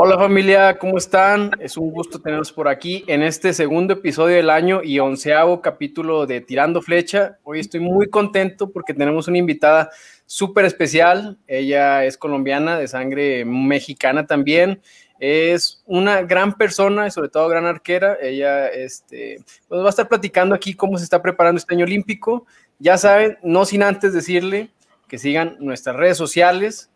Hola 0.00 0.16
familia, 0.16 0.78
¿cómo 0.78 0.96
están? 0.96 1.50
Es 1.58 1.76
un 1.76 1.90
gusto 1.90 2.20
tenerlos 2.20 2.52
por 2.52 2.68
aquí 2.68 3.02
en 3.08 3.20
este 3.20 3.52
segundo 3.52 3.94
episodio 3.94 4.36
del 4.36 4.48
año 4.48 4.80
y 4.80 5.00
onceavo 5.00 5.60
capítulo 5.60 6.24
de 6.24 6.40
Tirando 6.40 6.80
Flecha. 6.80 7.38
Hoy 7.42 7.58
estoy 7.58 7.80
muy 7.80 8.08
contento 8.08 8.70
porque 8.70 8.94
tenemos 8.94 9.26
una 9.26 9.38
invitada 9.38 9.90
súper 10.24 10.66
especial. 10.66 11.36
Ella 11.48 12.04
es 12.04 12.16
colombiana, 12.16 12.78
de 12.78 12.86
sangre 12.86 13.44
mexicana 13.44 14.24
también. 14.24 14.80
Es 15.18 15.82
una 15.84 16.22
gran 16.22 16.52
persona 16.52 17.08
y 17.08 17.10
sobre 17.10 17.28
todo 17.28 17.48
gran 17.48 17.66
arquera. 17.66 18.16
Ella 18.22 18.68
este, 18.68 19.40
pues 19.66 19.80
va 19.80 19.86
a 19.86 19.90
estar 19.90 20.06
platicando 20.06 20.54
aquí 20.54 20.74
cómo 20.74 20.96
se 20.96 21.02
está 21.02 21.20
preparando 21.20 21.58
este 21.58 21.74
año 21.74 21.84
olímpico. 21.84 22.46
Ya 22.78 22.98
saben, 22.98 23.36
no 23.42 23.64
sin 23.64 23.82
antes 23.82 24.14
decirle 24.14 24.70
que 25.08 25.18
sigan 25.18 25.56
nuestras 25.58 25.96
redes 25.96 26.16
sociales 26.16 26.88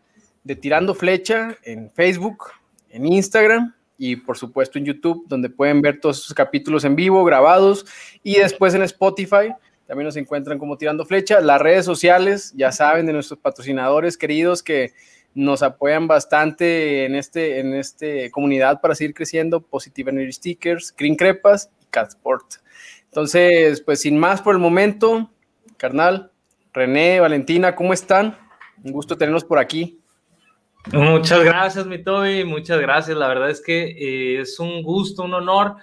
de 0.44 0.54
Tirando 0.54 0.94
Flecha 0.94 1.56
en 1.64 1.90
Facebook, 1.90 2.61
en 2.92 3.06
Instagram 3.06 3.74
y 3.98 4.16
por 4.16 4.36
supuesto 4.36 4.78
en 4.78 4.84
YouTube, 4.84 5.24
donde 5.28 5.48
pueden 5.48 5.80
ver 5.80 6.00
todos 6.00 6.18
esos 6.18 6.34
capítulos 6.34 6.84
en 6.84 6.96
vivo, 6.96 7.24
grabados, 7.24 7.86
y 8.22 8.36
después 8.36 8.74
en 8.74 8.82
Spotify. 8.82 9.54
También 9.86 10.06
nos 10.06 10.16
encuentran 10.16 10.58
como 10.58 10.78
Tirando 10.78 11.04
Flecha. 11.04 11.40
Las 11.40 11.60
redes 11.60 11.84
sociales, 11.84 12.52
ya 12.56 12.72
saben, 12.72 13.06
de 13.06 13.12
nuestros 13.12 13.38
patrocinadores 13.38 14.16
queridos 14.16 14.62
que 14.62 14.92
nos 15.34 15.62
apoyan 15.62 16.06
bastante 16.06 17.04
en 17.04 17.14
este, 17.14 17.60
en 17.60 17.74
este 17.74 18.30
comunidad 18.30 18.80
para 18.80 18.94
seguir 18.94 19.14
creciendo. 19.14 19.60
Positive 19.60 20.10
Energy 20.10 20.32
Stickers, 20.32 20.94
Green 20.96 21.16
Crepas 21.16 21.70
y 21.80 21.86
Catsport. 21.86 22.54
Entonces, 23.04 23.80
pues 23.82 24.00
sin 24.00 24.18
más 24.18 24.40
por 24.42 24.54
el 24.54 24.60
momento, 24.60 25.30
carnal, 25.76 26.32
René, 26.72 27.20
Valentina, 27.20 27.74
¿cómo 27.76 27.92
están? 27.92 28.38
Un 28.82 28.92
gusto 28.92 29.16
tenerlos 29.16 29.44
por 29.44 29.58
aquí. 29.58 30.01
Muchas 30.90 31.44
gracias, 31.44 31.86
mi 31.86 32.02
Toby, 32.02 32.44
muchas 32.44 32.80
gracias. 32.80 33.16
La 33.16 33.28
verdad 33.28 33.50
es 33.50 33.60
que 33.60 33.82
eh, 33.82 34.40
es 34.40 34.58
un 34.58 34.82
gusto, 34.82 35.22
un 35.22 35.34
honor 35.34 35.76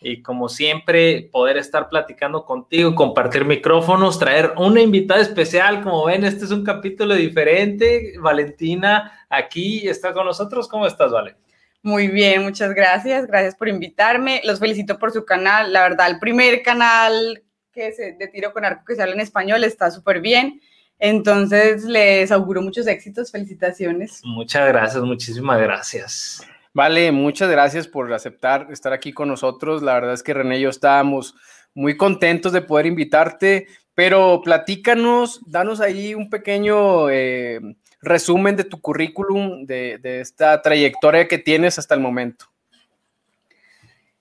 y 0.00 0.22
como 0.22 0.48
siempre 0.48 1.28
poder 1.32 1.56
estar 1.56 1.88
platicando 1.88 2.44
contigo, 2.44 2.94
compartir 2.94 3.44
micrófonos, 3.44 4.18
traer 4.18 4.52
una 4.56 4.80
invitada 4.80 5.20
especial. 5.20 5.82
Como 5.82 6.06
ven, 6.06 6.24
este 6.24 6.44
es 6.44 6.50
un 6.50 6.64
capítulo 6.64 7.14
diferente. 7.14 8.14
Valentina 8.18 9.26
aquí 9.28 9.88
está 9.88 10.12
con 10.12 10.26
nosotros. 10.26 10.68
¿Cómo 10.68 10.86
estás, 10.86 11.12
Vale? 11.12 11.36
Muy 11.82 12.08
bien, 12.08 12.42
muchas 12.42 12.74
gracias. 12.74 13.26
Gracias 13.26 13.54
por 13.54 13.68
invitarme. 13.68 14.40
Los 14.44 14.58
felicito 14.58 14.98
por 14.98 15.12
su 15.12 15.24
canal. 15.24 15.72
La 15.72 15.82
verdad, 15.82 16.08
el 16.08 16.18
primer 16.18 16.62
canal 16.62 17.42
que 17.72 17.92
se, 17.92 18.12
de 18.12 18.26
tiro 18.28 18.52
con 18.52 18.64
arco 18.64 18.84
que 18.84 18.96
se 18.96 19.02
habla 19.02 19.14
en 19.14 19.20
español 19.20 19.62
está 19.64 19.90
súper 19.90 20.20
bien. 20.20 20.60
Entonces, 20.98 21.84
les 21.84 22.32
auguro 22.32 22.62
muchos 22.62 22.86
éxitos, 22.86 23.30
felicitaciones. 23.30 24.22
Muchas 24.24 24.68
gracias, 24.68 25.02
muchísimas 25.02 25.60
gracias. 25.60 26.46
Vale, 26.72 27.12
muchas 27.12 27.50
gracias 27.50 27.88
por 27.88 28.12
aceptar 28.12 28.68
estar 28.70 28.92
aquí 28.92 29.12
con 29.12 29.28
nosotros. 29.28 29.82
La 29.82 29.94
verdad 29.94 30.14
es 30.14 30.22
que 30.22 30.34
René 30.34 30.58
y 30.58 30.62
yo 30.62 30.70
estábamos 30.70 31.34
muy 31.74 31.96
contentos 31.96 32.52
de 32.52 32.62
poder 32.62 32.86
invitarte, 32.86 33.66
pero 33.94 34.40
platícanos, 34.42 35.40
danos 35.46 35.80
ahí 35.80 36.14
un 36.14 36.30
pequeño 36.30 37.10
eh, 37.10 37.60
resumen 38.00 38.56
de 38.56 38.64
tu 38.64 38.80
currículum, 38.80 39.66
de, 39.66 39.98
de, 39.98 40.20
esta 40.20 40.60
trayectoria 40.62 41.28
que 41.28 41.38
tienes 41.38 41.78
hasta 41.78 41.94
el 41.94 42.00
momento. 42.00 42.46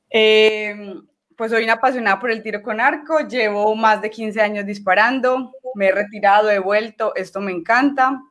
Eh, 0.10 0.96
pues 1.38 1.52
soy 1.52 1.64
una 1.64 1.74
apasionada 1.74 2.20
por 2.20 2.32
el 2.32 2.42
tiro 2.42 2.62
con 2.62 2.80
arco, 2.80 3.20
llevo 3.28 3.76
más 3.76 4.02
de 4.02 4.10
15 4.10 4.42
años 4.42 4.66
disparando, 4.66 5.52
me 5.76 5.88
he 5.88 5.92
retirado, 5.92 6.50
he 6.50 6.60
vuelto, 6.60 7.14
esto 7.16 7.42
me 7.42 7.52
encanta. 7.52 8.22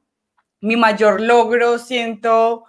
Mi 0.61 0.77
mayor 0.77 1.21
logro 1.21 1.79
siento 1.79 2.65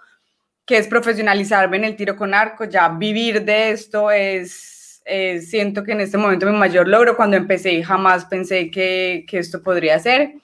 que 0.66 0.78
es 0.78 0.88
profesionalizarme 0.88 1.78
en 1.78 1.84
el 1.84 1.96
tiro 1.96 2.16
con 2.16 2.34
arco, 2.34 2.64
ya 2.64 2.88
vivir 2.88 3.44
de 3.44 3.70
esto 3.70 4.10
es, 4.10 5.02
siento 5.40 5.84
que 5.84 5.92
en 5.92 6.00
este 6.00 6.18
momento 6.18 6.46
mi 6.46 6.58
mayor 6.58 6.88
logro, 6.88 7.16
cuando 7.16 7.36
empecé 7.36 7.82
jamás 7.82 8.26
pensé 8.26 8.70
que, 8.70 9.24
esto 9.32 9.62
podría 9.62 9.98
ser. 9.98 10.34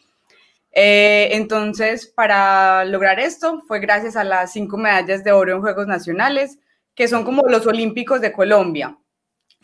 Eh, 0.74 1.28
entonces, 1.32 2.06
para 2.06 2.84
lograr 2.86 3.20
esto 3.20 3.62
fue 3.68 3.80
gracias 3.80 4.16
a 4.16 4.24
las 4.24 4.52
cinco 4.52 4.78
medallas 4.78 5.22
de 5.22 5.32
oro 5.32 5.52
en 5.54 5.60
Juegos 5.60 5.86
Nacionales, 5.86 6.58
que 6.94 7.08
son 7.08 7.24
como 7.24 7.42
los 7.48 7.66
Olímpicos 7.66 8.20
de 8.22 8.32
Colombia 8.32 8.96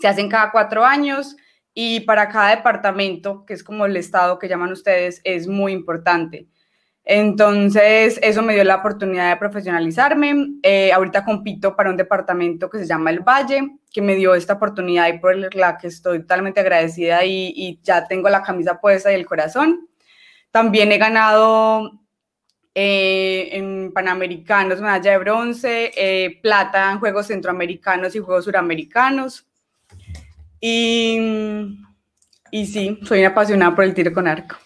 se 0.00 0.08
hacen 0.08 0.28
cada 0.28 0.50
cuatro 0.50 0.84
años 0.84 1.36
y 1.74 2.00
para 2.00 2.28
cada 2.28 2.56
departamento, 2.56 3.44
que 3.46 3.54
es 3.54 3.62
como 3.62 3.86
el 3.86 3.96
estado 3.96 4.38
que 4.38 4.48
llaman 4.48 4.72
ustedes, 4.72 5.20
es 5.24 5.46
muy 5.46 5.72
importante. 5.72 6.48
Entonces, 7.10 8.20
eso 8.22 8.42
me 8.42 8.52
dio 8.52 8.64
la 8.64 8.76
oportunidad 8.76 9.30
de 9.30 9.38
profesionalizarme. 9.38 10.58
Eh, 10.62 10.92
ahorita 10.92 11.24
compito 11.24 11.74
para 11.74 11.88
un 11.88 11.96
departamento 11.96 12.68
que 12.68 12.80
se 12.80 12.86
llama 12.86 13.08
El 13.10 13.20
Valle, 13.20 13.78
que 13.90 14.02
me 14.02 14.14
dio 14.14 14.34
esta 14.34 14.52
oportunidad 14.52 15.08
y 15.08 15.18
por 15.18 15.54
la 15.54 15.78
que 15.78 15.86
estoy 15.86 16.20
totalmente 16.20 16.60
agradecida 16.60 17.24
y, 17.24 17.80
ya 17.82 18.06
tengo 18.06 18.28
la 18.28 18.42
camisa 18.42 18.78
puesta 18.78 19.10
y 19.10 19.14
el 19.14 19.24
corazón. 19.24 19.88
También 20.50 20.92
he 20.92 20.98
ganado 20.98 21.92
eh, 22.74 23.48
en 23.52 23.90
Panamericanos 23.94 24.82
medalla 24.82 25.12
de 25.12 25.18
bronce, 25.18 25.92
eh, 25.96 26.38
plata 26.42 26.92
en 26.92 26.98
Juegos 26.98 27.28
Centroamericanos 27.28 28.14
y 28.16 28.18
Juegos 28.18 28.44
Suramericanos. 28.44 29.47
Y, 30.60 31.78
y 32.50 32.66
sí, 32.66 32.98
soy 33.04 33.24
apasionada 33.24 33.74
por 33.74 33.84
el 33.84 33.94
tiro 33.94 34.12
con 34.12 34.26
arco. 34.26 34.56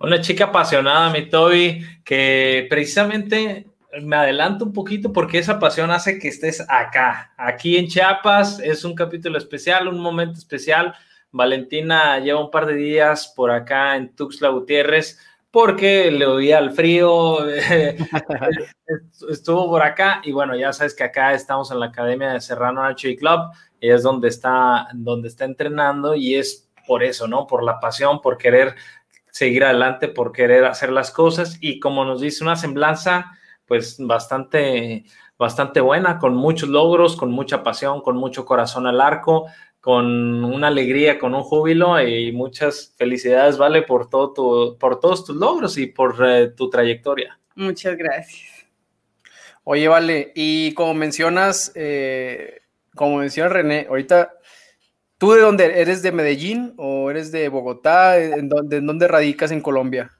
Una 0.00 0.20
chica 0.20 0.44
apasionada, 0.44 1.10
mi 1.10 1.28
Toby, 1.28 1.84
que 2.04 2.66
precisamente 2.70 3.66
me 4.02 4.16
adelanto 4.16 4.64
un 4.64 4.72
poquito 4.72 5.12
porque 5.12 5.38
esa 5.38 5.58
pasión 5.58 5.90
hace 5.90 6.18
que 6.18 6.28
estés 6.28 6.64
acá, 6.68 7.32
aquí 7.36 7.76
en 7.76 7.88
Chiapas. 7.88 8.60
Es 8.60 8.84
un 8.84 8.94
capítulo 8.94 9.38
especial, 9.38 9.88
un 9.88 10.00
momento 10.00 10.38
especial. 10.38 10.94
Valentina 11.30 12.18
lleva 12.18 12.44
un 12.44 12.50
par 12.50 12.66
de 12.66 12.74
días 12.74 13.32
por 13.34 13.50
acá 13.50 13.96
en 13.96 14.14
Tuxtla 14.14 14.48
Gutiérrez 14.50 15.18
porque 15.50 16.10
le 16.10 16.26
oía 16.26 16.58
al 16.58 16.72
frío, 16.72 17.38
estuvo 19.30 19.68
por 19.68 19.82
acá 19.82 20.20
y 20.24 20.32
bueno, 20.32 20.56
ya 20.56 20.72
sabes 20.72 20.94
que 20.94 21.04
acá 21.04 21.32
estamos 21.32 21.70
en 21.70 21.80
la 21.80 21.86
Academia 21.86 22.32
de 22.32 22.40
Serrano 22.40 22.82
Archery 22.82 23.16
Club 23.16 23.50
es 23.80 24.02
donde 24.02 24.28
está, 24.28 24.88
donde 24.94 25.28
está 25.28 25.44
entrenando 25.44 26.14
y 26.14 26.34
es 26.34 26.68
por 26.86 27.02
eso, 27.02 27.28
¿no? 27.28 27.46
Por 27.46 27.62
la 27.62 27.80
pasión, 27.80 28.20
por 28.20 28.38
querer 28.38 28.74
seguir 29.30 29.64
adelante, 29.64 30.08
por 30.08 30.32
querer 30.32 30.64
hacer 30.64 30.90
las 30.90 31.10
cosas 31.10 31.58
y 31.60 31.80
como 31.80 32.04
nos 32.04 32.20
dice 32.20 32.42
una 32.42 32.56
semblanza, 32.56 33.32
pues 33.66 33.96
bastante, 33.98 35.04
bastante 35.38 35.80
buena, 35.80 36.18
con 36.18 36.34
muchos 36.34 36.68
logros, 36.68 37.16
con 37.16 37.30
mucha 37.30 37.62
pasión, 37.62 38.00
con 38.00 38.16
mucho 38.16 38.44
corazón 38.44 38.86
al 38.86 39.00
arco, 39.00 39.46
con 39.80 40.44
una 40.44 40.68
alegría, 40.68 41.18
con 41.18 41.34
un 41.34 41.42
júbilo 41.42 42.00
y 42.00 42.32
muchas 42.32 42.94
felicidades, 42.96 43.58
Vale, 43.58 43.82
por, 43.82 44.10
todo 44.10 44.32
tu, 44.32 44.78
por 44.78 45.00
todos 45.00 45.24
tus 45.24 45.36
logros 45.36 45.78
y 45.78 45.86
por 45.86 46.16
eh, 46.26 46.48
tu 46.48 46.68
trayectoria. 46.68 47.38
Muchas 47.54 47.96
gracias. 47.96 48.66
Oye, 49.64 49.86
Vale, 49.88 50.32
y 50.34 50.72
como 50.74 50.94
mencionas, 50.94 51.72
eh, 51.74 52.62
como 52.94 53.20
decía 53.20 53.48
René, 53.48 53.86
ahorita, 53.88 54.34
¿tú 55.18 55.32
de 55.32 55.40
dónde 55.40 55.80
eres? 55.80 56.02
¿De 56.02 56.12
Medellín 56.12 56.74
o 56.76 57.10
eres 57.10 57.30
de 57.32 57.48
Bogotá? 57.48 58.18
¿En 58.18 58.48
dónde, 58.48 58.78
en 58.78 58.86
dónde 58.86 59.08
radicas 59.08 59.50
en 59.52 59.60
Colombia? 59.60 60.10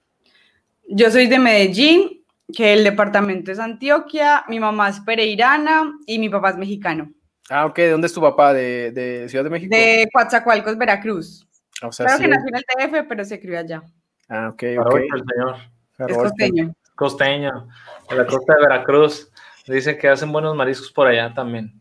Yo 0.89 1.11
soy 1.11 1.27
de 1.27 1.39
Medellín, 1.39 2.25
que 2.55 2.73
el 2.73 2.85
departamento 2.85 3.53
es 3.53 3.59
Antioquia, 3.59 4.45
mi 4.49 4.59
mamá 4.61 4.89
es 4.89 5.01
pereirana 5.01 5.99
y 6.07 6.19
mi 6.19 6.29
papá 6.29 6.51
es 6.51 6.57
mexicano. 6.57 7.13
Ah, 7.51 7.67
ok, 7.67 7.77
¿de 7.77 7.91
dónde 7.91 8.07
es 8.07 8.13
tu 8.13 8.21
papá? 8.21 8.53
¿De, 8.53 8.93
de 8.93 9.29
Ciudad 9.29 9.45
de 9.45 9.51
México? 9.51 9.75
De 9.75 10.09
Coatzacoalcos, 10.13 10.77
Veracruz. 10.77 11.47
O 11.83 11.93
sea, 11.93 12.07
claro 12.07 12.21
que 12.21 12.29
nació 12.29 12.49
en 12.49 12.57
el 12.57 12.91
DF, 12.91 13.09
pero 13.09 13.25
se 13.25 13.41
crió 13.41 13.59
allá. 13.59 13.83
Ah, 14.29 14.51
ok, 14.53 14.63
ok. 14.79 14.95
El 14.97 15.25
señor. 15.25 15.57
Es 15.99 16.17
costeño. 16.17 16.75
Costeño, 16.95 17.69
de 18.11 18.17
la 18.17 18.27
costa 18.27 18.55
de 18.55 18.61
Veracruz. 18.61 19.31
Dice 19.67 19.99
que 19.99 20.09
hacen 20.09 20.33
buenos 20.33 20.57
mariscos 20.57 20.91
por 20.91 21.07
allá 21.07 21.33
también. 21.35 21.81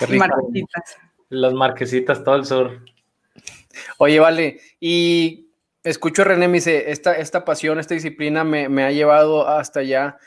Marquesitas. 0.00 0.96
Las 1.28 1.52
marquesitas, 1.52 2.24
todo 2.24 2.36
el 2.36 2.44
sur. 2.44 2.80
Oye, 3.98 4.20
vale, 4.20 4.60
y 4.80 5.50
escucho 5.82 6.22
a 6.22 6.26
René, 6.26 6.48
me 6.48 6.54
dice, 6.54 6.90
esta, 6.90 7.16
esta 7.16 7.44
pasión, 7.44 7.78
esta 7.78 7.94
disciplina 7.94 8.44
me, 8.44 8.84
ha 8.84 8.90
llevado 8.90 9.48
hasta 9.48 9.80
allá. 9.80 10.18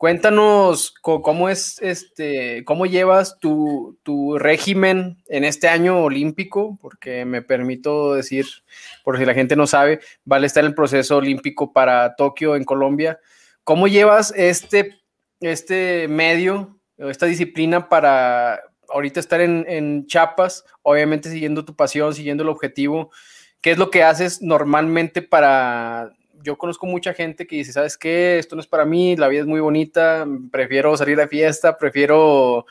Cuéntanos 0.00 0.94
cómo 1.02 1.50
es 1.50 1.78
este, 1.82 2.64
cómo 2.64 2.86
llevas 2.86 3.38
tu, 3.38 3.98
tu, 4.02 4.38
régimen 4.38 5.22
en 5.28 5.44
este 5.44 5.68
año 5.68 6.02
olímpico, 6.02 6.78
porque 6.80 7.26
me 7.26 7.42
permito 7.42 8.14
decir, 8.14 8.46
por 9.04 9.18
si 9.18 9.26
la 9.26 9.34
gente 9.34 9.56
no 9.56 9.66
sabe, 9.66 10.00
vale 10.24 10.46
estar 10.46 10.64
en 10.64 10.68
el 10.68 10.74
proceso 10.74 11.18
olímpico 11.18 11.74
para 11.74 12.16
Tokio 12.16 12.56
en 12.56 12.64
Colombia. 12.64 13.20
¿Cómo 13.62 13.88
llevas 13.88 14.32
este, 14.34 15.02
este 15.40 16.08
medio, 16.08 16.80
esta 16.96 17.26
disciplina 17.26 17.90
para, 17.90 18.58
ahorita 18.88 19.20
estar 19.20 19.42
en, 19.42 19.66
en 19.68 20.06
Chiapas, 20.06 20.64
obviamente 20.80 21.28
siguiendo 21.28 21.66
tu 21.66 21.76
pasión, 21.76 22.14
siguiendo 22.14 22.42
el 22.42 22.48
objetivo, 22.48 23.10
¿qué 23.60 23.72
es 23.72 23.76
lo 23.76 23.90
que 23.90 24.02
haces 24.02 24.40
normalmente 24.40 25.20
para 25.20 26.10
yo 26.42 26.56
conozco 26.56 26.86
mucha 26.86 27.12
gente 27.14 27.46
que 27.46 27.56
dice, 27.56 27.72
¿sabes 27.72 27.96
qué? 27.96 28.38
Esto 28.38 28.56
no 28.56 28.60
es 28.60 28.66
para 28.66 28.84
mí, 28.84 29.16
la 29.16 29.28
vida 29.28 29.42
es 29.42 29.46
muy 29.46 29.60
bonita, 29.60 30.26
prefiero 30.50 30.96
salir 30.96 31.16
de 31.16 31.28
fiesta, 31.28 31.76
prefiero 31.76 32.66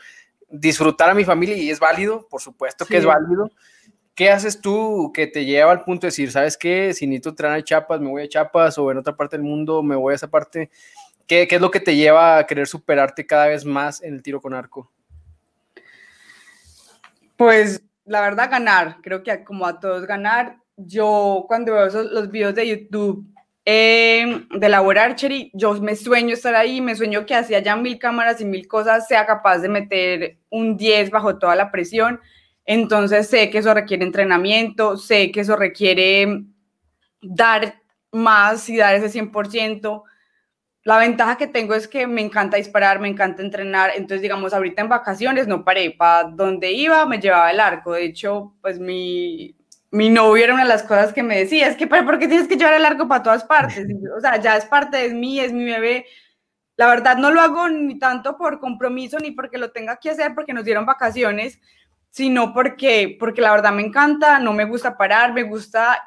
disfrutar 0.48 1.10
a 1.10 1.14
mi 1.14 1.24
familia 1.24 1.56
y 1.56 1.70
es 1.70 1.78
válido, 1.78 2.26
por 2.28 2.40
supuesto 2.40 2.84
que 2.84 2.96
es 2.96 3.04
válido. 3.04 3.50
¿Qué 4.14 4.30
haces 4.30 4.60
tú 4.60 5.12
que 5.14 5.26
te 5.26 5.44
lleva 5.44 5.70
al 5.72 5.84
punto 5.84 6.02
de 6.02 6.08
decir, 6.08 6.30
¿sabes 6.30 6.56
qué? 6.56 6.92
Si 6.92 7.06
necesito 7.06 7.30
entrenar 7.30 7.58
a 7.58 7.64
Chiapas, 7.64 8.00
me 8.00 8.10
voy 8.10 8.22
a 8.22 8.28
Chiapas 8.28 8.76
o 8.78 8.90
en 8.90 8.98
otra 8.98 9.16
parte 9.16 9.36
del 9.36 9.44
mundo 9.44 9.82
me 9.82 9.96
voy 9.96 10.12
a 10.12 10.16
esa 10.16 10.28
parte. 10.28 10.70
¿Qué, 11.26 11.46
¿Qué 11.46 11.54
es 11.54 11.60
lo 11.60 11.70
que 11.70 11.80
te 11.80 11.94
lleva 11.94 12.38
a 12.38 12.46
querer 12.46 12.66
superarte 12.66 13.24
cada 13.26 13.46
vez 13.46 13.64
más 13.64 14.02
en 14.02 14.14
el 14.14 14.22
tiro 14.22 14.40
con 14.40 14.52
arco? 14.52 14.90
Pues 17.36 17.82
la 18.04 18.20
verdad, 18.20 18.50
ganar. 18.50 18.96
Creo 19.02 19.22
que 19.22 19.44
como 19.44 19.66
a 19.66 19.78
todos 19.78 20.04
ganar. 20.06 20.58
Yo 20.76 21.44
cuando 21.46 21.74
veo 21.74 21.86
los 21.86 22.30
videos 22.30 22.54
de 22.54 22.68
YouTube 22.68 23.24
eh, 23.72 24.46
de 24.50 24.68
Labor 24.68 24.98
Archery, 24.98 25.52
yo 25.54 25.74
me 25.80 25.94
sueño 25.94 26.34
estar 26.34 26.56
ahí, 26.56 26.80
me 26.80 26.96
sueño 26.96 27.24
que 27.24 27.36
hacía 27.36 27.60
ya 27.60 27.76
mil 27.76 28.00
cámaras 28.00 28.40
y 28.40 28.44
mil 28.44 28.66
cosas, 28.66 29.06
sea 29.06 29.26
capaz 29.26 29.58
de 29.58 29.68
meter 29.68 30.38
un 30.50 30.76
10 30.76 31.10
bajo 31.10 31.38
toda 31.38 31.54
la 31.54 31.70
presión. 31.70 32.18
Entonces 32.64 33.28
sé 33.28 33.48
que 33.48 33.58
eso 33.58 33.72
requiere 33.72 34.04
entrenamiento, 34.04 34.96
sé 34.96 35.30
que 35.30 35.40
eso 35.42 35.54
requiere 35.54 36.46
dar 37.22 37.80
más 38.10 38.68
y 38.68 38.76
dar 38.76 38.96
ese 38.96 39.08
100%. 39.08 40.02
La 40.82 40.98
ventaja 40.98 41.36
que 41.36 41.46
tengo 41.46 41.74
es 41.74 41.86
que 41.86 42.08
me 42.08 42.22
encanta 42.22 42.56
disparar, 42.56 42.98
me 42.98 43.06
encanta 43.08 43.40
entrenar. 43.40 43.92
Entonces, 43.94 44.22
digamos, 44.22 44.52
ahorita 44.52 44.82
en 44.82 44.88
vacaciones 44.88 45.46
no 45.46 45.64
paré. 45.64 45.92
Para 45.92 46.28
donde 46.28 46.72
iba, 46.72 47.06
me 47.06 47.20
llevaba 47.20 47.52
el 47.52 47.60
arco. 47.60 47.92
De 47.92 48.04
hecho, 48.04 48.56
pues 48.62 48.80
mi, 48.80 49.54
mi 49.90 50.08
novio 50.08 50.44
era 50.44 50.54
una 50.54 50.62
de 50.62 50.68
las 50.68 50.84
cosas 50.84 51.12
que 51.12 51.22
me 51.22 51.38
decía, 51.38 51.66
es 51.66 51.76
que, 51.76 51.86
¿por 51.86 52.18
qué 52.18 52.28
tienes 52.28 52.46
que 52.46 52.56
llevar 52.56 52.74
el 52.74 52.84
arco 52.84 53.08
para 53.08 53.22
todas 53.22 53.44
partes? 53.44 53.86
O 54.16 54.20
sea, 54.20 54.40
ya 54.40 54.56
es 54.56 54.64
parte 54.66 54.96
de 54.96 55.14
mí, 55.14 55.40
es 55.40 55.52
mi 55.52 55.64
bebé. 55.64 56.06
La 56.76 56.86
verdad 56.86 57.16
no 57.16 57.30
lo 57.30 57.40
hago 57.40 57.68
ni 57.68 57.98
tanto 57.98 58.36
por 58.38 58.60
compromiso 58.60 59.18
ni 59.18 59.32
porque 59.32 59.58
lo 59.58 59.70
tenga 59.72 59.96
que 59.96 60.10
hacer 60.10 60.34
porque 60.34 60.54
nos 60.54 60.64
dieron 60.64 60.86
vacaciones, 60.86 61.60
sino 62.10 62.54
porque, 62.54 63.16
porque 63.18 63.42
la 63.42 63.52
verdad 63.52 63.72
me 63.72 63.82
encanta, 63.82 64.38
no 64.38 64.52
me 64.52 64.64
gusta 64.64 64.96
parar, 64.96 65.32
me 65.32 65.42
gusta 65.42 66.02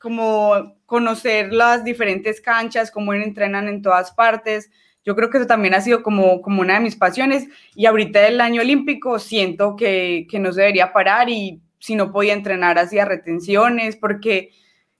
como 0.00 0.76
conocer 0.86 1.52
las 1.52 1.84
diferentes 1.84 2.40
canchas, 2.40 2.90
cómo 2.90 3.12
entrenan 3.12 3.68
en 3.68 3.82
todas 3.82 4.12
partes. 4.12 4.70
Yo 5.04 5.14
creo 5.14 5.30
que 5.30 5.38
eso 5.38 5.46
también 5.46 5.74
ha 5.74 5.80
sido 5.80 6.02
como, 6.02 6.42
como 6.42 6.62
una 6.62 6.74
de 6.74 6.80
mis 6.80 6.96
pasiones 6.96 7.48
y 7.74 7.86
ahorita 7.86 8.26
el 8.26 8.40
año 8.40 8.62
olímpico 8.62 9.18
siento 9.18 9.76
que, 9.76 10.26
que 10.28 10.38
no 10.38 10.52
se 10.52 10.62
debería 10.62 10.92
parar 10.92 11.28
y 11.28 11.60
si 11.78 11.94
no 11.94 12.12
podía 12.12 12.32
entrenar 12.32 12.78
hacía 12.78 13.04
retenciones, 13.04 13.96
porque, 13.96 14.50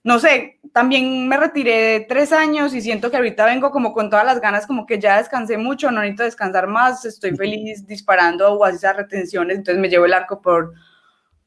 no 0.03 0.19
sé, 0.19 0.59
también 0.73 1.27
me 1.27 1.37
retiré 1.37 1.75
de 1.75 1.99
tres 2.01 2.31
años 2.31 2.73
y 2.73 2.81
siento 2.81 3.09
que 3.09 3.17
ahorita 3.17 3.45
vengo 3.45 3.71
como 3.71 3.93
con 3.93 4.09
todas 4.09 4.25
las 4.25 4.41
ganas, 4.41 4.67
como 4.67 4.85
que 4.85 4.99
ya 4.99 5.17
descansé 5.17 5.57
mucho, 5.57 5.91
no 5.91 6.01
necesito 6.01 6.23
descansar 6.23 6.67
más, 6.67 7.05
estoy 7.05 7.35
feliz 7.35 7.85
disparando 7.85 8.53
o 8.53 8.67
esas 8.67 8.95
retenciones, 8.95 9.57
entonces 9.57 9.81
me 9.81 9.89
llevo 9.89 10.05
el 10.05 10.13
arco 10.13 10.41
por, 10.41 10.73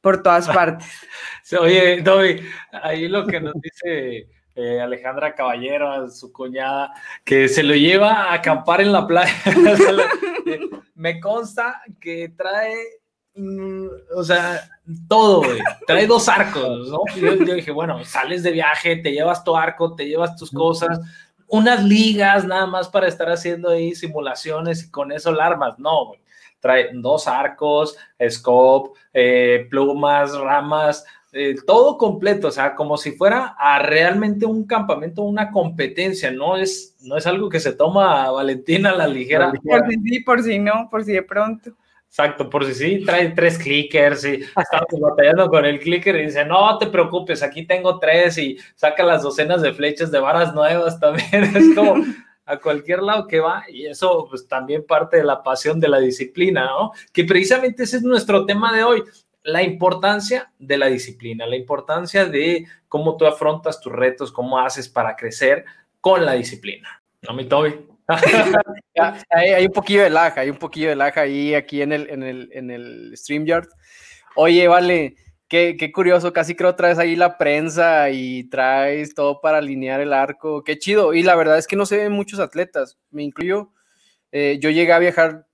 por 0.01 0.23
todas 0.23 0.49
partes. 0.55 0.89
Oye, 1.59 2.03
Dobby, 2.03 2.43
ahí 2.83 3.09
lo 3.09 3.27
que 3.27 3.41
nos 3.41 3.55
dice... 3.61 4.29
Eh, 4.57 4.81
Alejandra 4.81 5.35
Caballero, 5.35 6.11
su 6.11 6.33
cuñada, 6.33 6.93
que 7.25 7.49
se 7.49 7.63
lo 7.63 7.75
lleva 7.75 8.25
a 8.25 8.35
acampar 8.35 8.81
en 8.81 8.93
la 8.93 9.07
playa. 9.07 9.33
me 10.97 11.19
consta 11.21 11.81
que 12.01 12.31
trae 12.37 13.00
o 14.15 14.25
sea, 14.25 14.61
todo, 15.09 15.43
güey. 15.43 15.59
Trae 15.87 16.07
dos 16.07 16.29
arcos, 16.29 16.89
¿no? 16.89 17.01
Yo, 17.17 17.55
dije, 17.55 17.71
bueno, 17.71 18.05
sales 18.05 18.43
de 18.43 18.53
viaje, 18.53 18.97
te 18.97 19.13
llevas 19.13 19.45
tu 19.45 19.57
arco, 19.57 19.95
te 19.95 20.07
llevas 20.07 20.37
tus 20.37 20.51
cosas, 20.51 21.01
unas 21.47 21.85
ligas 21.85 22.45
nada 22.45 22.67
más 22.67 22.89
para 22.89 23.09
estar 23.09 23.31
haciendo 23.31 23.71
ahí 23.71 23.95
simulaciones 23.95 24.85
y 24.85 24.91
con 24.91 25.13
eso 25.13 25.31
alarmas. 25.31 25.79
No, 25.79 26.07
güey. 26.07 26.21
Trae 26.61 26.91
dos 26.93 27.27
arcos, 27.27 27.97
scope, 28.29 28.99
eh, 29.15 29.67
plumas, 29.71 30.37
ramas, 30.39 31.05
eh, 31.33 31.55
todo 31.65 31.97
completo, 31.97 32.49
o 32.49 32.51
sea, 32.51 32.75
como 32.75 32.97
si 32.97 33.13
fuera 33.13 33.55
a 33.57 33.79
realmente 33.79 34.45
un 34.45 34.67
campamento, 34.67 35.23
una 35.23 35.53
competencia, 35.53 36.33
no 36.33 36.57
es, 36.57 36.97
no 37.03 37.17
es 37.17 37.27
algo 37.27 37.49
que 37.49 37.61
se 37.61 37.73
toma 37.73 38.25
a 38.25 38.31
Valentina 38.33 38.91
a 38.91 38.97
la 38.97 39.07
ligera. 39.07 39.53
Por 39.53 39.89
si 39.89 40.01
sí, 40.03 40.21
por 40.21 40.43
si 40.43 40.59
no, 40.59 40.89
por 40.91 41.05
si 41.05 41.13
de 41.13 41.23
pronto. 41.23 41.71
Exacto, 42.11 42.51
por 42.51 42.65
si 42.65 42.75
sí, 42.75 43.05
trae 43.05 43.29
tres 43.29 43.57
clickers 43.57 44.25
y 44.25 44.43
estamos 44.43 45.01
batallando 45.01 45.49
con 45.49 45.65
el 45.65 45.79
clicker 45.79 46.17
y 46.17 46.27
dice, 46.27 46.45
no 46.45 46.77
te 46.77 46.89
preocupes, 46.89 47.41
aquí 47.41 47.65
tengo 47.65 48.01
tres 48.01 48.37
y 48.37 48.59
saca 48.75 49.05
las 49.05 49.23
docenas 49.23 49.63
de 49.63 49.73
flechas 49.73 50.11
de 50.11 50.19
varas 50.19 50.53
nuevas 50.53 50.99
también. 50.99 51.45
Es 51.57 51.73
como 51.73 52.05
a 52.47 52.57
cualquier 52.57 53.01
lado 53.05 53.29
que 53.29 53.39
va 53.39 53.63
y 53.69 53.87
eso 53.87 54.27
pues 54.29 54.49
también 54.49 54.85
parte 54.85 55.19
de 55.19 55.25
la 55.25 55.45
pasión 55.45 55.79
de 55.79 55.87
la 55.87 56.01
disciplina, 56.01 56.67
¿no? 56.67 56.91
Que 57.13 57.23
precisamente 57.23 57.85
ese 57.85 57.99
es 57.99 58.03
nuestro 58.03 58.45
tema 58.45 58.77
de 58.77 58.83
hoy, 58.83 59.05
la 59.45 59.63
importancia 59.63 60.53
de 60.59 60.79
la 60.79 60.87
disciplina, 60.87 61.47
la 61.47 61.55
importancia 61.55 62.25
de 62.25 62.67
cómo 62.89 63.17
tú 63.17 63.25
afrontas 63.25 63.81
tus 63.81 63.93
retos, 63.93 64.33
cómo 64.33 64.59
haces 64.59 64.89
para 64.89 65.15
crecer 65.15 65.65
con 66.01 66.27
la 66.27 66.33
disciplina. 66.33 67.01
¿No, 67.23 67.35
mi 67.35 67.45
Toby? 67.45 67.90
hay, 69.31 69.67
un 69.67 69.73
poquillo 69.73 70.03
de 70.03 70.11
lag, 70.11 70.39
hay 70.39 70.51
un 70.51 70.57
poquillo 70.57 70.89
de 70.89 70.97
lag 70.97 71.19
ahí 71.19 71.55
aquí 71.55 71.83
en 71.83 71.93
el, 71.93 72.11
en 72.11 72.23
el, 72.23 72.51
en 72.53 72.71
el 72.71 73.13
StreamYard. 73.17 73.69
Oye, 74.37 74.69
vale, 74.69 75.17
qué, 75.49 75.77
qué, 75.79 75.93
curioso, 75.93 76.33
casi 76.33 76.55
creo 76.55 76.75
traes 76.77 76.99
ahí 76.99 77.17
la 77.17 77.39
prensa 77.39 78.11
y 78.11 78.45
traes 78.45 79.15
todo 79.15 79.41
para 79.41 79.59
alinear 79.59 80.01
el 80.01 80.13
arco, 80.13 80.65
qué 80.65 80.79
chido. 80.79 81.15
Y 81.15 81.23
la 81.23 81.37
verdad 81.37 81.59
es 81.59 81.67
que 81.67 81.77
no 81.77 81.87
se 81.87 81.97
ven 81.97 82.13
muchos 82.13 82.41
atletas, 82.41 82.99
me 83.11 83.23
incluyo. 83.23 83.73
Eh, 84.33 84.59
yo 84.61 84.71
llegué 84.71 84.93
a 84.93 84.99
viajar 84.99 85.47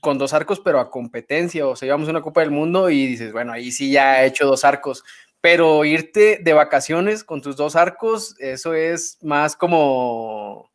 con 0.00 0.18
dos 0.18 0.32
arcos, 0.32 0.60
pero 0.60 0.80
a 0.80 0.90
competencia, 0.90 1.66
o 1.66 1.76
sea, 1.76 1.86
íbamos 1.86 2.08
a 2.08 2.12
una 2.12 2.22
Copa 2.22 2.40
del 2.40 2.50
Mundo 2.50 2.90
y 2.90 3.06
dices, 3.06 3.32
bueno, 3.32 3.52
ahí 3.52 3.72
sí 3.72 3.90
ya 3.90 4.22
he 4.22 4.26
hecho 4.26 4.46
dos 4.46 4.64
arcos, 4.64 5.04
pero 5.40 5.84
irte 5.84 6.38
de 6.42 6.52
vacaciones 6.52 7.24
con 7.24 7.42
tus 7.42 7.56
dos 7.56 7.76
arcos, 7.76 8.36
eso 8.38 8.74
es 8.74 9.18
más 9.22 9.56
como 9.56 10.70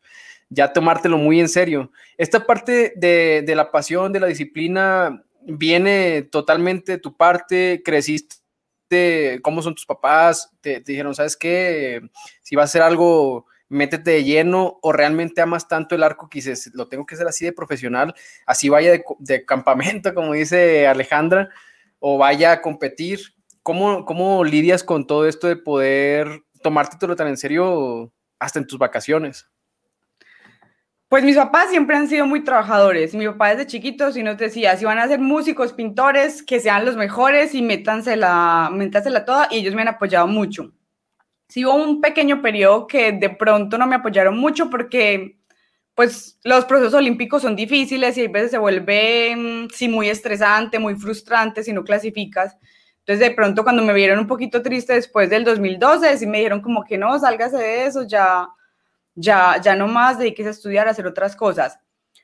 ya 0.49 0.73
tomártelo 0.73 1.17
muy 1.17 1.39
en 1.39 1.47
serio. 1.47 1.91
Esta 2.17 2.45
parte 2.45 2.93
de, 2.95 3.53
la 3.55 3.71
pasión, 3.71 4.11
de 4.11 4.19
la 4.19 4.27
disciplina, 4.27 5.23
viene 5.45 6.23
totalmente 6.23 6.93
de 6.93 6.97
tu 6.97 7.15
parte, 7.15 7.81
creciste, 7.85 9.39
cómo 9.43 9.61
son 9.61 9.75
tus 9.75 9.85
papás, 9.85 10.51
te, 10.61 10.81
dijeron, 10.81 11.13
¿sabes 11.15 11.37
qué? 11.37 12.01
Si 12.41 12.55
va 12.55 12.63
a 12.63 12.65
hacer 12.65 12.81
algo, 12.81 13.45
métete 13.69 14.11
de 14.11 14.23
lleno 14.23 14.79
o 14.81 14.91
realmente 14.91 15.41
amas 15.41 15.67
tanto 15.67 15.93
el 15.93 16.03
arco 16.03 16.27
que 16.27 16.39
dices, 16.39 16.71
lo 16.73 16.87
tengo 16.87 17.05
que 17.05 17.13
hacer 17.13 17.27
así 17.27 17.45
de 17.45 17.53
profesional, 17.53 18.15
así 18.47 18.69
vaya 18.69 18.91
de, 18.91 19.03
de 19.19 19.45
campamento, 19.45 20.13
como 20.15 20.33
dice 20.33 20.87
Alejandra, 20.87 21.49
o 21.99 22.17
vaya 22.17 22.53
a 22.53 22.61
competir. 22.61 23.19
¿Cómo, 23.61 24.05
¿Cómo 24.05 24.43
lidias 24.43 24.83
con 24.83 25.05
todo 25.05 25.27
esto 25.27 25.47
de 25.47 25.57
poder 25.57 26.41
tomarte 26.63 26.97
todo 26.97 27.15
tan 27.15 27.27
en 27.27 27.37
serio 27.37 28.11
hasta 28.39 28.57
en 28.57 28.65
tus 28.65 28.79
vacaciones? 28.79 29.47
Pues 31.09 31.23
mis 31.23 31.35
papás 31.37 31.71
siempre 31.71 31.95
han 31.97 32.07
sido 32.07 32.27
muy 32.27 32.43
trabajadores. 32.43 33.15
Mi 33.15 33.25
papá 33.25 33.49
desde 33.49 33.65
chiquito 33.65 34.11
si 34.11 34.21
nos 34.21 34.37
decía, 34.37 34.77
si 34.77 34.85
van 34.85 34.99
a 34.99 35.07
ser 35.07 35.19
músicos, 35.19 35.73
pintores, 35.73 36.43
que 36.43 36.59
sean 36.59 36.85
los 36.85 36.95
mejores 36.95 37.55
y 37.55 37.63
métansela, 37.63 38.69
métansela 38.71 39.25
toda 39.25 39.47
y 39.49 39.57
ellos 39.57 39.73
me 39.73 39.81
han 39.81 39.87
apoyado 39.87 40.27
mucho. 40.27 40.71
Sí 41.49 41.65
hubo 41.65 41.75
un 41.75 42.01
pequeño 42.01 42.41
periodo 42.43 42.87
que 42.87 43.11
de 43.13 43.29
pronto 43.31 43.77
no 43.79 43.87
me 43.87 43.95
apoyaron 43.95 44.37
mucho 44.37 44.69
porque 44.69 45.39
pues 45.95 46.39
los 46.43 46.65
procesos 46.65 46.93
olímpicos 46.93 47.41
son 47.41 47.55
difíciles 47.55 48.17
y 48.17 48.25
a 48.25 48.29
veces 48.29 48.51
se 48.51 48.59
vuelve 48.59 49.35
mm, 49.35 49.69
sí 49.73 49.87
muy 49.89 50.09
estresante, 50.09 50.79
muy 50.79 50.95
frustrante 50.95 51.63
si 51.63 51.73
no 51.73 51.83
clasificas. 51.83 52.55
Entonces 52.99 53.29
de 53.29 53.35
pronto 53.35 53.63
cuando 53.63 53.83
me 53.83 53.93
vieron 53.93 54.19
un 54.19 54.27
poquito 54.27 54.61
triste 54.61 54.93
después 54.93 55.29
del 55.29 55.43
2012, 55.43 56.17
sí 56.19 56.27
me 56.27 56.37
dijeron 56.37 56.61
como 56.61 56.83
que 56.85 56.97
no, 56.99 57.17
sálgase 57.19 57.57
de 57.57 57.85
eso, 57.87 58.03
ya 58.03 58.47
ya, 59.19 59.59
ya 59.61 59.75
no 59.75 59.87
más 59.87 60.17
dediques 60.17 60.47
a 60.47 60.51
estudiar, 60.51 60.87
a 60.87 60.91
hacer 60.91 61.05
otras 61.05 61.35
cosas. 61.35 61.79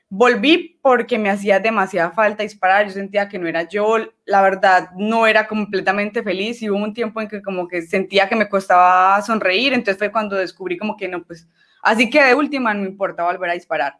Volví 0.08 0.78
porque 0.82 1.18
me 1.18 1.30
hacía 1.30 1.58
demasiada 1.58 2.12
falta 2.12 2.42
disparar, 2.42 2.86
yo 2.86 2.92
sentía 2.92 3.28
que 3.28 3.38
no 3.38 3.48
era 3.48 3.68
yo, 3.68 3.96
la 4.24 4.40
verdad 4.40 4.90
no 4.96 5.26
era 5.26 5.48
completamente 5.48 6.22
feliz 6.22 6.62
y 6.62 6.70
hubo 6.70 6.78
un 6.78 6.94
tiempo 6.94 7.20
en 7.20 7.28
que 7.28 7.42
como 7.42 7.66
que 7.66 7.82
sentía 7.82 8.28
que 8.28 8.36
me 8.36 8.48
costaba 8.48 9.20
sonreír, 9.22 9.72
entonces 9.72 9.98
fue 9.98 10.12
cuando 10.12 10.36
descubrí 10.36 10.78
como 10.78 10.96
que 10.96 11.08
no, 11.08 11.24
pues 11.24 11.48
así 11.82 12.08
que 12.08 12.22
de 12.22 12.34
última 12.34 12.72
no 12.72 12.86
importa 12.86 13.24
volver 13.24 13.50
a 13.50 13.54
disparar. 13.54 13.98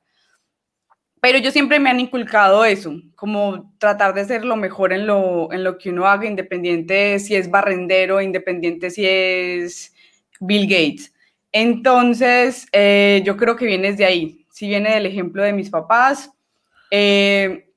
Pero 1.20 1.38
yo 1.38 1.50
siempre 1.50 1.80
me 1.80 1.90
han 1.90 1.98
inculcado 1.98 2.64
eso, 2.64 2.94
como 3.16 3.74
tratar 3.78 4.14
de 4.14 4.24
ser 4.24 4.44
lo 4.44 4.54
mejor 4.54 4.92
en 4.92 5.08
lo, 5.08 5.52
en 5.52 5.64
lo 5.64 5.76
que 5.76 5.90
uno 5.90 6.06
haga, 6.06 6.26
independiente 6.26 7.18
si 7.18 7.34
es 7.34 7.50
barrendero, 7.50 8.20
independiente 8.20 8.90
si 8.90 9.04
es 9.06 9.92
Bill 10.38 10.68
Gates. 10.68 11.15
Entonces, 11.58 12.68
eh, 12.70 13.22
yo 13.25 13.38
creo 13.38 13.56
que 13.56 13.64
viene 13.64 13.94
de 13.94 14.04
ahí. 14.04 14.44
Si 14.50 14.68
viene 14.68 14.92
del 14.92 15.06
ejemplo 15.06 15.42
de 15.42 15.54
mis 15.54 15.70
papás. 15.70 16.30
Eh, 16.90 17.72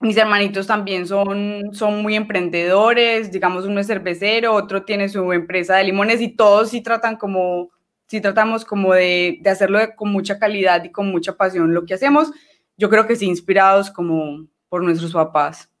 mis 0.00 0.16
hermanitos 0.16 0.66
también 0.66 1.06
son, 1.06 1.72
son 1.72 2.02
muy 2.02 2.16
emprendedores, 2.16 3.30
digamos, 3.30 3.64
uno 3.64 3.80
es 3.80 3.86
cervecero, 3.86 4.52
otro 4.54 4.82
tiene 4.82 5.08
su 5.08 5.32
empresa 5.32 5.76
de 5.76 5.84
limones 5.84 6.20
y 6.20 6.34
todos 6.34 6.70
sí 6.70 6.80
tratan 6.80 7.16
como 7.16 7.70
sí 8.08 8.20
tratamos 8.20 8.64
como 8.64 8.92
de, 8.92 9.38
de 9.40 9.50
hacerlo 9.50 9.78
con 9.94 10.10
mucha 10.10 10.40
calidad 10.40 10.82
y 10.82 10.90
con 10.90 11.08
mucha 11.08 11.36
pasión 11.36 11.74
lo 11.74 11.86
que 11.86 11.94
hacemos. 11.94 12.32
Yo 12.76 12.90
creo 12.90 13.06
que 13.06 13.14
sí, 13.14 13.26
inspirados 13.26 13.88
como 13.92 14.48
por 14.68 14.82
nuestros 14.82 15.12
papás. 15.12 15.72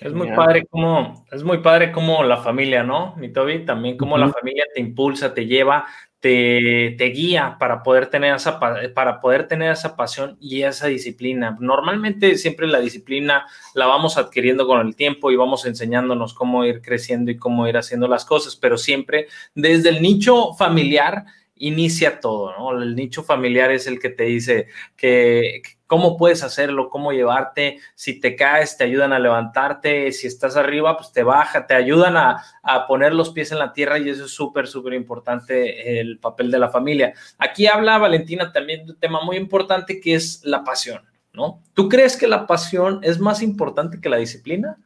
Es 0.00 0.14
muy 0.14 0.30
padre 0.34 0.66
como, 0.66 1.26
es 1.30 1.44
muy 1.44 1.58
padre 1.58 1.92
como 1.92 2.24
la 2.24 2.38
familia, 2.38 2.82
¿no? 2.82 3.14
Mi 3.16 3.30
Toby, 3.30 3.66
también 3.66 3.98
como 3.98 4.16
la 4.16 4.30
familia 4.30 4.64
te 4.74 4.80
impulsa, 4.80 5.34
te 5.34 5.44
lleva, 5.44 5.86
te, 6.20 7.12
guía 7.14 7.56
para 7.58 7.82
poder, 7.82 8.08
tener 8.08 8.34
esa, 8.34 8.60
para 8.60 9.20
poder 9.20 9.48
tener 9.48 9.72
esa 9.72 9.96
pasión 9.96 10.36
y 10.40 10.62
esa 10.62 10.86
disciplina. 10.86 11.56
Normalmente 11.58 12.36
siempre 12.36 12.66
la 12.66 12.78
disciplina 12.80 13.46
la 13.74 13.86
vamos 13.86 14.18
adquiriendo 14.18 14.66
con 14.66 14.86
el 14.86 14.94
tiempo 14.94 15.30
y 15.30 15.36
vamos 15.36 15.64
enseñándonos 15.64 16.34
cómo 16.34 16.64
ir 16.64 16.82
creciendo 16.82 17.30
y 17.30 17.38
cómo 17.38 17.66
ir 17.66 17.78
haciendo 17.78 18.06
las 18.06 18.26
cosas, 18.26 18.54
pero 18.54 18.76
siempre 18.76 19.28
desde 19.54 19.88
el 19.88 20.02
nicho 20.02 20.52
familiar 20.52 21.24
inicia 21.60 22.20
todo, 22.20 22.52
¿no? 22.58 22.82
El 22.82 22.96
nicho 22.96 23.22
familiar 23.22 23.70
es 23.70 23.86
el 23.86 24.00
que 24.00 24.08
te 24.08 24.24
dice 24.24 24.66
que, 24.96 25.62
cómo 25.86 26.16
puedes 26.16 26.42
hacerlo, 26.42 26.88
cómo 26.88 27.12
llevarte, 27.12 27.78
si 27.94 28.18
te 28.18 28.34
caes, 28.34 28.78
te 28.78 28.84
ayudan 28.84 29.12
a 29.12 29.18
levantarte, 29.18 30.10
si 30.12 30.26
estás 30.26 30.56
arriba, 30.56 30.96
pues 30.96 31.12
te 31.12 31.22
baja, 31.22 31.66
te 31.66 31.74
ayudan 31.74 32.16
a, 32.16 32.42
a 32.62 32.86
poner 32.86 33.12
los 33.12 33.30
pies 33.30 33.52
en 33.52 33.58
la 33.58 33.74
tierra 33.74 33.98
y 33.98 34.08
eso 34.08 34.24
es 34.24 34.30
súper, 34.30 34.66
súper 34.66 34.94
importante 34.94 36.00
el 36.00 36.18
papel 36.18 36.50
de 36.50 36.58
la 36.58 36.70
familia. 36.70 37.12
Aquí 37.38 37.66
habla 37.66 37.98
Valentina 37.98 38.50
también 38.50 38.86
de 38.86 38.92
un 38.92 38.98
tema 38.98 39.20
muy 39.22 39.36
importante 39.36 40.00
que 40.00 40.14
es 40.14 40.40
la 40.44 40.64
pasión, 40.64 41.02
¿no? 41.34 41.62
¿Tú 41.74 41.90
crees 41.90 42.16
que 42.16 42.26
la 42.26 42.46
pasión 42.46 43.00
es 43.02 43.20
más 43.20 43.42
importante 43.42 44.00
que 44.00 44.08
la 44.08 44.16
disciplina? 44.16 44.78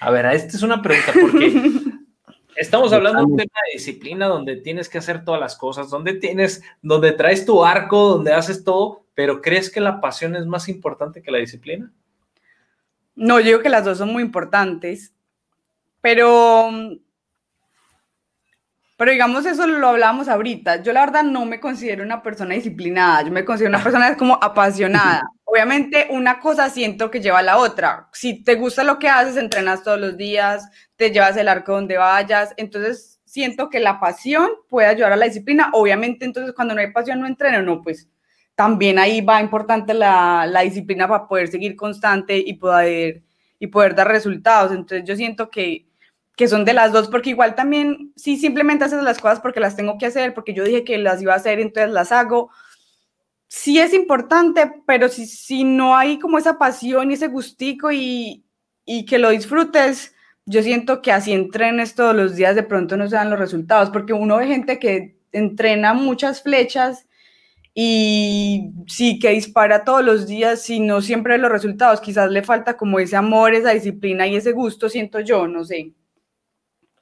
A 0.00 0.10
ver, 0.10 0.26
esta 0.26 0.56
es 0.56 0.62
una 0.62 0.80
pregunta 0.80 1.12
porque 1.20 1.50
Estamos 2.56 2.92
hablando 2.92 3.20
de 3.20 3.26
un 3.26 3.36
tema 3.36 3.60
de 3.66 3.78
disciplina 3.78 4.26
donde 4.26 4.56
tienes 4.56 4.88
que 4.88 4.98
hacer 4.98 5.24
todas 5.24 5.40
las 5.40 5.56
cosas, 5.56 5.90
donde 5.90 6.14
tienes, 6.14 6.62
donde 6.80 7.12
traes 7.12 7.44
tu 7.44 7.64
arco, 7.64 8.08
donde 8.08 8.32
haces 8.32 8.64
todo, 8.64 9.04
pero 9.14 9.42
¿crees 9.42 9.70
que 9.70 9.80
la 9.80 10.00
pasión 10.00 10.36
es 10.36 10.46
más 10.46 10.68
importante 10.68 11.22
que 11.22 11.30
la 11.30 11.38
disciplina? 11.38 11.92
No, 13.14 13.40
yo 13.40 13.46
digo 13.46 13.60
que 13.60 13.68
las 13.68 13.84
dos 13.84 13.98
son 13.98 14.12
muy 14.12 14.22
importantes, 14.22 15.14
pero, 16.00 16.70
pero 18.96 19.10
digamos 19.10 19.44
eso 19.44 19.66
lo 19.66 19.88
hablábamos 19.88 20.28
ahorita. 20.28 20.82
Yo 20.82 20.92
la 20.92 21.00
verdad 21.00 21.22
no 21.22 21.44
me 21.44 21.60
considero 21.60 22.02
una 22.02 22.22
persona 22.22 22.54
disciplinada, 22.54 23.22
yo 23.22 23.30
me 23.30 23.44
considero 23.44 23.70
una 23.70 23.82
persona 23.82 24.16
como 24.16 24.38
apasionada. 24.42 25.22
Obviamente 25.44 26.08
una 26.10 26.40
cosa 26.40 26.70
siento 26.70 27.10
que 27.10 27.20
lleva 27.20 27.38
a 27.40 27.42
la 27.42 27.58
otra. 27.58 28.08
Si 28.12 28.42
te 28.42 28.54
gusta 28.56 28.84
lo 28.84 28.98
que 28.98 29.08
haces, 29.08 29.36
entrenas 29.36 29.82
todos 29.82 30.00
los 30.00 30.16
días, 30.16 30.68
te 30.96 31.10
llevas 31.10 31.36
el 31.36 31.48
arco 31.48 31.72
donde 31.72 31.98
vayas, 31.98 32.54
entonces 32.56 33.20
siento 33.24 33.68
que 33.68 33.80
la 33.80 34.00
pasión 34.00 34.48
puede 34.68 34.88
ayudar 34.88 35.12
a 35.12 35.16
la 35.16 35.26
disciplina. 35.26 35.70
Obviamente 35.72 36.24
entonces 36.24 36.54
cuando 36.54 36.74
no 36.74 36.80
hay 36.80 36.90
pasión 36.90 37.20
no 37.20 37.26
entreno, 37.26 37.62
no, 37.62 37.82
pues 37.82 38.08
también 38.54 38.98
ahí 38.98 39.20
va 39.20 39.42
importante 39.42 39.92
la, 39.92 40.46
la 40.46 40.62
disciplina 40.62 41.06
para 41.06 41.28
poder 41.28 41.48
seguir 41.48 41.76
constante 41.76 42.38
y 42.38 42.54
poder, 42.54 43.22
y 43.58 43.66
poder 43.66 43.94
dar 43.94 44.08
resultados. 44.08 44.72
Entonces 44.72 45.04
yo 45.06 45.14
siento 45.14 45.50
que, 45.50 45.85
que 46.36 46.48
son 46.48 46.64
de 46.64 46.74
las 46.74 46.92
dos, 46.92 47.08
porque 47.08 47.30
igual 47.30 47.54
también 47.54 48.12
si 48.16 48.36
simplemente 48.36 48.84
haces 48.84 49.02
las 49.02 49.18
cosas 49.18 49.40
porque 49.40 49.60
las 49.60 49.74
tengo 49.74 49.98
que 49.98 50.06
hacer, 50.06 50.34
porque 50.34 50.54
yo 50.54 50.64
dije 50.64 50.84
que 50.84 50.98
las 50.98 51.20
iba 51.22 51.32
a 51.32 51.36
hacer, 51.36 51.58
entonces 51.60 51.92
las 51.92 52.12
hago 52.12 52.50
sí 53.48 53.78
es 53.78 53.94
importante, 53.94 54.70
pero 54.86 55.08
si, 55.08 55.26
si 55.26 55.64
no 55.64 55.96
hay 55.96 56.18
como 56.18 56.38
esa 56.38 56.58
pasión 56.58 57.10
y 57.10 57.14
ese 57.14 57.28
gustico 57.28 57.92
y, 57.92 58.44
y 58.84 59.04
que 59.06 59.18
lo 59.18 59.30
disfrutes, 59.30 60.14
yo 60.46 60.62
siento 60.62 61.02
que 61.02 61.12
así 61.12 61.32
entrenes 61.32 61.94
todos 61.94 62.14
los 62.14 62.36
días 62.36 62.54
de 62.54 62.62
pronto 62.62 62.96
no 62.96 63.08
se 63.08 63.16
dan 63.16 63.30
los 63.30 63.38
resultados, 63.38 63.90
porque 63.90 64.12
uno 64.12 64.36
ve 64.38 64.46
gente 64.46 64.78
que 64.78 65.18
entrena 65.32 65.94
muchas 65.94 66.42
flechas 66.42 67.06
y 67.74 68.72
sí 68.86 69.18
que 69.18 69.30
dispara 69.30 69.84
todos 69.84 70.04
los 70.04 70.26
días 70.26 70.68
y 70.70 70.80
no 70.80 71.02
siempre 71.02 71.38
los 71.38 71.50
resultados, 71.50 72.00
quizás 72.00 72.30
le 72.30 72.42
falta 72.42 72.76
como 72.76 72.98
ese 73.00 73.16
amor, 73.16 73.54
esa 73.54 73.70
disciplina 73.70 74.26
y 74.26 74.36
ese 74.36 74.52
gusto, 74.52 74.88
siento 74.88 75.20
yo, 75.20 75.46
no 75.48 75.64
sé. 75.64 75.92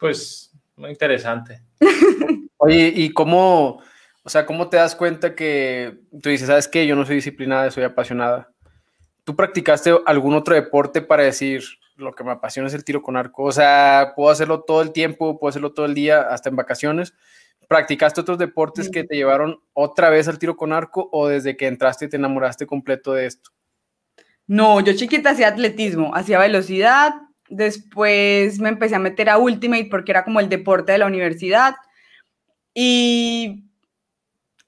Pues 0.04 0.52
muy 0.76 0.90
interesante. 0.90 1.62
Oye, 2.58 2.92
¿y 2.94 3.14
cómo, 3.14 3.80
o 4.22 4.28
sea, 4.28 4.44
cómo 4.44 4.68
te 4.68 4.76
das 4.76 4.94
cuenta 4.94 5.34
que 5.34 5.98
tú 6.20 6.28
dices, 6.28 6.46
sabes 6.46 6.68
qué, 6.68 6.86
yo 6.86 6.94
no 6.94 7.06
soy 7.06 7.14
disciplinada, 7.14 7.70
soy 7.70 7.84
apasionada? 7.84 8.52
¿Tú 9.24 9.34
practicaste 9.34 9.96
algún 10.04 10.34
otro 10.34 10.54
deporte 10.54 11.00
para 11.00 11.22
decir, 11.22 11.64
lo 11.96 12.12
que 12.12 12.22
me 12.22 12.32
apasiona 12.32 12.68
es 12.68 12.74
el 12.74 12.84
tiro 12.84 13.00
con 13.00 13.16
arco? 13.16 13.44
O 13.44 13.52
sea, 13.52 14.12
puedo 14.14 14.28
hacerlo 14.28 14.60
todo 14.60 14.82
el 14.82 14.92
tiempo, 14.92 15.38
puedo 15.38 15.48
hacerlo 15.48 15.72
todo 15.72 15.86
el 15.86 15.94
día, 15.94 16.20
hasta 16.20 16.50
en 16.50 16.56
vacaciones. 16.56 17.14
¿Practicaste 17.66 18.20
otros 18.20 18.36
deportes 18.36 18.90
que 18.90 19.04
te 19.04 19.16
llevaron 19.16 19.62
otra 19.72 20.10
vez 20.10 20.28
al 20.28 20.38
tiro 20.38 20.54
con 20.54 20.74
arco 20.74 21.08
o 21.12 21.28
desde 21.28 21.56
que 21.56 21.66
entraste 21.66 22.08
te 22.08 22.16
enamoraste 22.18 22.66
completo 22.66 23.14
de 23.14 23.24
esto? 23.24 23.52
No, 24.46 24.80
yo 24.80 24.92
chiquita 24.92 25.30
hacía 25.30 25.48
atletismo, 25.48 26.14
hacía 26.14 26.38
velocidad, 26.38 27.14
después 27.48 28.58
me 28.60 28.68
empecé 28.70 28.94
a 28.94 28.98
meter 28.98 29.28
a 29.30 29.38
Ultimate 29.38 29.88
porque 29.90 30.12
era 30.12 30.24
como 30.24 30.40
el 30.40 30.48
deporte 30.48 30.92
de 30.92 30.98
la 30.98 31.06
universidad 31.06 31.74
y 32.74 33.64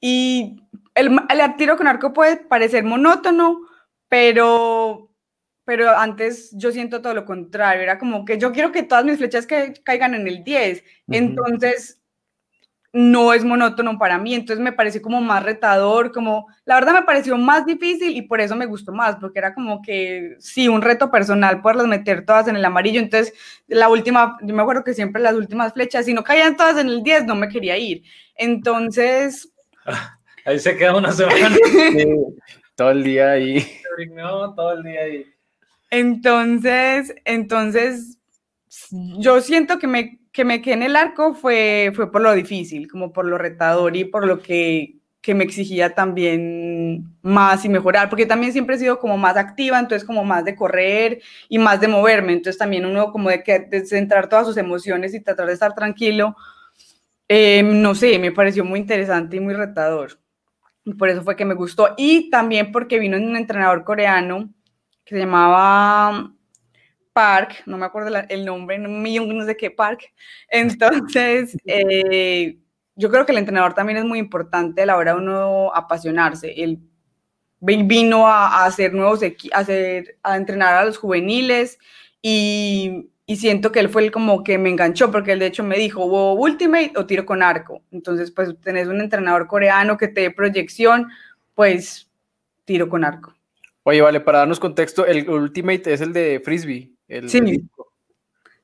y 0.01 0.63
el, 0.95 1.19
el 1.29 1.57
tiro 1.57 1.77
con 1.77 1.89
arco 1.89 2.13
puede 2.13 2.37
parecer 2.37 2.85
monótono, 2.85 3.63
pero, 4.09 5.11
pero 5.65 5.91
antes 5.91 6.51
yo 6.53 6.71
siento 6.73 7.03
todo 7.03 7.15
lo 7.15 7.25
contrario, 7.25 7.83
era 7.83 7.99
como 7.99 8.25
que 8.25 8.39
yo 8.39 8.53
quiero 8.53 8.73
que 8.73 8.83
todas 8.83 9.05
mis 9.05 9.19
flechas 9.19 9.47
que 9.47 9.75
caigan 9.85 10.15
en 10.15 10.29
el 10.29 10.45
10, 10.45 10.85
entonces 11.09 12.01
no 12.97 13.33
es 13.33 13.45
monótono 13.45 13.99
para 13.99 14.19
mí, 14.19 14.35
entonces 14.35 14.63
me 14.63 14.73
pareció 14.73 15.03
como 15.03 15.21
más 15.21 15.43
retador, 15.43 16.13
como 16.13 16.47
la 16.65 16.77
verdad 16.77 16.95
me 16.95 17.03
pareció 17.03 17.37
más 17.37 17.67
difícil 17.67 18.17
y 18.17 18.23
por 18.23 18.41
eso 18.41 18.57
me 18.57 18.67
gustó 18.67 18.93
más, 18.93 19.17
porque 19.17 19.39
era 19.39 19.55
como 19.55 19.83
que 19.83 20.37
sí, 20.39 20.69
un 20.69 20.83
reto 20.83 21.11
personal 21.11 21.61
poderlas 21.61 21.87
meter 21.87 22.25
todas 22.25 22.49
en 22.49 22.57
el 22.57 22.65
amarillo, 22.65 23.01
entonces 23.01 23.35
la 23.67 23.89
última, 23.89 24.39
yo 24.43 24.55
me 24.55 24.63
acuerdo 24.63 24.85
que 24.85 24.95
siempre 24.95 25.21
las 25.21 25.35
últimas 25.35 25.73
flechas, 25.73 26.07
si 26.07 26.15
no 26.15 26.25
caían 26.25 26.57
todas 26.57 26.79
en 26.79 26.89
el 26.89 27.03
10, 27.03 27.27
no 27.27 27.35
me 27.35 27.49
quería 27.49 27.77
ir, 27.77 28.03
entonces 28.37 29.53
Ahí 30.47 30.61
se 30.61 30.77
queda 30.77 30.97
una 30.97 31.11
semana. 31.11 31.57
todo 32.77 32.91
el 32.93 33.03
día 33.03 33.33
ahí. 33.33 33.67
No, 34.13 34.55
todo 34.55 34.75
el 34.75 34.85
día 34.85 35.01
ahí. 35.01 35.27
Entonces, 35.91 37.15
entonces, 37.25 38.19
yo 38.91 39.41
siento 39.41 39.81
que 39.81 39.89
me, 39.89 40.21
que 40.37 40.45
me 40.45 40.61
quedé 40.61 40.75
en 40.75 40.83
el 40.83 40.97
arco 40.97 41.33
fue, 41.33 41.93
fue 41.97 42.13
por 42.13 42.21
lo 42.21 42.35
difícil, 42.35 42.91
como 42.91 43.11
por 43.11 43.25
lo 43.25 43.39
retador 43.39 43.97
y 43.97 44.05
por 44.05 44.27
lo 44.27 44.39
que, 44.41 44.99
que 45.23 45.35
me 45.35 45.45
exigía 45.45 45.95
también 45.95 47.17
más 47.23 47.65
y 47.65 47.71
mejorar, 47.71 48.11
porque 48.11 48.27
también 48.27 48.53
siempre 48.53 48.77
he 48.77 48.79
sido 48.79 48.99
como 48.99 49.17
más 49.17 49.39
activa, 49.39 49.79
entonces 49.79 50.07
como 50.07 50.27
más 50.27 50.45
de 50.45 50.55
correr 50.55 51.23
y 51.49 51.59
más 51.59 51.81
de 51.81 51.89
moverme, 51.89 52.35
entonces 52.35 52.59
también 52.59 52.85
uno 52.85 53.13
como 53.13 53.31
de, 53.31 53.43
que, 53.43 53.61
de 53.61 53.87
centrar 53.87 54.29
todas 54.29 54.47
sus 54.47 54.59
emociones 54.59 55.15
y 55.15 55.23
tratar 55.23 55.47
de 55.47 55.55
estar 55.55 55.75
tranquilo, 55.75 56.37
eh, 57.29 57.63
no 57.63 57.95
sé, 57.95 58.19
me 58.19 58.31
pareció 58.31 58.63
muy 58.63 58.81
interesante 58.81 59.39
y 59.39 59.41
muy 59.41 59.55
retador. 59.55 60.21
Por 60.99 61.09
eso 61.09 61.23
fue 61.23 61.35
que 61.35 61.47
me 61.47 61.55
gustó. 61.55 61.95
Y 61.97 62.29
también 62.29 62.73
porque 62.73 62.99
vino 62.99 63.17
un 63.17 63.37
entrenador 63.37 63.85
coreano 63.85 64.53
que 65.03 65.15
se 65.15 65.21
llamaba 65.23 66.36
Park, 67.17 67.63
no 67.65 67.79
me 67.79 67.87
acuerdo 67.87 68.15
el 68.29 68.45
nombre, 68.45 68.79
no, 68.79 68.89
no 68.91 69.45
sé 69.47 69.57
qué 69.57 69.71
Park. 69.71 70.13
Entonces, 70.51 71.57
eh, 71.65 72.59
yo 72.95 73.11
creo 73.11 73.25
que 73.25 73.33
el 73.33 73.39
entrenador 73.39 73.73
también 73.73 73.97
es 73.97 74.05
muy 74.05 74.19
importante 74.19 74.83
a 74.83 74.87
la 74.87 74.99
hora 74.99 75.15
de 75.15 75.21
uno 75.21 75.75
apasionarse. 75.75 76.53
Él 76.63 76.79
vino 77.61 78.29
a, 78.29 78.49
a 78.49 78.67
hacer 78.67 78.93
nuevos, 78.93 79.23
a, 79.23 79.59
hacer, 79.59 80.19
a 80.23 80.37
entrenar 80.37 80.75
a 80.75 80.85
los 80.85 80.99
juveniles 80.99 81.79
y 82.21 83.11
y 83.29 83.37
siento 83.37 83.73
que 83.73 83.81
él 83.81 83.89
fue 83.89 84.05
el 84.05 84.13
como 84.13 84.45
que 84.45 84.57
me 84.57 84.71
enganchó, 84.71 85.11
porque 85.11 85.33
él 85.33 85.41
de 85.41 85.47
hecho 85.47 85.65
me 85.65 85.77
dijo, 85.77 86.05
o 86.05 86.35
Ultimate 86.35 86.93
o 86.95 87.07
tiro 87.07 87.27
con 87.27 87.43
arco. 87.43 87.83
Entonces, 87.91 88.31
pues 88.31 88.55
tenés 88.61 88.87
un 88.87 89.01
entrenador 89.01 89.49
coreano 89.49 89.97
que 89.97 90.07
te 90.07 90.21
dé 90.21 90.31
proyección, 90.31 91.09
pues 91.55 92.09
tiro 92.65 92.89
con 92.89 93.05
arco. 93.05 93.35
Oye, 93.83 94.01
vale, 94.01 94.21
para 94.21 94.39
darnos 94.39 94.61
contexto, 94.61 95.05
el 95.07 95.29
Ultimate 95.29 95.93
es 95.93 96.01
el 96.01 96.13
de 96.13 96.41
Frisbee. 96.45 96.96
El, 97.09 97.29
sí. 97.29 97.41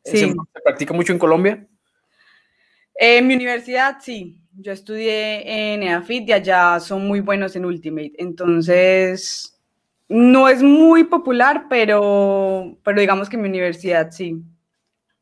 sí. 0.05 0.19
¿Se 0.19 0.35
practica 0.65 0.93
mucho 0.93 1.13
en 1.13 1.19
Colombia? 1.19 1.67
En 2.95 3.27
mi 3.27 3.35
universidad, 3.35 3.99
sí. 4.01 4.39
Yo 4.55 4.73
estudié 4.73 5.73
en 5.73 5.83
EAFIT 5.83 6.29
y 6.29 6.33
allá 6.33 6.79
son 6.79 7.07
muy 7.07 7.21
buenos 7.21 7.57
en 7.57 7.65
Ultimate. 7.65 8.13
Entonces, 8.19 9.59
no 10.09 10.49
es 10.49 10.63
muy 10.63 11.05
popular, 11.05 11.67
pero, 11.71 12.77
pero 12.83 13.01
digamos 13.01 13.29
que 13.29 13.37
en 13.37 13.43
mi 13.43 13.49
universidad 13.49 14.11
sí. 14.11 14.43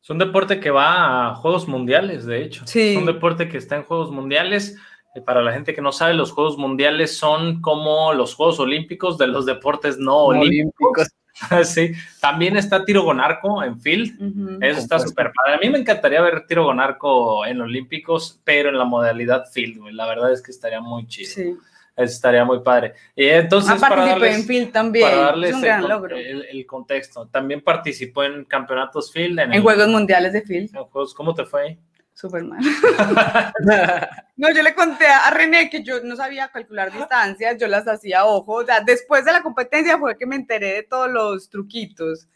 Es 0.01 0.09
un 0.09 0.17
deporte 0.17 0.59
que 0.59 0.71
va 0.71 1.29
a 1.29 1.35
Juegos 1.35 1.67
Mundiales, 1.67 2.25
de 2.25 2.43
hecho. 2.43 2.63
Sí. 2.65 2.91
Es 2.91 2.97
un 2.97 3.05
deporte 3.05 3.47
que 3.47 3.57
está 3.57 3.77
en 3.77 3.83
Juegos 3.83 4.11
Mundiales. 4.11 4.77
Eh, 5.15 5.21
para 5.21 5.41
la 5.41 5.53
gente 5.53 5.73
que 5.73 5.81
no 5.81 5.91
sabe, 5.91 6.13
los 6.13 6.31
Juegos 6.31 6.57
Mundiales 6.57 7.17
son 7.17 7.61
como 7.61 8.11
los 8.13 8.35
Juegos 8.35 8.59
Olímpicos 8.59 9.17
de 9.17 9.27
los 9.27 9.45
deportes 9.45 9.97
no, 9.97 10.17
olímpicos. 10.25 11.07
sí, 11.63 11.93
también 12.19 12.57
está 12.57 12.83
tiro 12.85 13.05
con 13.05 13.19
arco 13.19 13.63
en 13.63 13.79
field. 13.79 14.61
Eso 14.63 14.79
está 14.79 14.99
súper 14.99 15.31
padre. 15.33 15.55
A 15.55 15.59
mí 15.59 15.69
me 15.69 15.79
encantaría 15.79 16.21
ver 16.21 16.45
tiro 16.45 16.65
con 16.65 16.79
arco 16.79 17.45
en 17.45 17.61
Olímpicos, 17.61 18.39
pero 18.43 18.69
en 18.69 18.77
la 18.77 18.85
modalidad 18.85 19.45
field, 19.51 19.91
La 19.91 20.07
verdad 20.07 20.31
es 20.31 20.41
que 20.41 20.51
estaría 20.51 20.81
muy 20.81 21.07
chido. 21.07 21.31
Sí. 21.31 21.57
Eso 21.95 22.13
estaría 22.13 22.45
muy 22.45 22.59
padre. 22.61 22.93
Y 23.15 23.25
entonces, 23.25 23.73
ah, 23.75 23.89
para 23.89 24.05
darles, 24.05 24.37
en 24.37 24.45
field 24.45 24.71
también. 24.71 25.09
Para 25.09 25.21
darles 25.23 25.53
un 25.53 25.61
gran 25.61 25.83
el, 25.83 25.89
logro. 25.89 26.15
El, 26.15 26.65
contexto. 26.65 27.27
También 27.27 27.61
participó 27.61 28.23
en 28.23 28.45
campeonatos 28.45 29.11
field. 29.11 29.39
En, 29.39 29.61
Juegos 29.61 29.87
Mundiales 29.89 30.33
de 30.33 30.41
field. 30.41 30.71
¿Cómo 31.15 31.35
te 31.35 31.45
fue? 31.45 31.77
Súper 32.21 32.43
mal. 32.43 32.59
no, 34.37 34.53
yo 34.53 34.61
le 34.61 34.75
conté 34.75 35.07
a 35.07 35.31
René 35.31 35.71
que 35.71 35.81
yo 35.81 36.03
no 36.03 36.15
sabía 36.15 36.49
calcular 36.49 36.93
distancias, 36.93 37.57
yo 37.57 37.65
las 37.67 37.87
hacía 37.87 38.19
a 38.19 38.25
ojo. 38.25 38.57
O 38.57 38.63
sea, 38.63 38.81
después 38.81 39.25
de 39.25 39.31
la 39.31 39.41
competencia 39.41 39.97
fue 39.97 40.15
que 40.15 40.27
me 40.27 40.35
enteré 40.35 40.73
de 40.73 40.83
todos 40.83 41.09
los 41.09 41.49
truquitos 41.49 42.27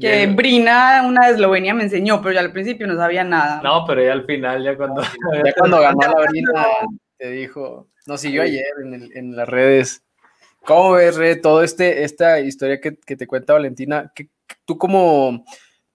que 0.00 0.26
Brina, 0.26 1.04
una 1.06 1.26
de 1.26 1.34
Eslovenia, 1.34 1.72
me 1.72 1.84
enseñó, 1.84 2.20
pero 2.20 2.34
ya 2.34 2.40
al 2.40 2.50
principio 2.50 2.88
no 2.88 2.96
sabía 2.96 3.22
nada. 3.22 3.60
No, 3.62 3.84
pero 3.86 4.02
ya 4.02 4.12
al 4.12 4.24
final, 4.24 4.64
ya 4.64 4.76
cuando, 4.76 5.02
ya 5.02 5.52
cuando 5.56 5.80
ganó 5.80 6.00
la 6.00 6.26
Brina, 6.28 6.66
te 7.16 7.30
dijo, 7.30 7.88
nos 8.06 8.20
siguió 8.20 8.42
ayer 8.42 8.66
en, 8.84 9.10
en 9.14 9.36
las 9.36 9.48
redes. 9.48 10.04
¿Cómo 10.64 10.92
ves, 10.92 11.16
Red, 11.16 11.40
todo 11.40 11.62
este, 11.62 12.02
esta 12.02 12.40
historia 12.40 12.80
que, 12.80 12.96
que 12.96 13.16
te 13.16 13.28
cuenta 13.28 13.52
Valentina? 13.52 14.10
Que, 14.14 14.30
tú 14.64 14.78
como 14.78 15.44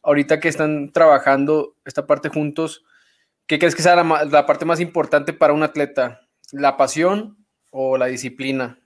ahorita 0.02 0.40
que 0.40 0.50
están 0.50 0.92
trabajando 0.92 1.76
esta 1.86 2.06
parte 2.06 2.30
juntos, 2.30 2.84
¿Qué 3.48 3.60
crees 3.60 3.76
que 3.76 3.82
sea 3.82 3.96
la, 3.96 4.46
parte 4.46 4.66
más 4.66 4.80
importante 4.80 5.34
para 5.34 5.54
un 5.54 5.64
atleta? 5.64 6.22
¿La 6.52 6.78
pasión 6.78 7.38
o 7.72 7.98
la 7.98 8.06
disciplina? 8.06 8.80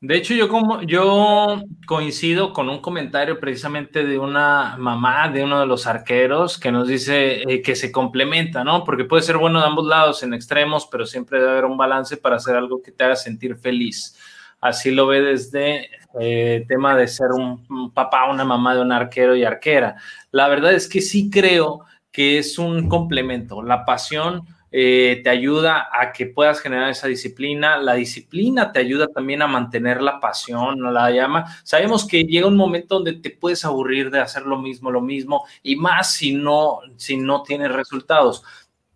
De 0.00 0.16
hecho, 0.16 0.34
yo, 0.34 0.48
como, 0.48 0.82
yo 0.82 1.62
coincido 1.86 2.52
con 2.52 2.68
un 2.68 2.80
comentario 2.80 3.40
precisamente 3.40 4.04
de 4.04 4.18
una 4.18 4.76
mamá 4.78 5.30
de 5.30 5.42
uno 5.42 5.60
de 5.60 5.66
los 5.66 5.86
arqueros 5.86 6.58
que 6.58 6.70
nos 6.70 6.86
dice 6.86 7.42
eh, 7.42 7.62
que 7.62 7.74
se 7.74 7.90
complementa, 7.90 8.62
¿no? 8.62 8.84
Porque 8.84 9.04
puede 9.04 9.22
ser 9.22 9.38
bueno 9.38 9.60
de 9.60 9.66
ambos 9.66 9.86
lados 9.86 10.22
en 10.22 10.34
extremos, 10.34 10.86
pero 10.92 11.06
siempre 11.06 11.40
debe 11.40 11.52
haber 11.52 11.64
un 11.64 11.78
balance 11.78 12.16
para 12.16 12.36
hacer 12.36 12.54
algo 12.54 12.82
que 12.82 12.92
te 12.92 13.02
haga 13.02 13.16
sentir 13.16 13.56
feliz. 13.56 14.16
Así 14.60 14.90
lo 14.90 15.06
ve 15.06 15.22
desde 15.22 15.88
eh, 16.20 16.64
tema 16.68 16.96
de 16.96 17.08
ser 17.08 17.28
un, 17.32 17.66
un 17.68 17.92
papá, 17.92 18.30
una 18.30 18.44
mamá 18.44 18.74
de 18.74 18.82
un 18.82 18.92
arquero 18.92 19.34
y 19.34 19.44
arquera. 19.44 19.96
La 20.30 20.48
verdad 20.48 20.72
es 20.72 20.86
que 20.86 21.00
sí 21.00 21.30
creo 21.30 21.84
que 22.14 22.38
es 22.38 22.58
un 22.60 22.88
complemento. 22.88 23.60
La 23.60 23.84
pasión 23.84 24.46
eh, 24.70 25.20
te 25.24 25.30
ayuda 25.30 25.88
a 25.92 26.12
que 26.12 26.26
puedas 26.26 26.60
generar 26.60 26.88
esa 26.88 27.08
disciplina. 27.08 27.76
La 27.76 27.94
disciplina 27.94 28.70
te 28.70 28.78
ayuda 28.78 29.08
también 29.08 29.42
a 29.42 29.48
mantener 29.48 30.00
la 30.00 30.20
pasión. 30.20 30.80
La 30.94 31.10
llama. 31.10 31.44
Sabemos 31.64 32.06
que 32.06 32.22
llega 32.22 32.46
un 32.46 32.56
momento 32.56 32.94
donde 32.94 33.14
te 33.14 33.30
puedes 33.30 33.64
aburrir 33.64 34.12
de 34.12 34.20
hacer 34.20 34.46
lo 34.46 34.58
mismo, 34.58 34.92
lo 34.92 35.00
mismo, 35.00 35.44
y 35.64 35.74
más 35.74 36.12
si 36.12 36.32
no, 36.32 36.78
si 36.96 37.16
no 37.16 37.42
tienes 37.42 37.72
resultados 37.72 38.44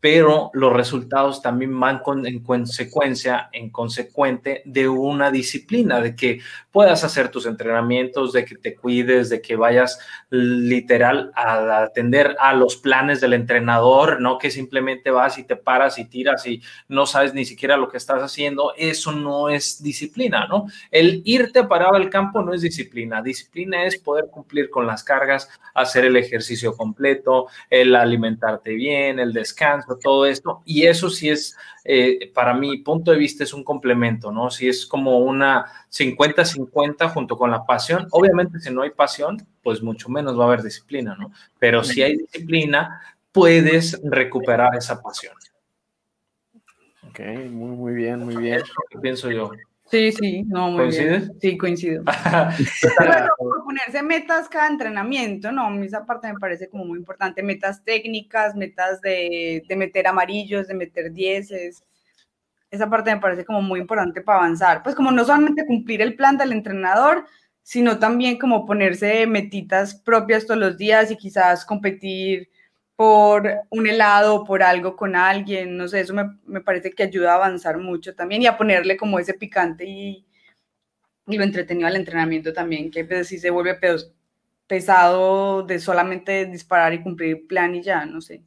pero 0.01 0.51
los 0.53 0.73
resultados 0.73 1.43
también 1.43 1.79
van 1.79 2.01
en 2.25 2.41
consecuencia, 2.41 3.49
en 3.53 3.71
consecuente 3.71 4.63
de 4.65 4.89
una 4.89 5.31
disciplina, 5.31 6.01
de 6.01 6.15
que 6.15 6.41
puedas 6.79 7.03
hacer 7.03 7.29
tus 7.33 7.45
entrenamientos, 7.47 8.33
de 8.33 8.45
que 8.45 8.55
te 8.55 8.77
cuides, 8.77 9.31
de 9.31 9.43
que 9.43 9.57
vayas 9.57 9.99
literal 10.31 11.33
a 11.35 11.83
atender 11.83 12.37
a 12.39 12.55
los 12.55 12.77
planes 12.77 13.21
del 13.21 13.33
entrenador, 13.33 14.21
no 14.21 14.39
que 14.39 14.53
simplemente 14.53 15.11
vas 15.11 15.39
y 15.39 15.43
te 15.43 15.57
paras 15.57 15.99
y 15.99 16.05
tiras 16.05 16.47
y 16.47 16.63
no 16.87 17.05
sabes 17.05 17.35
ni 17.35 17.45
siquiera 17.45 17.77
lo 17.77 17.89
que 17.89 17.97
estás 17.97 18.23
haciendo, 18.23 18.75
eso 18.77 19.11
no 19.11 19.49
es 19.49 19.83
disciplina, 19.83 20.47
¿no? 20.47 20.67
El 20.93 21.21
irte 21.25 21.59
a 21.59 21.67
parar 21.67 21.97
al 21.97 22.11
campo 22.11 22.43
no 22.43 22.55
es 22.55 22.63
disciplina, 22.63 23.23
disciplina 23.23 23.85
es 23.85 23.99
poder 23.99 24.27
cumplir 24.31 24.71
con 24.71 24.87
las 24.87 25.03
cargas, 25.03 25.49
hacer 25.75 26.05
el 26.05 26.17
ejercicio 26.17 26.77
completo, 26.77 27.49
el 27.71 27.97
alimentarte 27.97 28.75
bien, 28.75 29.19
el 29.19 29.33
descanso 29.33 29.99
todo 30.01 30.27
esto. 30.27 30.63
Y 30.65 30.87
eso 30.87 31.11
sí 31.11 31.29
es, 31.29 31.57
eh, 31.85 32.31
para 32.35 32.55
mi 32.55 32.79
punto 32.79 33.11
de 33.11 33.19
vista, 33.19 33.45
es 33.45 33.53
un 33.53 33.65
complemento, 33.65 34.31
¿no? 34.31 34.51
Si 34.51 34.69
es 34.69 34.87
como 34.87 35.19
una 35.19 35.65
50-50 35.91 37.09
junto 37.11 37.37
con 37.37 37.51
la 37.51 37.65
pasión. 37.65 38.07
Obviamente, 38.11 38.61
si 38.61 38.73
no 38.73 38.83
hay 38.83 38.91
pasión, 38.91 39.47
pues 39.63 39.83
mucho 39.83 40.09
menos 40.09 40.39
va 40.39 40.45
a 40.45 40.47
haber 40.49 40.63
disciplina, 40.63 41.17
¿no? 41.19 41.33
Pero 41.59 41.85
si 41.85 42.03
hay 42.03 42.17
disciplina, 42.17 43.01
puedes 43.33 44.01
recuperar 44.03 44.77
esa 44.77 45.01
pasión. 45.01 45.35
Ok, 47.09 47.21
muy, 47.51 47.77
muy 47.77 47.95
bien, 47.95 48.21
muy 48.21 48.37
bien. 48.37 48.63
pienso 49.01 49.31
yo. 49.31 49.51
Sí, 49.91 50.13
sí, 50.13 50.43
no, 50.45 50.71
muy 50.71 50.89
bien. 50.89 51.33
Sí, 51.41 51.57
coincido. 51.57 52.05
Pero 52.99 53.29
ponerse 53.65 54.03
metas 54.03 54.49
cada 54.49 54.69
entrenamiento, 54.69 55.51
no, 55.51 55.83
esa 55.83 56.05
parte 56.05 56.33
me 56.33 56.39
parece 56.39 56.69
como 56.69 56.85
muy 56.85 56.99
importante, 56.99 57.43
metas 57.43 57.83
técnicas, 57.85 58.55
metas 58.55 59.01
de, 59.01 59.63
de 59.67 59.77
meter 59.77 60.07
amarillos, 60.07 60.69
de 60.69 60.75
meter 60.75 61.13
dieces, 61.13 61.83
esa 62.71 62.89
parte 62.91 63.15
me 63.15 63.21
parece 63.21 63.45
como 63.45 63.63
muy 63.63 63.81
importante 63.81 64.21
para 64.21 64.39
avanzar, 64.39 64.83
pues 64.83 64.95
como 64.95 65.11
no 65.11 65.25
solamente 65.25 65.67
cumplir 65.67 66.03
el 66.03 66.17
plan 66.17 66.37
del 66.37 66.53
entrenador, 66.53 67.25
sino 67.63 67.99
también 67.99 68.39
como 68.39 68.67
ponerse 68.67 69.27
metitas 69.27 69.95
propias 69.95 70.47
todos 70.47 70.61
los 70.61 70.77
días 70.77 71.11
y 71.11 71.17
quizás 71.17 71.65
competir 71.65 72.51
por 72.99 73.49
un 73.71 73.87
helado, 73.87 74.43
por 74.43 74.61
algo 74.61 74.97
con 74.97 75.15
alguien, 75.15 75.77
no 75.77 75.87
sé, 75.87 76.01
eso 76.01 76.13
me, 76.13 76.61
parece 76.63 76.91
que 76.91 77.05
ayuda 77.05 77.31
a 77.31 77.37
avanzar 77.37 77.79
mucho 77.79 78.13
también 78.13 78.43
y 78.43 78.47
a 78.47 78.59
ponerle 78.59 78.97
como 78.97 79.21
ese 79.21 79.35
picante 79.35 79.85
y, 79.85 80.27
y 81.29 81.39
lo 81.39 81.45
entretenido 81.45 81.87
al 81.87 81.95
entrenamiento 81.95 82.53
también, 82.53 82.91
que 82.91 83.05
pues, 83.05 83.29
si 83.29 83.39
se 83.39 83.51
vuelve 83.51 83.79
pesado 84.67 85.63
de 85.63 85.79
solamente 85.79 86.47
disparar 86.47 86.93
y 86.93 87.01
cumplir 87.01 87.47
plan 87.47 87.73
y 87.77 87.83
ya, 87.83 88.05
no 88.05 88.21
sé. 88.21 88.43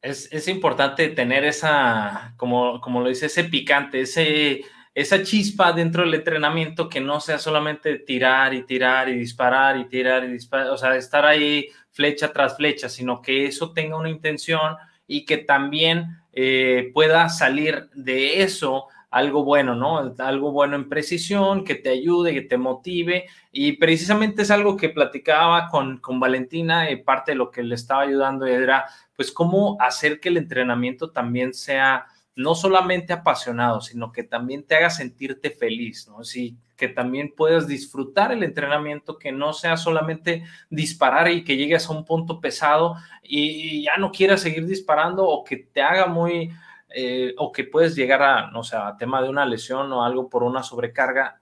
Es, 0.00 0.32
es 0.32 0.46
importante 0.46 1.08
tener 1.08 1.42
esa, 1.42 2.34
como, 2.36 2.80
como 2.80 3.00
lo 3.00 3.08
dice, 3.08 3.26
ese 3.26 3.42
picante, 3.42 4.02
ese, 4.02 4.60
esa 4.94 5.24
chispa 5.24 5.72
dentro 5.72 6.04
del 6.04 6.14
entrenamiento 6.14 6.88
que 6.88 7.00
no 7.00 7.20
sea 7.20 7.40
solamente 7.40 7.98
tirar 7.98 8.54
y 8.54 8.62
tirar 8.62 9.08
y 9.08 9.18
disparar 9.18 9.76
y 9.76 9.88
tirar 9.88 10.22
y 10.22 10.28
disparar, 10.28 10.68
o 10.68 10.76
sea, 10.76 10.94
estar 10.94 11.26
ahí 11.26 11.66
flecha 11.98 12.32
tras 12.32 12.56
flecha, 12.56 12.88
sino 12.88 13.20
que 13.20 13.46
eso 13.46 13.72
tenga 13.72 13.96
una 13.96 14.08
intención 14.08 14.76
y 15.08 15.24
que 15.26 15.38
también 15.38 16.20
eh, 16.32 16.92
pueda 16.94 17.28
salir 17.28 17.90
de 17.92 18.40
eso 18.42 18.86
algo 19.10 19.42
bueno, 19.42 19.74
¿no? 19.74 20.14
Algo 20.18 20.52
bueno 20.52 20.76
en 20.76 20.88
precisión, 20.88 21.64
que 21.64 21.74
te 21.74 21.88
ayude, 21.88 22.34
que 22.34 22.42
te 22.42 22.56
motive. 22.56 23.26
Y 23.50 23.72
precisamente 23.72 24.42
es 24.42 24.52
algo 24.52 24.76
que 24.76 24.90
platicaba 24.90 25.68
con, 25.70 25.98
con 25.98 26.20
Valentina, 26.20 26.88
y 26.88 27.02
parte 27.02 27.32
de 27.32 27.36
lo 27.38 27.50
que 27.50 27.64
le 27.64 27.74
estaba 27.74 28.02
ayudando 28.02 28.46
era, 28.46 28.84
pues, 29.16 29.32
cómo 29.32 29.76
hacer 29.80 30.20
que 30.20 30.28
el 30.28 30.36
entrenamiento 30.36 31.10
también 31.10 31.52
sea 31.52 32.06
no 32.36 32.54
solamente 32.54 33.12
apasionado, 33.12 33.80
sino 33.80 34.12
que 34.12 34.22
también 34.22 34.62
te 34.62 34.76
haga 34.76 34.90
sentirte 34.90 35.50
feliz, 35.50 36.06
¿no? 36.06 36.22
Sí, 36.22 36.56
que 36.78 36.88
también 36.88 37.34
puedas 37.36 37.66
disfrutar 37.66 38.30
el 38.30 38.44
entrenamiento, 38.44 39.18
que 39.18 39.32
no 39.32 39.52
sea 39.52 39.76
solamente 39.76 40.44
disparar 40.70 41.28
y 41.28 41.42
que 41.42 41.56
llegues 41.56 41.88
a 41.88 41.92
un 41.92 42.04
punto 42.04 42.40
pesado 42.40 42.94
y 43.22 43.82
ya 43.82 43.96
no 43.98 44.12
quieras 44.12 44.40
seguir 44.40 44.64
disparando 44.64 45.26
o 45.26 45.42
que 45.42 45.56
te 45.56 45.82
haga 45.82 46.06
muy, 46.06 46.52
eh, 46.94 47.34
o 47.36 47.50
que 47.50 47.64
puedes 47.64 47.96
llegar 47.96 48.22
a, 48.22 48.50
no 48.52 48.62
sé, 48.62 48.76
a 48.76 48.96
tema 48.96 49.20
de 49.20 49.28
una 49.28 49.44
lesión 49.44 49.92
o 49.92 50.04
algo 50.04 50.30
por 50.30 50.44
una 50.44 50.62
sobrecarga, 50.62 51.40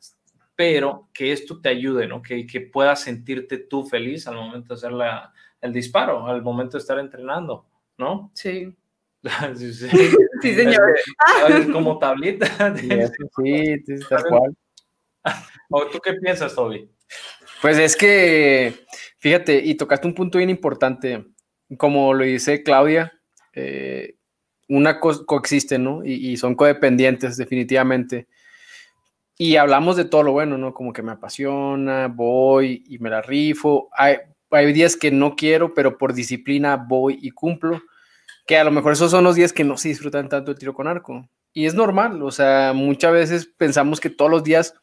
pero 0.56 1.08
que 1.12 1.32
esto 1.32 1.60
te 1.60 1.68
ayude, 1.68 2.08
¿no? 2.08 2.22
Que, 2.22 2.46
que 2.46 2.62
puedas 2.62 3.02
sentirte 3.02 3.58
tú 3.58 3.84
feliz 3.84 4.26
al 4.26 4.36
momento 4.36 4.68
de 4.72 4.78
hacer 4.78 4.92
la, 4.92 5.34
el 5.60 5.70
disparo, 5.70 6.26
al 6.26 6.40
momento 6.40 6.78
de 6.78 6.80
estar 6.80 6.98
entrenando, 6.98 7.66
¿no? 7.98 8.32
Sí. 8.34 8.74
sí, 9.56 9.72
sí. 9.72 10.54
señor. 10.54 10.94
como 11.72 11.98
tablita. 11.98 12.76
Sí, 12.76 12.88
sí, 13.36 14.06
tal 14.08 14.24
cual. 14.28 14.56
¿O 15.70 15.86
tú 15.86 15.98
qué 16.00 16.14
piensas, 16.14 16.54
Toby? 16.54 16.90
Pues 17.62 17.78
es 17.78 17.96
que, 17.96 18.74
fíjate, 19.18 19.62
y 19.64 19.74
tocaste 19.74 20.06
un 20.06 20.14
punto 20.14 20.38
bien 20.38 20.50
importante, 20.50 21.24
como 21.78 22.14
lo 22.14 22.24
dice 22.24 22.62
Claudia, 22.62 23.12
eh, 23.54 24.16
una 24.68 25.00
co 25.00 25.24
coexiste, 25.26 25.78
¿no? 25.78 26.04
Y, 26.04 26.36
son 26.36 26.54
codependientes, 26.54 27.36
definitivamente. 27.36 28.26
Y 29.38 29.56
hablamos 29.56 29.96
de 29.96 30.04
todo 30.04 30.22
lo 30.22 30.32
bueno, 30.32 30.58
¿no? 30.58 30.74
Como 30.74 30.92
que 30.92 31.02
me 31.02 31.12
apasiona, 31.12 32.08
voy 32.08 32.84
y 32.88 32.98
me 32.98 33.10
la 33.10 33.22
rifo. 33.22 33.88
Hay, 33.92 34.16
hay 34.50 34.72
días 34.72 34.96
que 34.96 35.10
no 35.10 35.36
quiero, 35.36 35.74
pero 35.74 35.98
por 35.98 36.14
disciplina 36.14 36.76
voy 36.76 37.18
y 37.20 37.30
cumplo. 37.30 37.82
Que 38.46 38.58
a 38.58 38.64
lo 38.64 38.70
mejor 38.70 38.92
esos 38.92 39.10
son 39.10 39.24
los 39.24 39.34
días 39.36 39.52
que 39.52 39.64
no 39.64 39.76
se 39.76 39.88
disfrutan 39.88 40.28
tanto 40.28 40.52
el 40.52 40.58
tiro 40.58 40.74
con 40.74 40.86
arco. 40.88 41.28
Y 41.52 41.66
es 41.66 41.74
normal, 41.74 42.22
o 42.22 42.30
sea, 42.30 42.72
muchas 42.74 43.12
veces 43.12 43.46
pensamos 43.46 43.98
que 43.98 44.10
todos 44.10 44.30
los 44.30 44.44
días 44.44 44.74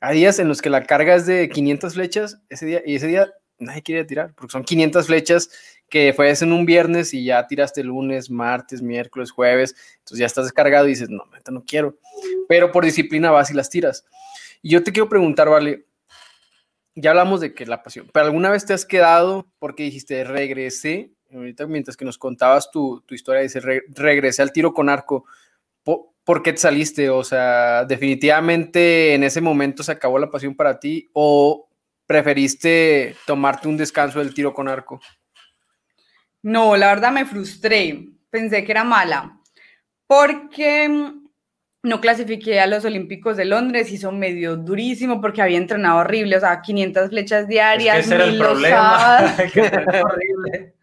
hay 0.00 0.18
días 0.18 0.38
en 0.38 0.48
los 0.48 0.62
que 0.62 0.70
la 0.70 0.84
carga 0.84 1.14
es 1.14 1.26
de 1.26 1.48
500 1.48 1.94
flechas 1.94 2.40
ese 2.48 2.66
día, 2.66 2.82
y 2.84 2.96
ese 2.96 3.06
día 3.06 3.32
nadie 3.58 3.82
quiere 3.82 4.04
tirar, 4.04 4.32
porque 4.34 4.52
son 4.52 4.64
500 4.64 5.06
flechas 5.06 5.50
que 5.88 6.12
fue 6.14 6.30
en 6.30 6.52
un 6.52 6.66
viernes 6.66 7.14
y 7.14 7.24
ya 7.24 7.46
tiraste 7.46 7.82
lunes, 7.82 8.30
martes, 8.30 8.82
miércoles, 8.82 9.30
jueves, 9.30 9.74
entonces 9.98 10.18
ya 10.18 10.26
estás 10.26 10.44
descargado 10.44 10.86
y 10.86 10.90
dices, 10.90 11.08
no, 11.08 11.24
no 11.50 11.64
quiero, 11.64 11.98
pero 12.48 12.70
por 12.70 12.84
disciplina 12.84 13.30
vas 13.30 13.50
y 13.50 13.54
las 13.54 13.70
tiras. 13.70 14.04
Y 14.62 14.70
yo 14.70 14.82
te 14.82 14.92
quiero 14.92 15.08
preguntar, 15.08 15.48
Vale, 15.48 15.86
ya 16.94 17.10
hablamos 17.10 17.40
de 17.40 17.54
que 17.54 17.64
la 17.64 17.82
pasión, 17.82 18.10
pero 18.12 18.26
alguna 18.26 18.50
vez 18.50 18.66
te 18.66 18.74
has 18.74 18.84
quedado 18.84 19.48
porque 19.58 19.84
dijiste, 19.84 20.24
regresé, 20.24 21.12
ahorita 21.32 21.66
mientras 21.66 21.96
que 21.96 22.04
nos 22.04 22.18
contabas 22.18 22.70
tu, 22.70 23.02
tu 23.06 23.14
historia, 23.14 23.42
dice, 23.42 23.60
regresé 23.60 24.42
al 24.42 24.52
tiro 24.52 24.74
con 24.74 24.88
arco, 24.88 25.24
¿Por, 26.28 26.42
qué 26.42 26.52
te 26.52 26.58
saliste? 26.58 27.08
O 27.08 27.24
sea, 27.24 27.86
definitivamente 27.86 29.14
en 29.14 29.24
ese 29.24 29.40
momento 29.40 29.82
se 29.82 29.92
acabó 29.92 30.18
la 30.18 30.30
pasión 30.30 30.54
para 30.54 30.78
ti 30.78 31.08
o 31.14 31.70
preferiste 32.06 33.16
tomarte 33.26 33.66
un 33.66 33.78
descanso 33.78 34.18
del 34.18 34.34
tiro 34.34 34.52
con 34.52 34.68
arco. 34.68 35.00
No, 36.42 36.76
la 36.76 36.88
verdad 36.88 37.12
me 37.12 37.24
frustré, 37.24 38.10
pensé 38.28 38.62
que 38.62 38.72
era 38.72 38.84
mala, 38.84 39.40
porque 40.06 41.12
no 41.82 42.00
clasifiqué 42.02 42.60
a 42.60 42.66
los 42.66 42.84
Olímpicos 42.84 43.38
de 43.38 43.46
Londres, 43.46 43.90
hizo 43.90 44.12
medio 44.12 44.56
durísimo 44.56 45.22
porque 45.22 45.40
había 45.40 45.56
entrenado 45.56 46.00
horrible, 46.00 46.36
o 46.36 46.40
sea, 46.40 46.60
500 46.60 47.08
flechas 47.08 47.48
diarias. 47.48 48.00
Es 48.00 48.08
que 48.08 48.14
ese 48.14 48.22
era 48.22 48.24
el 48.26 48.38
problema. 48.38 49.34
Hay 49.38 49.50
que 49.50 49.60
entrenar 49.60 50.04
horrible. 50.04 50.74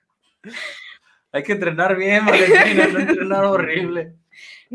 Hay 1.32 1.44
que 1.44 1.52
entrenar 1.52 1.96
bien, 1.96 2.26
Valentina, 2.26 2.88
no 2.88 3.00
entrenar 3.00 3.46
horrible. 3.46 4.25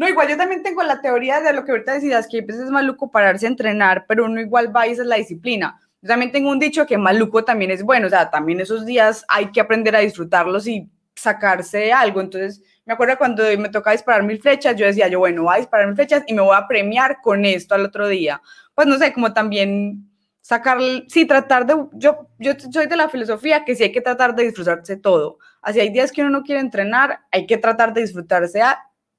No, 0.00 0.08
igual 0.08 0.28
yo 0.28 0.38
también 0.38 0.62
tengo 0.62 0.82
la 0.82 1.02
teoría 1.02 1.42
de 1.42 1.52
lo 1.52 1.62
que 1.62 1.72
ahorita 1.72 1.92
decías, 1.92 2.26
que 2.26 2.38
a 2.38 2.40
veces 2.40 2.62
es 2.62 2.70
maluco 2.70 3.10
pararse 3.10 3.44
a 3.44 3.50
entrenar, 3.50 4.06
pero 4.08 4.24
uno 4.24 4.40
igual 4.40 4.74
va 4.74 4.86
y 4.86 4.92
esa 4.92 5.02
es 5.02 5.08
la 5.08 5.16
disciplina. 5.16 5.78
Yo 6.00 6.08
también 6.08 6.32
tengo 6.32 6.48
un 6.48 6.58
dicho 6.58 6.86
que 6.86 6.96
maluco 6.96 7.44
también 7.44 7.70
es 7.70 7.82
bueno, 7.82 8.06
o 8.06 8.08
sea, 8.08 8.30
también 8.30 8.60
esos 8.60 8.86
días 8.86 9.26
hay 9.28 9.52
que 9.52 9.60
aprender 9.60 9.94
a 9.94 9.98
disfrutarlos 9.98 10.66
y 10.66 10.88
sacarse 11.14 11.92
algo. 11.92 12.22
Entonces, 12.22 12.62
me 12.86 12.94
acuerdo 12.94 13.18
cuando 13.18 13.42
me 13.58 13.68
tocaba 13.68 13.92
disparar 13.92 14.22
mil 14.22 14.40
flechas, 14.40 14.74
yo 14.74 14.86
decía, 14.86 15.06
yo, 15.08 15.18
bueno, 15.18 15.42
voy 15.42 15.56
a 15.56 15.58
disparar 15.58 15.86
mil 15.86 15.96
flechas 15.96 16.24
y 16.26 16.32
me 16.32 16.40
voy 16.40 16.56
a 16.56 16.66
premiar 16.66 17.18
con 17.20 17.44
esto 17.44 17.74
al 17.74 17.84
otro 17.84 18.08
día. 18.08 18.40
Pues 18.74 18.86
no 18.86 18.96
sé, 18.96 19.12
como 19.12 19.34
también 19.34 20.10
sacar, 20.40 20.78
sí, 21.08 21.26
tratar 21.26 21.66
de, 21.66 21.74
yo, 21.92 22.26
yo 22.38 22.52
soy 22.72 22.86
de 22.86 22.96
la 22.96 23.10
filosofía 23.10 23.66
que 23.66 23.74
sí 23.74 23.82
hay 23.82 23.92
que 23.92 24.00
tratar 24.00 24.34
de 24.34 24.44
disfrutarse 24.44 24.96
todo. 24.96 25.36
Así 25.60 25.78
hay 25.78 25.90
días 25.90 26.10
que 26.10 26.22
uno 26.22 26.30
no 26.30 26.42
quiere 26.42 26.62
entrenar, 26.62 27.20
hay 27.30 27.46
que 27.46 27.58
tratar 27.58 27.92
de 27.92 28.00
disfrutarse 28.00 28.62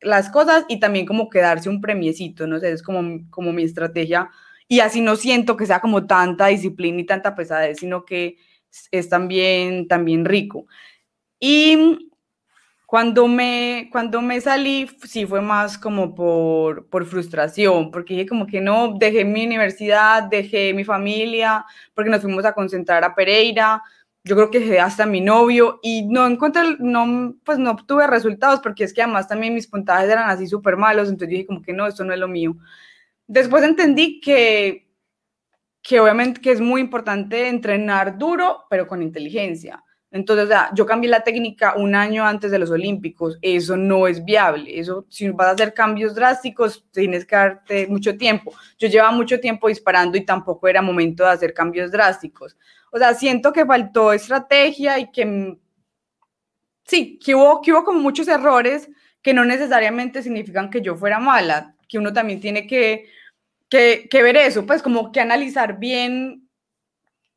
las 0.02 0.30
cosas 0.30 0.66
y 0.68 0.80
también 0.80 1.06
como 1.06 1.30
quedarse 1.30 1.70
un 1.70 1.82
premiecito, 1.82 2.48
no 2.48 2.60
sé, 2.60 2.72
es 2.72 2.84
como, 2.84 3.30
como 3.30 3.54
mi 3.54 3.64
estrategia. 3.64 4.30
Y 4.68 4.80
así 4.80 5.02
no 5.02 5.16
siento 5.16 5.58
que 5.58 5.66
sea 5.66 5.82
como 5.82 6.08
tanta 6.08 6.48
disciplina 6.48 7.02
y 7.02 7.06
tanta 7.06 7.36
pesadez, 7.36 7.80
sino 7.80 8.06
que 8.06 8.38
es 8.92 9.10
también, 9.10 9.88
también 9.88 10.26
rico. 10.26 10.66
Y 11.40 12.12
cuando 12.92 13.28
me, 13.28 13.88
cuando 13.92 14.22
me 14.22 14.42
salí, 14.42 14.86
sí 15.06 15.26
fue 15.26 15.42
más 15.42 15.78
como 15.78 16.14
por, 16.14 16.90
por 16.90 17.06
frustración, 17.06 17.90
porque 17.90 18.16
dije 18.16 18.28
como 18.28 18.46
que 18.46 18.60
no, 18.60 18.96
dejé 18.98 19.24
mi 19.24 19.46
universidad, 19.46 20.24
dejé 20.24 20.74
mi 20.74 20.84
familia, 20.84 21.66
porque 21.94 22.10
nos 22.10 22.22
fuimos 22.22 22.44
a 22.44 22.54
concentrar 22.54 23.04
a 23.06 23.16
Pereira, 23.16 23.82
yo 24.24 24.36
creo 24.36 24.52
que 24.52 24.80
hasta 24.80 25.06
mi 25.06 25.22
novio 25.22 25.80
y 25.82 26.04
no 26.08 26.28
encontré, 26.28 26.62
no, 26.80 27.36
pues 27.44 27.58
no 27.58 27.72
obtuve 27.72 28.08
resultados, 28.08 28.60
porque 28.62 28.84
es 28.84 28.94
que 28.94 29.02
además 29.02 29.28
también 29.28 29.54
mis 29.54 29.68
puntajes 29.68 30.10
eran 30.10 30.30
así 30.30 30.48
súper 30.48 30.78
malos, 30.78 31.10
entonces 31.10 31.30
dije 31.30 31.46
como 31.48 31.62
que 31.62 31.74
no, 31.74 31.88
esto 31.88 32.04
no 32.04 32.14
es 32.14 32.20
lo 32.20 32.28
mío. 32.28 32.56
Después 33.28 33.64
entendí 33.64 34.20
que, 34.20 34.90
que 35.82 36.00
obviamente 36.00 36.42
que 36.42 36.52
es 36.52 36.62
muy 36.62 36.82
importante 36.82 37.48
entrenar 37.48 38.18
duro, 38.18 38.66
pero 38.70 38.88
con 38.88 39.02
inteligencia 39.02 39.84
entonces, 40.14 40.46
o 40.46 40.48
sea, 40.50 40.70
yo 40.76 40.86
cambié 40.86 41.10
la 41.10 41.24
técnica 41.24 41.76
un 41.78 41.96
año 41.96 42.26
antes 42.26 42.52
de 42.52 42.60
los 42.60 42.70
Olímpicos. 42.70 43.40
Eso 43.42 43.78
no 43.78 44.08
es 44.08 44.24
viable. 44.24 44.78
Eso, 44.78 45.06
si 45.10 45.30
vas 45.30 45.48
a 45.48 45.52
hacer 45.52 45.74
cambios 45.74 46.14
drásticos, 46.14 46.86
tienes 46.92 47.26
que 47.26 47.36
darte 47.38 47.88
mucho 47.88 48.18
tiempo. 48.18 48.54
Yo 48.78 48.90
llevaba 48.90 49.12
mucho 49.14 49.40
tiempo 49.40 49.70
disparando 49.70 50.18
y 50.18 50.26
tampoco 50.26 50.68
era 50.68 50.82
momento 50.82 51.24
de 51.24 51.30
hacer 51.30 51.54
cambios 51.54 51.92
drásticos. 51.92 52.58
O 52.92 52.98
sea, 52.98 53.14
siento 53.14 53.52
que 53.54 53.66
faltó 53.66 54.14
estrategia 54.14 55.00
y 55.00 55.12
que 55.12 55.58
sí, 56.86 57.20
que 57.24 57.36
hubo, 57.36 57.62
que 57.62 57.72
hubo 57.72 57.84
como 57.84 58.00
muchos 58.00 58.28
errores 58.28 58.90
que 59.22 59.34
no 59.34 59.46
necesariamente 59.46 60.24
significan 60.24 60.70
que 60.70 60.82
yo 60.82 60.96
fuera 60.96 61.20
mala, 61.20 61.76
que 61.88 61.98
uno 61.98 62.12
también 62.14 62.40
tiene 62.42 62.68
que, 62.68 63.10
que, 63.70 64.08
que 64.10 64.24
ver 64.24 64.36
eso, 64.36 64.66
pues 64.66 64.82
como 64.82 65.12
que 65.12 65.22
analizar 65.22 65.80
bien 65.80 66.50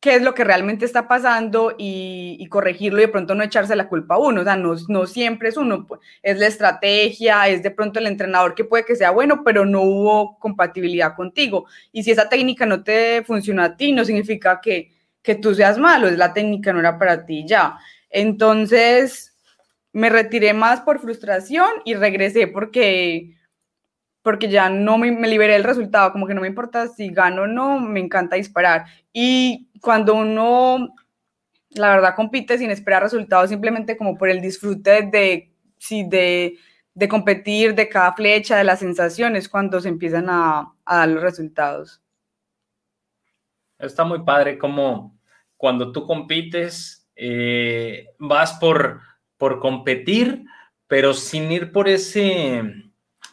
qué 0.04 0.16
es 0.16 0.22
lo 0.22 0.34
que 0.34 0.44
realmente 0.44 0.84
está 0.84 1.08
pasando 1.08 1.74
y, 1.78 2.46
corregirlo 2.50 2.98
y 2.98 3.06
de 3.06 3.08
pronto 3.08 3.34
no 3.34 3.42
echarse 3.42 3.74
la 3.74 3.88
culpa 3.88 4.16
a 4.16 4.18
uno. 4.18 4.42
O 4.42 4.44
sea, 4.44 4.54
no, 4.54 4.74
no 4.88 5.06
siempre 5.06 5.48
es 5.48 5.56
uno, 5.56 5.86
pues, 5.86 5.98
es 6.22 6.38
la 6.38 6.46
estrategia, 6.46 7.48
es 7.48 7.62
de 7.62 7.70
pronto 7.70 8.00
el 8.00 8.06
entrenador 8.06 8.54
que 8.54 8.64
puede 8.66 8.84
que 8.84 8.96
sea 8.96 9.12
bueno, 9.12 9.42
pero 9.42 9.64
no 9.64 9.80
hubo 9.80 10.38
compatibilidad 10.38 11.16
contigo. 11.16 11.64
Y 11.90 12.02
si 12.02 12.10
esa 12.10 12.28
técnica 12.28 12.66
no 12.66 12.84
te 12.84 13.24
funciona 13.24 13.64
a 13.64 13.76
ti, 13.78 13.92
no 13.92 14.04
significa 14.04 14.60
que, 14.60 14.93
que 15.24 15.34
tú 15.34 15.54
seas 15.54 15.78
malo, 15.78 16.06
es 16.06 16.18
la 16.18 16.34
técnica, 16.34 16.72
no 16.72 16.80
era 16.80 16.98
para 16.98 17.24
ti 17.26 17.44
ya. 17.48 17.78
Entonces, 18.10 19.37
me 19.92 20.10
retiré 20.10 20.52
más 20.52 20.82
por 20.82 21.00
frustración 21.00 21.68
y 21.84 21.94
regresé 21.94 22.46
porque 22.46 23.34
porque 24.22 24.48
ya 24.48 24.70
no 24.70 24.96
me, 24.96 25.12
me, 25.12 25.28
liberé 25.28 25.54
el 25.54 25.64
resultado, 25.64 26.10
como 26.10 26.26
que 26.26 26.32
no 26.32 26.40
me 26.40 26.48
importa 26.48 26.88
si 26.88 27.10
gano 27.10 27.42
o 27.42 27.46
no, 27.46 27.78
me 27.78 28.00
encanta 28.00 28.37
disparar. 28.37 28.87
Y 29.12 29.68
cuando 29.82 30.14
uno, 30.14 30.94
la 31.70 31.90
verdad, 31.90 32.14
compite 32.14 32.56
sin 32.56 32.70
esperar 32.70 33.02
resultados, 33.02 33.50
simplemente 33.50 33.98
como 33.98 34.16
por 34.16 34.30
el 34.30 34.40
disfrute 34.40 35.02
de, 35.02 35.52
sí, 35.78 36.04
de, 36.08 36.56
de 36.94 37.08
competir, 37.08 37.74
de 37.74 37.87
cada 37.87 38.14
flecha, 38.14 38.56
de 38.56 38.64
las 38.64 38.78
sensaciones, 38.78 39.46
cuando 39.46 39.78
se 39.78 39.90
empiezan 39.90 40.30
a, 40.30 40.72
a 40.87 40.96
dar 40.96 41.08
los 41.08 41.22
resultados. 41.22 42.02
Está 43.78 44.04
muy 44.04 44.22
padre 44.24 44.56
como 44.56 45.13
cuando 45.64 45.92
tú 45.92 46.07
compites, 46.07 47.09
eh, 47.16 48.09
vas 48.18 48.53
por, 48.59 49.00
por 49.38 49.61
competir, 49.61 50.44
pero 50.87 51.14
sin 51.14 51.50
ir 51.50 51.72
por 51.72 51.88
ese 51.88 52.62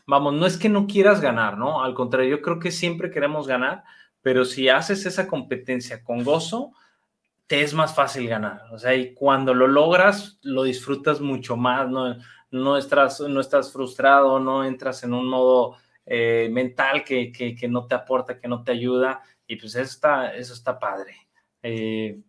vamos, 0.07 0.33
no 0.33 0.45
es 0.45 0.55
que 0.55 0.69
no 0.69 0.87
quieras 0.87 1.19
ganar, 1.19 1.57
¿no? 1.57 1.83
Al 1.83 1.93
contrario, 1.93 2.37
yo 2.37 2.41
creo 2.41 2.57
que 2.57 2.71
siempre 2.71 3.11
queremos 3.11 3.49
ganar, 3.49 3.83
pero 4.21 4.45
si 4.45 4.69
haces 4.69 5.05
esa 5.05 5.27
competencia 5.27 6.05
con 6.05 6.23
gozo, 6.23 6.71
te 7.47 7.63
es 7.63 7.73
más 7.73 7.93
fácil 7.93 8.29
ganar. 8.29 8.61
O 8.71 8.79
sea, 8.79 8.95
y 8.95 9.13
cuando 9.13 9.53
lo 9.53 9.67
logras, 9.67 10.39
lo 10.41 10.63
disfrutas 10.63 11.19
mucho 11.19 11.57
más, 11.57 11.89
no, 11.89 12.15
no, 12.49 12.77
estás, 12.77 13.19
no 13.19 13.41
estás 13.41 13.73
frustrado, 13.73 14.39
no 14.39 14.63
entras 14.63 15.03
en 15.03 15.13
un 15.13 15.27
modo 15.27 15.75
eh, 16.05 16.47
mental 16.49 17.03
que, 17.03 17.33
que, 17.33 17.67
no 17.67 17.87
te 17.87 17.95
aporta, 17.95 18.39
que 18.39 18.47
no 18.47 18.63
te 18.63 18.71
ayuda, 18.71 19.21
y 19.45 19.57
pues 19.57 19.75
eso 19.75 19.83
está, 19.83 20.33
eso 20.33 20.53
está 20.53 20.79
padre. 20.79 21.27
Eh, 21.63 22.19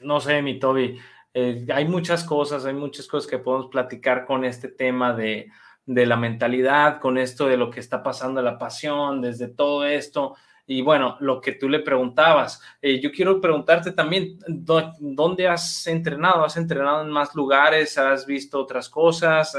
no 0.00 0.20
sé, 0.20 0.42
mi 0.42 0.58
Toby, 0.58 0.98
eh, 1.32 1.66
hay 1.72 1.86
muchas 1.86 2.24
cosas, 2.24 2.64
hay 2.64 2.74
muchas 2.74 3.06
cosas 3.06 3.30
que 3.30 3.38
podemos 3.38 3.68
platicar 3.68 4.24
con 4.26 4.44
este 4.44 4.68
tema 4.68 5.14
de, 5.14 5.50
de 5.86 6.06
la 6.06 6.16
mentalidad, 6.16 7.00
con 7.00 7.18
esto 7.18 7.46
de 7.46 7.56
lo 7.56 7.70
que 7.70 7.80
está 7.80 8.02
pasando, 8.02 8.42
la 8.42 8.58
pasión, 8.58 9.20
desde 9.20 9.48
todo 9.48 9.84
esto. 9.84 10.36
Y 10.66 10.80
bueno, 10.80 11.16
lo 11.20 11.40
que 11.40 11.52
tú 11.52 11.68
le 11.68 11.80
preguntabas, 11.80 12.62
eh, 12.80 13.00
yo 13.00 13.12
quiero 13.12 13.40
preguntarte 13.40 13.92
también, 13.92 14.38
¿dónde 14.48 15.46
has 15.46 15.86
entrenado? 15.86 16.44
¿Has 16.44 16.56
entrenado 16.56 17.02
en 17.02 17.10
más 17.10 17.34
lugares? 17.34 17.98
¿Has 17.98 18.26
visto 18.26 18.60
otras 18.60 18.88
cosas? 18.88 19.56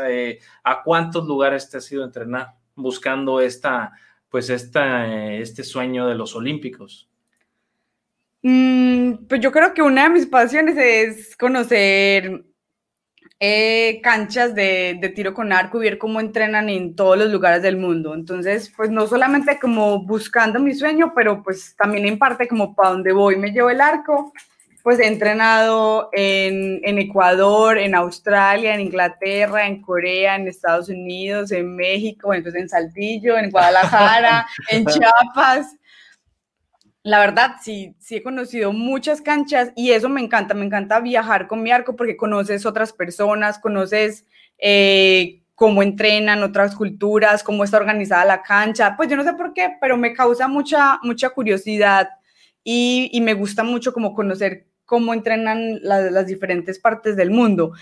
¿A 0.63 0.83
cuántos 0.83 1.25
lugares 1.25 1.69
te 1.69 1.77
has 1.77 1.91
ido 1.91 2.01
a 2.01 2.07
entrenar 2.07 2.55
buscando 2.73 3.39
esta, 3.39 3.91
pues 4.29 4.49
esta, 4.49 5.35
este 5.35 5.63
sueño 5.63 6.07
de 6.07 6.15
los 6.15 6.35
Olímpicos? 6.35 7.07
Mm, 8.47 9.25
pues 9.27 9.41
yo 9.41 9.51
creo 9.51 9.73
que 9.73 9.81
una 9.81 10.03
de 10.03 10.09
mis 10.09 10.27
pasiones 10.27 10.77
es 10.77 11.35
conocer 11.35 12.45
eh, 13.39 13.99
canchas 14.03 14.53
de, 14.53 14.99
de, 15.01 15.09
tiro 15.09 15.33
con 15.33 15.51
arco 15.51 15.81
y 15.81 15.85
ver 15.85 15.97
cómo 15.97 16.19
entrenan 16.19 16.69
en 16.69 16.95
todos 16.95 17.17
los 17.17 17.31
lugares 17.31 17.63
del 17.63 17.77
mundo. 17.77 18.13
Entonces, 18.13 18.71
pues 18.77 18.91
no 18.91 19.07
solamente 19.07 19.57
como 19.59 20.05
buscando 20.05 20.59
mi 20.59 20.75
sueño, 20.75 21.11
pero 21.15 21.41
pues 21.41 21.75
también 21.75 22.05
en 22.05 22.19
parte 22.19 22.47
como 22.47 22.75
para 22.75 22.91
dónde 22.91 23.13
voy 23.13 23.35
me 23.35 23.49
llevo 23.49 23.71
el 23.71 23.81
arco. 23.81 24.31
Pues 24.83 24.99
he 24.99 25.07
entrenado 25.07 26.09
en, 26.13 26.81
en 26.83 26.99
Ecuador, 26.99 27.79
en 27.79 27.95
Australia, 27.95 28.75
en 28.75 28.81
Inglaterra, 28.81 29.65
en 29.65 29.81
Corea, 29.81 30.35
en 30.35 30.47
Estados 30.47 30.89
Unidos, 30.89 31.51
en 31.51 31.75
México, 31.75 32.31
entonces 32.31 32.61
en 32.61 32.69
Saltillo, 32.69 33.39
en 33.39 33.49
Guadalajara, 33.49 34.45
en 34.69 34.85
Chiapas 34.85 35.75
la 37.05 37.19
verdad, 37.19 37.57
sí, 37.61 37.95
sí 37.99 38.15
he 38.15 38.23
conocido 38.23 38.73
muchas 38.73 39.21
canchas 39.21 39.71
y 39.75 39.91
eso 39.91 40.09
me 40.09 40.21
encanta, 40.21 40.55
me 40.55 40.65
encanta 40.65 40.99
viajar 40.99 41.45
con 41.45 41.61
mi 41.61 41.69
arco 41.69 41.95
porque 41.95 42.17
conoces 42.17 42.65
otras 42.65 42.93
personas, 42.93 43.59
conoces 43.59 44.25
eh, 44.57 45.43
cómo 45.53 45.83
entrenan 45.83 46.41
otras 46.41 46.75
culturas, 46.75 47.43
cómo 47.43 47.63
está 47.63 47.77
organizada 47.77 48.25
la 48.25 48.41
cancha. 48.41 48.95
Pues 48.97 49.07
yo 49.07 49.17
no 49.17 49.23
sé 49.23 49.33
por 49.33 49.53
qué, 49.53 49.77
pero 49.79 49.97
me 49.97 50.13
causa 50.13 50.47
mucha, 50.47 50.99
mucha 51.03 51.29
curiosidad 51.29 52.09
y, 52.63 53.21
me 53.21 53.35
gusta 53.35 53.63
mucho 53.63 53.93
como 53.93 54.15
conocer 54.15 54.65
cómo 54.85 55.13
entrenan 55.13 55.79
las 55.83 56.25
diferentes 56.25 56.79
partes 56.79 57.15
del 57.15 57.29
mundo. 57.29 57.73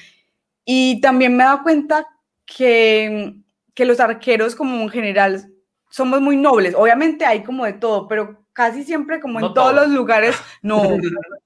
Y 0.66 1.00
también 1.00 1.38
me 1.38 1.44
he 1.44 1.48
dado 1.48 1.64
cuenta 1.64 2.06
que, 2.46 3.36
que 3.74 3.86
los 3.86 4.02
arqueros 4.02 4.54
como 4.54 4.82
en 4.82 4.90
general 4.90 5.50
somos 5.90 6.20
muy 6.20 6.36
nobles. 6.36 6.76
Obviamente 6.76 7.24
hay 7.24 7.42
como 7.44 7.64
de 7.64 7.72
todo, 7.72 8.06
pero 8.10 8.43
casi 8.54 8.84
siempre 8.84 9.20
como 9.20 9.40
en 9.40 9.54
todos 9.54 9.74
los 9.74 9.90
lugares, 9.90 10.36
no, 10.62 10.98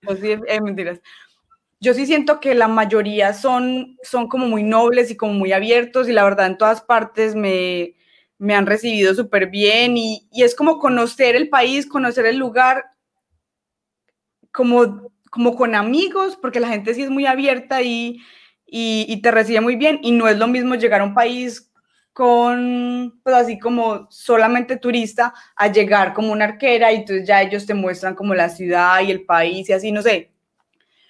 pues 0.02 0.20
eh, 0.24 0.62
mentiras. 0.62 1.02
Yo 1.80 1.94
sí 1.94 2.06
siento 2.06 2.40
que 2.40 2.56
la 2.56 2.68
mayoría 2.68 3.34
son, 3.34 3.98
son 4.02 4.28
como 4.28 4.48
muy 4.48 4.64
nobles 4.64 5.12
y 5.12 5.18
como 5.18 5.34
muy 5.34 5.52
abiertos 5.52 6.10
y 6.10 6.14
la 6.14 6.24
verdad 6.24 6.48
en 6.48 6.58
todas 6.58 6.82
partes 6.82 7.36
me, 7.36 7.96
me 8.40 8.56
han 8.56 8.66
recibido 8.66 9.14
súper 9.14 9.50
bien 9.50 9.96
y, 9.96 10.28
y, 10.32 10.44
es 10.44 10.56
como 10.56 10.80
conocer 10.80 11.36
el 11.36 11.50
país, 11.50 11.86
conocer 11.86 12.26
el 12.26 12.38
lugar, 12.38 12.86
como, 14.52 15.12
como 15.30 15.56
con 15.56 15.76
amigos, 15.76 16.36
porque 16.42 16.60
la 16.60 16.70
gente 16.70 16.96
sí 16.96 17.04
es 17.04 17.12
muy 17.12 17.28
abierta 17.28 17.84
y, 17.84 18.22
y, 18.66 19.06
y 19.08 19.22
te 19.22 19.30
recibe 19.30 19.62
muy 19.62 19.76
bien 19.76 20.00
y 20.02 20.12
no 20.12 20.28
es 20.28 20.38
lo 20.38 20.48
mismo 20.48 20.76
llegar 20.76 21.02
a 21.02 21.06
un 21.06 21.14
país 21.14 21.67
con, 22.18 23.20
pues 23.22 23.36
así 23.36 23.60
como 23.60 24.08
solamente 24.10 24.78
turista, 24.78 25.36
a 25.56 25.72
llegar 25.72 26.16
como 26.16 26.32
una 26.32 26.46
arquera 26.46 26.92
y 26.92 26.96
entonces 26.96 27.28
ya 27.28 27.44
ellos 27.44 27.68
te 27.68 27.76
muestran 27.76 28.16
como 28.16 28.34
la 28.34 28.50
ciudad 28.50 29.02
y 29.02 29.12
el 29.12 29.24
país 29.24 29.70
y 29.70 29.74
así, 29.74 29.92
no 29.92 30.02
sé. 30.02 30.32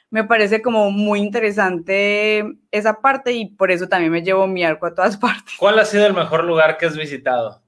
Me 0.09 0.25
parece 0.25 0.61
como 0.61 0.91
muy 0.91 1.21
interesante 1.21 2.43
esa 2.71 2.99
parte 2.99 3.31
y 3.31 3.45
por 3.45 3.71
eso 3.71 3.87
también 3.87 4.11
me 4.11 4.21
llevo 4.21 4.47
mi 4.47 4.65
arco 4.65 4.85
a 4.85 4.93
todas 4.93 5.15
partes. 5.17 5.53
¿Cuál 5.57 5.79
ha 5.79 5.85
sido 5.85 6.05
el 6.05 6.13
mejor 6.13 6.43
lugar 6.43 6.75
que 6.75 6.87
has 6.87 6.97
visitado? 6.97 7.63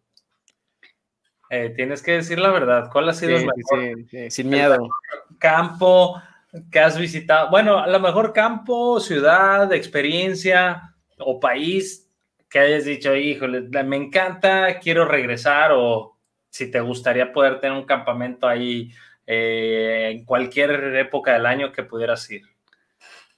Eh, 1.50 1.72
tienes 1.78 2.04
que 2.04 2.12
decir 2.12 2.40
la 2.40 2.50
verdad. 2.50 2.90
¿Cuál 2.92 3.08
ha 3.08 3.14
sido 3.14 3.38
el 3.38 3.46
mejor? 3.46 4.32
sin 4.32 4.50
miedo. 4.50 4.90
campo 5.38 6.22
que 6.70 6.80
has 6.82 7.00
visitado. 7.00 7.50
Bueno, 7.52 7.80
a 7.80 7.88
lo 7.88 8.02
mejor 8.02 8.34
campo, 8.34 9.00
ciudad, 9.00 9.72
experiencia 9.72 10.94
o 11.20 11.40
país 11.40 12.09
que 12.50 12.60
hayas 12.60 12.86
dicho, 12.86 13.16
híjole, 13.16 13.62
me 13.84 13.96
encanta, 13.96 14.80
quiero 14.80 15.06
regresar 15.06 15.72
o 15.74 16.18
si 16.50 16.72
te 16.72 16.82
gustaría 16.82 17.32
poder 17.32 17.60
tener 17.60 17.78
un 17.78 17.86
campamento 17.86 18.48
ahí 18.48 18.92
eh, 19.28 20.10
en 20.12 20.26
cualquier 20.26 20.96
época 20.96 21.34
del 21.34 21.46
año 21.46 21.72
que 21.72 21.84
pudieras 21.84 22.30
ir? 22.32 22.42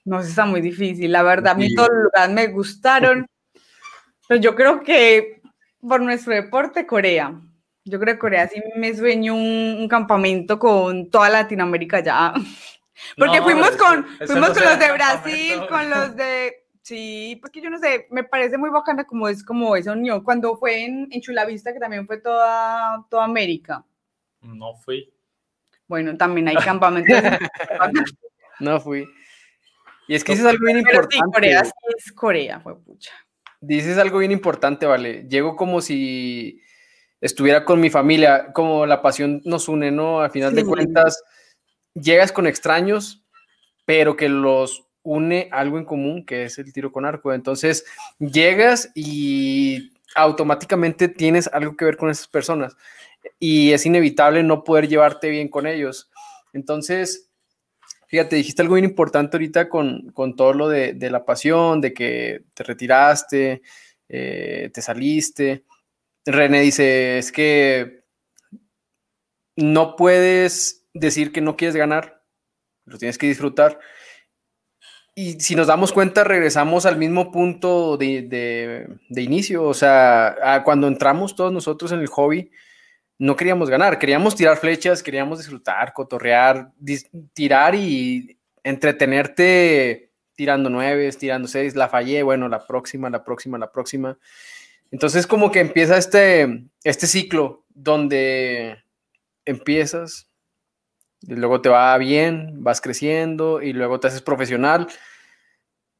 No, 0.05 0.21
está 0.21 0.45
muy 0.45 0.61
difícil, 0.61 1.11
la 1.11 1.21
verdad, 1.21 1.53
a 1.53 1.55
mí 1.55 1.75
todos 1.75 1.89
los 1.91 2.03
lugares 2.05 2.33
me 2.33 2.47
gustaron, 2.47 3.27
pero 4.27 4.39
yo 4.39 4.55
creo 4.55 4.81
que 4.81 5.41
por 5.87 6.01
nuestro 6.01 6.33
deporte, 6.33 6.85
Corea. 6.85 7.33
Yo 7.83 7.99
creo 7.99 8.13
que 8.13 8.19
Corea 8.19 8.47
sí 8.47 8.61
me 8.75 8.95
sueño 8.95 9.35
un, 9.35 9.87
campamento 9.89 10.59
con 10.59 11.09
toda 11.09 11.29
Latinoamérica 11.29 11.99
ya. 11.99 12.33
Porque 13.17 13.41
fuimos 13.41 13.71
con, 13.71 14.05
fuimos 14.27 14.49
con 14.51 14.63
los 14.63 14.79
de 14.79 14.91
Brasil, 14.91 15.61
con 15.67 15.89
los 15.89 16.15
de 16.15 16.60
Sí, 16.81 17.37
porque 17.41 17.61
yo 17.61 17.69
no 17.69 17.77
sé, 17.77 18.07
me 18.09 18.23
parece 18.23 18.57
muy 18.57 18.69
bacana 18.69 19.05
como 19.05 19.27
es 19.27 19.43
como 19.43 19.75
esa 19.75 19.91
unión. 19.91 20.23
Cuando 20.23 20.57
fue 20.57 20.83
en, 20.83 21.07
en 21.11 21.21
Chulavista, 21.21 21.73
que 21.73 21.79
también 21.79 22.07
fue 22.07 22.17
toda, 22.17 23.05
toda 23.09 23.25
América. 23.25 23.85
No 24.41 24.73
fui. 24.75 25.13
Bueno, 25.87 26.17
también 26.17 26.47
hay 26.47 26.55
campamentos. 26.55 27.15
no 28.59 28.79
fui. 28.79 29.07
Y 30.07 30.15
es 30.15 30.23
que 30.23 30.31
dices 30.31 30.47
algo 30.47 30.65
bien 30.65 30.79
importante. 30.79 31.15
Sí, 31.15 31.31
Corea 31.31 31.65
sí 31.65 31.71
es 31.97 32.11
Corea, 32.11 32.59
fue 32.59 32.79
pucha. 32.79 33.11
Dices 33.59 33.97
algo 33.97 34.17
bien 34.17 34.31
importante, 34.31 34.85
vale. 34.85 35.27
Llego 35.29 35.55
como 35.55 35.81
si 35.81 36.61
estuviera 37.21 37.63
con 37.63 37.79
mi 37.79 37.91
familia, 37.91 38.51
como 38.53 38.87
la 38.87 39.03
pasión 39.03 39.41
nos 39.45 39.67
une, 39.67 39.91
¿no? 39.91 40.21
Al 40.21 40.31
final 40.31 40.55
de 40.55 40.65
cuentas, 40.65 41.23
llegas 41.93 42.31
con 42.31 42.47
extraños, 42.47 43.23
pero 43.85 44.15
que 44.15 44.29
los 44.29 44.90
une 45.03 45.49
algo 45.51 45.77
en 45.77 45.85
común, 45.85 46.25
que 46.25 46.43
es 46.43 46.57
el 46.57 46.71
tiro 46.73 46.91
con 46.91 47.05
arco. 47.05 47.33
Entonces, 47.33 47.85
llegas 48.19 48.91
y 48.95 49.91
automáticamente 50.15 51.07
tienes 51.07 51.47
algo 51.47 51.75
que 51.75 51.85
ver 51.85 51.97
con 51.97 52.09
esas 52.09 52.27
personas 52.27 52.75
y 53.39 53.71
es 53.71 53.85
inevitable 53.85 54.43
no 54.43 54.63
poder 54.63 54.87
llevarte 54.87 55.29
bien 55.29 55.47
con 55.47 55.67
ellos. 55.67 56.09
Entonces, 56.53 57.29
fíjate, 58.07 58.35
dijiste 58.35 58.61
algo 58.61 58.75
bien 58.75 58.85
importante 58.85 59.37
ahorita 59.37 59.69
con, 59.69 60.13
todo 60.35 60.53
lo 60.53 60.69
de, 60.69 60.95
la 61.09 61.25
pasión, 61.25 61.81
de 61.81 61.93
que 61.93 62.43
te 62.53 62.63
retiraste, 62.63 63.61
eh, 64.09 64.69
te 64.73 64.81
saliste. 64.81 65.65
René 66.25 66.61
dice, 66.61 67.17
es 67.17 67.31
que 67.31 68.03
no 69.55 69.95
puedes 69.95 70.87
decir 70.93 71.31
que 71.31 71.41
no 71.41 71.55
quieres 71.55 71.75
ganar, 71.75 72.23
lo 72.85 72.97
tienes 72.97 73.17
que 73.17 73.27
disfrutar 73.27 73.79
y 75.13 75.39
si 75.39 75.55
nos 75.55 75.67
damos 75.67 75.91
cuenta, 75.91 76.23
regresamos 76.23 76.85
al 76.85 76.97
mismo 76.97 77.31
punto 77.31 77.97
de, 77.97 78.87
inicio. 79.09 79.65
O 79.65 79.73
sea, 79.73 80.61
cuando 80.63 80.87
entramos 80.87 81.35
todos 81.35 81.51
nosotros 81.51 81.91
en 81.91 81.99
el 81.99 82.07
hobby, 82.07 82.49
no 83.19 83.35
queríamos 83.35 83.69
ganar, 83.69 83.99
queríamos 83.99 84.35
tirar 84.35 84.57
flechas, 84.57 85.03
queríamos 85.03 85.39
disfrutar, 85.39 85.93
cotorrear, 85.93 86.71
tirar 87.33 87.75
y 87.75 88.37
entretenerte 88.63 90.11
tirando 90.33 90.71
nueve, 90.71 91.11
tirando 91.11 91.47
seis, 91.47 91.75
la 91.75 91.87
fallé, 91.87 92.23
bueno, 92.23 92.47
la 92.47 92.65
próxima, 92.65 93.09
la 93.09 93.23
próxima, 93.23 93.59
la 93.59 93.71
próxima. 93.71 94.17
Entonces 94.89 95.27
como 95.27 95.51
que 95.51 95.59
empieza 95.59 95.97
este, 95.97 96.65
este 96.83 97.05
ciclo 97.05 97.63
donde 97.69 98.83
empiezas, 99.45 100.30
y 101.21 101.35
luego 101.35 101.61
te 101.61 101.69
va 101.69 101.97
bien, 101.97 102.63
vas 102.63 102.81
creciendo 102.81 103.61
y 103.61 103.73
luego 103.73 103.99
te 103.99 104.07
haces 104.07 104.21
profesional. 104.21 104.87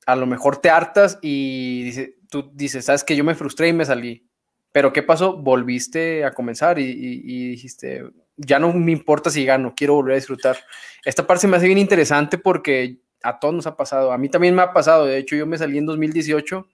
A 0.05 0.15
lo 0.15 0.25
mejor 0.25 0.57
te 0.57 0.69
hartas 0.69 1.19
y 1.21 1.91
tú 2.29 2.49
dices, 2.53 2.86
sabes 2.86 3.03
que 3.03 3.15
yo 3.15 3.23
me 3.23 3.36
frustré 3.36 3.67
y 3.67 3.73
me 3.73 3.86
salí. 3.86 4.27
Pero 4.71 4.93
¿qué 4.93 5.03
pasó? 5.03 5.38
Volviste 5.38 6.23
a 6.23 6.31
comenzar 6.31 6.79
y, 6.79 7.49
dijiste, 7.49 8.03
ya 8.38 8.57
no 8.57 8.71
me 8.73 8.91
importa 8.91 9.29
si 9.29 9.45
gano, 9.45 9.73
quiero 9.75 9.95
volver 9.95 10.13
a 10.13 10.15
disfrutar. 10.15 10.57
Esta 11.03 11.27
parte 11.27 11.47
me 11.47 11.57
hace 11.57 11.67
bien 11.67 11.77
interesante 11.77 12.38
porque 12.38 12.99
a 13.21 13.38
todos 13.38 13.53
nos 13.53 13.67
ha 13.67 13.75
pasado. 13.75 14.12
A 14.12 14.17
mí 14.17 14.29
también 14.29 14.55
me 14.55 14.62
ha 14.62 14.73
pasado. 14.73 15.05
De 15.05 15.17
hecho, 15.17 15.36
yo 15.36 15.45
me 15.45 15.57
salí 15.57 15.77
en 15.77 15.86
2018 15.86 16.67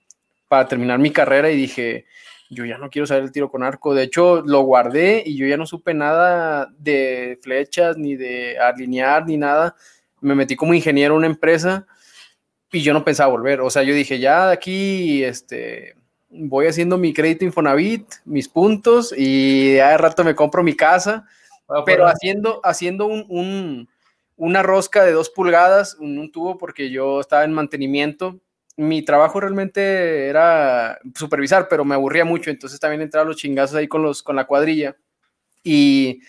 para 0.48 0.68
terminar 0.68 1.00
mi 1.00 1.12
carrera 1.12 1.50
y 1.50 1.58
dije, 1.58 2.06
yo 2.50 2.66
ya 2.66 2.78
no 2.78 2.90
quiero 2.90 3.06
saber 3.06 3.24
el 3.24 3.32
tiro 3.32 3.50
con 3.50 3.64
arco. 3.64 3.94
De 3.94 4.04
hecho, 4.04 4.42
lo 4.42 4.62
guardé 4.62 5.24
y 5.26 5.36
yo 5.36 5.48
ya 5.48 5.58
no 5.58 5.66
supe 5.66 5.94
nada 5.94 6.70
de 6.78 7.38
flechas, 7.42 7.98
ni 7.98 8.16
de 8.16 8.58
alinear, 8.58 9.26
ni 9.26 9.38
nada. 9.38 9.76
Me 10.22 10.36
metí 10.36 10.56
como 10.56 10.74
ingeniero 10.74 11.14
en 11.14 11.20
una 11.20 11.28
empresa 11.28 11.86
y 12.72 12.82
yo 12.82 12.94
no 12.94 13.04
pensaba 13.04 13.32
volver. 13.32 13.62
O 13.62 13.70
sea, 13.70 13.84
yo 13.84 13.94
dije, 13.94 14.20
ya 14.20 14.48
de 14.48 14.54
aquí, 14.54 15.24
este, 15.24 15.96
voy 16.30 16.68
haciendo 16.68 16.98
mi 16.98 17.14
crédito 17.14 17.46
Infonavit, 17.46 18.06
mis 18.26 18.48
puntos 18.48 19.14
y 19.16 19.74
de 19.74 19.98
rato 19.98 20.24
me 20.24 20.36
compro 20.36 20.64
mi 20.64 20.76
casa. 20.76 21.26
pero 21.86 22.08
haciendo, 22.08 22.62
haciendo 22.64 23.08
un, 23.08 23.90
una 24.38 24.64
rosca 24.64 25.04
de 25.04 25.12
dos 25.12 25.30
pulgadas, 25.30 25.98
un 26.00 26.32
tubo, 26.32 26.58
porque 26.58 26.90
yo 26.90 27.20
estaba 27.20 27.44
en 27.44 27.54
mantenimiento 27.54 28.40
mi 28.78 29.04
trabajo 29.04 29.40
realmente 29.40 30.28
era 30.28 31.00
supervisar, 31.16 31.68
pero 31.68 31.84
me 31.84 31.96
aburría 31.96 32.24
mucho, 32.24 32.50
entonces 32.50 32.80
también 32.80 33.02
entraba 33.02 33.28
los 33.28 33.38
chingazos 33.38 33.76
ahí 33.76 33.88
con, 33.88 34.04
los, 34.04 34.24
con 34.24 34.36
la 34.36 34.46
cuadrilla. 34.46 34.96
Y 35.64 36.22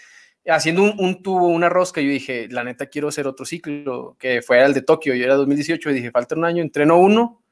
haciendo 0.46 0.82
un, 0.82 1.22
tubo, 1.22 1.48
una 1.48 1.68
rosca, 1.68 2.00
yo 2.00 2.08
dije, 2.08 2.48
la 2.50 2.64
neta 2.64 2.86
quiero 2.86 3.08
hacer 3.08 3.26
otro 3.26 3.44
ciclo, 3.44 4.16
que 4.18 4.42
fue 4.42 4.64
el 4.64 4.74
de 4.74 4.82
Tokio, 4.82 5.14
yo 5.14 5.24
era 5.24 5.34
2018, 5.34 5.90
y 5.90 5.94
dije, 5.94 6.10
falta 6.10 6.34
un 6.34 6.44
año, 6.44 6.62
entreno 6.62 6.98
uno 6.98 7.42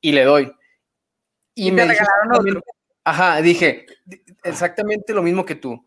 y 0.00 0.12
le 0.12 0.24
doy. 0.24 0.52
Y, 1.54 1.70
me 1.72 1.84
regalaron 1.84 2.32
otro. 2.32 2.62
Ajá, 3.04 3.40
dije, 3.40 3.86
exactamente 4.42 5.14
lo 5.14 5.22
mismo 5.22 5.44
que 5.44 5.54
tú 5.54 5.84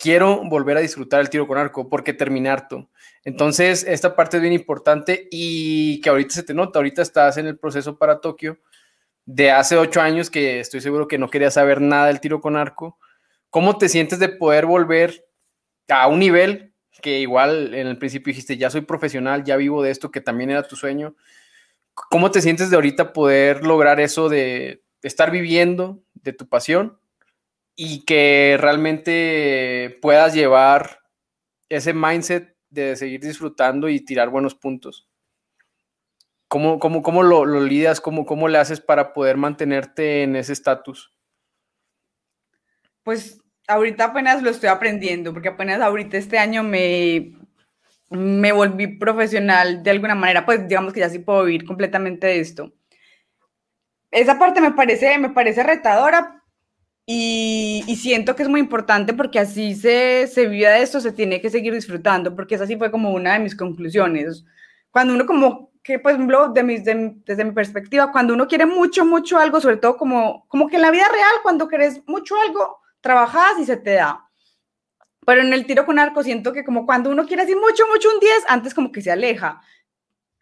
quiero 0.00 0.42
volver 0.44 0.78
a 0.78 0.80
disfrutar 0.80 1.20
el 1.20 1.28
tiro 1.28 1.46
con 1.46 1.58
arco 1.58 1.88
porque 1.88 2.12
terminé 2.12 2.48
harto. 2.48 2.88
Entonces, 3.24 3.84
esta 3.86 4.16
parte 4.16 4.38
es 4.38 4.40
bien 4.42 4.54
importante 4.54 5.28
y 5.30 6.00
que 6.00 6.08
ahorita 6.08 6.34
se 6.34 6.42
te 6.42 6.54
nota, 6.54 6.78
ahorita 6.78 7.02
estás 7.02 7.36
en 7.36 7.46
el 7.46 7.58
proceso 7.58 7.98
para 7.98 8.20
Tokio 8.20 8.58
de 9.26 9.50
hace 9.50 9.76
ocho 9.76 10.00
años 10.00 10.30
que 10.30 10.60
estoy 10.60 10.80
seguro 10.80 11.06
que 11.06 11.18
no 11.18 11.28
querías 11.28 11.54
saber 11.54 11.80
nada 11.80 12.06
del 12.06 12.20
tiro 12.20 12.40
con 12.40 12.56
arco. 12.56 12.98
¿Cómo 13.50 13.78
te 13.78 13.88
sientes 13.88 14.18
de 14.18 14.28
poder 14.28 14.66
volver 14.66 15.26
a 15.88 16.06
un 16.08 16.18
nivel 16.20 16.72
que 17.02 17.20
igual 17.20 17.74
en 17.74 17.86
el 17.86 17.98
principio 17.98 18.30
dijiste, 18.30 18.56
ya 18.56 18.70
soy 18.70 18.82
profesional, 18.82 19.44
ya 19.44 19.56
vivo 19.56 19.82
de 19.82 19.90
esto, 19.90 20.10
que 20.10 20.20
también 20.20 20.50
era 20.50 20.66
tu 20.66 20.76
sueño? 20.76 21.14
¿Cómo 21.94 22.30
te 22.30 22.40
sientes 22.40 22.70
de 22.70 22.76
ahorita 22.76 23.12
poder 23.12 23.64
lograr 23.64 24.00
eso 24.00 24.28
de 24.28 24.82
estar 25.02 25.30
viviendo 25.30 26.02
de 26.14 26.32
tu 26.32 26.48
pasión 26.48 26.98
y 27.76 28.04
que 28.04 28.56
realmente 28.58 29.98
puedas 30.02 30.34
llevar 30.34 31.00
ese 31.68 31.94
mindset 31.94 32.56
de 32.70 32.96
seguir 32.96 33.20
disfrutando 33.20 33.88
y 33.88 34.00
tirar 34.00 34.30
buenos 34.30 34.54
puntos. 34.54 35.08
¿Cómo, 36.48 36.78
cómo, 36.78 37.02
cómo 37.02 37.22
lo, 37.22 37.44
lo? 37.44 37.60
¿Cómo, 38.02 38.26
¿Cómo 38.26 38.48
le 38.48 38.58
haces 38.58 38.80
para 38.80 39.12
poder 39.12 39.36
mantenerte 39.36 40.22
en 40.22 40.34
ese 40.36 40.52
estatus? 40.52 41.12
Pues 43.04 43.40
ahorita 43.68 44.06
apenas 44.06 44.42
lo 44.42 44.50
estoy 44.50 44.68
aprendiendo, 44.68 45.32
porque 45.32 45.48
apenas 45.48 45.80
ahorita 45.80 46.16
este 46.16 46.38
año 46.38 46.62
me, 46.62 47.36
me 48.10 48.50
volví 48.52 48.88
profesional 48.88 49.82
de 49.82 49.90
alguna 49.90 50.14
manera, 50.14 50.44
pues 50.44 50.66
digamos 50.66 50.92
que 50.92 51.00
ya 51.00 51.08
sí 51.08 51.20
puedo 51.20 51.44
vivir 51.44 51.64
completamente 51.64 52.26
de 52.26 52.40
esto. 52.40 52.72
Esa 54.10 54.38
parte 54.38 54.60
me 54.60 54.72
parece, 54.72 55.16
me 55.18 55.30
parece 55.30 55.62
retadora, 55.62 56.39
Y, 57.06 57.96
siento 57.96 58.36
que 58.36 58.44
es 58.44 58.48
muy 58.48 58.60
importante 58.60 59.12
porque 59.12 59.40
así 59.40 59.74
se, 59.74 60.28
se 60.28 60.46
vive 60.46 60.68
de 60.68 60.82
esto, 60.82 61.00
se 61.00 61.12
tiene 61.12 61.40
que 61.40 61.50
seguir 61.50 61.74
disfrutando, 61.74 62.36
porque 62.36 62.54
esa 62.54 62.66
sí 62.66 62.76
fue 62.76 62.90
como 62.90 63.12
una 63.12 63.32
de 63.32 63.40
mis 63.40 63.56
conclusiones. 63.56 64.44
Cuando 64.90 65.14
uno 65.14 65.26
como 65.26 65.70
que, 65.82 65.94
ejemplo, 65.94 66.48
de 66.48 66.62
mis, 66.62 66.84
desde 66.84 67.44
mi 67.44 67.52
perspectiva, 67.52 68.12
cuando 68.12 68.34
uno 68.34 68.46
quiere 68.46 68.66
mucho, 68.66 69.04
mucho 69.04 69.38
algo, 69.38 69.60
sobre 69.60 69.78
todo 69.78 69.96
como, 69.96 70.46
como 70.48 70.68
que 70.68 70.76
en 70.76 70.82
la 70.82 70.90
vida 70.90 71.06
real, 71.10 71.32
cuando 71.42 71.68
querés 71.68 72.02
mucho 72.06 72.36
algo, 72.36 72.78
trabajas 73.00 73.58
y 73.58 73.64
se 73.64 73.76
te 73.76 73.94
da. 73.94 74.28
Pero 75.26 75.42
en 75.42 75.52
el 75.52 75.66
tiro 75.66 75.86
con 75.86 75.98
arco 75.98 76.22
siento 76.22 76.52
que 76.52 76.64
como 76.64 76.86
cuando 76.86 77.10
uno 77.10 77.26
quiere 77.26 77.42
así 77.42 77.54
mucho, 77.54 77.86
mucho 77.86 78.08
un 78.12 78.20
10, 78.20 78.44
antes 78.48 78.74
como 78.74 78.92
que 78.92 79.02
se 79.02 79.10
aleja. 79.10 79.60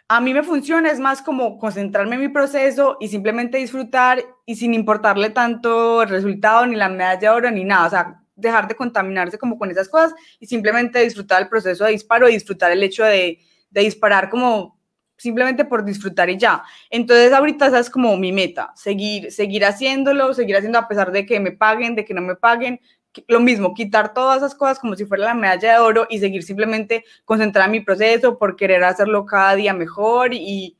A 0.09 0.21
mí 0.21 0.33
me 0.33 0.43
funciona, 0.43 0.91
es 0.91 0.99
más 0.99 1.23
como 1.23 1.59
concentrarme 1.59 2.17
en 2.17 2.23
mi 2.23 2.29
proceso 2.29 2.97
y 3.01 3.09
simplemente 3.09 3.59
disfrutar 3.59 4.25
y 4.49 4.57
sin 4.57 4.73
importarle 4.73 5.29
tanto 5.29 6.01
el 6.01 6.09
resultado, 6.09 6.65
ni 6.65 6.75
la 6.75 6.89
medalla 6.89 7.21
de 7.21 7.29
oro, 7.29 7.51
ni 7.51 7.65
nada. 7.65 7.87
O 7.87 7.91
sea, 7.91 8.23
dejar 8.35 8.67
de 8.67 8.75
contaminarse 8.75 9.37
como 9.37 9.59
con 9.59 9.71
esas 9.71 9.91
cosas 9.91 10.15
y 10.41 10.47
simplemente 10.47 11.05
disfrutar 11.05 11.43
el 11.43 11.51
proceso 11.51 11.85
de 11.85 11.91
disparo 11.91 12.31
y 12.31 12.33
disfrutar 12.33 12.73
el 12.73 12.83
hecho 12.83 13.05
de, 13.05 13.41
de 13.69 13.81
disparar 13.83 14.31
como 14.31 14.81
simplemente 15.19 15.67
por 15.67 15.85
disfrutar 15.85 16.31
y 16.31 16.39
ya. 16.39 16.63
Entonces 16.89 17.31
ahorita 17.31 17.67
esa 17.67 17.79
es 17.79 17.91
como 17.91 18.17
mi 18.17 18.33
meta, 18.33 18.73
seguir, 18.75 19.31
seguir 19.31 19.67
haciéndolo, 19.67 20.33
seguir 20.33 20.57
haciendo 20.57 20.79
a 20.79 20.89
pesar 20.89 21.13
de 21.13 21.27
que 21.27 21.41
me 21.41 21.53
paguen, 21.53 21.95
de 21.95 22.07
que 22.07 22.15
no 22.15 22.23
me 22.23 22.35
paguen, 22.35 22.81
lo 23.27 23.41
mismo, 23.41 23.75
quitar 23.75 24.15
todas 24.15 24.39
esas 24.39 24.55
cosas 24.55 24.79
como 24.79 24.97
si 24.97 25.05
fuera 25.05 25.25
la 25.27 25.35
medalla 25.35 25.75
de 25.75 25.79
oro 25.81 26.07
y 26.09 26.21
seguir 26.21 26.43
simplemente 26.43 27.05
concentrada 27.27 27.67
en 27.67 27.73
mi 27.73 27.81
proceso 27.81 28.39
por 28.39 28.57
querer 28.57 28.83
hacerlo 28.83 29.27
cada 29.27 29.57
día 29.57 29.75
mejor 29.75 30.33
y, 30.33 30.78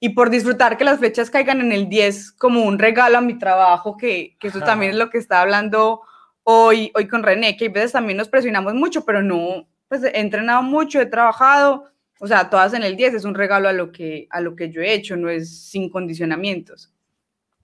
y 0.00 0.10
por 0.10 0.30
disfrutar 0.30 0.76
que 0.76 0.84
las 0.84 0.98
flechas 0.98 1.30
caigan 1.30 1.60
en 1.60 1.72
el 1.72 1.88
10 1.88 2.32
como 2.32 2.64
un 2.64 2.78
regalo 2.78 3.18
a 3.18 3.20
mi 3.20 3.38
trabajo, 3.38 3.96
que, 3.96 4.36
que 4.40 4.48
eso 4.48 4.60
también 4.60 4.92
es 4.92 4.98
lo 4.98 5.10
que 5.10 5.18
está 5.18 5.42
hablando 5.42 6.00
hoy, 6.42 6.90
hoy 6.94 7.06
con 7.06 7.22
René, 7.22 7.56
que 7.56 7.66
a 7.66 7.70
veces 7.70 7.92
también 7.92 8.16
nos 8.16 8.28
presionamos 8.28 8.74
mucho, 8.74 9.04
pero 9.04 9.22
no, 9.22 9.68
pues 9.88 10.02
he 10.02 10.18
entrenado 10.18 10.62
mucho, 10.62 11.00
he 11.00 11.06
trabajado, 11.06 11.84
o 12.18 12.26
sea, 12.26 12.50
todas 12.50 12.74
en 12.74 12.82
el 12.82 12.96
10 12.96 13.14
es 13.14 13.24
un 13.24 13.34
regalo 13.34 13.68
a 13.68 13.72
lo 13.72 13.92
que, 13.92 14.26
a 14.30 14.40
lo 14.40 14.56
que 14.56 14.70
yo 14.70 14.80
he 14.80 14.92
hecho, 14.92 15.16
no 15.16 15.28
es 15.28 15.68
sin 15.68 15.90
condicionamientos. 15.90 16.92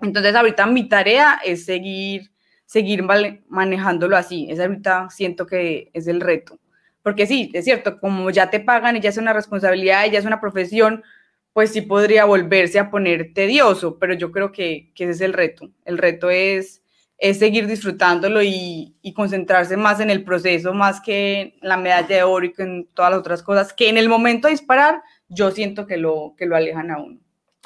Entonces 0.01 0.35
ahorita 0.35 0.67
mi 0.67 0.89
tarea 0.89 1.41
es 1.43 1.65
seguir 1.65 2.31
seguir 2.67 3.05
manejándolo 3.49 4.17
así. 4.17 4.49
Es 4.51 4.61
ahorita 4.61 5.09
siento 5.11 5.47
que 5.47 5.91
es 5.95 6.07
el 6.09 6.21
reto. 6.21 6.59
Porque 7.03 7.27
sí, 7.27 7.51
es 7.55 7.65
cierto, 7.65 8.01
como 8.01 8.29
ya 8.31 8.51
te 8.51 8.59
pagan 8.61 8.97
y 8.97 9.01
ya 9.01 9.11
es 9.11 9.17
una 9.17 9.33
responsabilidad 9.33 10.05
y 10.05 10.11
ya 10.11 10.19
es 10.19 10.25
una 10.25 10.41
profesión, 10.41 11.05
pues 11.57 11.73
sí 11.73 11.81
podría 11.81 12.27
volverse 12.27 12.79
a 12.79 12.91
poner 12.91 13.33
tedioso, 13.33 13.99
pero 13.99 14.13
yo 14.13 14.31
creo 14.31 14.53
que, 14.53 14.93
ese 14.95 15.11
es 15.11 15.21
el 15.23 15.33
reto. 15.33 15.71
El 15.87 15.97
reto 15.97 16.29
es, 16.29 16.83
es 17.17 17.39
seguir 17.39 17.67
disfrutándolo 17.67 18.43
y, 18.43 18.95
y, 19.01 19.15
concentrarse 19.15 19.75
más 19.79 20.01
en 20.01 20.11
el 20.11 20.23
proceso, 20.23 20.75
más 20.75 21.01
que 21.01 21.41
en 21.41 21.55
la 21.63 21.79
medalla 21.79 22.17
de 22.17 22.23
oro 22.25 22.45
y 22.45 22.53
en 22.59 22.87
todas 22.93 23.13
las 23.13 23.21
otras 23.21 23.43
cosas, 23.43 23.73
que 23.73 23.89
en 23.89 23.97
el 23.97 24.11
momento 24.11 24.49
de 24.49 24.53
disparar 24.53 25.01
yo 25.31 25.51
siento 25.51 25.87
que 25.87 25.97
lo, 25.97 26.35
que 26.37 26.45
lo 26.45 26.57
alejan 26.57 26.91
a 26.91 26.99
uno. 26.99 27.19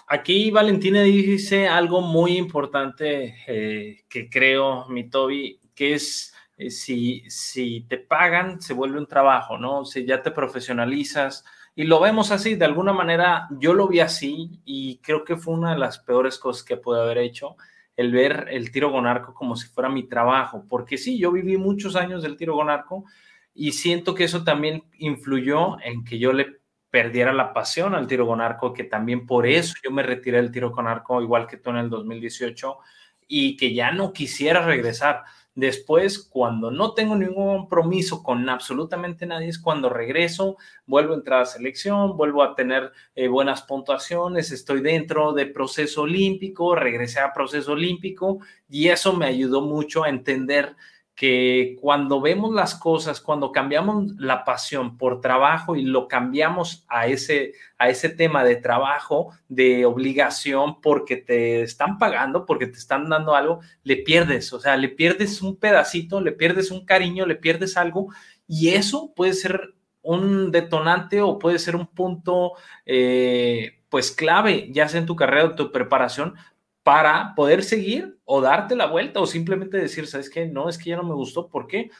Aquí 0.06 0.52
Valentina 0.52 1.02
dice 1.02 1.66
algo 1.66 2.00
muy 2.00 2.36
importante 2.36 3.34
eh, 3.48 4.04
que 4.08 4.30
creo, 4.30 4.88
mi 4.88 5.10
Toby, 5.10 5.58
que 5.74 5.94
es 5.94 6.32
eh, 6.58 6.70
si, 6.70 7.24
si 7.28 7.80
te 7.88 7.98
pagan, 7.98 8.62
se 8.62 8.72
vuelve 8.72 9.00
un 9.00 9.08
trabajo, 9.08 9.58
¿no? 9.58 9.84
Si 9.84 10.06
ya 10.06 10.22
te 10.22 10.30
profesionalizas 10.30 11.44
y 11.80 11.84
lo 11.84 11.98
vemos 11.98 12.30
así, 12.30 12.56
de 12.56 12.66
alguna 12.66 12.92
manera 12.92 13.48
yo 13.52 13.72
lo 13.72 13.88
vi 13.88 14.00
así 14.00 14.60
y 14.66 14.98
creo 14.98 15.24
que 15.24 15.38
fue 15.38 15.54
una 15.54 15.72
de 15.72 15.78
las 15.78 15.98
peores 15.98 16.38
cosas 16.38 16.62
que 16.62 16.76
pude 16.76 17.00
haber 17.00 17.16
hecho, 17.16 17.56
el 17.96 18.12
ver 18.12 18.48
el 18.50 18.70
tiro 18.70 18.92
con 18.92 19.06
arco 19.06 19.32
como 19.32 19.56
si 19.56 19.66
fuera 19.66 19.88
mi 19.88 20.02
trabajo, 20.02 20.66
porque 20.68 20.98
sí, 20.98 21.18
yo 21.18 21.32
viví 21.32 21.56
muchos 21.56 21.96
años 21.96 22.22
del 22.22 22.36
tiro 22.36 22.56
con 22.56 22.68
arco 22.68 23.06
y 23.54 23.72
siento 23.72 24.14
que 24.14 24.24
eso 24.24 24.44
también 24.44 24.84
influyó 24.98 25.80
en 25.82 26.04
que 26.04 26.18
yo 26.18 26.34
le 26.34 26.60
perdiera 26.90 27.32
la 27.32 27.54
pasión 27.54 27.94
al 27.94 28.06
tiro 28.06 28.26
con 28.26 28.42
arco, 28.42 28.74
que 28.74 28.84
también 28.84 29.24
por 29.24 29.46
eso 29.46 29.72
yo 29.82 29.90
me 29.90 30.02
retiré 30.02 30.36
del 30.36 30.52
tiro 30.52 30.72
con 30.72 30.86
arco, 30.86 31.22
igual 31.22 31.46
que 31.46 31.56
tú 31.56 31.70
en 31.70 31.76
el 31.76 31.88
2018, 31.88 32.76
y 33.26 33.56
que 33.56 33.72
ya 33.72 33.90
no 33.90 34.12
quisiera 34.12 34.66
regresar. 34.66 35.22
Después, 35.54 36.18
cuando 36.18 36.70
no 36.70 36.94
tengo 36.94 37.16
ningún 37.16 37.58
compromiso 37.58 38.22
con 38.22 38.48
absolutamente 38.48 39.26
nadie, 39.26 39.48
es 39.48 39.58
cuando 39.58 39.88
regreso, 39.88 40.56
vuelvo 40.86 41.12
a 41.12 41.16
entrar 41.16 41.42
a 41.42 41.46
selección, 41.46 42.16
vuelvo 42.16 42.44
a 42.44 42.54
tener 42.54 42.92
eh, 43.16 43.26
buenas 43.26 43.62
puntuaciones, 43.62 44.52
estoy 44.52 44.80
dentro 44.80 45.32
del 45.32 45.52
proceso 45.52 46.02
olímpico, 46.02 46.76
regresé 46.76 47.18
a 47.18 47.32
proceso 47.32 47.72
olímpico 47.72 48.38
y 48.68 48.88
eso 48.88 49.12
me 49.12 49.26
ayudó 49.26 49.60
mucho 49.62 50.04
a 50.04 50.08
entender 50.08 50.76
que 51.20 51.76
cuando 51.82 52.22
vemos 52.22 52.54
las 52.54 52.74
cosas, 52.74 53.20
cuando 53.20 53.52
cambiamos 53.52 54.14
la 54.16 54.42
pasión 54.42 54.96
por 54.96 55.20
trabajo 55.20 55.76
y 55.76 55.82
lo 55.82 56.08
cambiamos 56.08 56.86
a 56.88 57.08
ese, 57.08 57.52
a 57.76 57.90
ese 57.90 58.08
tema 58.08 58.42
de 58.42 58.56
trabajo, 58.56 59.30
de 59.46 59.84
obligación, 59.84 60.80
porque 60.80 61.18
te 61.18 61.60
están 61.60 61.98
pagando, 61.98 62.46
porque 62.46 62.68
te 62.68 62.78
están 62.78 63.10
dando 63.10 63.34
algo, 63.34 63.60
le 63.82 63.98
pierdes, 63.98 64.50
o 64.54 64.60
sea, 64.60 64.78
le 64.78 64.88
pierdes 64.88 65.42
un 65.42 65.56
pedacito, 65.56 66.22
le 66.22 66.32
pierdes 66.32 66.70
un 66.70 66.86
cariño, 66.86 67.26
le 67.26 67.36
pierdes 67.36 67.76
algo, 67.76 68.08
y 68.48 68.70
eso 68.70 69.12
puede 69.14 69.34
ser 69.34 69.74
un 70.00 70.50
detonante 70.50 71.20
o 71.20 71.38
puede 71.38 71.58
ser 71.58 71.76
un 71.76 71.88
punto, 71.88 72.52
eh, 72.86 73.82
pues 73.90 74.10
clave, 74.10 74.70
ya 74.72 74.88
sea 74.88 75.00
en 75.00 75.06
tu 75.06 75.16
carrera 75.16 75.48
o 75.48 75.54
tu 75.54 75.70
preparación, 75.70 76.36
para 76.82 77.34
poder 77.34 77.62
seguir 77.62 78.18
o 78.24 78.40
darte 78.40 78.74
la 78.76 78.86
vuelta 78.86 79.20
o 79.20 79.26
simplemente 79.26 79.76
decir, 79.76 80.06
¿sabes 80.06 80.30
qué? 80.30 80.46
No, 80.46 80.68
es 80.68 80.78
que 80.78 80.90
ya 80.90 80.96
no 80.96 81.02
me 81.02 81.14
gustó. 81.14 81.48
¿Por 81.48 81.66
qué? 81.66 81.90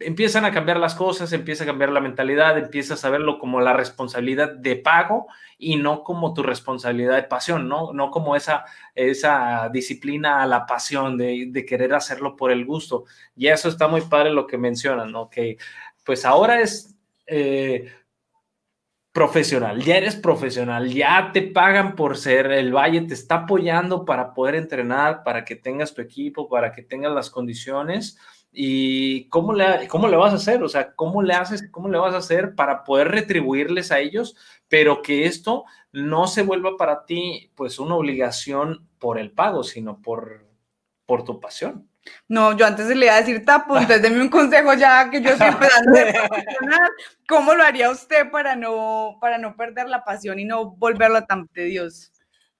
Empiezan 0.00 0.44
a 0.44 0.52
cambiar 0.52 0.78
las 0.78 0.94
cosas, 0.94 1.32
empieza 1.32 1.64
a 1.64 1.66
cambiar 1.66 1.90
la 1.90 2.00
mentalidad, 2.00 2.56
empiezas 2.56 3.04
a 3.04 3.10
verlo 3.10 3.38
como 3.38 3.60
la 3.60 3.72
responsabilidad 3.72 4.52
de 4.54 4.76
pago 4.76 5.26
y 5.56 5.76
no 5.76 6.04
como 6.04 6.34
tu 6.34 6.42
responsabilidad 6.42 7.16
de 7.16 7.24
pasión, 7.24 7.68
¿no? 7.68 7.92
No 7.92 8.10
como 8.10 8.36
esa, 8.36 8.64
esa 8.94 9.70
disciplina 9.72 10.42
a 10.42 10.46
la 10.46 10.66
pasión 10.66 11.16
de, 11.18 11.64
querer 11.66 11.94
hacerlo 11.94 12.36
por 12.36 12.52
el 12.52 12.64
gusto. 12.64 13.06
Y 13.34 13.48
eso 13.48 13.68
está 13.68 13.88
muy 13.88 14.02
padre 14.02 14.30
lo 14.30 14.46
que 14.46 14.58
mencionan, 14.58 15.10
¿no? 15.10 15.28
Que 15.30 15.56
pues 16.04 16.24
ahora 16.24 16.60
es... 16.60 16.94
Eh, 17.26 17.92
profesional, 19.12 19.82
ya 19.82 19.96
eres 19.96 20.16
profesional, 20.16 20.92
ya 20.92 21.30
te 21.32 21.42
pagan 21.42 21.96
por 21.96 22.16
ser, 22.16 22.50
el 22.52 22.72
Valle 22.72 23.00
te 23.02 23.14
está 23.14 23.36
apoyando 23.36 24.04
para 24.04 24.34
poder 24.34 24.54
entrenar, 24.54 25.24
para 25.24 25.44
que 25.44 25.56
tengas 25.56 25.94
tu 25.94 26.02
equipo, 26.02 26.48
para 26.48 26.72
que 26.72 26.82
tengas 26.82 27.12
las 27.12 27.30
condiciones. 27.30 28.18
¿Y 28.52 29.28
cómo 29.28 29.52
le, 29.52 29.88
cómo 29.88 30.08
le 30.08 30.16
vas 30.16 30.32
a 30.32 30.36
hacer? 30.36 30.62
O 30.62 30.68
sea, 30.68 30.94
¿cómo 30.94 31.22
le 31.22 31.34
haces, 31.34 31.68
cómo 31.70 31.88
le 31.88 31.98
vas 31.98 32.14
a 32.14 32.18
hacer 32.18 32.54
para 32.54 32.84
poder 32.84 33.08
retribuirles 33.08 33.92
a 33.92 33.98
ellos, 33.98 34.36
pero 34.68 35.02
que 35.02 35.26
esto 35.26 35.64
no 35.92 36.26
se 36.26 36.42
vuelva 36.42 36.76
para 36.76 37.04
ti 37.04 37.52
pues 37.54 37.78
una 37.78 37.96
obligación 37.96 38.88
por 38.98 39.18
el 39.18 39.32
pago, 39.32 39.64
sino 39.64 40.00
por, 40.00 40.46
por 41.06 41.24
tu 41.24 41.40
pasión? 41.40 41.88
No, 42.28 42.56
yo 42.56 42.66
antes 42.66 42.86
le 42.86 43.06
iba 43.06 43.14
a 43.14 43.20
decir 43.20 43.44
tapo, 43.44 43.76
entonces 43.78 44.02
déme 44.02 44.20
un 44.20 44.28
consejo 44.28 44.74
ya 44.74 45.10
que 45.10 45.22
yo 45.22 45.30
estoy 45.30 45.48
empezando 45.48 45.98
a 45.98 46.88
¿Cómo 47.28 47.54
lo 47.54 47.62
haría 47.62 47.90
usted 47.90 48.30
para 48.30 48.56
no, 48.56 49.18
para 49.20 49.38
no 49.38 49.56
perder 49.56 49.88
la 49.88 50.04
pasión 50.04 50.38
y 50.38 50.44
no 50.44 50.70
volverlo 50.70 51.24
tan 51.24 51.48
tedioso? 51.48 52.10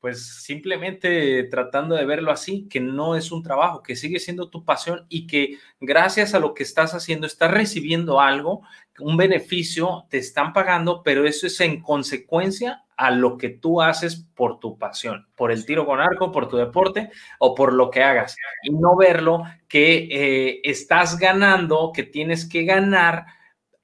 Pues 0.01 0.43
simplemente 0.43 1.45
tratando 1.45 1.97
de 1.97 2.05
verlo 2.05 2.31
así, 2.31 2.69
que 2.69 2.79
no 2.79 3.17
es 3.17 3.33
un 3.33 3.43
trabajo, 3.43 3.83
que 3.83 3.97
sigue 3.97 4.21
siendo 4.21 4.49
tu 4.49 4.65
pasión 4.65 5.07
y 5.09 5.27
que 5.27 5.59
gracias 5.81 6.35
a 6.35 6.39
lo 6.39 6.55
que 6.55 6.63
estás 6.63 6.95
haciendo 6.95 7.27
estás 7.27 7.51
recibiendo 7.51 8.21
algo, 8.21 8.63
un 9.01 9.17
beneficio, 9.17 10.07
te 10.09 10.19
están 10.19 10.53
pagando, 10.53 11.03
pero 11.03 11.27
eso 11.27 11.49
es 11.49 11.61
en 11.61 11.83
consecuencia 11.83 12.85
a 12.99 13.13
lo 13.13 13.39
que 13.39 13.49
tú 13.49 13.81
haces 13.81 14.27
por 14.35 14.59
tu 14.59 14.77
pasión, 14.77 15.29
por 15.37 15.53
el 15.53 15.65
tiro 15.65 15.87
con 15.87 16.01
arco, 16.01 16.33
por 16.33 16.49
tu 16.49 16.57
deporte 16.57 17.11
o 17.39 17.55
por 17.55 17.73
lo 17.73 17.91
que 17.91 18.03
hagas. 18.03 18.37
Y 18.65 18.71
no 18.71 18.97
verlo 18.97 19.45
que 19.69 20.09
eh, 20.11 20.61
estás 20.65 21.17
ganando, 21.17 21.93
que 21.95 22.03
tienes 22.03 22.47
que 22.47 22.65
ganar 22.65 23.25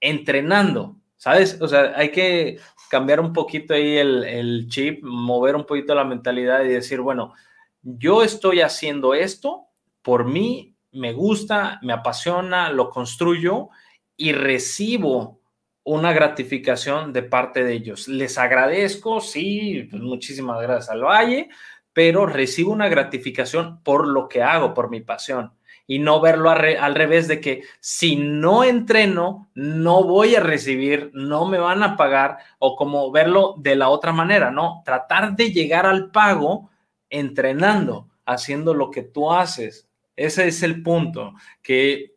entrenando, 0.00 0.96
¿sabes? 1.16 1.60
O 1.62 1.68
sea, 1.68 1.92
hay 1.94 2.10
que 2.10 2.58
cambiar 2.90 3.20
un 3.20 3.32
poquito 3.32 3.72
ahí 3.74 3.96
el, 3.96 4.24
el 4.24 4.68
chip, 4.68 5.04
mover 5.04 5.54
un 5.54 5.64
poquito 5.64 5.94
la 5.94 6.04
mentalidad 6.04 6.64
y 6.64 6.68
decir, 6.68 7.00
bueno, 7.00 7.34
yo 7.82 8.24
estoy 8.24 8.62
haciendo 8.62 9.14
esto 9.14 9.68
por 10.02 10.24
mí, 10.24 10.74
me 10.90 11.12
gusta, 11.12 11.78
me 11.82 11.92
apasiona, 11.92 12.70
lo 12.70 12.90
construyo 12.90 13.68
y 14.16 14.32
recibo 14.32 15.40
una 15.84 16.12
gratificación 16.12 17.12
de 17.12 17.22
parte 17.22 17.62
de 17.62 17.74
ellos. 17.74 18.08
Les 18.08 18.38
agradezco, 18.38 19.20
sí, 19.20 19.86
pues 19.90 20.02
muchísimas 20.02 20.60
gracias 20.60 20.90
al 20.90 21.04
Valle, 21.04 21.50
pero 21.92 22.26
recibo 22.26 22.72
una 22.72 22.88
gratificación 22.88 23.82
por 23.82 24.08
lo 24.08 24.28
que 24.28 24.42
hago, 24.42 24.74
por 24.74 24.90
mi 24.90 25.00
pasión. 25.00 25.52
Y 25.86 25.98
no 25.98 26.18
verlo 26.20 26.48
al 26.48 26.94
revés 26.94 27.28
de 27.28 27.42
que 27.42 27.64
si 27.80 28.16
no 28.16 28.64
entreno, 28.64 29.50
no 29.54 30.02
voy 30.02 30.34
a 30.34 30.40
recibir, 30.40 31.10
no 31.12 31.44
me 31.44 31.58
van 31.58 31.82
a 31.82 31.96
pagar, 31.98 32.38
o 32.58 32.74
como 32.74 33.10
verlo 33.12 33.54
de 33.58 33.76
la 33.76 33.90
otra 33.90 34.10
manera, 34.10 34.50
¿no? 34.50 34.82
Tratar 34.86 35.36
de 35.36 35.52
llegar 35.52 35.84
al 35.84 36.10
pago 36.10 36.70
entrenando, 37.10 38.08
haciendo 38.24 38.72
lo 38.72 38.90
que 38.90 39.02
tú 39.02 39.30
haces, 39.30 39.86
Ese 40.16 40.46
es 40.46 40.62
el 40.62 40.82
punto, 40.82 41.34
que 41.60 42.14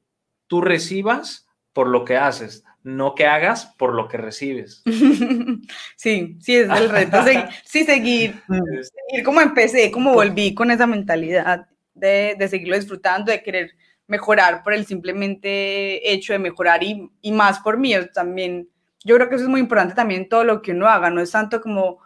tú 0.47 0.61
recibas 0.61 1.47
por 1.73 1.87
lo 1.89 2.05
que 2.05 2.15
haces, 2.15 2.63
no 2.87 3.15
que 3.15 3.25
hagas 3.25 3.65
por 3.77 3.93
lo 3.93 4.07
que 4.07 4.17
recibes. 4.17 4.81
Sí, 5.97 6.37
sí, 6.39 6.55
es 6.55 6.69
el 6.69 6.89
reto. 6.89 7.17
sí, 7.65 7.83
seguir, 7.83 8.41
seguir 8.47 9.25
como 9.25 9.41
empecé, 9.41 9.91
como 9.91 10.13
volví 10.13 10.53
con 10.53 10.71
esa 10.71 10.87
mentalidad 10.87 11.67
de, 11.93 12.35
de, 12.37 12.47
seguirlo 12.47 12.77
disfrutando, 12.77 13.31
de 13.31 13.43
querer 13.43 13.71
mejorar 14.07 14.63
por 14.63 14.73
el 14.73 14.85
simplemente 14.85 16.13
hecho 16.13 16.31
de 16.31 16.39
mejorar 16.39 16.81
y, 16.81 17.11
y 17.21 17.31
más 17.33 17.59
por 17.59 17.77
mí 17.77 17.93
también. 18.13 18.69
Yo 19.03 19.15
creo 19.15 19.27
que 19.27 19.35
eso 19.35 19.43
es 19.43 19.49
muy 19.49 19.59
importante 19.59 19.93
también 19.93 20.29
todo 20.29 20.45
lo 20.45 20.61
que 20.61 20.71
uno 20.71 20.87
haga, 20.87 21.09
no 21.09 21.19
es 21.19 21.31
tanto 21.31 21.59
como, 21.59 21.99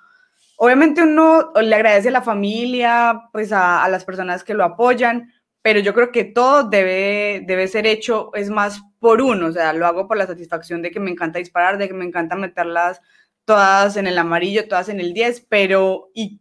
obviamente 0.55 1.03
uno 1.03 1.51
le 1.61 1.75
agradece 1.75 2.09
a 2.09 2.13
la 2.13 2.23
familia, 2.23 3.29
pues 3.31 3.51
a, 3.51 3.83
a 3.83 3.89
las 3.89 4.03
personas 4.03 4.43
que 4.43 4.55
lo 4.55 4.63
apoyan, 4.63 5.31
pero 5.61 5.79
yo 5.79 5.93
creo 5.93 6.11
que 6.11 6.23
todo 6.23 6.63
debe, 6.63 7.43
debe 7.45 7.67
ser 7.67 7.85
hecho, 7.85 8.31
es 8.33 8.49
más 8.49 8.81
por 9.01 9.19
uno, 9.19 9.47
o 9.47 9.51
sea, 9.51 9.73
lo 9.73 9.87
hago 9.87 10.07
por 10.07 10.15
la 10.15 10.27
satisfacción 10.27 10.83
de 10.83 10.91
que 10.91 10.99
me 10.99 11.09
encanta 11.09 11.39
disparar, 11.39 11.79
de 11.79 11.87
que 11.87 11.93
me 11.95 12.05
encanta 12.05 12.35
meterlas 12.35 13.01
todas 13.45 13.97
en 13.97 14.05
el 14.05 14.15
amarillo, 14.19 14.67
todas 14.67 14.89
en 14.89 14.99
el 14.99 15.11
10, 15.13 15.47
pero 15.49 16.11
y, 16.13 16.39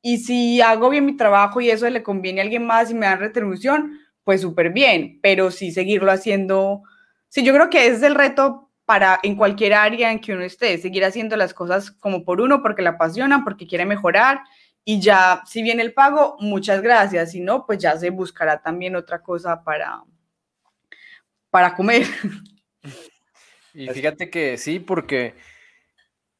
y 0.00 0.16
si 0.16 0.62
hago 0.62 0.88
bien 0.88 1.04
mi 1.04 1.18
trabajo 1.18 1.60
y 1.60 1.68
eso 1.68 1.88
le 1.90 2.02
conviene 2.02 2.40
a 2.40 2.44
alguien 2.44 2.66
más 2.66 2.90
y 2.90 2.94
me 2.94 3.04
dan 3.04 3.20
retribución, 3.20 3.98
pues 4.24 4.40
súper 4.40 4.70
bien, 4.70 5.18
pero 5.22 5.50
sí 5.50 5.70
seguirlo 5.70 6.10
haciendo, 6.10 6.82
sí, 7.28 7.44
yo 7.44 7.52
creo 7.52 7.68
que 7.68 7.88
es 7.88 8.02
el 8.02 8.14
reto 8.14 8.70
para 8.86 9.20
en 9.22 9.36
cualquier 9.36 9.74
área 9.74 10.10
en 10.10 10.20
que 10.20 10.32
uno 10.32 10.44
esté, 10.44 10.78
seguir 10.78 11.04
haciendo 11.04 11.36
las 11.36 11.52
cosas 11.52 11.90
como 11.90 12.24
por 12.24 12.40
uno, 12.40 12.62
porque 12.62 12.80
la 12.80 12.90
apasionan, 12.90 13.44
porque 13.44 13.66
quiere 13.66 13.84
mejorar 13.84 14.40
y 14.82 14.98
ya, 14.98 15.42
si 15.44 15.62
viene 15.62 15.82
el 15.82 15.92
pago, 15.92 16.38
muchas 16.40 16.80
gracias. 16.80 17.32
Si 17.32 17.40
no, 17.40 17.66
pues 17.66 17.78
ya 17.78 17.98
se 17.98 18.08
buscará 18.08 18.62
también 18.62 18.96
otra 18.96 19.22
cosa 19.22 19.62
para, 19.62 20.02
para 21.50 21.74
comer. 21.74 22.06
Y 23.74 23.86
fíjate 23.90 24.28
que 24.28 24.56
sí, 24.58 24.80
porque 24.80 25.34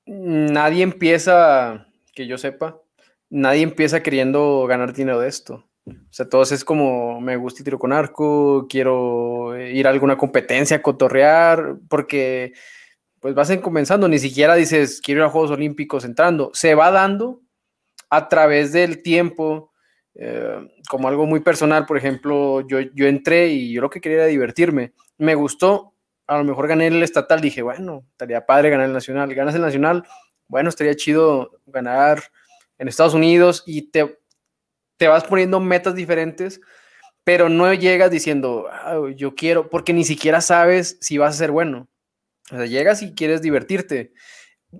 nadie 0.06 0.82
empieza, 0.82 1.86
que 2.12 2.26
yo 2.26 2.36
sepa, 2.36 2.80
nadie 3.30 3.62
empieza 3.62 4.02
queriendo 4.02 4.66
ganar 4.66 4.92
dinero 4.92 5.20
de 5.20 5.28
esto. 5.28 5.64
O 5.86 6.12
sea, 6.12 6.28
todos 6.28 6.50
es 6.52 6.64
como, 6.64 7.20
me 7.20 7.36
gusta 7.36 7.62
y 7.62 7.64
tiro 7.64 7.78
con 7.78 7.92
arco, 7.92 8.66
quiero 8.68 9.56
ir 9.56 9.86
a 9.86 9.90
alguna 9.90 10.16
competencia, 10.16 10.82
cotorrear, 10.82 11.76
porque 11.88 12.54
pues 13.20 13.34
vas 13.34 13.54
comenzando, 13.59 14.09
ni 14.09 14.18
siquiera 14.18 14.54
dices, 14.54 15.00
quiero 15.00 15.20
ir 15.20 15.26
a 15.26 15.30
Juegos 15.30 15.50
Olímpicos 15.50 16.04
entrando. 16.04 16.50
Se 16.54 16.74
va 16.74 16.90
dando 16.90 17.42
a 18.11 18.28
través 18.28 18.72
del 18.72 19.02
tiempo, 19.02 19.68
eh, 20.21 20.69
como 20.89 21.07
algo 21.07 21.27
muy 21.27 21.39
personal, 21.39 21.87
por 21.87 21.97
ejemplo, 21.97 22.66
yo, 22.66 22.81
yo 22.81 23.07
entré 23.07 23.49
y 23.49 23.73
yo 23.73 23.81
lo 23.81 23.89
que 23.89 24.01
quería 24.01 24.19
era 24.19 24.27
divertirme. 24.27 24.93
Me 25.16 25.37
gustó, 25.37 25.95
a 26.27 26.37
lo 26.37 26.45
mejor 26.45 26.66
gané 26.66 26.89
el 26.89 27.03
estatal, 27.05 27.41
dije, 27.41 27.62
bueno, 27.62 28.05
estaría 28.11 28.45
padre 28.45 28.71
ganar 28.71 28.87
el 28.87 28.93
nacional. 28.93 29.33
Ganas 29.33 29.55
el 29.55 29.62
nacional, 29.62 30.03
bueno, 30.49 30.71
estaría 30.71 30.97
chido 30.97 31.61
ganar 31.66 32.25
en 32.79 32.89
Estados 32.89 33.14
Unidos 33.14 33.62
y 33.64 33.91
te, 33.91 34.19
te 34.97 35.07
vas 35.07 35.23
poniendo 35.23 35.61
metas 35.61 35.95
diferentes, 35.95 36.61
pero 37.23 37.49
no 37.49 37.73
llegas 37.73 38.11
diciendo, 38.11 38.66
ah, 38.73 38.99
yo 39.14 39.37
quiero, 39.37 39.71
porque 39.71 39.93
ni 39.93 40.03
siquiera 40.05 40.41
sabes 40.41 40.99
si 41.01 41.16
vas 41.16 41.37
a 41.37 41.39
ser 41.39 41.53
bueno. 41.53 41.89
O 42.51 42.57
sea, 42.57 42.66
llegas 42.66 43.03
y 43.03 43.14
quieres 43.14 43.41
divertirte. 43.41 44.12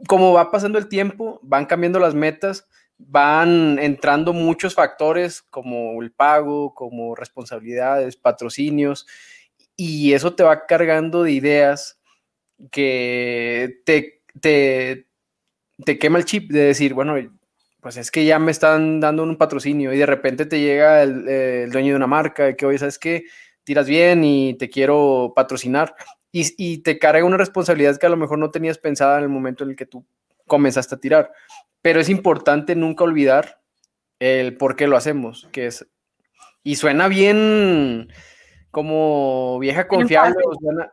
Como 0.09 0.33
va 0.33 0.51
pasando 0.51 0.79
el 0.79 0.89
tiempo, 0.89 1.39
van 1.45 1.67
cambiando 1.67 2.01
las 2.01 2.15
metas 2.15 2.67
van 2.99 3.79
entrando 3.79 4.33
muchos 4.33 4.75
factores 4.75 5.43
como 5.43 6.03
el 6.03 6.11
pago, 6.13 6.75
como 6.75 7.15
responsabilidades, 7.15 8.17
patrocinios, 8.17 9.07
y 9.77 10.13
eso 10.13 10.35
te 10.35 10.43
va 10.43 10.67
cargando 10.67 11.23
de 11.23 11.33
ideas 11.33 12.01
que 12.73 13.81
te, 13.85 14.23
te, 14.41 15.07
te 15.85 15.99
quema 15.99 16.19
el 16.19 16.25
chip 16.25 16.51
de 16.51 16.65
decir, 16.65 16.95
bueno, 16.95 17.15
pues 17.81 17.97
es 17.97 18.11
que 18.11 18.25
ya 18.25 18.41
me 18.41 18.51
están 18.51 18.99
dando 19.01 19.23
un 19.23 19.37
patrocinio 19.37 19.93
y 19.93 19.99
de 19.99 20.07
repente 20.07 20.47
te 20.47 20.61
llega 20.61 21.03
el, 21.03 21.71
dueño 21.71 21.91
de 21.93 21.97
una 21.97 22.09
marca 22.09 22.55
que, 22.57 22.67
oye, 22.67 22.79
¿sabes 22.79 22.99
qué? 22.99 23.25
Tiras 23.63 23.87
bien 23.87 24.25
y 24.25 24.55
te 24.59 24.69
quiero 24.69 25.33
patrocinar. 25.37 25.95
Y, 26.33 26.53
y, 26.59 26.79
te 26.79 26.99
carga 26.99 27.25
una 27.25 27.39
responsabilidad 27.39 27.97
que 27.97 28.07
a 28.07 28.11
lo 28.11 28.17
mejor 28.17 28.39
no 28.39 28.51
tenías 28.51 28.77
pensada 28.77 29.17
en 29.17 29.25
el 29.25 29.31
momento 29.31 29.65
en 29.65 29.71
el 29.71 29.77
que 29.77 29.87
tú 29.87 30.05
comenzaste 30.49 30.97
a 30.97 30.99
tirar. 30.99 31.31
Pero 31.81 32.01
es 32.01 32.09
importante 32.09 32.75
nunca 32.75 33.05
olvidar 33.05 33.61
el 34.19 34.57
por 34.57 34.75
qué 34.75 34.89
lo 34.89 34.97
hacemos, 34.97 35.49
que 35.53 35.67
es, 35.67 35.87
y 36.65 36.77
suena 36.77 37.09
bien 37.09 38.09
como 38.71 39.59
vieja 39.59 39.89
confiable, 39.89 40.43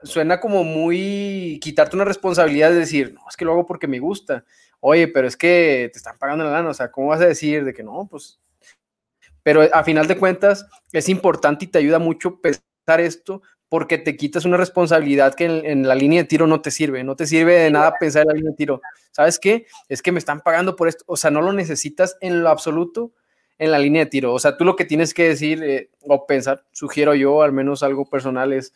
suena, 0.04 0.40
como 0.40 0.64
muy 0.64 1.60
quitarte 1.62 1.96
una 1.96 2.06
responsabilidad 2.06 2.70
de 2.70 2.78
decir, 2.78 3.14
no, 3.14 3.22
es 3.28 3.36
que 3.36 3.46
lo 3.46 3.52
hago 3.52 3.66
porque 3.66 3.88
me 3.88 4.00
gusta, 4.00 4.46
oye, 4.80 5.08
pero 5.08 5.28
es 5.28 5.36
que 5.36 5.90
te 5.92 5.98
están 5.98 6.18
pagando 6.18 6.44
la 6.44 6.52
lana, 6.52 6.70
o 6.70 6.74
sea, 6.74 6.92
¿cómo 6.92 7.08
vas 7.08 7.22
a 7.22 7.28
decir 7.28 7.66
de 7.66 7.74
que 7.74 7.84
no? 7.84 8.08
Pues, 8.10 8.40
pero 9.44 9.62
a 9.74 9.84
final 9.84 10.08
de 10.08 10.18
cuentas 10.18 10.66
es 10.92 11.10
importante 11.10 11.66
y 11.66 11.68
te 11.68 11.80
ayuda 11.80 12.00
mucho 12.00 12.40
pensar 12.40 13.02
esto 13.02 13.42
porque 13.76 13.98
te 13.98 14.16
quitas 14.16 14.46
una 14.46 14.56
responsabilidad 14.56 15.34
que 15.34 15.44
en, 15.44 15.86
la 15.86 15.96
línea 15.96 16.22
de 16.22 16.30
tiro 16.30 16.48
no 16.48 16.62
te 16.62 16.72
sirve, 16.72 17.04
no 17.04 17.18
te 17.18 17.28
sirve 17.28 17.56
de 17.56 17.70
nada 17.70 17.96
pensar 18.00 18.22
en 18.22 18.30
la 18.30 18.34
línea 18.34 18.52
de 18.52 18.56
tiro. 18.56 18.82
¿Sabes 19.12 19.38
qué? 19.38 19.66
Es 19.90 20.02
que 20.02 20.14
me 20.14 20.20
están 20.20 20.40
pagando 20.40 20.78
por 20.78 20.88
esto, 20.88 21.04
o 21.08 21.18
sea, 21.18 21.30
no 21.30 21.42
lo 21.42 21.52
necesitas 21.52 22.16
en 22.22 22.42
lo 22.42 22.48
absoluto 22.48 23.12
en 23.58 23.72
la 23.72 23.78
línea 23.78 24.06
de 24.06 24.10
tiro. 24.10 24.34
O 24.34 24.40
sea, 24.40 24.56
tú 24.56 24.64
lo 24.64 24.78
que 24.78 24.86
tienes 24.86 25.14
que 25.14 25.28
decir 25.28 25.62
eh, 25.62 25.90
o 26.00 26.26
pensar, 26.26 26.64
sugiero 26.72 27.16
yo, 27.16 27.42
al 27.42 27.52
menos 27.52 27.84
algo 27.84 28.10
personal, 28.10 28.54
es, 28.54 28.74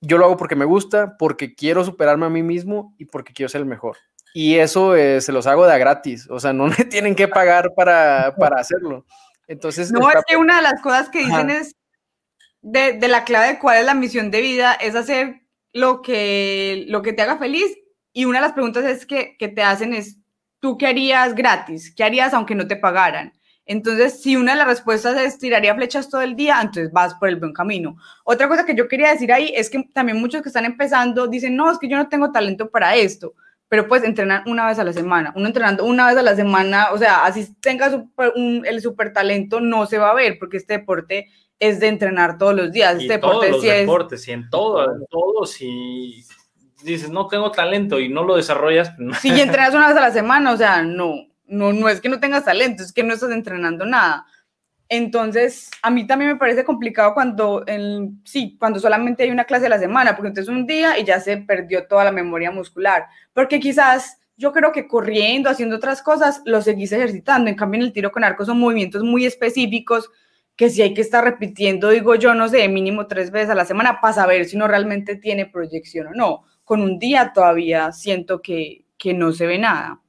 yo 0.00 0.18
lo 0.18 0.24
hago 0.24 0.36
porque 0.36 0.56
me 0.56 0.64
gusta, 0.64 1.16
porque 1.16 1.54
quiero 1.54 1.84
superarme 1.84 2.26
a 2.26 2.30
mí 2.30 2.42
mismo 2.42 2.96
y 2.98 3.04
porque 3.04 3.32
quiero 3.32 3.50
ser 3.50 3.60
el 3.60 3.68
mejor. 3.68 3.98
Y 4.34 4.56
eso 4.56 4.96
eh, 4.96 5.20
se 5.20 5.30
los 5.30 5.46
hago 5.46 5.64
de 5.64 5.74
a 5.74 5.78
gratis, 5.78 6.28
o 6.28 6.40
sea, 6.40 6.52
no 6.52 6.66
me 6.66 6.74
tienen 6.90 7.14
que 7.14 7.28
pagar 7.28 7.72
para, 7.76 8.34
para 8.36 8.60
hacerlo. 8.60 9.06
Entonces, 9.46 9.92
no, 9.92 10.10
es 10.10 10.24
que 10.26 10.36
una 10.36 10.56
de 10.56 10.62
las 10.62 10.82
cosas 10.82 11.08
que 11.08 11.20
dicen 11.20 11.50
es, 11.50 11.76
de, 12.62 12.94
de, 12.94 13.08
la 13.08 13.24
clave 13.24 13.48
de 13.48 13.58
cuál 13.58 13.78
es 13.78 13.84
la 13.84 13.94
misión 13.94 14.30
de 14.30 14.40
vida 14.40 14.72
es 14.74 14.94
hacer 14.94 15.42
lo 15.72 16.00
que, 16.02 16.84
lo 16.88 17.02
que 17.02 17.12
te 17.12 17.22
haga 17.22 17.38
feliz. 17.38 17.76
Y 18.12 18.24
una 18.24 18.38
de 18.38 18.46
las 18.46 18.52
preguntas 18.52 18.84
es 18.84 19.06
que, 19.06 19.36
que 19.38 19.48
te 19.48 19.62
hacen 19.62 19.94
es, 19.94 20.18
¿tú 20.60 20.78
qué 20.78 20.86
harías 20.86 21.34
gratis? 21.34 21.94
¿Qué 21.94 22.04
harías 22.04 22.34
aunque 22.34 22.54
no 22.54 22.66
te 22.66 22.76
pagaran? 22.76 23.32
Entonces, 23.64 24.20
si 24.20 24.36
una 24.36 24.52
de 24.52 24.58
las 24.58 24.66
respuestas 24.66 25.16
es 25.18 25.38
tiraría 25.38 25.74
flechas 25.74 26.10
todo 26.10 26.20
el 26.20 26.34
día, 26.34 26.58
entonces 26.60 26.92
vas 26.92 27.14
por 27.14 27.28
el 27.28 27.36
buen 27.36 27.52
camino. 27.52 27.96
Otra 28.24 28.48
cosa 28.48 28.66
que 28.66 28.74
yo 28.74 28.88
quería 28.88 29.12
decir 29.12 29.32
ahí 29.32 29.52
es 29.54 29.70
que 29.70 29.84
también 29.94 30.20
muchos 30.20 30.42
que 30.42 30.48
están 30.48 30.64
empezando 30.64 31.28
dicen, 31.28 31.54
no, 31.54 31.70
es 31.70 31.78
que 31.78 31.88
yo 31.88 31.96
no 31.96 32.08
tengo 32.08 32.32
talento 32.32 32.70
para 32.70 32.96
esto, 32.96 33.34
pero 33.68 33.86
pues 33.86 34.02
entrenar 34.02 34.42
una 34.46 34.66
vez 34.66 34.78
a 34.78 34.84
la 34.84 34.92
semana. 34.92 35.32
Uno 35.36 35.46
entrenando 35.46 35.84
una 35.84 36.06
vez 36.08 36.16
a 36.16 36.22
la 36.22 36.34
semana, 36.34 36.88
o 36.92 36.98
sea, 36.98 37.24
así 37.24 37.54
tenga 37.60 38.04
un, 38.34 38.64
el 38.66 38.80
super 38.82 39.12
talento, 39.12 39.60
no 39.60 39.86
se 39.86 39.98
va 39.98 40.10
a 40.10 40.14
ver 40.14 40.38
porque 40.40 40.56
este 40.56 40.78
deporte 40.78 41.28
es 41.62 41.78
de 41.78 41.86
entrenar 41.86 42.38
todos 42.38 42.56
los 42.56 42.72
días. 42.72 43.00
Y 43.00 43.04
este 43.04 43.18
todos 43.18 43.48
los 43.48 43.62
deportes, 43.62 44.26
y 44.26 44.32
en 44.32 44.50
todo, 44.50 44.82
en 44.82 45.06
todo, 45.08 45.46
si 45.46 46.24
dices, 46.82 47.08
no 47.08 47.28
tengo 47.28 47.52
talento 47.52 48.00
y 48.00 48.08
no 48.08 48.24
lo 48.24 48.34
desarrollas. 48.34 48.92
Si 49.20 49.28
entrenas 49.28 49.72
una 49.72 49.86
vez 49.86 49.96
a 49.96 50.00
la 50.00 50.10
semana, 50.10 50.50
o 50.50 50.56
sea, 50.56 50.82
no, 50.82 51.14
no, 51.46 51.72
no 51.72 51.88
es 51.88 52.00
que 52.00 52.08
no 52.08 52.18
tengas 52.18 52.44
talento, 52.44 52.82
es 52.82 52.92
que 52.92 53.04
no 53.04 53.14
estás 53.14 53.30
entrenando 53.30 53.86
nada. 53.86 54.26
Entonces, 54.88 55.70
a 55.82 55.90
mí 55.90 56.04
también 56.04 56.32
me 56.32 56.36
parece 56.36 56.64
complicado 56.64 57.14
cuando, 57.14 57.62
en, 57.68 58.20
sí, 58.24 58.56
cuando 58.58 58.80
solamente 58.80 59.22
hay 59.22 59.30
una 59.30 59.44
clase 59.44 59.66
a 59.66 59.68
la 59.68 59.78
semana, 59.78 60.16
porque 60.16 60.30
entonces 60.30 60.52
un 60.52 60.66
día 60.66 60.98
y 60.98 61.04
ya 61.04 61.20
se 61.20 61.36
perdió 61.36 61.86
toda 61.86 62.02
la 62.02 62.12
memoria 62.12 62.50
muscular, 62.50 63.06
porque 63.32 63.60
quizás 63.60 64.18
yo 64.36 64.52
creo 64.52 64.72
que 64.72 64.88
corriendo, 64.88 65.48
haciendo 65.48 65.76
otras 65.76 66.02
cosas, 66.02 66.42
lo 66.44 66.60
seguís 66.60 66.90
ejercitando. 66.90 67.48
En 67.48 67.54
cambio, 67.54 67.78
en 67.78 67.86
el 67.86 67.92
tiro 67.92 68.10
con 68.10 68.24
arco 68.24 68.44
son 68.44 68.58
movimientos 68.58 69.04
muy 69.04 69.26
específicos 69.26 70.10
que 70.62 70.70
si 70.70 70.80
hay 70.80 70.94
que 70.94 71.00
estar 71.00 71.24
repitiendo, 71.24 71.88
digo 71.88 72.14
yo, 72.14 72.36
no 72.36 72.48
sé, 72.48 72.68
mínimo 72.68 73.08
tres 73.08 73.32
veces 73.32 73.50
a 73.50 73.56
la 73.56 73.64
semana 73.64 74.00
para 74.00 74.14
saber 74.14 74.44
si 74.44 74.56
no 74.56 74.68
realmente 74.68 75.16
tiene 75.16 75.44
proyección 75.44 76.06
o 76.06 76.10
no. 76.14 76.44
Con 76.62 76.82
un 76.82 77.00
día 77.00 77.32
todavía 77.34 77.90
siento 77.90 78.40
que, 78.40 78.84
que 78.96 79.12
no 79.12 79.32
se 79.32 79.48
ve 79.48 79.58
nada. 79.58 80.00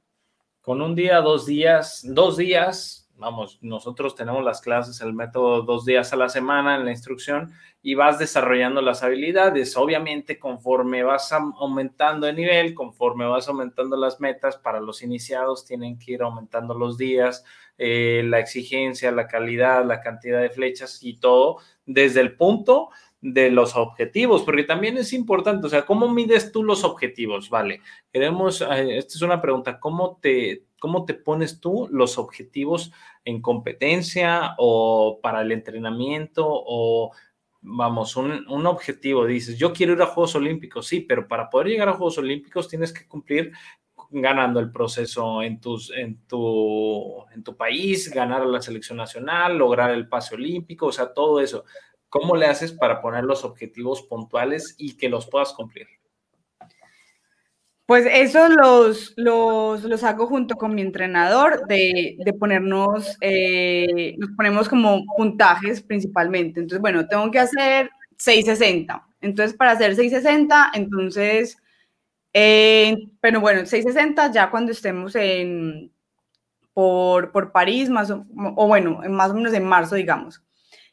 Con 0.60 0.80
un 0.80 0.94
día, 0.94 1.20
dos 1.22 1.44
días, 1.44 2.02
dos 2.04 2.36
días, 2.36 3.10
vamos, 3.16 3.58
nosotros 3.62 4.14
tenemos 4.14 4.44
las 4.44 4.60
clases, 4.60 5.00
el 5.00 5.12
método 5.12 5.62
dos 5.62 5.84
días 5.84 6.12
a 6.12 6.16
la 6.16 6.28
semana 6.28 6.76
en 6.76 6.84
la 6.84 6.92
instrucción 6.92 7.52
y 7.82 7.96
vas 7.96 8.20
desarrollando 8.20 8.80
las 8.80 9.02
habilidades. 9.02 9.76
Obviamente, 9.76 10.38
conforme 10.38 11.02
vas 11.02 11.32
aumentando 11.32 12.28
de 12.28 12.32
nivel, 12.32 12.74
conforme 12.74 13.26
vas 13.26 13.48
aumentando 13.48 13.96
las 13.96 14.20
metas, 14.20 14.56
para 14.56 14.78
los 14.78 15.02
iniciados 15.02 15.66
tienen 15.66 15.98
que 15.98 16.12
ir 16.12 16.22
aumentando 16.22 16.74
los 16.74 16.96
días, 16.96 17.44
eh, 17.78 18.22
la 18.24 18.38
exigencia, 18.38 19.10
la 19.10 19.26
calidad, 19.26 19.84
la 19.84 20.00
cantidad 20.00 20.40
de 20.40 20.50
flechas 20.50 21.02
y 21.02 21.18
todo 21.18 21.58
desde 21.86 22.20
el 22.20 22.36
punto 22.36 22.90
de 23.20 23.50
los 23.50 23.74
objetivos, 23.74 24.42
porque 24.42 24.64
también 24.64 24.98
es 24.98 25.14
importante, 25.14 25.66
o 25.66 25.70
sea, 25.70 25.86
¿cómo 25.86 26.08
mides 26.10 26.52
tú 26.52 26.62
los 26.62 26.84
objetivos? 26.84 27.48
Vale, 27.48 27.80
queremos, 28.12 28.60
esta 28.60 29.14
es 29.14 29.22
una 29.22 29.40
pregunta, 29.40 29.80
¿cómo 29.80 30.18
te, 30.20 30.64
¿Cómo 30.84 31.06
te 31.06 31.14
pones 31.14 31.60
tú 31.60 31.88
los 31.90 32.18
objetivos 32.18 32.92
en 33.24 33.40
competencia 33.40 34.54
o 34.58 35.18
para 35.22 35.40
el 35.40 35.50
entrenamiento 35.50 36.44
o 36.46 37.10
vamos, 37.62 38.16
un, 38.16 38.46
un, 38.50 38.66
objetivo, 38.66 39.24
dices, 39.24 39.56
yo 39.56 39.72
quiero 39.72 39.94
ir 39.94 40.02
a 40.02 40.06
Juegos 40.08 40.34
Olímpicos, 40.34 40.86
sí, 40.86 41.00
pero 41.00 41.26
para 41.26 41.48
poder 41.48 41.68
llegar 41.68 41.88
a 41.88 41.94
Juegos 41.94 42.18
Olímpicos 42.18 42.68
tienes 42.68 42.92
que 42.92 43.08
cumplir 43.08 43.52
ganando 44.20 44.60
el 44.60 44.70
proceso 44.70 45.42
en, 45.42 45.60
tus, 45.60 45.90
en, 45.90 46.26
tu, 46.26 47.24
en 47.32 47.42
tu 47.42 47.56
país, 47.56 48.10
ganar 48.12 48.42
a 48.42 48.46
la 48.46 48.62
selección 48.62 48.96
nacional, 48.98 49.58
lograr 49.58 49.90
el 49.90 50.08
pase 50.08 50.34
olímpico, 50.34 50.86
o 50.86 50.92
sea, 50.92 51.12
todo 51.12 51.40
eso. 51.40 51.64
¿Cómo 52.08 52.36
le 52.36 52.46
haces 52.46 52.72
para 52.72 53.02
poner 53.02 53.24
los 53.24 53.44
objetivos 53.44 54.02
puntuales 54.02 54.76
y 54.78 54.96
que 54.96 55.08
los 55.08 55.28
puedas 55.28 55.52
cumplir? 55.52 55.88
Pues 57.86 58.06
eso 58.10 58.48
los, 58.48 59.12
los, 59.16 59.82
los 59.82 60.04
hago 60.04 60.26
junto 60.26 60.54
con 60.54 60.74
mi 60.74 60.80
entrenador, 60.80 61.66
de, 61.66 62.16
de 62.24 62.32
ponernos, 62.32 63.18
eh, 63.20 64.14
nos 64.16 64.30
ponemos 64.30 64.68
como 64.68 65.04
puntajes 65.16 65.82
principalmente. 65.82 66.60
Entonces, 66.60 66.80
bueno, 66.80 67.06
tengo 67.06 67.30
que 67.30 67.40
hacer 67.40 67.90
660. 68.16 69.06
Entonces, 69.20 69.56
para 69.56 69.72
hacer 69.72 69.96
660, 69.96 70.70
entonces 70.74 71.58
eh, 72.34 72.96
pero 73.20 73.40
bueno, 73.40 73.60
660 73.60 74.32
ya 74.32 74.50
cuando 74.50 74.72
estemos 74.72 75.14
en, 75.14 75.92
por, 76.72 77.30
por 77.30 77.52
París, 77.52 77.88
más 77.88 78.10
o, 78.10 78.26
bueno, 78.66 79.00
más 79.08 79.30
o 79.30 79.34
menos 79.34 79.54
en 79.54 79.64
marzo, 79.64 79.94
digamos. 79.94 80.42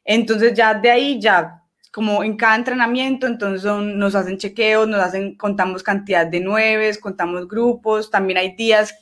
Entonces 0.06 0.54
ya 0.54 0.76
de 0.76 0.92
ahí, 0.92 1.20
ya 1.20 1.64
como 1.92 2.24
en 2.24 2.38
cada 2.38 2.56
entrenamiento, 2.56 3.26
entonces 3.28 3.70
nos 3.70 4.16
hacen 4.16 4.38
chequeos, 4.38 4.88
nos 4.88 5.02
hacen, 5.02 5.36
contamos 5.36 5.84
cantidad 5.84 6.28
de 6.28 6.39
nueves, 6.39 7.00
contamos 7.00 7.48
grupos, 7.48 8.10
también 8.10 8.38
hay 8.38 8.56
días 8.56 8.94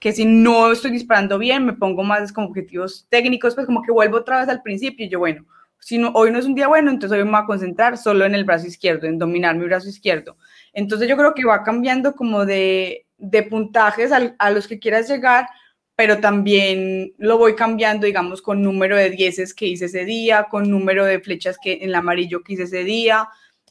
que 0.00 0.12
si 0.12 0.24
no 0.24 0.72
estoy 0.72 0.90
disparando 0.90 1.38
bien, 1.38 1.64
me 1.64 1.74
pongo 1.74 2.02
más 2.02 2.32
como 2.32 2.48
objetivos 2.48 3.06
técnicos, 3.08 3.54
pues 3.54 3.66
como 3.66 3.82
que 3.82 3.92
vuelvo 3.92 4.16
otra 4.16 4.40
vez 4.40 4.48
al 4.48 4.62
principio 4.62 5.06
y 5.06 5.08
yo, 5.08 5.20
bueno, 5.20 5.44
si 5.78 5.98
no, 5.98 6.10
hoy 6.14 6.32
no 6.32 6.38
es 6.38 6.46
un 6.46 6.54
día 6.54 6.68
bueno, 6.68 6.90
entonces 6.90 7.18
hoy 7.18 7.24
me 7.24 7.32
voy 7.32 7.40
a 7.40 7.46
concentrar 7.46 7.98
solo 7.98 8.24
en 8.24 8.34
el 8.34 8.44
brazo 8.44 8.66
izquierdo, 8.66 9.06
en 9.06 9.18
dominar 9.18 9.56
mi 9.56 9.64
brazo 9.64 9.88
izquierdo. 9.88 10.36
Entonces 10.72 11.08
yo 11.08 11.16
creo 11.16 11.34
que 11.34 11.44
va 11.44 11.62
cambiando 11.62 12.14
como 12.14 12.46
de, 12.46 13.06
de 13.18 13.42
puntajes 13.44 14.10
a, 14.12 14.50
los 14.50 14.66
que 14.66 14.78
quieras 14.78 15.08
llegar, 15.08 15.46
pero 15.94 16.18
también 16.18 17.12
lo 17.18 17.38
voy 17.38 17.54
cambiando, 17.54 18.06
digamos, 18.06 18.42
con 18.42 18.62
número 18.62 18.96
de 18.96 19.10
dieces 19.10 19.54
que 19.54 19.66
hice 19.66 19.84
ese 19.84 20.04
día, 20.04 20.48
con 20.50 20.70
número 20.70 21.04
de 21.04 21.20
flechas 21.20 21.56
que 21.62 21.74
en 21.74 21.90
el 21.90 21.94
amarillo 21.94 22.42
que 22.42 22.54
hice 22.54 22.64
ese 22.64 22.84
día. 22.84 23.28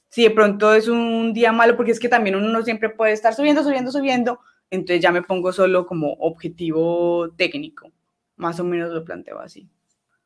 Si 0.09 0.23
de 0.23 0.31
pronto 0.31 0.73
es 0.73 0.87
un 0.87 1.33
día 1.33 1.51
malo, 1.51 1.75
porque 1.75 1.91
es 1.91 1.99
que 1.99 2.09
también 2.09 2.35
uno 2.35 2.49
no 2.49 2.63
siempre 2.63 2.89
puede 2.89 3.13
estar 3.13 3.33
subiendo, 3.33 3.63
subiendo, 3.63 3.91
subiendo, 3.91 4.39
entonces 4.69 5.01
ya 5.01 5.11
me 5.11 5.21
pongo 5.21 5.51
solo 5.51 5.85
como 5.85 6.13
objetivo 6.13 7.31
técnico. 7.35 7.91
Más 8.37 8.59
o 8.59 8.63
menos 8.63 8.91
lo 8.91 9.03
planteo 9.03 9.39
así. 9.39 9.67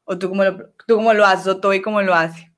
¿O 0.04 0.18
tú 0.18 0.30
cómo 0.30 0.44
lo, 0.44 0.70
tú 0.86 0.96
cómo 0.96 1.14
lo 1.14 1.26
haces 1.26 1.48
o 1.48 1.60
Toby 1.60 1.82
cómo 1.82 2.02
lo 2.02 2.14
hace? 2.14 2.52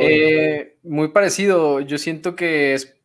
Eh, 0.00 0.76
muy 0.82 1.08
parecido. 1.08 1.80
Yo 1.80 1.98
siento 1.98 2.36
que 2.36 2.74
es, 2.74 2.96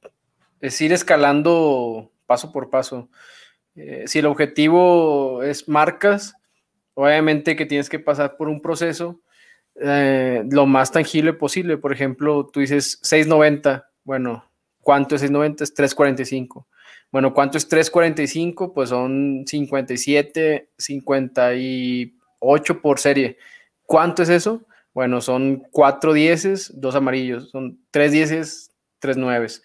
es 0.59 0.81
ir 0.81 0.93
escalando 0.93 2.11
paso 2.25 2.51
por 2.51 2.69
paso. 2.69 3.09
Eh, 3.75 4.03
si 4.07 4.19
el 4.19 4.25
objetivo 4.25 5.43
es 5.43 5.67
marcas, 5.67 6.35
obviamente 6.93 7.55
que 7.55 7.65
tienes 7.65 7.89
que 7.89 7.99
pasar 7.99 8.37
por 8.37 8.49
un 8.49 8.61
proceso 8.61 9.21
eh, 9.75 10.43
lo 10.49 10.65
más 10.65 10.91
tangible 10.91 11.33
posible. 11.33 11.77
Por 11.77 11.93
ejemplo, 11.93 12.47
tú 12.51 12.59
dices 12.59 12.99
690. 13.01 13.89
Bueno, 14.03 14.45
¿cuánto 14.81 15.15
es 15.15 15.21
690? 15.21 15.63
Es 15.63 15.73
345. 15.73 16.67
Bueno, 17.11 17.33
¿cuánto 17.33 17.57
es 17.57 17.67
345? 17.67 18.73
Pues 18.73 18.89
son 18.89 19.43
57, 19.45 20.69
58 20.77 22.81
por 22.81 22.99
serie. 22.99 23.37
¿Cuánto 23.85 24.23
es 24.23 24.29
eso? 24.29 24.65
Bueno, 24.93 25.21
son 25.21 25.63
cuatro 25.71 26.13
dieces, 26.13 26.71
dos 26.75 26.95
amarillos, 26.95 27.49
son 27.49 27.79
tres 27.91 28.11
dieces, 28.11 28.71
tres 28.99 29.17
nueves. 29.17 29.63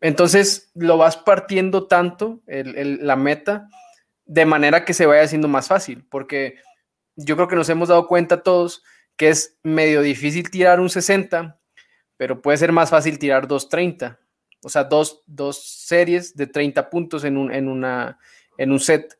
Entonces 0.00 0.70
lo 0.74 0.96
vas 0.96 1.16
partiendo 1.16 1.86
tanto 1.86 2.42
la 2.46 3.16
meta 3.16 3.68
de 4.24 4.46
manera 4.46 4.84
que 4.84 4.94
se 4.94 5.06
vaya 5.06 5.22
haciendo 5.22 5.48
más 5.48 5.68
fácil, 5.68 6.06
porque 6.08 6.56
yo 7.16 7.34
creo 7.36 7.48
que 7.48 7.56
nos 7.56 7.68
hemos 7.68 7.88
dado 7.88 8.06
cuenta 8.06 8.42
todos 8.42 8.82
que 9.16 9.30
es 9.30 9.58
medio 9.64 10.00
difícil 10.00 10.50
tirar 10.50 10.78
un 10.78 10.88
60, 10.88 11.58
pero 12.16 12.40
puede 12.40 12.58
ser 12.58 12.70
más 12.70 12.90
fácil 12.90 13.18
tirar 13.18 13.48
230, 13.48 14.20
o 14.62 14.68
sea, 14.68 14.84
dos, 14.84 15.22
dos 15.26 15.62
series 15.86 16.36
de 16.36 16.46
30 16.46 16.88
puntos 16.90 17.24
en 17.24 17.36
un, 17.36 17.52
en 17.52 17.68
una, 17.68 18.18
en 18.56 18.70
un 18.70 18.80
set 18.80 19.17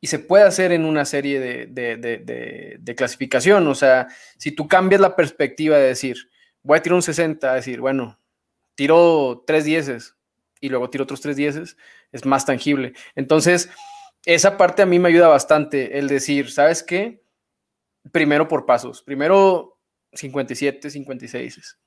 y 0.00 0.06
se 0.06 0.18
puede 0.18 0.44
hacer 0.44 0.72
en 0.72 0.84
una 0.84 1.04
serie 1.04 1.40
de, 1.40 2.94
clasificación. 2.96 3.66
O 3.68 3.74
sea, 3.74 4.08
si 4.38 4.52
tú 4.52 4.66
cambias 4.66 5.00
la 5.00 5.16
perspectiva 5.16 5.76
de 5.76 5.88
decir, 5.88 6.30
voy 6.62 6.78
a 6.78 6.82
tirar 6.82 6.96
un 6.96 7.02
60, 7.02 7.54
decir, 7.54 7.80
bueno, 7.80 8.18
tiro 8.74 9.44
tres 9.46 9.64
dieces 9.64 10.16
y 10.60 10.68
luego 10.68 10.90
tiro 10.90 11.04
otros 11.04 11.20
tres 11.20 11.36
dieces, 11.36 11.76
es 12.12 12.24
más 12.24 12.46
tangible. 12.46 12.94
Entonces, 13.14 13.70
esa 14.24 14.56
parte 14.56 14.82
a 14.82 14.86
mí 14.86 14.98
me 14.98 15.08
ayuda 15.08 15.28
bastante, 15.28 15.98
el 15.98 16.08
decir, 16.08 16.50
¿sabes 16.50 16.82
qué? 16.82 17.22
Primero 18.12 18.48
por 18.48 18.66
pasos, 18.66 19.02
primero 19.02 19.78
57, 20.12 20.90
56 20.90 21.78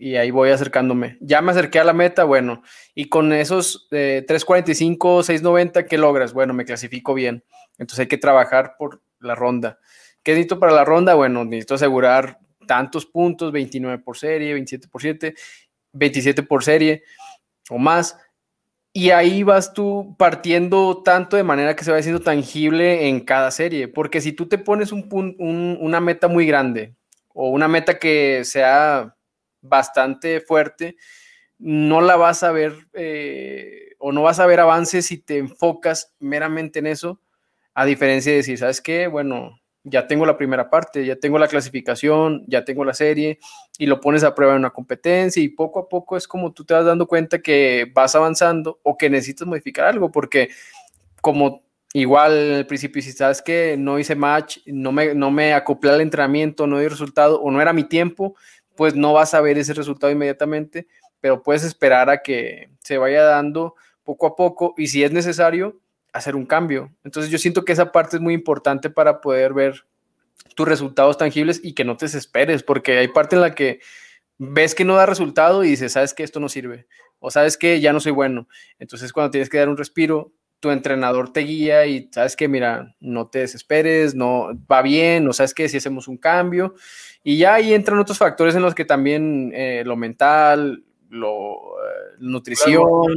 y 0.00 0.16
ahí 0.16 0.30
voy 0.30 0.50
acercándome. 0.50 1.18
Ya 1.20 1.42
me 1.42 1.52
acerqué 1.52 1.78
a 1.78 1.84
la 1.84 1.92
meta, 1.92 2.24
bueno, 2.24 2.62
y 2.94 3.08
con 3.08 3.32
esos 3.32 3.88
345, 3.90 5.20
eh, 5.20 5.24
690, 5.24 5.86
¿qué 5.86 5.98
logras? 5.98 6.32
Bueno, 6.32 6.54
me 6.54 6.64
clasifico 6.64 7.14
bien. 7.14 7.44
Entonces 7.78 8.00
hay 8.00 8.06
que 8.08 8.18
trabajar 8.18 8.76
por 8.78 9.02
la 9.20 9.34
ronda. 9.34 9.78
¿Qué 10.22 10.32
necesito 10.32 10.58
para 10.58 10.72
la 10.72 10.84
ronda? 10.84 11.14
Bueno, 11.14 11.44
necesito 11.44 11.74
asegurar 11.74 12.38
tantos 12.66 13.06
puntos, 13.06 13.52
29 13.52 14.02
por 14.02 14.16
serie, 14.16 14.52
27 14.54 14.88
por 14.88 15.00
7, 15.00 15.34
27 15.92 16.42
por 16.42 16.64
serie 16.64 17.02
o 17.70 17.78
más. 17.78 18.18
Y 18.92 19.10
ahí 19.10 19.42
vas 19.42 19.74
tú 19.74 20.16
partiendo 20.18 21.02
tanto 21.02 21.36
de 21.36 21.42
manera 21.42 21.76
que 21.76 21.84
se 21.84 21.92
va 21.92 21.98
haciendo 21.98 22.22
tangible 22.22 23.08
en 23.08 23.20
cada 23.20 23.50
serie. 23.50 23.88
Porque 23.88 24.22
si 24.22 24.32
tú 24.32 24.48
te 24.48 24.56
pones 24.56 24.90
un, 24.90 25.36
una 25.80 26.00
meta 26.00 26.28
muy 26.28 26.46
grande 26.46 26.94
o 27.34 27.50
una 27.50 27.68
meta 27.68 27.98
que 27.98 28.42
sea 28.44 29.15
bastante 29.68 30.40
fuerte, 30.40 30.96
no 31.58 32.00
la 32.00 32.16
vas 32.16 32.42
a 32.42 32.52
ver 32.52 32.74
eh, 32.92 33.94
o 33.98 34.12
no 34.12 34.22
vas 34.22 34.40
a 34.40 34.46
ver 34.46 34.60
avances 34.60 35.06
si 35.06 35.18
te 35.18 35.38
enfocas 35.38 36.14
meramente 36.18 36.78
en 36.78 36.86
eso, 36.86 37.20
a 37.74 37.84
diferencia 37.84 38.32
de 38.32 38.38
decir, 38.38 38.58
¿sabes 38.58 38.80
qué? 38.80 39.06
Bueno, 39.06 39.60
ya 39.88 40.06
tengo 40.08 40.26
la 40.26 40.36
primera 40.36 40.68
parte, 40.68 41.06
ya 41.06 41.16
tengo 41.16 41.38
la 41.38 41.46
clasificación, 41.46 42.44
ya 42.48 42.64
tengo 42.64 42.84
la 42.84 42.92
serie 42.92 43.38
y 43.78 43.86
lo 43.86 44.00
pones 44.00 44.24
a 44.24 44.34
prueba 44.34 44.54
en 44.54 44.58
una 44.60 44.70
competencia 44.70 45.40
y 45.40 45.48
poco 45.48 45.78
a 45.78 45.88
poco 45.88 46.16
es 46.16 46.26
como 46.26 46.52
tú 46.52 46.64
te 46.64 46.74
vas 46.74 46.84
dando 46.84 47.06
cuenta 47.06 47.38
que 47.38 47.90
vas 47.94 48.14
avanzando 48.16 48.80
o 48.82 48.98
que 48.98 49.08
necesitas 49.08 49.46
modificar 49.46 49.84
algo 49.86 50.10
porque 50.10 50.48
como 51.20 51.62
igual 51.92 52.54
al 52.54 52.66
principio 52.66 53.00
si 53.00 53.12
sabes 53.12 53.40
que 53.40 53.76
no 53.78 53.98
hice 53.98 54.16
match, 54.16 54.58
no 54.66 54.90
me, 54.90 55.14
no 55.14 55.30
me 55.30 55.54
acoplé 55.54 55.90
al 55.90 56.00
entrenamiento, 56.00 56.66
no 56.66 56.80
di 56.80 56.88
resultado 56.88 57.40
o 57.40 57.50
no 57.52 57.62
era 57.62 57.72
mi 57.72 57.84
tiempo, 57.84 58.34
pues 58.76 58.94
no 58.94 59.12
vas 59.12 59.34
a 59.34 59.40
ver 59.40 59.58
ese 59.58 59.74
resultado 59.74 60.12
inmediatamente, 60.12 60.86
pero 61.20 61.42
puedes 61.42 61.64
esperar 61.64 62.10
a 62.10 62.22
que 62.22 62.70
se 62.84 62.98
vaya 62.98 63.22
dando 63.24 63.74
poco 64.04 64.26
a 64.26 64.36
poco 64.36 64.74
y 64.76 64.86
si 64.86 65.02
es 65.02 65.10
necesario, 65.10 65.80
hacer 66.12 66.36
un 66.36 66.46
cambio. 66.46 66.92
Entonces 67.04 67.30
yo 67.30 67.38
siento 67.38 67.64
que 67.64 67.72
esa 67.72 67.92
parte 67.92 68.16
es 68.16 68.22
muy 68.22 68.34
importante 68.34 68.90
para 68.90 69.20
poder 69.20 69.52
ver 69.52 69.86
tus 70.54 70.66
resultados 70.66 71.18
tangibles 71.18 71.60
y 71.62 71.74
que 71.74 71.84
no 71.84 71.96
te 71.96 72.06
desesperes, 72.06 72.62
porque 72.62 72.98
hay 72.98 73.08
parte 73.08 73.36
en 73.36 73.42
la 73.42 73.54
que 73.54 73.80
ves 74.38 74.74
que 74.74 74.84
no 74.84 74.96
da 74.96 75.06
resultado 75.06 75.64
y 75.64 75.70
dices, 75.70 75.92
sabes 75.92 76.14
que 76.14 76.22
esto 76.22 76.40
no 76.40 76.48
sirve, 76.48 76.86
o 77.18 77.30
sabes 77.30 77.56
que 77.56 77.80
ya 77.80 77.92
no 77.92 78.00
soy 78.00 78.12
bueno. 78.12 78.48
Entonces 78.78 79.12
cuando 79.12 79.30
tienes 79.30 79.48
que 79.48 79.58
dar 79.58 79.68
un 79.68 79.76
respiro, 79.76 80.32
tu 80.60 80.70
entrenador 80.70 81.32
te 81.32 81.40
guía 81.40 81.86
y 81.86 82.08
sabes 82.12 82.36
que, 82.36 82.48
mira, 82.48 82.94
no 83.00 83.28
te 83.28 83.40
desesperes, 83.40 84.14
no 84.14 84.48
va 84.70 84.82
bien, 84.82 85.28
o 85.28 85.32
sabes 85.32 85.54
que 85.54 85.68
si 85.68 85.76
hacemos 85.76 86.08
un 86.08 86.16
cambio 86.16 86.74
y 87.22 87.38
ya 87.38 87.54
ahí 87.54 87.74
entran 87.74 87.98
otros 87.98 88.18
factores 88.18 88.54
en 88.54 88.62
los 88.62 88.74
que 88.74 88.84
también 88.84 89.52
eh, 89.54 89.82
lo 89.84 89.96
mental, 89.96 90.84
lo, 91.10 91.54
eh, 91.54 92.16
nutrición, 92.20 93.14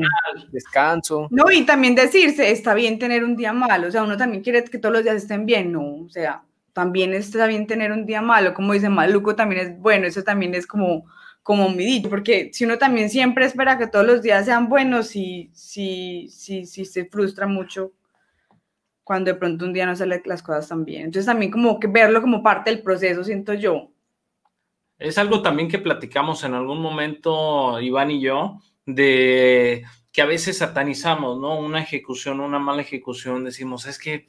descanso. 0.52 1.28
No, 1.32 1.52
y 1.52 1.64
también 1.64 1.96
decirse, 1.96 2.52
está 2.52 2.74
bien 2.74 3.00
tener 3.00 3.24
un 3.24 3.36
día 3.36 3.54
malo, 3.54 3.88
o 3.88 3.92
sea, 3.92 4.04
uno 4.04 4.18
también 4.18 4.44
quiere 4.44 4.64
que 4.64 4.80
todos 4.80 4.94
los 4.94 5.04
días 5.04 5.16
estén 5.16 5.46
bien, 5.46 5.72
no, 5.72 6.06
o 6.06 6.10
sea, 6.10 6.44
también 6.74 7.14
está 7.14 7.46
bien 7.48 7.68
tener 7.68 7.92
un 7.92 8.06
día 8.06 8.22
malo, 8.22 8.54
como 8.54 8.74
dice 8.74 8.90
Maluco, 8.90 9.36
también 9.36 9.62
es 9.62 9.80
bueno, 9.80 10.08
eso 10.08 10.24
también 10.24 10.56
es 10.56 10.66
como, 10.66 11.06
como 11.44 11.70
mi 11.70 11.86
dicho, 11.86 12.10
porque 12.10 12.52
si 12.54 12.66
uno 12.66 12.78
también 12.78 13.10
siempre 13.10 13.46
espera 13.46 13.78
que 13.78 13.88
todos 13.88 14.06
los 14.06 14.22
días 14.22 14.46
sean 14.46 14.70
buenos, 14.70 15.16
y 15.16 15.50
si, 15.54 16.30
si, 16.30 16.66
si 16.66 16.86
se 16.86 17.06
frustra 17.06 17.48
mucho 17.48 17.94
cuando 19.10 19.32
de 19.32 19.40
pronto 19.40 19.66
un 19.66 19.74
día 19.74 19.88
no 19.88 19.96
salen 19.96 20.22
las 20.26 20.44
cosas 20.44 20.68
tan 20.68 20.86
bien. 20.86 21.06
Entonces 21.06 21.26
también 21.26 21.52
como 21.52 21.80
que 21.80 21.88
verlo 21.88 22.22
como 22.22 22.44
parte 22.44 22.70
del 22.70 22.84
proceso, 22.84 23.24
siento 23.24 23.56
yo. 23.56 23.90
Es 25.00 25.18
algo 25.18 25.42
también 25.42 25.68
que 25.68 25.80
platicamos 25.80 26.44
en 26.44 26.54
algún 26.54 26.80
momento, 26.80 27.80
Iván 27.80 28.12
y 28.12 28.22
yo, 28.22 28.60
de 28.86 29.84
que 30.12 30.22
a 30.22 30.26
veces 30.26 30.58
satanizamos, 30.58 31.40
¿no? 31.40 31.58
Una 31.58 31.82
ejecución, 31.82 32.40
una 32.40 32.60
mala 32.60 32.82
ejecución, 32.82 33.46
decimos, 33.46 33.86
es 33.86 33.98
que 33.98 34.28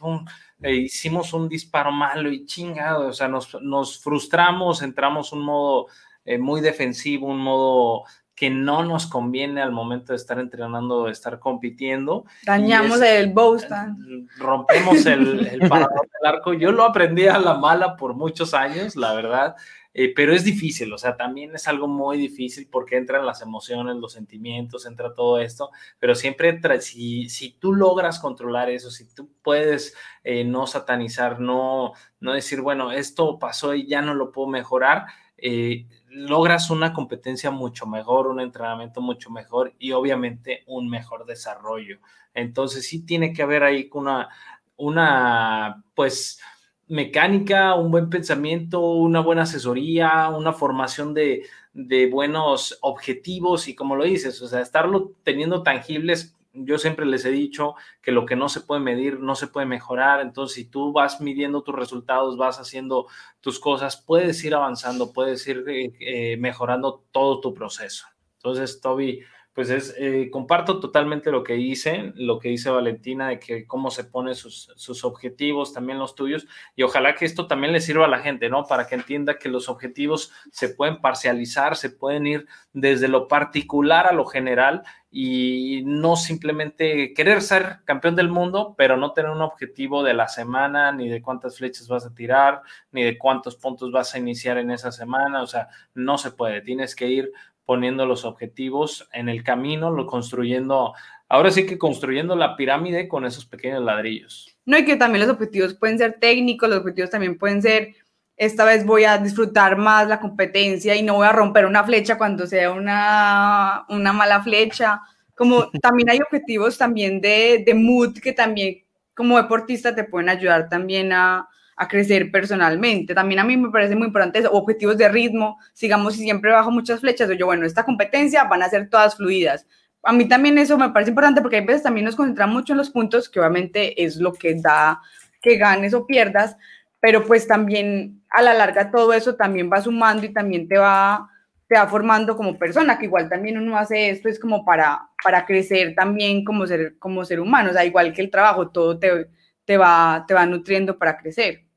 eh, 0.62 0.74
hicimos 0.74 1.32
un 1.32 1.48
disparo 1.48 1.90
malo 1.90 2.30
y 2.30 2.46
chingado, 2.46 3.08
o 3.08 3.12
sea, 3.12 3.28
nos, 3.28 3.60
nos 3.62 4.00
frustramos, 4.00 4.82
entramos 4.82 5.32
un 5.32 5.42
modo 5.42 5.88
eh, 6.30 6.38
muy 6.38 6.60
defensivo, 6.60 7.26
un 7.26 7.38
modo 7.38 8.04
que 8.36 8.50
no 8.50 8.84
nos 8.84 9.06
conviene 9.06 9.60
al 9.60 9.72
momento 9.72 10.12
de 10.12 10.16
estar 10.16 10.38
entrenando, 10.38 11.06
de 11.06 11.12
estar 11.12 11.40
compitiendo. 11.40 12.24
Dañamos 12.44 13.02
el 13.02 13.32
Boston. 13.32 14.28
Rompemos 14.38 15.04
el, 15.06 15.46
el 15.52 15.68
parador 15.68 16.08
del 16.08 16.32
arco. 16.32 16.54
Yo 16.54 16.70
lo 16.72 16.84
aprendí 16.84 17.26
a 17.26 17.38
la 17.38 17.54
mala 17.54 17.96
por 17.96 18.14
muchos 18.14 18.54
años, 18.54 18.96
la 18.96 19.12
verdad. 19.12 19.56
Eh, 19.92 20.12
pero 20.14 20.32
es 20.32 20.44
difícil, 20.44 20.92
o 20.92 20.98
sea, 20.98 21.16
también 21.16 21.52
es 21.52 21.66
algo 21.66 21.88
muy 21.88 22.16
difícil 22.16 22.68
porque 22.70 22.96
entran 22.96 23.26
las 23.26 23.42
emociones, 23.42 23.96
los 23.96 24.12
sentimientos, 24.12 24.86
entra 24.86 25.14
todo 25.14 25.40
esto, 25.40 25.70
pero 25.98 26.14
siempre 26.14 26.60
si, 26.80 27.28
si 27.28 27.54
tú 27.58 27.72
logras 27.72 28.20
controlar 28.20 28.70
eso, 28.70 28.88
si 28.88 29.12
tú 29.12 29.32
puedes 29.42 29.96
eh, 30.22 30.44
no 30.44 30.68
satanizar, 30.68 31.40
no, 31.40 31.94
no 32.20 32.32
decir, 32.34 32.60
bueno, 32.60 32.92
esto 32.92 33.40
pasó 33.40 33.74
y 33.74 33.88
ya 33.88 34.00
no 34.00 34.14
lo 34.14 34.30
puedo 34.30 34.46
mejorar, 34.46 35.06
eh, 35.36 35.86
logras 36.10 36.70
una 36.70 36.92
competencia 36.92 37.50
mucho 37.50 37.86
mejor, 37.86 38.26
un 38.26 38.40
entrenamiento 38.40 39.00
mucho 39.00 39.30
mejor 39.30 39.74
y 39.78 39.92
obviamente 39.92 40.64
un 40.66 40.88
mejor 40.88 41.24
desarrollo. 41.24 41.98
Entonces 42.34 42.86
sí 42.86 43.04
tiene 43.04 43.32
que 43.32 43.42
haber 43.42 43.62
ahí 43.62 43.88
una, 43.92 44.28
una 44.76 45.84
pues 45.94 46.40
mecánica, 46.88 47.74
un 47.74 47.92
buen 47.92 48.10
pensamiento, 48.10 48.80
una 48.80 49.20
buena 49.20 49.42
asesoría, 49.42 50.28
una 50.30 50.52
formación 50.52 51.14
de, 51.14 51.44
de 51.72 52.06
buenos 52.06 52.78
objetivos 52.82 53.68
y 53.68 53.76
como 53.76 53.94
lo 53.94 54.04
dices, 54.04 54.42
o 54.42 54.48
sea, 54.48 54.60
estarlo 54.60 55.12
teniendo 55.22 55.62
tangibles 55.62 56.36
yo 56.52 56.78
siempre 56.78 57.06
les 57.06 57.24
he 57.24 57.30
dicho 57.30 57.74
que 58.02 58.12
lo 58.12 58.26
que 58.26 58.36
no 58.36 58.48
se 58.48 58.60
puede 58.60 58.80
medir 58.80 59.20
no 59.20 59.34
se 59.34 59.46
puede 59.46 59.66
mejorar. 59.66 60.20
Entonces, 60.20 60.54
si 60.54 60.64
tú 60.64 60.92
vas 60.92 61.20
midiendo 61.20 61.62
tus 61.62 61.74
resultados, 61.74 62.36
vas 62.36 62.58
haciendo 62.58 63.06
tus 63.40 63.60
cosas, 63.60 63.96
puedes 63.96 64.42
ir 64.44 64.54
avanzando, 64.54 65.12
puedes 65.12 65.46
ir 65.46 65.64
eh, 65.68 65.92
eh, 66.00 66.36
mejorando 66.38 67.04
todo 67.12 67.40
tu 67.40 67.54
proceso. 67.54 68.06
Entonces, 68.38 68.80
Toby, 68.80 69.20
pues 69.60 69.68
es, 69.68 69.94
eh, 69.98 70.30
comparto 70.32 70.80
totalmente 70.80 71.30
lo 71.30 71.44
que 71.44 71.52
dice, 71.52 72.14
lo 72.14 72.38
que 72.38 72.48
dice 72.48 72.70
Valentina, 72.70 73.28
de 73.28 73.38
que 73.38 73.66
cómo 73.66 73.90
se 73.90 74.04
pone 74.04 74.34
sus, 74.34 74.72
sus, 74.74 75.04
objetivos, 75.04 75.74
también 75.74 75.98
los 75.98 76.14
tuyos, 76.14 76.46
y 76.76 76.82
ojalá 76.82 77.14
que 77.14 77.26
esto 77.26 77.46
también 77.46 77.74
le 77.74 77.82
sirva 77.82 78.06
a 78.06 78.08
la 78.08 78.20
gente, 78.20 78.48
¿no? 78.48 78.64
Para 78.64 78.86
que 78.86 78.94
entienda 78.94 79.36
que 79.36 79.50
los 79.50 79.68
objetivos 79.68 80.32
se 80.50 80.70
pueden 80.70 81.02
parcializar, 81.02 81.76
se 81.76 81.90
pueden 81.90 82.26
ir 82.26 82.46
desde 82.72 83.08
lo 83.08 83.28
particular 83.28 84.06
a 84.06 84.14
lo 84.14 84.24
general 84.24 84.82
y 85.10 85.82
no 85.84 86.14
simplemente 86.14 87.12
querer 87.14 87.42
ser 87.42 87.80
campeón 87.84 88.14
del 88.14 88.28
mundo, 88.28 88.74
pero 88.78 88.96
no 88.96 89.12
tener 89.12 89.30
un 89.30 89.42
objetivo 89.42 90.04
de 90.04 90.14
la 90.14 90.28
semana, 90.28 90.92
ni 90.92 91.08
de 91.08 91.20
cuántas 91.20 91.58
flechas 91.58 91.88
vas 91.88 92.06
a 92.06 92.14
tirar, 92.14 92.62
ni 92.92 93.02
de 93.02 93.18
cuántos 93.18 93.56
puntos 93.56 93.90
vas 93.90 94.14
a 94.14 94.18
iniciar 94.18 94.56
en 94.56 94.70
esa 94.70 94.92
semana, 94.92 95.42
o 95.42 95.46
sea, 95.46 95.68
no 95.94 96.16
se 96.16 96.30
puede, 96.30 96.60
tienes 96.60 96.94
que 96.94 97.08
ir 97.08 97.32
poniendo 97.64 98.06
los 98.06 98.24
objetivos 98.24 99.08
en 99.12 99.28
el 99.28 99.44
camino, 99.44 99.90
lo 99.90 100.06
construyendo, 100.06 100.94
ahora 101.28 101.50
sí 101.50 101.66
que 101.66 101.78
construyendo 101.78 102.34
la 102.36 102.56
pirámide 102.56 103.08
con 103.08 103.24
esos 103.24 103.46
pequeños 103.46 103.82
ladrillos. 103.82 104.56
No, 104.64 104.78
y 104.78 104.84
que 104.84 104.96
también 104.96 105.26
los 105.26 105.34
objetivos 105.34 105.74
pueden 105.74 105.98
ser 105.98 106.18
técnicos, 106.20 106.68
los 106.68 106.80
objetivos 106.80 107.10
también 107.10 107.38
pueden 107.38 107.62
ser, 107.62 107.94
esta 108.36 108.64
vez 108.64 108.84
voy 108.84 109.04
a 109.04 109.18
disfrutar 109.18 109.76
más 109.76 110.08
la 110.08 110.20
competencia 110.20 110.96
y 110.96 111.02
no 111.02 111.14
voy 111.14 111.26
a 111.26 111.32
romper 111.32 111.66
una 111.66 111.84
flecha 111.84 112.18
cuando 112.18 112.46
sea 112.46 112.70
una, 112.72 113.84
una 113.88 114.12
mala 114.12 114.42
flecha. 114.42 115.02
Como 115.34 115.70
también 115.82 116.10
hay 116.10 116.18
objetivos 116.20 116.78
también 116.78 117.20
de, 117.20 117.62
de 117.64 117.74
mood 117.74 118.18
que 118.18 118.32
también 118.32 118.82
como 119.14 119.36
deportista 119.36 119.94
te 119.94 120.04
pueden 120.04 120.28
ayudar 120.28 120.68
también 120.68 121.12
a, 121.12 121.48
a 121.80 121.88
crecer 121.88 122.30
personalmente. 122.30 123.14
También 123.14 123.38
a 123.40 123.44
mí 123.44 123.56
me 123.56 123.70
parece 123.70 123.96
muy 123.96 124.08
importante 124.08 124.46
objetivos 124.46 124.98
de 124.98 125.08
ritmo, 125.08 125.58
sigamos 125.72 126.12
si 126.12 126.24
siempre 126.24 126.52
bajo 126.52 126.70
muchas 126.70 127.00
flechas, 127.00 127.30
o 127.30 127.32
yo, 127.32 127.46
bueno, 127.46 127.64
esta 127.64 127.86
competencia 127.86 128.44
van 128.44 128.62
a 128.62 128.68
ser 128.68 128.90
todas 128.90 129.16
fluidas. 129.16 129.66
A 130.02 130.12
mí 130.12 130.28
también 130.28 130.58
eso 130.58 130.76
me 130.76 130.90
parece 130.90 131.08
importante 131.08 131.40
porque 131.40 131.56
a 131.56 131.62
veces 131.62 131.82
también 131.82 132.04
nos 132.04 132.16
concentramos 132.16 132.54
mucho 132.54 132.74
en 132.74 132.76
los 132.76 132.90
puntos, 132.90 133.30
que 133.30 133.40
obviamente 133.40 134.04
es 134.04 134.16
lo 134.16 134.34
que 134.34 134.56
da 134.56 135.00
que 135.40 135.56
ganes 135.56 135.94
o 135.94 136.06
pierdas, 136.06 136.54
pero 137.00 137.24
pues 137.24 137.48
también 137.48 138.22
a 138.28 138.42
la 138.42 138.52
larga 138.52 138.90
todo 138.90 139.14
eso 139.14 139.34
también 139.36 139.70
va 139.72 139.80
sumando 139.80 140.26
y 140.26 140.34
también 140.34 140.68
te 140.68 140.76
va, 140.76 141.30
te 141.66 141.76
va 141.76 141.86
formando 141.86 142.36
como 142.36 142.58
persona, 142.58 142.98
que 142.98 143.06
igual 143.06 143.30
también 143.30 143.56
uno 143.56 143.78
hace 143.78 144.10
esto 144.10 144.28
es 144.28 144.38
como 144.38 144.66
para, 144.66 145.08
para 145.24 145.46
crecer 145.46 145.94
también 145.94 146.44
como 146.44 146.66
ser, 146.66 146.98
como 146.98 147.24
ser 147.24 147.40
humano, 147.40 147.70
o 147.70 147.72
sea, 147.72 147.86
igual 147.86 148.12
que 148.12 148.20
el 148.20 148.30
trabajo, 148.30 148.68
todo 148.68 148.98
te, 148.98 149.28
te, 149.64 149.78
va, 149.78 150.26
te 150.28 150.34
va 150.34 150.44
nutriendo 150.44 150.98
para 150.98 151.16
crecer. 151.16 151.69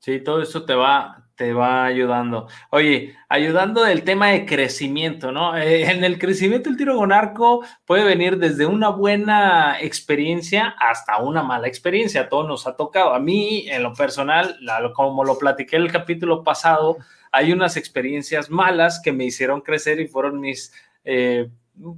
Sí, 0.00 0.20
todo 0.20 0.40
eso 0.42 0.64
te 0.64 0.74
va, 0.74 1.28
te 1.34 1.52
va 1.52 1.84
ayudando. 1.84 2.46
Oye, 2.70 3.16
ayudando 3.28 3.82
del 3.82 4.04
tema 4.04 4.28
de 4.28 4.46
crecimiento, 4.46 5.32
¿no? 5.32 5.56
Eh, 5.58 5.90
en 5.90 6.04
el 6.04 6.18
crecimiento 6.18 6.70
el 6.70 6.76
tiro 6.76 6.96
con 6.96 7.12
arco 7.12 7.64
puede 7.84 8.04
venir 8.04 8.38
desde 8.38 8.64
una 8.66 8.90
buena 8.90 9.76
experiencia 9.80 10.74
hasta 10.78 11.18
una 11.18 11.42
mala 11.42 11.66
experiencia. 11.66 12.22
A 12.22 12.28
todos 12.28 12.46
nos 12.46 12.66
ha 12.66 12.76
tocado. 12.76 13.12
A 13.12 13.18
mí, 13.18 13.68
en 13.68 13.82
lo 13.82 13.92
personal, 13.92 14.56
como 14.94 15.24
lo 15.24 15.36
platiqué 15.38 15.76
en 15.76 15.82
el 15.82 15.92
capítulo 15.92 16.44
pasado, 16.44 16.98
hay 17.32 17.52
unas 17.52 17.76
experiencias 17.76 18.50
malas 18.50 19.00
que 19.02 19.12
me 19.12 19.24
hicieron 19.24 19.60
crecer 19.60 20.00
y 20.00 20.06
fueron 20.06 20.40
mis, 20.40 20.72
eh, 21.04 21.50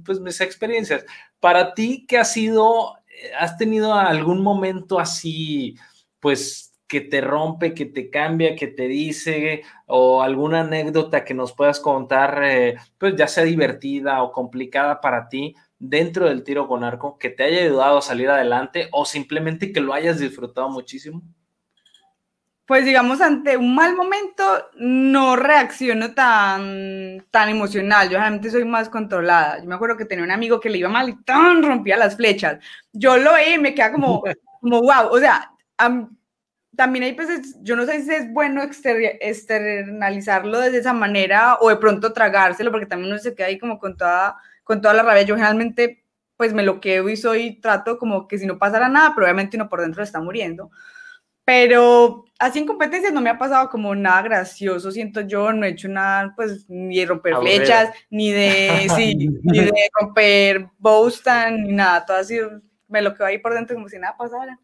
pues 0.03 0.19
mis 0.19 0.41
experiencias. 0.41 1.05
Para 1.39 1.73
ti, 1.75 2.05
¿qué 2.07 2.17
ha 2.17 2.25
sido? 2.25 2.95
¿Has 3.39 3.57
tenido 3.57 3.93
algún 3.93 4.41
momento 4.41 4.99
así, 4.99 5.75
pues 6.19 6.70
que 6.91 6.99
te 6.99 7.21
rompe, 7.21 7.73
que 7.73 7.85
te 7.85 8.09
cambia, 8.09 8.53
que 8.53 8.67
te 8.67 8.85
dice, 8.89 9.63
o 9.85 10.21
alguna 10.21 10.59
anécdota 10.59 11.23
que 11.23 11.33
nos 11.33 11.53
puedas 11.53 11.79
contar, 11.79 12.43
eh, 12.43 12.75
pues 12.97 13.15
ya 13.15 13.29
sea 13.29 13.45
divertida 13.45 14.21
o 14.21 14.33
complicada 14.33 14.99
para 14.99 15.29
ti 15.29 15.55
dentro 15.79 16.27
del 16.27 16.43
tiro 16.43 16.67
con 16.67 16.83
arco, 16.83 17.17
que 17.17 17.29
te 17.29 17.45
haya 17.45 17.61
ayudado 17.61 17.99
a 17.99 18.01
salir 18.01 18.29
adelante 18.29 18.89
o 18.91 19.05
simplemente 19.05 19.71
que 19.71 19.79
lo 19.79 19.93
hayas 19.93 20.19
disfrutado 20.19 20.67
muchísimo? 20.67 21.21
Pues 22.65 22.83
digamos, 22.83 23.21
ante 23.21 23.55
un 23.55 23.73
mal 23.73 23.95
momento 23.95 24.43
no 24.75 25.37
reacciono 25.37 26.13
tan, 26.13 27.25
tan 27.31 27.47
emocional, 27.47 28.09
yo 28.09 28.17
realmente 28.17 28.51
soy 28.51 28.65
más 28.65 28.89
controlada. 28.89 29.59
Yo 29.61 29.65
me 29.65 29.75
acuerdo 29.75 29.95
que 29.95 30.03
tenía 30.03 30.25
un 30.25 30.31
amigo 30.31 30.59
que 30.59 30.69
le 30.69 30.79
iba 30.79 30.89
mal 30.89 31.07
y 31.07 31.23
tan 31.23 31.63
rompía 31.63 31.95
las 31.95 32.17
flechas. 32.17 32.59
Yo 32.91 33.15
lo 33.15 33.31
veía 33.31 33.55
y 33.55 33.59
me 33.59 33.73
queda 33.73 33.93
como, 33.93 34.21
como 34.59 34.81
wow, 34.81 35.07
o 35.09 35.19
sea, 35.19 35.53
también 36.81 37.03
hay 37.03 37.11
veces, 37.11 37.57
yo 37.61 37.75
no 37.75 37.85
sé 37.85 38.01
si 38.01 38.11
es 38.11 38.33
bueno 38.33 38.63
externalizarlo 38.63 40.59
de 40.61 40.75
esa 40.75 40.93
manera 40.93 41.59
o 41.59 41.69
de 41.69 41.75
pronto 41.75 42.11
tragárselo, 42.11 42.71
porque 42.71 42.87
también 42.87 43.11
uno 43.11 43.21
se 43.21 43.35
queda 43.35 43.45
ahí 43.45 43.59
como 43.59 43.77
con 43.77 43.95
toda, 43.95 44.35
con 44.63 44.81
toda 44.81 44.95
la 44.95 45.03
rabia. 45.03 45.21
Yo 45.21 45.35
generalmente 45.35 46.03
pues 46.37 46.55
me 46.55 46.63
lo 46.63 46.81
quedo 46.81 47.07
y 47.07 47.17
soy, 47.17 47.61
trato 47.61 47.99
como 47.99 48.27
que 48.27 48.39
si 48.39 48.47
no 48.47 48.57
pasara 48.57 48.89
nada, 48.89 49.13
pero 49.13 49.27
obviamente 49.27 49.57
uno 49.57 49.69
por 49.69 49.81
dentro 49.81 50.01
está 50.01 50.19
muriendo. 50.19 50.71
Pero 51.45 52.25
así 52.39 52.57
en 52.57 52.65
competencias 52.65 53.13
no 53.13 53.21
me 53.21 53.29
ha 53.29 53.37
pasado 53.37 53.69
como 53.69 53.93
nada 53.93 54.23
gracioso, 54.23 54.91
siento 54.91 55.21
yo, 55.21 55.53
no 55.53 55.67
he 55.67 55.69
hecho 55.69 55.87
nada, 55.87 56.33
pues, 56.35 56.67
ni 56.67 56.97
de 56.97 57.05
romper 57.05 57.35
flechas, 57.37 57.91
ni 58.09 58.31
de, 58.31 58.87
sí, 58.95 59.29
ni 59.43 59.59
de 59.59 59.71
romper 59.99 60.67
Boston, 60.79 61.61
ni 61.61 61.73
nada, 61.73 62.03
todo 62.07 62.17
así, 62.17 62.39
me 62.87 63.03
lo 63.03 63.13
quedo 63.13 63.27
ahí 63.27 63.37
por 63.37 63.53
dentro 63.53 63.75
como 63.75 63.87
si 63.87 63.99
nada 63.99 64.17
pasara. 64.17 64.59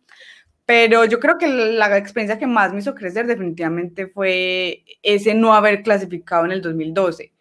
Pero 0.68 1.06
yo 1.06 1.22
creo 1.22 1.38
que 1.38 1.48
la 1.48 1.98
experiencia 1.98 2.38
que 2.38 2.46
más 2.46 2.74
me 2.74 2.80
hizo 2.80 2.94
crecer 2.94 3.26
definitivamente 3.26 4.08
fue 4.08 4.84
ese 5.02 5.34
no 5.34 5.54
haber 5.54 5.82
clasificado 5.82 6.44
en 6.44 6.52
el 6.52 6.62
2012, 6.62 7.32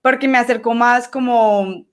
porque 0.00 0.28
me 0.28 0.38
acercó 0.38 0.72
más 0.72 1.08
como 1.08 1.84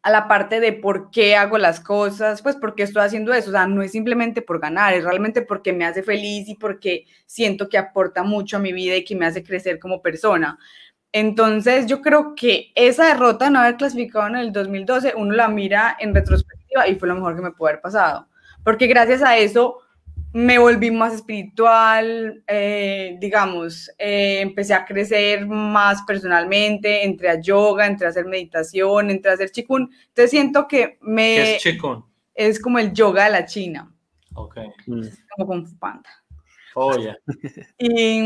a 0.00 0.10
la 0.10 0.28
parte 0.28 0.60
de 0.60 0.74
por 0.74 1.10
qué 1.10 1.34
hago 1.34 1.58
las 1.58 1.80
cosas, 1.80 2.40
pues 2.40 2.54
por 2.54 2.76
qué 2.76 2.84
estoy 2.84 3.02
haciendo 3.02 3.34
eso, 3.34 3.50
o 3.50 3.52
sea, 3.52 3.66
no 3.66 3.82
es 3.82 3.90
simplemente 3.90 4.42
por 4.42 4.60
ganar, 4.60 4.94
es 4.94 5.02
realmente 5.02 5.42
porque 5.42 5.72
me 5.72 5.84
hace 5.84 6.04
feliz 6.04 6.48
y 6.48 6.54
porque 6.54 7.06
siento 7.26 7.68
que 7.68 7.78
aporta 7.78 8.22
mucho 8.22 8.58
a 8.58 8.60
mi 8.60 8.72
vida 8.72 8.94
y 8.94 9.04
que 9.04 9.16
me 9.16 9.26
hace 9.26 9.42
crecer 9.42 9.80
como 9.80 10.02
persona. 10.02 10.56
Entonces, 11.10 11.86
yo 11.86 12.00
creo 12.00 12.36
que 12.36 12.70
esa 12.76 13.06
derrota 13.06 13.46
de 13.46 13.50
no 13.50 13.58
haber 13.58 13.76
clasificado 13.76 14.28
en 14.28 14.36
el 14.36 14.52
2012, 14.52 15.14
uno 15.16 15.34
la 15.34 15.48
mira 15.48 15.96
en 15.98 16.14
retrospectiva 16.14 16.86
y 16.86 16.94
fue 16.94 17.08
lo 17.08 17.16
mejor 17.16 17.34
que 17.34 17.42
me 17.42 17.50
pudo 17.50 17.70
haber 17.70 17.80
pasado, 17.80 18.28
porque 18.62 18.86
gracias 18.86 19.20
a 19.22 19.36
eso 19.36 19.80
me 20.32 20.58
volví 20.58 20.90
más 20.90 21.14
espiritual, 21.14 22.42
eh, 22.46 23.16
digamos, 23.20 23.90
eh, 23.98 24.40
empecé 24.40 24.74
a 24.74 24.84
crecer 24.84 25.46
más 25.46 26.02
personalmente, 26.02 27.04
entré 27.04 27.28
a 27.28 27.40
yoga, 27.40 27.86
entré 27.86 28.06
a 28.06 28.10
hacer 28.10 28.24
meditación, 28.24 29.10
entré 29.10 29.30
a 29.30 29.34
hacer 29.34 29.50
chikun. 29.50 29.90
Entonces 30.08 30.30
siento 30.30 30.66
que 30.66 30.98
me... 31.02 31.34
¿Qué 31.34 31.56
es 31.56 31.62
chikun? 31.62 32.04
Es 32.34 32.60
como 32.60 32.78
el 32.78 32.92
yoga 32.92 33.24
de 33.24 33.30
la 33.30 33.44
China. 33.44 33.94
Ok. 34.34 34.56
como 35.36 35.46
con 35.46 35.78
Panda. 35.78 36.08
Oh, 36.74 36.96
ya. 36.96 37.16
Y, 37.78 38.20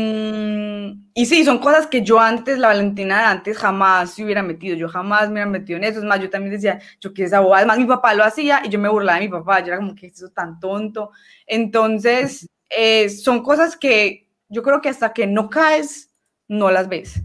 y, 1.13 1.25
sí, 1.25 1.43
son 1.43 1.59
cosas 1.59 1.87
que 1.87 2.01
yo 2.01 2.19
antes, 2.19 2.57
la 2.57 2.67
Valentina 2.67 3.17
de 3.19 3.23
antes, 3.25 3.57
jamás 3.57 4.13
se 4.13 4.23
hubiera 4.23 4.43
metido. 4.43 4.75
Yo 4.75 4.87
jamás 4.87 5.27
me 5.27 5.33
hubiera 5.33 5.49
metido 5.49 5.77
en 5.77 5.83
eso. 5.83 5.99
Es 5.99 6.05
más, 6.05 6.19
yo 6.21 6.29
también 6.29 6.53
decía, 6.53 6.79
yo 7.01 7.13
quiero 7.13 7.27
esa 7.27 7.37
abogada. 7.37 7.59
Además, 7.59 7.79
mi 7.79 7.85
papá 7.85 8.13
lo 8.13 8.23
hacía 8.23 8.61
y 8.63 8.69
yo 8.69 8.79
me 8.79 8.89
burlaba 8.89 9.19
de 9.19 9.25
mi 9.25 9.31
papá. 9.31 9.59
Yo 9.61 9.67
era 9.67 9.77
como, 9.77 9.95
que 9.95 10.07
eso 10.07 10.29
tan 10.29 10.59
tonto? 10.59 11.11
Entonces, 11.45 12.47
eh, 12.69 13.09
son 13.09 13.43
cosas 13.43 13.75
que 13.75 14.29
yo 14.49 14.63
creo 14.63 14.81
que 14.81 14.89
hasta 14.89 15.13
que 15.13 15.27
no 15.27 15.49
caes, 15.49 16.13
no 16.47 16.71
las 16.71 16.87
ves. 16.87 17.21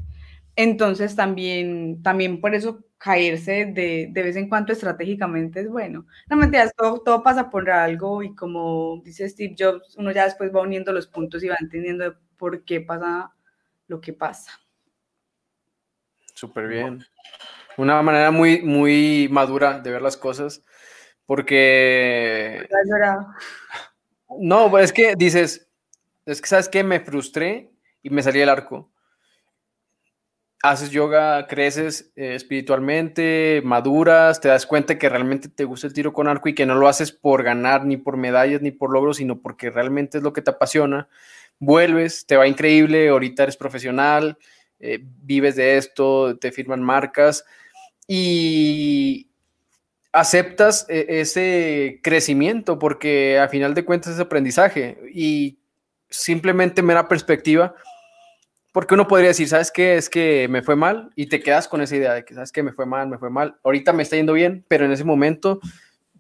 Entonces, 0.57 1.17
también, 1.17 2.03
también 2.03 2.41
por 2.41 2.55
eso 2.55 2.85
caerse 3.03 3.67
de, 3.67 4.09
de, 4.11 4.23
vez 4.23 4.37
en 4.37 4.49
cuando 4.49 4.73
estratégicamente 4.73 5.61
es 5.61 5.69
bueno. 5.69 6.07
No 6.31 6.37
mentiras, 6.37 6.73
todo, 6.77 7.01
todo 7.01 7.23
pasa 7.23 7.51
por 7.51 7.69
algo 7.69 8.23
y 8.23 8.33
como 8.37 9.03
dice 9.05 9.29
Steve 9.29 9.57
Jobs, 9.59 9.97
uno 9.97 10.13
ya 10.13 10.25
después 10.25 10.55
va 10.55 10.63
uniendo 10.63 10.93
los 10.93 11.09
puntos 11.09 11.43
y 11.43 11.49
va 11.49 11.57
entendiendo 11.59 12.15
por 12.37 12.65
qué 12.65 12.81
pasa 12.81 13.35
lo 13.89 14.01
que 14.01 14.13
pasa. 14.13 14.53
Súper 16.33 16.69
bien. 16.69 17.05
Una 17.77 18.01
manera 18.03 18.31
muy, 18.31 18.63
muy 18.63 19.29
madura 19.33 19.81
de 19.81 19.91
ver 19.91 20.03
las 20.03 20.17
cosas, 20.17 20.65
porque... 21.27 22.69
No, 24.39 24.79
es 24.79 24.93
que 24.93 25.15
dices, 25.17 25.69
es 26.25 26.41
que 26.41 26.49
sabes 26.49 26.69
que 26.69 26.85
me 26.85 27.01
frustré 27.01 27.73
y 28.01 28.11
me 28.11 28.23
salí 28.23 28.41
el 28.41 28.49
arco 28.49 28.92
haces 30.63 30.91
yoga, 30.91 31.49
creces 31.49 32.13
eh, 32.15 32.37
espiritualmente, 32.37 33.61
maduras, 33.65 34.41
te 34.41 34.49
das 34.49 34.65
cuenta 34.65 34.97
que 34.97 35.09
realmente 35.09 35.49
te 35.49 35.65
gusta 35.65 35.89
el 35.89 35.93
tiro 35.93 36.13
con 36.13 36.29
arco 36.29 36.49
y 36.49 36.55
que 36.55 36.67
no 36.67 36.77
lo 36.77 36.87
haces 36.87 37.11
por 37.11 37.43
ganar, 37.43 37.85
ni 37.85 37.97
por 37.97 38.17
medallas, 38.17 38.63
ni 38.63 38.71
por 38.71 38.93
logros, 38.93 39.17
sino 39.17 39.41
porque 39.41 39.71
realmente 39.71 40.19
es 40.19 40.25
lo 40.25 40.33
que 40.33 40.41
te 40.41 40.53
apasiona. 40.53 41.09
Vuelves, 41.59 42.27
te 42.27 42.37
va 42.37 42.47
increíble, 42.47 43.09
ahorita 43.09 43.43
eres 43.43 43.57
profesional, 43.57 44.39
eh, 44.79 45.01
vives 45.03 45.57
de 45.57 45.77
esto, 45.79 46.39
te 46.39 46.53
firman 46.53 46.81
marcas 46.81 47.45
y 48.07 49.29
aceptas 50.13 50.87
eh, 50.89 51.07
ese 51.09 52.01
crecimiento 52.05 52.79
porque 52.79 53.39
a 53.41 53.49
final 53.49 53.75
de 53.75 53.85
cuentas 53.85 54.15
es 54.15 54.21
aprendizaje 54.21 54.99
y 55.13 55.59
simplemente 56.09 56.83
mera 56.83 57.09
perspectiva 57.09 57.75
porque 58.73 58.95
uno 58.95 59.07
podría 59.07 59.29
decir, 59.29 59.49
¿sabes 59.49 59.71
qué? 59.71 59.97
Es 59.97 60.09
que 60.09 60.49
me 60.49 60.63
fue 60.63 60.77
mal 60.77 61.11
y 61.15 61.27
te 61.27 61.41
quedas 61.41 61.69
con 61.69 61.83
esa 61.83 61.95
idea 61.95 62.15
de 62.15 62.25
que, 62.25 62.35
¿sabes 62.35 62.51
qué? 62.53 62.63
Me 62.63 62.73
fue 62.73 62.87
mal, 62.87 63.07
me 63.07 63.19
fue 63.19 63.29
mal. 63.29 63.57
Ahorita 63.63 63.93
me 63.93 64.03
está 64.03 64.17
yendo 64.17 64.33
bien, 64.33 64.65
pero 64.67 64.87
en 64.87 64.93
ese 64.93 65.05
momento 65.05 65.61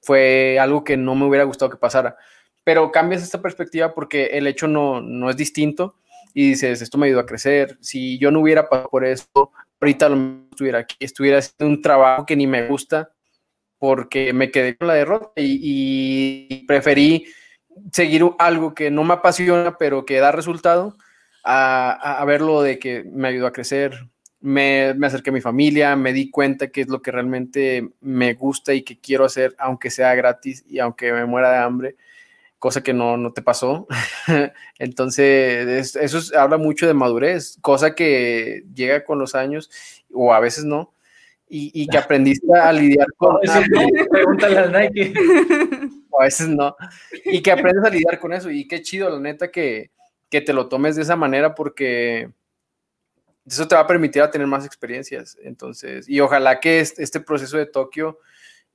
fue 0.03 0.59
algo 0.61 0.85
que 0.85 0.99
no 0.99 1.15
me 1.15 1.25
hubiera 1.25 1.45
gustado 1.45 1.71
que 1.71 1.79
pasara. 1.79 2.17
Pero 2.63 2.93
cambias 2.93 3.23
esta 3.23 3.41
perspectiva 3.41 3.95
porque 3.95 4.27
el 4.33 4.47
hecho 4.47 4.69
no, 4.69 5.01
no 5.01 5.31
es 5.31 5.37
distinto 5.37 5.97
y 6.35 6.51
dices, 6.51 6.83
esto 6.83 6.99
me 6.99 7.07
ayudó 7.07 7.21
a 7.21 7.27
crecer. 7.27 7.79
Si 7.81 8.19
yo 8.19 8.31
no 8.31 8.41
hubiera 8.41 8.69
pasado 8.69 8.91
por 8.91 9.07
esto, 9.07 9.51
ahorita 9.81 10.11
no 10.11 10.47
estuviera 10.51 10.81
aquí, 10.81 10.97
estuviera 11.01 11.39
haciendo 11.39 11.75
un 11.75 11.81
trabajo 11.81 12.27
que 12.27 12.37
ni 12.37 12.47
me 12.47 12.69
gusta 12.69 13.13
porque 13.79 14.33
me 14.35 14.51
quedé 14.51 14.77
con 14.77 14.89
la 14.89 14.95
derrota 14.95 15.33
y 15.37 16.65
preferí 16.69 17.25
seguir 17.91 18.25
algo 18.39 18.75
que 18.75 18.91
no 18.91 19.05
me 19.05 19.15
apasiona, 19.15 19.79
pero 19.79 20.05
que 20.05 20.21
da 20.21 20.33
resultado 20.33 20.97
a, 21.43 22.23
verlo 22.27 22.63
de 22.63 22.79
que 22.79 23.05
me 23.05 23.29
ayudó 23.29 23.47
a 23.47 23.53
crecer, 23.53 24.09
me, 24.41 24.95
me, 24.95 25.07
acerqué 25.07 25.31
a 25.31 25.33
mi 25.33 25.41
familia, 25.41 25.97
me 25.97 26.13
di 26.13 26.31
cuenta 26.31 26.69
que 26.69 26.83
es 26.83 26.89
lo 26.89 27.03
que 27.03 27.13
realmente 27.13 27.91
me 28.01 28.35
gusta 28.35 28.75
y 28.75 28.83
que 28.83 28.99
quiero 28.99 29.25
hacer, 29.25 29.55
aunque 29.59 29.91
sea 29.91 30.15
gratis 30.15 30.65
y 30.69 30.79
aunque 30.79 31.13
me 31.13 31.25
muera 31.27 31.53
de 31.53 31.59
hambre, 31.59 31.97
cosa 32.63 32.83
que 32.83 32.93
no, 32.93 33.17
no 33.17 33.33
te 33.33 33.43
pasó. 33.43 33.89
Entonces, 34.79 35.97
eso 35.97 36.39
habla 36.39 36.59
mucho 36.59 36.87
de 36.87 36.95
madurez, 36.95 37.59
cosa 37.61 37.95
que 37.95 38.65
llega 38.73 39.05
con 39.05 39.19
los 39.19 39.35
años 39.35 39.69
o 40.13 40.33
a 40.33 40.41
veces 40.41 40.65
no. 40.65 40.93
Y, 41.49 41.71
y 41.75 41.89
que 41.89 41.99
aprendiste 41.99 42.47
a 42.57 42.73
lidiar 42.73 43.09
con... 43.17 43.39
Pregúntale 44.11 44.59
al 44.59 44.73
Nike. 44.73 45.13
O 46.11 46.21
a 46.21 46.25
veces 46.25 46.49
no. 46.49 46.77
Y 47.25 47.43
que 47.43 47.51
aprendes 47.51 47.85
a 47.85 47.91
lidiar 47.91 48.21
con 48.21 48.33
eso. 48.33 48.49
Y 48.49 48.69
qué 48.69 48.81
chido, 48.81 49.11
la 49.11 49.19
neta, 49.19 49.51
que, 49.51 49.91
que 50.33 50.41
te 50.41 50.55
lo 50.55 50.67
tomes 50.67 50.97
de 50.97 51.03
esa 51.03 51.15
manera 51.15 51.55
porque 51.55 52.31
eso 53.47 53.69
te 53.69 53.75
va 53.75 53.83
a 53.83 53.87
permitir 53.87 54.23
a 54.23 54.31
tener 54.31 54.47
más 54.47 54.65
experiencias. 54.65 55.37
Entonces, 55.43 56.09
y 56.09 56.21
ojalá 56.21 56.59
que 56.59 56.81
este 56.81 57.21
proceso 57.21 57.59
de 57.59 57.67
Tokio 57.67 58.19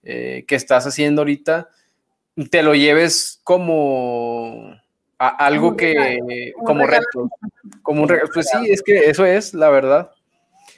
eh, 0.03 0.45
que 0.47 0.53
estás 0.53 0.85
haciendo 0.85 1.21
ahorita 1.21 1.69
te 2.51 2.61
lo 2.61 2.75
lleves 2.75 3.41
como 3.43 4.71
a 5.17 5.27
algo 5.29 5.75
que, 5.75 6.53
como 6.63 6.85
reto, 6.85 7.27
como 7.81 8.03
un 8.03 8.09
reto. 8.09 8.27
Pues 8.31 8.49
sí, 8.51 8.69
es 8.69 8.83
que 8.83 9.09
eso 9.09 9.25
es 9.25 9.55
la 9.55 9.71
verdad. 9.71 10.11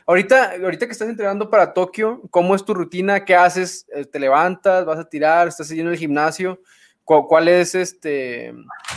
Ahorita, 0.07 0.53
ahorita 0.63 0.85
que 0.85 0.93
estás 0.93 1.09
entrenando 1.09 1.49
para 1.49 1.73
Tokio, 1.73 2.21
¿cómo 2.31 2.55
es 2.55 2.63
tu 2.63 2.73
rutina? 2.73 3.25
¿Qué 3.25 3.35
haces? 3.35 3.85
Eh, 3.93 4.05
¿Te 4.05 4.17
levantas? 4.17 4.85
¿Vas 4.85 4.99
a 4.99 5.09
tirar? 5.09 5.49
¿Estás 5.49 5.67
yendo 5.67 5.91
al 5.91 5.97
gimnasio? 5.97 6.61
¿Cuál 7.03 7.49
es 7.49 7.75
este, 7.75 8.53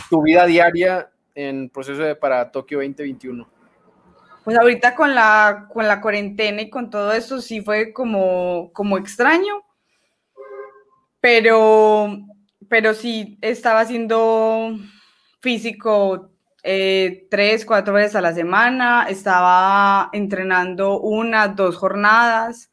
tu 0.09 0.21
vida 0.21 0.45
diaria 0.45 1.09
en 1.35 1.69
proceso 1.69 2.01
de, 2.01 2.15
para 2.15 2.51
Tokio 2.51 2.79
2021? 2.79 3.47
Pues 4.43 4.57
ahorita 4.57 4.93
con 4.95 5.15
la, 5.15 5.69
con 5.71 5.87
la 5.87 6.01
cuarentena 6.01 6.61
y 6.61 6.69
con 6.69 6.89
todo 6.89 7.13
eso 7.13 7.39
sí 7.39 7.61
fue 7.61 7.93
como, 7.93 8.71
como 8.73 8.97
extraño, 8.97 9.63
pero, 11.21 12.17
pero 12.67 12.93
sí 12.93 13.37
estaba 13.41 13.79
haciendo 13.79 14.77
físico 15.39 16.31
eh, 16.61 17.27
tres, 17.29 17.65
cuatro 17.65 17.93
veces 17.93 18.15
a 18.15 18.21
la 18.21 18.33
semana, 18.33 19.05
estaba 19.09 20.09
entrenando 20.13 20.99
una, 20.99 21.49
dos 21.49 21.77
jornadas. 21.77 22.69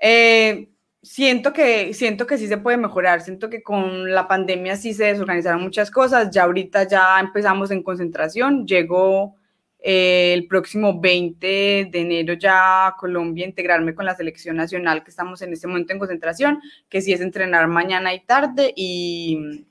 Eh, 0.00 0.70
siento 1.02 1.52
que, 1.52 1.94
siento 1.94 2.26
que 2.26 2.38
sí 2.38 2.48
se 2.48 2.58
puede 2.58 2.76
mejorar, 2.76 3.20
siento 3.20 3.50
que 3.50 3.62
con 3.62 4.12
la 4.12 4.28
pandemia 4.28 4.76
sí 4.76 4.94
se 4.94 5.04
desorganizaron 5.04 5.62
muchas 5.62 5.90
cosas, 5.90 6.30
ya 6.30 6.44
ahorita 6.44 6.88
ya 6.88 7.20
empezamos 7.20 7.70
en 7.70 7.82
concentración, 7.82 8.66
llegó 8.66 9.36
eh, 9.80 10.32
el 10.34 10.48
próximo 10.48 11.00
20 11.00 11.88
de 11.90 12.00
enero 12.00 12.34
ya 12.34 12.88
a 12.88 12.96
Colombia 12.96 13.46
integrarme 13.46 13.94
con 13.94 14.06
la 14.06 14.16
selección 14.16 14.56
nacional 14.56 15.04
que 15.04 15.10
estamos 15.10 15.40
en 15.42 15.52
este 15.52 15.68
momento 15.68 15.92
en 15.92 16.00
concentración, 16.00 16.60
que 16.88 17.00
sí 17.00 17.12
es 17.12 17.20
entrenar 17.20 17.68
mañana 17.68 18.12
y 18.12 18.20
tarde 18.20 18.72
y, 18.74 19.66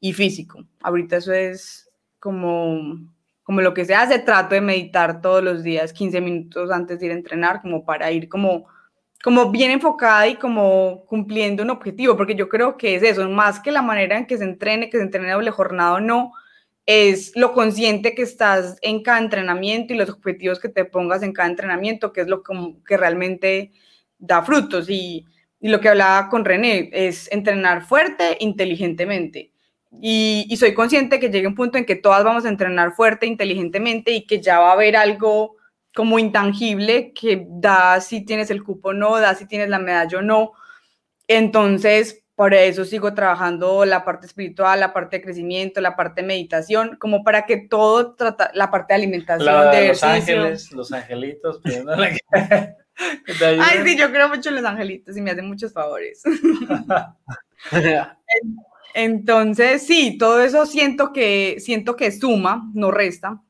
y 0.00 0.12
físico. 0.14 0.64
Ahorita 0.80 1.18
eso 1.18 1.32
es 1.32 1.90
como, 2.18 2.98
como 3.42 3.60
lo 3.60 3.74
que 3.74 3.84
se 3.84 3.94
hace, 3.94 4.18
trato 4.18 4.54
de 4.54 4.62
meditar 4.62 5.20
todos 5.20 5.44
los 5.44 5.62
días 5.62 5.92
15 5.92 6.20
minutos 6.22 6.70
antes 6.70 6.98
de 6.98 7.06
ir 7.06 7.12
a 7.12 7.16
entrenar, 7.16 7.60
como 7.60 7.84
para 7.84 8.10
ir 8.10 8.30
como 8.30 8.66
como 9.28 9.50
bien 9.50 9.70
enfocada 9.70 10.26
y 10.26 10.36
como 10.36 11.04
cumpliendo 11.04 11.62
un 11.62 11.68
objetivo, 11.68 12.16
porque 12.16 12.34
yo 12.34 12.48
creo 12.48 12.78
que 12.78 12.94
es 12.94 13.02
eso, 13.02 13.28
más 13.28 13.60
que 13.60 13.70
la 13.70 13.82
manera 13.82 14.16
en 14.16 14.26
que 14.26 14.38
se 14.38 14.44
entrene, 14.44 14.88
que 14.88 14.96
se 14.96 15.02
entrene 15.02 15.32
doble 15.32 15.50
jornada 15.50 15.96
o 15.96 16.00
no, 16.00 16.32
es 16.86 17.32
lo 17.36 17.52
consciente 17.52 18.14
que 18.14 18.22
estás 18.22 18.78
en 18.80 19.02
cada 19.02 19.18
entrenamiento 19.18 19.92
y 19.92 19.98
los 19.98 20.08
objetivos 20.08 20.58
que 20.58 20.70
te 20.70 20.86
pongas 20.86 21.22
en 21.22 21.34
cada 21.34 21.46
entrenamiento, 21.46 22.10
que 22.10 22.22
es 22.22 22.26
lo 22.26 22.42
que, 22.42 22.96
realmente 22.96 23.72
da 24.18 24.40
frutos. 24.40 24.88
Y, 24.88 25.26
y, 25.60 25.68
lo 25.68 25.78
que 25.78 25.90
hablaba 25.90 26.30
con 26.30 26.46
René 26.46 26.88
es 26.90 27.30
entrenar 27.30 27.84
fuerte, 27.84 28.38
inteligentemente. 28.40 29.52
Y, 30.00 30.46
y 30.48 30.56
soy 30.56 30.72
consciente 30.72 31.20
que 31.20 31.28
llegue 31.28 31.48
un 31.48 31.54
punto 31.54 31.76
en 31.76 31.84
que 31.84 31.96
todas 31.96 32.24
vamos 32.24 32.46
a 32.46 32.48
entrenar 32.48 32.92
fuerte, 32.92 33.26
inteligentemente 33.26 34.10
y 34.10 34.26
que 34.26 34.40
ya 34.40 34.58
va 34.58 34.70
a 34.70 34.72
haber 34.72 34.96
algo 34.96 35.57
como 35.98 36.20
intangible 36.20 37.12
que 37.12 37.44
da 37.50 38.00
si 38.00 38.24
tienes 38.24 38.52
el 38.52 38.62
cupo 38.62 38.90
o 38.90 38.92
no, 38.92 39.18
da 39.18 39.34
si 39.34 39.46
tienes 39.46 39.68
la 39.68 39.80
medalla 39.80 40.18
o 40.18 40.22
no. 40.22 40.52
Entonces, 41.26 42.22
por 42.36 42.54
eso 42.54 42.84
sigo 42.84 43.14
trabajando 43.14 43.84
la 43.84 44.04
parte 44.04 44.28
espiritual, 44.28 44.78
la 44.78 44.92
parte 44.92 45.16
de 45.16 45.24
crecimiento, 45.24 45.80
la 45.80 45.96
parte 45.96 46.20
de 46.20 46.28
meditación, 46.28 46.98
como 47.00 47.24
para 47.24 47.46
que 47.46 47.56
todo 47.56 48.14
trata, 48.14 48.52
la 48.54 48.70
parte 48.70 48.92
de 48.92 48.98
alimentación, 48.98 49.72
de 49.72 49.88
Los 49.88 50.04
ángeles, 50.04 50.70
los 50.70 50.92
angelitos, 50.92 51.60
Ay, 51.66 53.80
sí, 53.84 53.98
yo 53.98 54.12
creo 54.12 54.28
mucho 54.28 54.50
en 54.50 54.54
los 54.54 54.64
angelitos 54.64 55.16
y 55.16 55.20
me 55.20 55.32
hacen 55.32 55.48
muchos 55.48 55.72
favores. 55.72 56.22
Entonces, 58.94 59.84
sí, 59.84 60.16
todo 60.16 60.42
eso 60.42 60.64
siento 60.64 61.12
que, 61.12 61.56
siento 61.58 61.96
que 61.96 62.12
suma, 62.12 62.70
no 62.72 62.92
resta. 62.92 63.42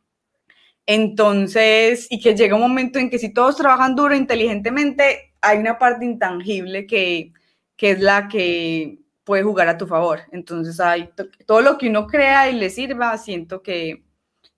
Entonces, 0.91 2.07
y 2.09 2.19
que 2.19 2.35
llega 2.35 2.55
un 2.55 2.63
momento 2.63 2.99
en 2.99 3.11
que 3.11 3.19
si 3.19 3.31
todos 3.31 3.59
trabajan 3.59 3.95
duro, 3.95 4.15
inteligentemente, 4.17 5.35
hay 5.43 5.59
una 5.59 5.79
parte 5.79 6.07
intangible 6.07 6.87
que, 6.87 7.35
que 7.77 7.91
es 7.91 8.01
la 8.01 8.27
que 8.27 8.99
puede 9.23 9.43
jugar 9.43 9.69
a 9.69 9.77
tu 9.77 9.87
favor. 9.87 10.21
Entonces, 10.33 10.81
hay 10.81 11.11
todo 11.45 11.61
lo 11.61 11.77
que 11.77 11.91
uno 11.91 12.07
crea 12.07 12.49
y 12.49 12.55
le 12.55 12.71
sirva, 12.71 13.19
siento 13.19 13.63
que, 13.63 14.03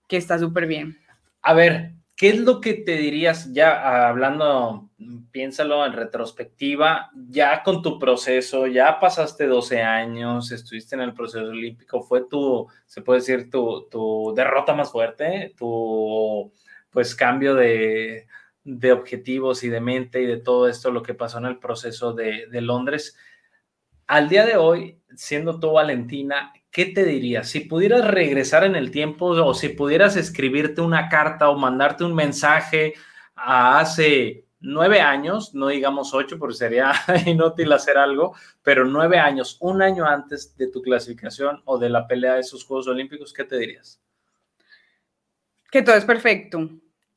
que 0.07 0.15
está 0.15 0.39
súper 0.39 0.67
bien. 0.67 0.97
A 1.41 1.53
ver, 1.53 1.95
¿Qué 2.21 2.29
es 2.29 2.37
lo 2.37 2.61
que 2.61 2.75
te 2.75 2.97
dirías 2.97 3.51
ya 3.51 4.07
hablando, 4.07 4.91
piénsalo 5.31 5.83
en 5.87 5.93
retrospectiva, 5.93 7.09
ya 7.15 7.63
con 7.63 7.81
tu 7.81 7.97
proceso, 7.97 8.67
ya 8.67 8.99
pasaste 8.99 9.47
12 9.47 9.81
años, 9.81 10.51
estuviste 10.51 10.93
en 10.93 11.01
el 11.01 11.15
proceso 11.15 11.45
olímpico, 11.45 12.03
fue 12.03 12.27
tu, 12.29 12.67
se 12.85 13.01
puede 13.01 13.21
decir, 13.21 13.49
tu, 13.49 13.87
tu 13.89 14.35
derrota 14.35 14.75
más 14.75 14.91
fuerte, 14.91 15.55
tu 15.57 16.53
pues 16.91 17.15
cambio 17.15 17.55
de, 17.55 18.27
de, 18.63 18.91
objetivos 18.91 19.63
y 19.63 19.69
de 19.69 19.81
mente 19.81 20.21
y 20.21 20.27
de 20.27 20.37
todo 20.37 20.67
esto, 20.67 20.91
lo 20.91 21.01
que 21.01 21.15
pasó 21.15 21.39
en 21.39 21.45
el 21.45 21.57
proceso 21.57 22.13
de, 22.13 22.45
de 22.45 22.61
Londres. 22.61 23.17
Al 24.05 24.29
día 24.29 24.45
de 24.45 24.57
hoy, 24.57 25.01
siendo 25.15 25.59
tú 25.59 25.71
Valentina, 25.71 26.53
¿qué 26.71 26.85
te 26.85 27.05
dirías? 27.05 27.49
Si 27.49 27.61
pudieras 27.61 28.07
regresar 28.07 28.63
en 28.63 28.75
el 28.75 28.91
tiempo 28.91 29.27
o 29.27 29.53
si 29.53 29.69
pudieras 29.69 30.15
escribirte 30.15 30.81
una 30.81 31.09
carta 31.09 31.49
o 31.49 31.57
mandarte 31.57 32.03
un 32.03 32.15
mensaje 32.15 32.93
a 33.35 33.79
hace 33.79 34.45
nueve 34.61 35.01
años, 35.01 35.53
no 35.53 35.67
digamos 35.67 36.13
ocho 36.13 36.37
porque 36.39 36.55
sería 36.55 36.93
inútil 37.25 37.71
hacer 37.73 37.97
algo, 37.97 38.35
pero 38.63 38.85
nueve 38.85 39.19
años, 39.19 39.57
un 39.59 39.81
año 39.81 40.05
antes 40.05 40.55
de 40.55 40.67
tu 40.67 40.81
clasificación 40.81 41.61
o 41.65 41.77
de 41.77 41.89
la 41.89 42.07
pelea 42.07 42.35
de 42.35 42.41
esos 42.41 42.63
Juegos 42.63 42.87
Olímpicos, 42.87 43.33
¿qué 43.33 43.43
te 43.43 43.57
dirías? 43.57 43.99
Que 45.69 45.81
todo 45.81 45.95
es 45.95 46.05
perfecto, 46.05 46.69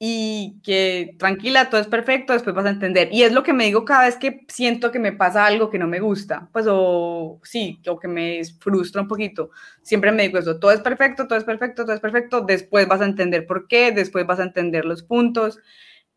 y 0.07 0.61
que 0.62 1.16
tranquila, 1.18 1.70
todo 1.70 1.80
es 1.80 1.86
perfecto, 1.86 2.34
después 2.34 2.55
vas 2.55 2.66
a 2.66 2.70
entender. 2.70 3.09
Y 3.11 3.22
es 3.22 3.32
lo 3.32 3.42
que 3.42 3.55
me 3.55 3.64
digo 3.64 3.86
cada 3.86 4.05
vez 4.05 4.18
que 4.18 4.44
siento 4.48 4.92
que 4.92 4.98
me 4.98 5.12
pasa 5.12 5.46
algo 5.46 5.70
que 5.70 5.78
no 5.78 5.86
me 5.86 5.98
gusta, 5.98 6.50
pues 6.52 6.66
o 6.68 7.40
sí, 7.42 7.80
o 7.88 7.98
que 7.98 8.07
me 8.07 8.42
frustra 8.61 9.00
un 9.00 9.09
poquito. 9.09 9.48
Siempre 9.80 10.12
me 10.12 10.24
digo 10.24 10.38
eso, 10.38 10.59
todo 10.59 10.72
es 10.72 10.80
perfecto, 10.80 11.26
todo 11.26 11.38
es 11.38 11.44
perfecto, 11.44 11.84
todo 11.84 11.94
es 11.94 12.02
perfecto, 12.02 12.42
después 12.42 12.86
vas 12.86 13.00
a 13.00 13.07
entender 13.07 13.46
por 13.46 13.66
qué, 13.66 13.92
después 13.92 14.26
vas 14.26 14.40
a 14.40 14.42
entender 14.42 14.84
los 14.84 15.02
puntos. 15.02 15.59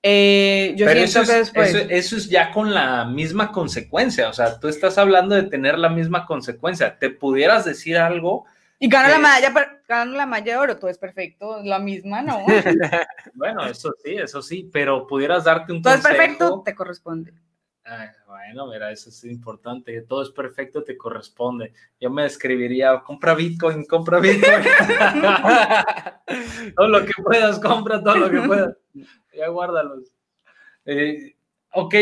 Eh, 0.03 0.73
yo 0.75 0.85
Pero 0.85 1.07
siento 1.07 1.21
eso 1.21 1.21
es, 1.21 1.29
que 1.29 1.61
después... 1.61 1.87
eso 1.89 2.17
es 2.17 2.29
ya 2.29 2.51
con 2.51 2.73
la 2.73 3.05
misma 3.05 3.53
consecuencia, 3.53 4.27
o 4.27 4.33
sea, 4.33 4.59
tú 4.59 4.67
estás 4.67 4.97
hablando 4.97 5.33
de 5.33 5.43
tener 5.43 5.79
la 5.79 5.87
misma 5.87 6.25
consecuencia. 6.25 6.99
Te 6.99 7.09
pudieras 7.09 7.63
decir 7.63 7.97
algo 7.97 8.47
y 8.79 8.89
gana 8.89 9.09
la 9.09 9.17
medalla, 9.17 9.79
gana 9.87 10.11
la 10.15 10.25
medalla 10.25 10.53
de 10.53 10.57
oro, 10.57 10.77
todo 10.77 10.89
es 10.89 10.97
perfecto, 10.97 11.61
la 11.63 11.79
misma, 11.79 12.21
¿no? 12.21 12.45
bueno, 13.33 13.65
eso 13.65 13.93
sí, 14.03 14.15
eso 14.15 14.41
sí, 14.41 14.69
pero 14.71 15.07
pudieras 15.07 15.45
darte 15.45 15.73
un 15.73 15.81
todo 15.81 15.93
consejo. 15.93 16.13
Todo 16.13 16.21
es 16.21 16.27
perfecto, 16.27 16.61
te 16.63 16.75
corresponde. 16.75 17.33
bueno, 18.27 18.67
mira, 18.67 18.91
eso 18.91 19.09
es 19.09 19.23
importante, 19.23 20.01
todo 20.01 20.21
es 20.21 20.29
perfecto, 20.29 20.83
te 20.83 20.95
corresponde. 20.95 21.73
Yo 21.99 22.11
me 22.11 22.25
escribiría, 22.25 23.01
compra 23.03 23.33
Bitcoin, 23.33 23.85
compra 23.85 24.19
Bitcoin. 24.19 24.63
todo 26.75 26.87
lo 26.87 27.05
que 27.05 27.13
puedas, 27.23 27.59
compra 27.59 28.03
todo 28.03 28.17
lo 28.17 28.29
que 28.29 28.41
puedas. 28.41 28.77
Ya 29.33 29.47
guárdalos. 29.47 30.11
Eh, 30.85 31.36
ok, 31.77 31.93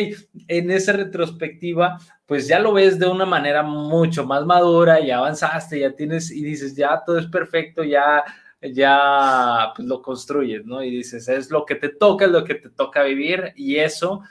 en 0.47 0.71
esa 0.71 0.93
retrospectiva, 0.93 1.99
pues 2.25 2.47
ya 2.47 2.59
lo 2.59 2.71
ves 2.71 2.97
de 2.97 3.07
una 3.07 3.25
manera 3.25 3.61
mucho 3.61 4.25
más 4.25 4.45
madura, 4.45 5.01
ya 5.01 5.17
avanzaste, 5.17 5.81
ya 5.81 5.91
tienes 5.91 6.31
y 6.31 6.43
dices, 6.43 6.75
ya 6.77 7.03
todo 7.05 7.19
es 7.19 7.27
perfecto, 7.27 7.83
ya, 7.83 8.23
ya 8.61 9.73
pues 9.75 9.85
lo 9.85 10.01
construyes, 10.01 10.65
¿no? 10.65 10.81
Y 10.81 10.91
dices, 10.91 11.27
es 11.27 11.51
lo 11.51 11.65
que 11.65 11.75
te 11.75 11.89
toca, 11.89 12.23
es 12.23 12.31
lo 12.31 12.45
que 12.45 12.55
te 12.55 12.69
toca 12.69 13.03
vivir 13.03 13.51
y 13.57 13.75
eso 13.75 14.21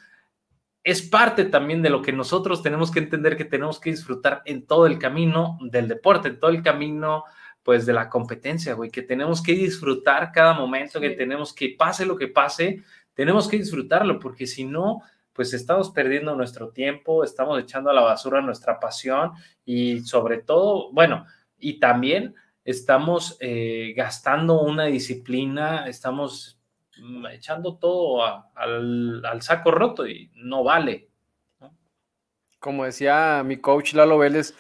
es 0.83 1.03
parte 1.03 1.45
también 1.45 1.83
de 1.83 1.91
lo 1.91 2.01
que 2.01 2.13
nosotros 2.13 2.63
tenemos 2.63 2.91
que 2.91 3.01
entender 3.01 3.37
que 3.37 3.45
tenemos 3.45 3.79
que 3.79 3.91
disfrutar 3.91 4.41
en 4.47 4.67
todo 4.67 4.87
el 4.87 4.99
camino 4.99 5.59
del 5.61 5.89
deporte, 5.89 6.29
en 6.29 6.41
todo 6.41 6.51
el 6.51 6.63
camino 6.63 7.25
pues 7.63 7.85
de 7.85 7.93
la 7.93 8.09
competencia, 8.09 8.73
güey, 8.73 8.91
que 8.91 9.03
tenemos 9.03 9.43
que 9.43 9.53
disfrutar 9.53 10.33
cada 10.33 10.55
momento, 10.55 11.01
que 11.01 11.11
tenemos 11.11 11.53
que 11.53 11.75
pase 11.79 12.07
lo 12.07 12.17
que 12.17 12.29
pase, 12.29 12.83
tenemos 13.15 13.47
que 13.49 13.59
disfrutarlo, 13.59 14.19
porque 14.19 14.47
si 14.47 14.65
no, 14.65 15.01
pues 15.35 15.53
estamos 15.53 15.91
perdiendo 15.91 16.35
nuestro 16.37 16.71
tiempo, 16.71 17.25
estamos 17.25 17.61
echando 17.61 17.91
a 17.91 17.93
la 17.93 18.03
basura 18.03 18.41
nuestra 18.41 18.79
pasión 18.79 19.33
y 19.65 20.01
sobre 20.01 20.39
todo, 20.39 20.93
bueno, 20.93 21.27
y 21.59 21.81
también 21.81 22.35
estamos 22.65 23.37
eh, 23.41 23.93
gastando 23.97 24.61
una 24.63 24.87
disciplina, 24.87 25.87
estamos 25.89 26.61
mm, 27.01 27.27
echando 27.27 27.77
todo 27.77 28.23
al, 28.55 29.43
saco 29.43 29.73
roto 29.73 30.07
y 30.07 30.31
no 30.37 30.63
vale. 30.63 31.09
Como 32.61 32.85
decía 32.85 33.43
mi 33.45 33.59
coach 33.59 33.93
Lalo 33.93 34.19
Vélez, 34.19 34.55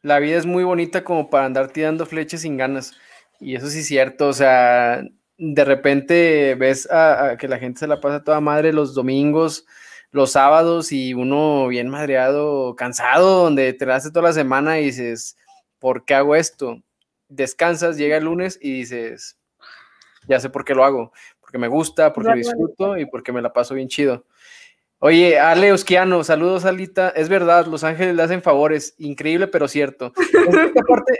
la 0.00 0.20
vida 0.20 0.38
es 0.38 0.46
muy 0.46 0.64
bonita 0.64 1.02
como 1.02 1.28
para 1.28 1.46
andar 1.46 1.72
tirando 1.72 2.06
flechas 2.06 2.42
sin 2.42 2.56
ganas. 2.56 2.96
Y 3.40 3.56
eso 3.56 3.68
sí 3.68 3.80
es 3.80 3.86
cierto, 3.86 4.28
o 4.28 4.32
sea, 4.32 5.02
de 5.36 5.64
repente 5.64 6.54
ves 6.54 6.90
a 6.90 7.36
que 7.38 7.48
la 7.48 7.58
gente 7.58 7.80
se 7.80 7.86
la 7.86 8.00
pasa 8.00 8.22
toda 8.22 8.40
madre 8.40 8.72
los 8.72 8.94
domingos, 8.94 9.66
los 10.10 10.32
sábados 10.32 10.92
y 10.92 11.14
uno 11.14 11.68
bien 11.68 11.88
madreado, 11.88 12.74
cansado, 12.76 13.44
donde 13.44 13.72
te 13.72 13.90
hace 13.90 14.10
toda 14.10 14.28
la 14.28 14.32
semana 14.32 14.80
y 14.80 14.86
dices, 14.86 15.36
¿por 15.78 16.04
qué 16.04 16.14
hago 16.14 16.34
esto? 16.34 16.82
Descansas, 17.28 17.96
llega 17.96 18.16
el 18.16 18.24
lunes 18.24 18.58
y 18.60 18.72
dices, 18.72 19.38
ya 20.26 20.40
sé 20.40 20.50
por 20.50 20.64
qué 20.64 20.74
lo 20.74 20.84
hago, 20.84 21.12
porque 21.40 21.58
me 21.58 21.68
gusta, 21.68 22.12
porque 22.12 22.34
disfruto 22.34 22.98
y 22.98 23.06
porque 23.06 23.32
me 23.32 23.42
la 23.42 23.52
paso 23.52 23.74
bien 23.74 23.88
chido. 23.88 24.26
Oye, 25.02 25.38
Ale 25.38 25.72
Osquiano, 25.72 26.22
saludos 26.24 26.66
Alita. 26.66 27.08
Es 27.10 27.30
verdad, 27.30 27.66
Los 27.66 27.84
Ángeles 27.84 28.14
le 28.14 28.22
hacen 28.22 28.42
favores, 28.42 28.94
increíble 28.98 29.46
pero 29.46 29.66
cierto. 29.66 30.12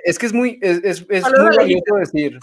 es 0.05 0.19
que 0.19 0.27
es 0.27 0.33
muy, 0.35 0.59
es, 0.61 1.07
es, 1.09 1.25
muy 1.25 1.57
bonito 1.57 1.95
decir 1.95 2.39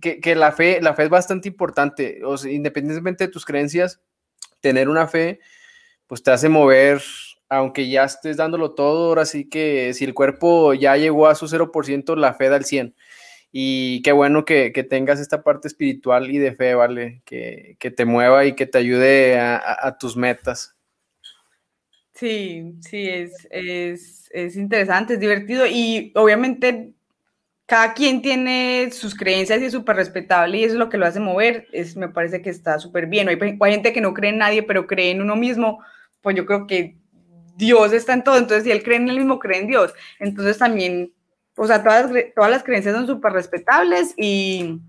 que, 0.00 0.20
que, 0.20 0.34
la 0.34 0.52
fe, 0.52 0.80
la 0.82 0.94
fe 0.94 1.04
es 1.04 1.08
bastante 1.08 1.48
importante. 1.48 2.20
O 2.24 2.36
independientemente 2.46 3.26
de 3.26 3.32
tus 3.32 3.46
creencias, 3.46 4.00
tener 4.60 4.88
una 4.88 5.06
fe, 5.08 5.40
pues 6.06 6.22
te 6.22 6.30
hace 6.30 6.48
mover, 6.48 7.02
aunque 7.48 7.88
ya 7.88 8.04
estés 8.04 8.36
dándolo 8.36 8.74
todo, 8.74 9.08
ahora 9.08 9.24
sí 9.24 9.48
que 9.48 9.94
si 9.94 10.04
el 10.04 10.14
cuerpo 10.14 10.74
ya 10.74 10.96
llegó 10.96 11.26
a 11.26 11.34
su 11.34 11.46
0%, 11.46 12.16
la 12.16 12.34
fe 12.34 12.48
da 12.48 12.56
el 12.56 12.64
100%. 12.64 12.94
Y 13.52 14.02
qué 14.02 14.12
bueno 14.12 14.44
que, 14.44 14.70
tengas 14.90 15.18
esta 15.18 15.42
parte 15.42 15.68
espiritual 15.68 16.30
y 16.30 16.36
de 16.36 16.54
fe, 16.54 16.74
¿vale? 16.74 17.22
Que, 17.24 17.76
te 17.78 18.04
mueva 18.04 18.44
y 18.44 18.54
que 18.54 18.66
te 18.66 18.76
ayude 18.76 19.38
a, 19.38 19.96
tus 19.98 20.16
metas. 20.16 20.76
Sí, 22.12 22.74
sí, 22.80 23.08
es, 23.08 23.48
es, 23.50 24.28
es 24.32 24.56
interesante, 24.56 25.14
es 25.14 25.20
divertido 25.20 25.66
y 25.66 26.12
obviamente 26.16 26.95
cada 27.66 27.94
quien 27.94 28.22
tiene 28.22 28.90
sus 28.92 29.14
creencias 29.16 29.60
y 29.60 29.64
es 29.66 29.72
súper 29.72 29.96
respetable 29.96 30.58
y 30.58 30.64
eso 30.64 30.74
es 30.74 30.78
lo 30.78 30.88
que 30.88 30.98
lo 30.98 31.06
hace 31.06 31.18
mover, 31.18 31.66
es, 31.72 31.96
me 31.96 32.08
parece 32.08 32.40
que 32.40 32.50
está 32.50 32.78
súper 32.78 33.06
bien. 33.06 33.28
Hay, 33.28 33.38
gente 33.72 33.92
que 33.92 34.00
no 34.00 34.14
cree 34.14 34.30
en 34.30 34.38
nadie, 34.38 34.62
pero 34.62 34.86
cree 34.86 35.10
en 35.10 35.20
uno 35.20 35.34
mismo, 35.34 35.80
pues 36.22 36.36
yo 36.36 36.46
creo 36.46 36.66
que 36.68 36.96
Dios 37.56 37.92
está 37.92 38.12
en 38.12 38.22
todo, 38.22 38.38
entonces 38.38 38.64
si 38.64 38.70
él 38.70 38.84
cree 38.84 38.98
en 38.98 39.08
él 39.08 39.18
mismo, 39.18 39.40
cree 39.40 39.60
en 39.60 39.66
Dios. 39.66 39.92
Entonces 40.20 40.58
también, 40.58 41.12
o 41.56 41.66
sea, 41.66 41.82
todas, 41.82 42.12
todas 42.36 42.50
las 42.50 42.62
creencias 42.62 42.94
son 42.94 43.08
súper 43.08 43.32
respetables 43.32 44.14
y, 44.16 44.80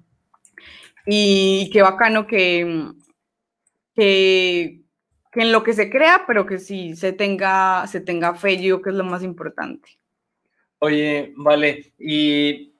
y 1.07 1.71
qué 1.73 1.81
bacano 1.81 2.27
que, 2.27 2.91
que, 3.95 4.81
que, 5.31 5.41
en 5.41 5.51
lo 5.51 5.63
que 5.63 5.73
se 5.73 5.89
crea, 5.89 6.25
pero 6.27 6.45
que 6.45 6.59
sí 6.59 6.95
se 6.95 7.11
tenga, 7.11 7.87
se 7.87 8.01
tenga 8.01 8.35
fe, 8.35 8.61
yo 8.61 8.81
creo 8.81 8.81
que 8.83 8.89
es 8.91 8.95
lo 8.97 9.03
más 9.03 9.23
importante. 9.23 9.97
Oye, 10.79 11.33
vale, 11.35 11.93
y 11.97 12.75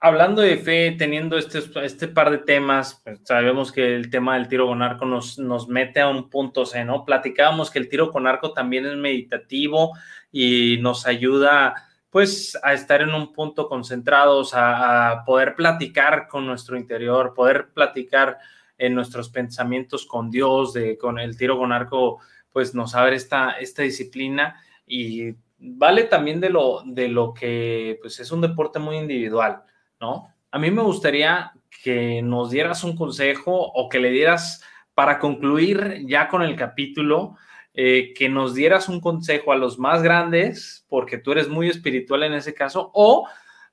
hablando 0.00 0.42
de 0.42 0.56
fe, 0.56 0.96
teniendo 0.98 1.38
este, 1.38 1.60
este 1.84 2.08
par 2.08 2.30
de 2.30 2.38
temas, 2.38 3.00
pues, 3.04 3.20
sabemos 3.24 3.70
que 3.72 3.94
el 3.94 4.10
tema 4.10 4.34
del 4.34 4.48
tiro 4.48 4.66
con 4.66 4.82
arco 4.82 5.04
nos, 5.04 5.38
nos 5.38 5.68
mete 5.68 6.00
a 6.00 6.08
un 6.08 6.28
punto 6.28 6.66
C, 6.66 6.84
¿no? 6.84 7.04
Platicábamos 7.04 7.70
que 7.70 7.78
el 7.78 7.88
tiro 7.88 8.10
con 8.10 8.26
arco 8.26 8.52
también 8.52 8.86
es 8.86 8.96
meditativo 8.96 9.92
y 10.32 10.78
nos 10.80 11.06
ayuda 11.06 11.74
pues 12.10 12.58
a 12.62 12.72
estar 12.72 13.02
en 13.02 13.10
un 13.14 13.32
punto 13.32 13.68
concentrados, 13.68 14.52
a, 14.54 15.22
poder 15.26 15.54
platicar 15.54 16.28
con 16.28 16.46
nuestro 16.46 16.76
interior, 16.76 17.34
poder 17.34 17.68
platicar 17.74 18.38
en 18.78 18.94
nuestros 18.94 19.28
pensamientos 19.28 20.06
con 20.06 20.30
Dios, 20.30 20.72
de, 20.72 20.96
con 20.98 21.18
el 21.18 21.36
tiro 21.36 21.58
con 21.58 21.72
arco, 21.72 22.20
pues 22.50 22.74
nos 22.74 22.94
abre 22.94 23.16
esta, 23.16 23.52
esta 23.52 23.82
disciplina 23.82 24.60
y 24.86 25.34
vale 25.58 26.04
también 26.04 26.40
de 26.40 26.50
lo, 26.50 26.82
de 26.84 27.08
lo 27.08 27.32
que 27.34 27.98
pues 28.00 28.20
es 28.20 28.30
un 28.30 28.40
deporte 28.40 28.78
muy 28.78 28.96
individual, 28.96 29.62
¿no? 30.00 30.28
A 30.50 30.58
mí 30.58 30.70
me 30.70 30.82
gustaría 30.82 31.52
que 31.82 32.22
nos 32.22 32.50
dieras 32.50 32.84
un 32.84 32.96
consejo 32.96 33.52
o 33.52 33.88
que 33.88 34.00
le 34.00 34.10
dieras, 34.10 34.62
para 34.94 35.18
concluir 35.18 36.04
ya 36.06 36.28
con 36.28 36.42
el 36.42 36.56
capítulo, 36.56 37.36
eh, 37.74 38.14
que 38.16 38.30
nos 38.30 38.54
dieras 38.54 38.88
un 38.88 39.00
consejo 39.00 39.52
a 39.52 39.56
los 39.56 39.78
más 39.78 40.02
grandes, 40.02 40.86
porque 40.88 41.18
tú 41.18 41.32
eres 41.32 41.48
muy 41.48 41.68
espiritual 41.68 42.22
en 42.22 42.32
ese 42.32 42.54
caso, 42.54 42.90
o 42.94 43.28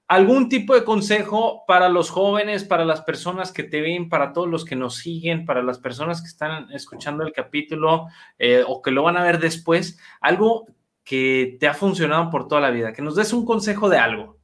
algún 0.08 0.50
tipo 0.50 0.76
de 0.76 0.84
consejo 0.84 1.64
para 1.66 1.88
los 1.88 2.10
jóvenes, 2.10 2.66
para 2.66 2.84
las 2.84 3.02
personas 3.02 3.54
que 3.54 3.64
te 3.64 3.80
ven, 3.80 4.10
para 4.10 4.34
todos 4.34 4.50
los 4.50 4.66
que 4.66 4.76
nos 4.76 4.98
siguen, 4.98 5.46
para 5.46 5.64
las 5.64 5.80
personas 5.80 6.22
que 6.22 6.28
están 6.28 6.70
escuchando 6.72 7.24
el 7.24 7.32
capítulo 7.32 8.08
eh, 8.38 8.64
o 8.68 8.82
que 8.82 8.92
lo 8.92 9.04
van 9.04 9.16
a 9.16 9.24
ver 9.24 9.40
después, 9.40 9.98
algo 10.20 10.68
que 11.04 11.58
te 11.60 11.68
ha 11.68 11.74
funcionado 11.74 12.30
por 12.30 12.48
toda 12.48 12.62
la 12.62 12.72
vida, 12.72 12.94
que 12.94 13.02
nos 13.02 13.16
des 13.16 13.34
un 13.34 13.46
consejo 13.46 13.90
de 13.90 13.98
algo 13.98 14.40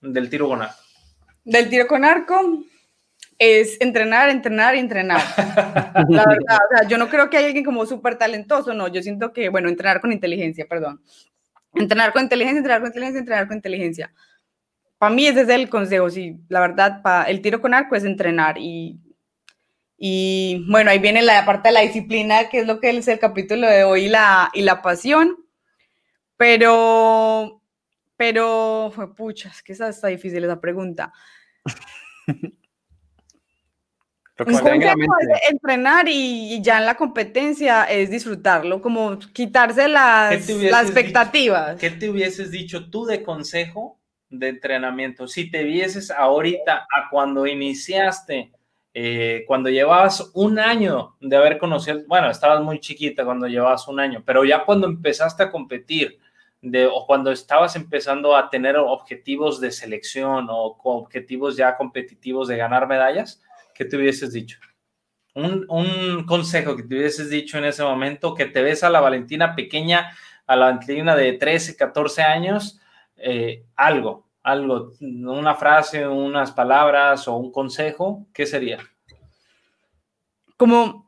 del 0.00 0.30
tiro 0.30 0.48
con 0.48 0.62
arco. 0.62 0.76
Del 1.44 1.68
tiro 1.68 1.86
con 1.86 2.04
arco, 2.04 2.64
es 3.38 3.80
entrenar, 3.80 4.28
entrenar 4.28 4.74
y 4.74 4.80
entrenar. 4.80 5.20
La 6.08 6.24
verdad, 6.24 6.58
o 6.70 6.76
sea, 6.76 6.88
yo 6.88 6.98
no 6.98 7.08
creo 7.08 7.30
que 7.30 7.36
haya 7.36 7.46
alguien 7.46 7.64
como 7.64 7.86
súper 7.86 8.16
talentoso, 8.16 8.74
no, 8.74 8.88
yo 8.88 9.02
siento 9.02 9.32
que, 9.32 9.48
bueno, 9.48 9.68
entrenar 9.68 10.00
con 10.00 10.12
inteligencia, 10.12 10.66
perdón. 10.68 11.00
Entrenar 11.74 12.12
con 12.12 12.22
inteligencia, 12.22 12.58
entrenar 12.58 12.80
con 12.80 12.88
inteligencia, 12.88 13.20
entrenar 13.20 13.48
con 13.48 13.56
inteligencia. 13.56 14.12
Para 14.98 15.14
mí 15.14 15.26
ese 15.26 15.42
es 15.42 15.48
el 15.48 15.68
consejo, 15.68 16.10
sí, 16.10 16.40
la 16.48 16.60
verdad, 16.60 17.02
para 17.02 17.24
el 17.24 17.40
tiro 17.40 17.60
con 17.60 17.72
arco 17.72 17.94
es 17.94 18.04
entrenar 18.04 18.58
y, 18.58 18.98
y 19.96 20.66
bueno, 20.68 20.90
ahí 20.90 20.98
viene 20.98 21.22
la 21.22 21.44
parte 21.44 21.68
de 21.68 21.74
la 21.74 21.80
disciplina, 21.82 22.48
que 22.48 22.60
es 22.60 22.66
lo 22.66 22.80
que 22.80 22.90
es 22.90 23.06
el 23.06 23.20
capítulo 23.20 23.68
de 23.68 23.84
hoy, 23.84 24.08
la, 24.08 24.50
y 24.52 24.62
la 24.62 24.82
pasión, 24.82 25.36
pero, 26.38 27.60
pero, 28.16 28.90
fue 28.94 29.14
pucha, 29.14 29.50
es 29.50 29.62
que 29.62 29.74
esa 29.74 29.90
está 29.90 30.08
difícil 30.08 30.44
esa 30.44 30.60
pregunta. 30.60 31.12
entrenar 35.50 36.06
y, 36.08 36.62
ya 36.62 36.78
en 36.78 36.86
la 36.86 36.94
competencia 36.94 37.84
es 37.84 38.10
disfrutarlo, 38.10 38.80
como 38.80 39.18
quitarse 39.18 39.88
las, 39.88 40.48
las 40.48 40.84
expectativas. 40.84 41.76
¿Qué 41.78 41.90
te 41.90 42.08
hubieses 42.08 42.50
dicho 42.50 42.88
tú 42.88 43.04
de 43.04 43.22
consejo 43.22 43.98
de 44.30 44.48
entrenamiento? 44.48 45.26
Si 45.26 45.50
te 45.50 45.64
vieses 45.64 46.10
ahorita 46.10 46.86
a 46.94 47.10
cuando 47.10 47.46
iniciaste, 47.46 48.52
eh, 48.94 49.44
cuando 49.46 49.70
llevabas 49.70 50.30
un 50.34 50.58
año 50.58 51.16
de 51.20 51.36
haber 51.36 51.58
conocido, 51.58 52.00
bueno, 52.06 52.30
estabas 52.30 52.62
muy 52.62 52.80
chiquita 52.80 53.24
cuando 53.24 53.48
llevabas 53.48 53.88
un 53.88 54.00
año, 54.00 54.22
pero 54.24 54.44
ya 54.44 54.64
cuando 54.64 54.86
empezaste 54.86 55.42
a 55.42 55.50
competir, 55.50 56.18
de, 56.60 56.86
o 56.86 57.06
cuando 57.06 57.30
estabas 57.30 57.76
empezando 57.76 58.34
a 58.36 58.50
tener 58.50 58.76
objetivos 58.76 59.60
de 59.60 59.70
selección 59.70 60.48
o 60.50 60.76
objetivos 60.82 61.56
ya 61.56 61.76
competitivos 61.76 62.48
de 62.48 62.56
ganar 62.56 62.88
medallas, 62.88 63.42
¿qué 63.74 63.84
te 63.84 63.96
hubieses 63.96 64.32
dicho? 64.32 64.58
Un, 65.34 66.24
consejo 66.26 66.74
que 66.74 66.82
te 66.82 66.96
hubieses 66.96 67.30
dicho 67.30 67.58
en 67.58 67.64
ese 67.64 67.84
momento, 67.84 68.34
que 68.34 68.46
te 68.46 68.60
ves 68.60 68.82
a 68.82 68.90
la 68.90 69.00
Valentina 69.00 69.54
pequeña, 69.54 70.10
a 70.46 70.56
la 70.56 70.66
Valentina 70.66 71.14
de 71.14 71.34
13, 71.34 71.76
14 71.76 72.22
años, 72.22 72.80
eh, 73.16 73.64
algo, 73.76 74.26
algo, 74.42 74.92
una 75.00 75.54
frase, 75.54 76.08
unas 76.08 76.50
palabras 76.50 77.28
o 77.28 77.36
un 77.36 77.52
consejo, 77.52 78.26
¿qué 78.32 78.46
sería? 78.46 78.78
Como 80.56 81.07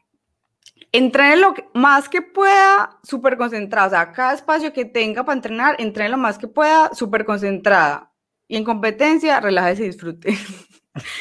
entrene 0.93 1.37
lo 1.37 1.55
más 1.75 2.09
que 2.09 2.23
pueda, 2.23 2.99
súper 3.03 3.37
concentrada. 3.37 3.87
O 3.87 3.91
sea, 3.91 4.13
cada 4.13 4.35
espacio 4.35 4.73
que 4.73 4.85
tenga 4.85 5.25
para 5.25 5.37
entrenar, 5.37 5.77
entrene 5.79 6.11
lo 6.11 6.19
más 6.19 6.39
que 6.39 6.49
pueda, 6.49 6.91
súper 6.95 7.25
concentrada. 7.25 8.13
Y 8.49 8.57
en 8.57 8.65
competencia, 8.65 9.41
relájese 9.41 9.85
y 9.85 9.87
disfrute. 9.87 10.37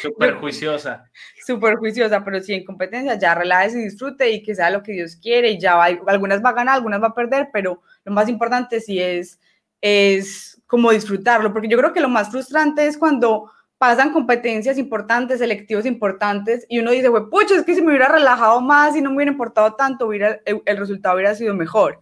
Súper 0.01 0.33
juiciosa. 0.35 1.05
Súper 1.45 1.75
juiciosa, 1.75 2.23
pero 2.23 2.41
sí 2.41 2.53
en 2.53 2.65
competencia, 2.65 3.17
ya 3.19 3.35
relájese 3.35 3.79
y 3.79 3.83
disfrute 3.83 4.29
y 4.31 4.41
que 4.41 4.55
sea 4.55 4.71
lo 4.71 4.81
que 4.81 4.93
Dios 4.93 5.15
quiere. 5.15 5.51
Y 5.51 5.59
ya 5.59 5.75
va, 5.75 5.85
algunas 6.07 6.43
va 6.43 6.49
a 6.49 6.53
ganar, 6.53 6.75
algunas 6.75 7.01
va 7.01 7.07
a 7.07 7.13
perder, 7.13 7.49
pero 7.53 7.81
lo 8.03 8.11
más 8.11 8.27
importante 8.29 8.81
sí 8.81 8.99
es, 8.99 9.39
es 9.79 10.61
como 10.65 10.91
disfrutarlo, 10.91 11.53
porque 11.53 11.67
yo 11.67 11.77
creo 11.77 11.93
que 11.93 12.01
lo 12.01 12.09
más 12.09 12.31
frustrante 12.31 12.87
es 12.87 12.97
cuando 12.97 13.51
pasan 13.79 14.11
competencias 14.11 14.77
importantes, 14.77 15.39
selectivos 15.39 15.85
importantes, 15.85 16.65
y 16.69 16.79
uno 16.79 16.91
dice, 16.91 17.09
pucha, 17.31 17.55
es 17.55 17.63
que 17.63 17.73
si 17.73 17.81
me 17.81 17.87
hubiera 17.87 18.09
relajado 18.09 18.61
más 18.61 18.95
y 18.95 19.01
no 19.01 19.09
me 19.09 19.15
hubiera 19.15 19.31
importado 19.31 19.73
tanto, 19.73 20.05
hubiera, 20.05 20.39
el, 20.45 20.61
el 20.65 20.77
resultado 20.77 21.15
hubiera 21.15 21.33
sido 21.33 21.55
mejor. 21.55 22.01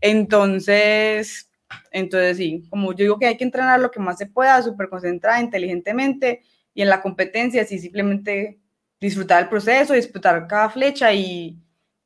Entonces, 0.00 1.50
entonces 1.90 2.36
sí, 2.36 2.62
como 2.70 2.92
yo 2.92 2.98
digo 2.98 3.18
que 3.18 3.26
hay 3.26 3.36
que 3.36 3.44
entrenar 3.44 3.80
lo 3.80 3.90
que 3.90 3.98
más 3.98 4.18
se 4.18 4.26
pueda, 4.26 4.62
súper 4.62 4.88
concentrada, 4.88 5.40
inteligentemente, 5.40 6.42
y 6.72 6.82
en 6.82 6.88
la 6.88 7.02
competencia 7.02 7.64
sí 7.64 7.80
simplemente 7.80 8.60
disfrutar 9.00 9.42
el 9.42 9.48
proceso, 9.48 9.94
disfrutar 9.94 10.46
cada 10.46 10.70
flecha 10.70 11.12
y, 11.12 11.58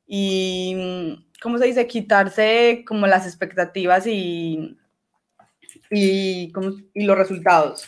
y 0.07 1.27
¿cómo 1.41 1.59
se 1.59 1.67
dice? 1.67 1.85
Quitarse 1.85 2.83
como 2.87 3.05
las 3.05 3.27
expectativas 3.27 4.07
y, 4.07 4.77
y, 5.91 6.51
y 6.93 7.03
los 7.05 7.17
resultados. 7.17 7.87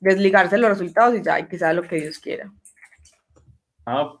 Desligarse 0.00 0.58
los 0.58 0.70
resultados 0.70 1.16
y 1.16 1.22
ya, 1.22 1.40
y 1.40 1.46
que 1.46 1.58
sea 1.58 1.72
lo 1.72 1.82
que 1.82 1.96
Dios 1.96 2.18
quiera. 2.18 2.52
Ah, 3.86 4.20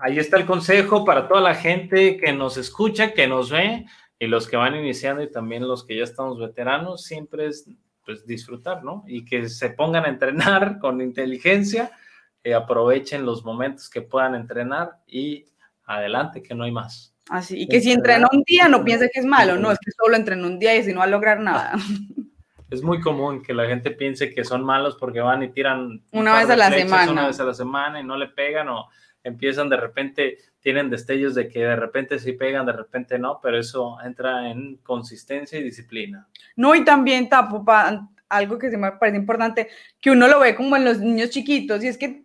ahí 0.00 0.18
está 0.18 0.36
el 0.36 0.46
consejo 0.46 1.04
para 1.04 1.28
toda 1.28 1.40
la 1.40 1.54
gente 1.54 2.16
que 2.16 2.32
nos 2.32 2.56
escucha, 2.56 3.12
que 3.12 3.26
nos 3.26 3.50
ve, 3.50 3.86
y 4.18 4.26
los 4.28 4.46
que 4.46 4.56
van 4.56 4.76
iniciando 4.76 5.22
y 5.22 5.30
también 5.30 5.66
los 5.66 5.84
que 5.84 5.96
ya 5.96 6.04
estamos 6.04 6.38
veteranos, 6.38 7.02
siempre 7.02 7.46
es 7.46 7.68
pues 8.04 8.26
disfrutar, 8.26 8.84
¿no? 8.84 9.04
Y 9.06 9.24
que 9.24 9.48
se 9.48 9.70
pongan 9.70 10.04
a 10.04 10.08
entrenar 10.08 10.78
con 10.80 11.00
inteligencia, 11.00 11.90
eh, 12.44 12.54
aprovechen 12.54 13.26
los 13.26 13.44
momentos 13.44 13.88
que 13.90 14.02
puedan 14.02 14.34
entrenar 14.34 14.98
y 15.06 15.46
adelante, 15.84 16.42
que 16.42 16.54
no 16.54 16.64
hay 16.64 16.72
más. 16.72 17.14
Así, 17.30 17.62
y 17.62 17.68
que 17.68 17.80
si 17.80 17.92
entrena 17.92 18.28
un 18.32 18.42
día 18.42 18.68
no 18.68 18.84
piense 18.84 19.10
que 19.12 19.20
es 19.20 19.26
malo, 19.26 19.56
no, 19.56 19.70
es 19.70 19.78
que 19.78 19.90
solo 19.92 20.16
entrena 20.16 20.46
un 20.46 20.58
día 20.58 20.76
y 20.76 20.84
si 20.84 20.92
no 20.92 20.98
va 20.98 21.04
a 21.04 21.08
lograr 21.08 21.40
nada. 21.40 21.72
Es 22.72 22.82
muy 22.82 23.02
común 23.02 23.42
que 23.42 23.52
la 23.52 23.66
gente 23.66 23.90
piense 23.90 24.32
que 24.32 24.44
son 24.44 24.64
malos 24.64 24.96
porque 24.98 25.20
van 25.20 25.42
y 25.42 25.50
tiran 25.50 26.00
una 26.10 26.36
vez 26.36 26.48
a 26.48 26.56
la 26.56 26.70
semana. 26.70 27.12
Una 27.12 27.26
vez 27.26 27.38
a 27.38 27.44
la 27.44 27.52
semana 27.52 28.00
y 28.00 28.02
no 28.02 28.16
le 28.16 28.28
pegan 28.28 28.70
o 28.70 28.88
empiezan 29.22 29.68
de 29.68 29.76
repente, 29.76 30.38
tienen 30.58 30.88
destellos 30.88 31.34
de 31.34 31.48
que 31.48 31.58
de 31.58 31.76
repente 31.76 32.18
sí 32.18 32.32
pegan, 32.32 32.64
de 32.64 32.72
repente 32.72 33.18
no, 33.18 33.40
pero 33.42 33.58
eso 33.58 33.98
entra 34.02 34.50
en 34.50 34.76
consistencia 34.78 35.58
y 35.58 35.62
disciplina. 35.62 36.26
No, 36.56 36.74
y 36.74 36.82
también, 36.82 37.28
Tapo, 37.28 37.62
algo 38.30 38.58
que 38.58 38.70
se 38.70 38.78
me 38.78 38.92
parece 38.92 39.18
importante, 39.18 39.68
que 40.00 40.10
uno 40.10 40.26
lo 40.26 40.40
ve 40.40 40.54
como 40.54 40.74
en 40.74 40.86
los 40.86 40.98
niños 40.98 41.28
chiquitos, 41.28 41.84
y 41.84 41.88
es 41.88 41.98
que 41.98 42.24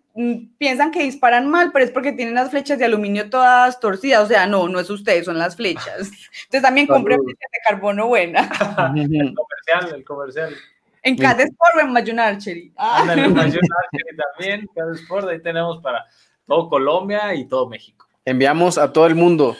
piensan 0.57 0.91
que 0.91 1.03
disparan 1.03 1.47
mal, 1.47 1.71
pero 1.71 1.85
es 1.85 1.91
porque 1.91 2.11
tienen 2.11 2.33
las 2.33 2.49
flechas 2.49 2.79
de 2.79 2.85
aluminio 2.85 3.29
todas 3.29 3.79
torcidas, 3.79 4.23
o 4.23 4.27
sea, 4.27 4.47
no, 4.47 4.67
no 4.67 4.79
es 4.79 4.89
usted, 4.89 5.23
son 5.23 5.37
las 5.37 5.55
flechas. 5.55 6.09
Entonces 6.45 6.61
también 6.61 6.87
compre 6.87 7.15
flechas 7.15 7.51
de 7.51 7.59
carbono 7.63 8.07
buena. 8.07 8.41
el 8.95 9.35
comercial, 9.35 9.95
el 9.95 10.03
comercial. 10.03 10.55
En 11.03 11.15
cada 11.15 11.43
Sport 11.43 11.75
o 11.75 11.79
en 11.81 11.93
Mayon 11.93 12.19
Archery. 12.19 12.73
Ah. 12.77 13.05
En 13.15 13.33
Mayon 13.33 13.61
Archery 13.83 14.17
también, 14.17 14.69
cada 14.75 14.93
Sport, 14.95 15.29
ahí 15.29 15.41
tenemos 15.41 15.81
para 15.81 16.05
todo 16.47 16.67
Colombia 16.69 17.33
y 17.35 17.45
todo 17.45 17.69
México. 17.69 18.07
Enviamos 18.25 18.77
a 18.77 18.91
todo 18.91 19.05
el 19.05 19.15
mundo. 19.15 19.55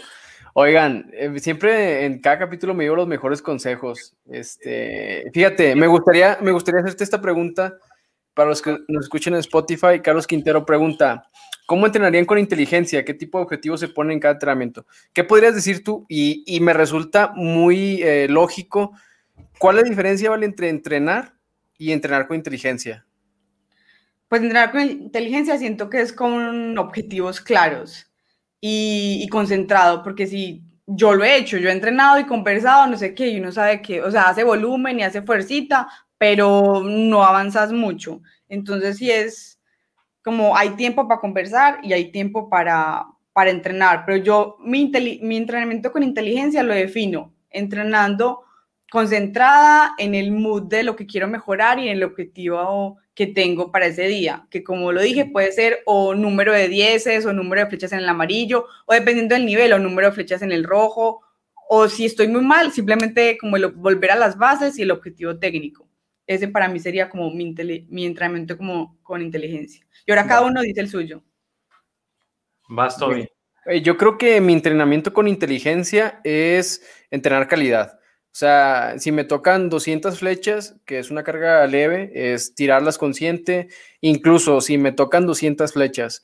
Oigan, 0.54 1.12
eh, 1.14 1.32
siempre 1.40 2.06
en 2.06 2.20
cada 2.20 2.40
capítulo 2.40 2.74
me 2.74 2.84
llevo 2.84 2.96
los 2.96 3.08
mejores 3.08 3.44
consejos. 3.44 4.16
Este, 4.28 5.30
fíjate, 5.32 5.76
me 5.76 5.86
gustaría, 5.86 6.40
me 6.42 6.52
gustaría 6.52 6.82
hacerte 6.82 7.04
esta 7.04 7.22
pregunta 7.22 7.78
para 8.38 8.50
los 8.50 8.62
que 8.62 8.78
nos 8.88 9.06
escuchen 9.06 9.34
en 9.34 9.40
Spotify. 9.40 10.00
Carlos 10.02 10.28
Quintero 10.28 10.64
pregunta, 10.64 11.28
¿cómo 11.66 11.88
entrenarían 11.88 12.26
con 12.26 12.38
inteligencia? 12.38 13.04
¿Qué 13.04 13.16
tipo 13.16 13.40
de 13.40 13.46
objetivos 13.46 13.80
se 13.80 13.88
ponen 13.88 14.12
en 14.14 14.20
cada 14.20 14.36
entrenamiento? 14.36 14.86
¿Qué 15.12 15.24
podrías 15.24 15.56
decir 15.56 15.84
tú? 15.84 16.06
Y, 16.08 16.60
me 16.62 16.72
resulta 16.72 17.34
muy 17.36 18.04
eh, 18.04 18.28
lógico. 18.30 18.92
¿Cuál 19.58 19.78
es 19.78 19.84
la 19.84 19.90
diferencia 19.90 20.30
vale, 20.30 20.46
entre 20.46 20.70
entrenar 20.70 21.34
y 21.80 21.92
entrenar 21.92 22.28
con 22.28 22.38
inteligencia? 22.38 23.08
Pues 24.30 24.44
entrenar 24.44 24.72
con 24.72 24.82
inteligencia 24.82 25.58
siento 25.58 25.90
que 25.90 26.02
es 26.02 26.14
con 26.14 26.78
objetivos 26.78 27.42
claros 27.42 28.06
y, 28.62 29.28
concentrado, 29.30 30.04
porque 30.04 30.28
si 30.28 30.64
yo 30.86 31.16
lo 31.16 31.24
he 31.24 31.38
hecho, 31.38 31.58
yo 31.58 31.70
he 31.70 31.74
entrenado 31.74 32.20
y 32.20 32.26
conversado, 32.26 32.86
no 32.86 32.98
sé 32.98 33.16
qué, 33.16 33.30
y 33.30 33.40
uno 33.40 33.52
sabe 33.52 33.82
que, 33.82 34.04
o 34.04 34.12
sea, 34.12 34.24
hace 34.24 34.44
volumen 34.44 35.00
y 35.00 35.04
hace 35.04 35.24
fuercita, 35.24 35.88
pero 36.18 36.84
no 36.84 37.24
avanzas 37.24 37.72
mucho. 37.72 38.22
Entonces 38.50 38.98
sí 38.98 39.12
es 39.12 39.60
como 40.24 40.58
hay 40.58 40.72
tiempo 40.72 41.08
para 41.08 41.22
conversar 41.22 41.80
y 41.84 41.94
hay 41.94 42.12
tiempo 42.12 42.50
para, 42.50 43.06
para 43.34 43.50
entrenar, 43.50 44.04
pero 44.06 44.18
yo 44.18 44.58
mi, 44.60 44.92
mi 45.22 45.38
entrenamiento 45.38 45.92
con 45.92 46.04
inteligencia 46.04 46.64
lo 46.64 46.74
defino 46.74 47.34
entrenando 47.50 48.44
concentrada 48.90 49.96
en 49.98 50.16
el 50.16 50.32
mood 50.32 50.64
de 50.64 50.84
lo 50.84 50.96
que 50.96 51.06
quiero 51.06 51.28
mejorar 51.28 51.80
y 51.80 51.90
en 51.90 51.98
el 51.98 52.04
objetivo 52.04 52.98
que 53.14 53.28
tengo 53.28 53.72
para 53.72 53.88
ese 53.88 54.08
día, 54.08 54.48
que 54.50 54.64
como 54.64 54.92
lo 54.92 55.02
dije, 55.02 55.26
puede 55.26 55.52
ser 55.52 55.80
o 55.86 56.14
número 56.14 56.54
de 56.54 56.68
dieces 56.68 57.26
o 57.26 57.34
número 57.34 57.64
de 57.64 57.68
flechas 57.68 57.92
en 57.92 58.00
el 58.00 58.10
amarillo, 58.10 58.66
o 58.86 58.94
dependiendo 58.94 59.36
del 59.36 59.46
nivel, 59.46 59.74
o 59.74 59.80
número 59.80 60.10
de 60.10 60.14
flechas 60.14 60.42
en 60.42 60.52
el 60.52 60.64
rojo, 60.64 61.22
o 61.68 61.90
si 61.90 62.06
estoy 62.06 62.28
muy 62.28 62.42
mal, 62.42 62.72
simplemente 62.72 63.38
como 63.40 63.58
volver 63.76 64.12
a 64.12 64.16
las 64.16 64.38
bases 64.38 64.78
y 64.78 64.84
el 64.84 64.92
objetivo 64.92 65.38
técnico. 65.38 65.87
Ese 66.28 66.50
para 66.50 66.68
mí 66.68 66.80
sería 66.80 67.10
como 67.10 67.32
mi, 67.32 67.56
mi 67.90 68.06
entrenamiento 68.06 68.58
como 68.58 68.98
con 69.02 69.22
inteligencia. 69.22 69.88
Y 70.06 70.12
ahora 70.12 70.28
cada 70.28 70.42
uno 70.42 70.62
dice 70.62 70.82
el 70.82 70.90
suyo. 70.90 71.24
Vas, 72.70 72.98
Toby. 72.98 73.28
Eh, 73.66 73.82
yo 73.82 73.98
creo 73.98 74.18
que 74.18 74.40
mi 74.42 74.54
entrenamiento 74.54 75.14
con 75.14 75.28
inteligencia 75.28 76.20
es 76.24 76.82
entrenar 77.10 77.48
calidad. 77.48 77.94
O 77.94 78.40
sea, 78.40 78.96
si 79.00 79.12
me 79.12 79.24
tocan 79.24 79.70
200 79.70 80.20
flechas, 80.20 80.76
que 80.86 81.00
es 81.00 81.10
una 81.10 81.24
carga 81.24 81.66
leve, 81.66 82.12
es 82.14 82.54
tirarlas 82.54 82.98
consciente. 82.98 83.70
Incluso 84.02 84.62
si 84.62 84.78
me 84.78 84.92
tocan 84.92 85.26
200 85.26 85.74
flechas 85.74 86.24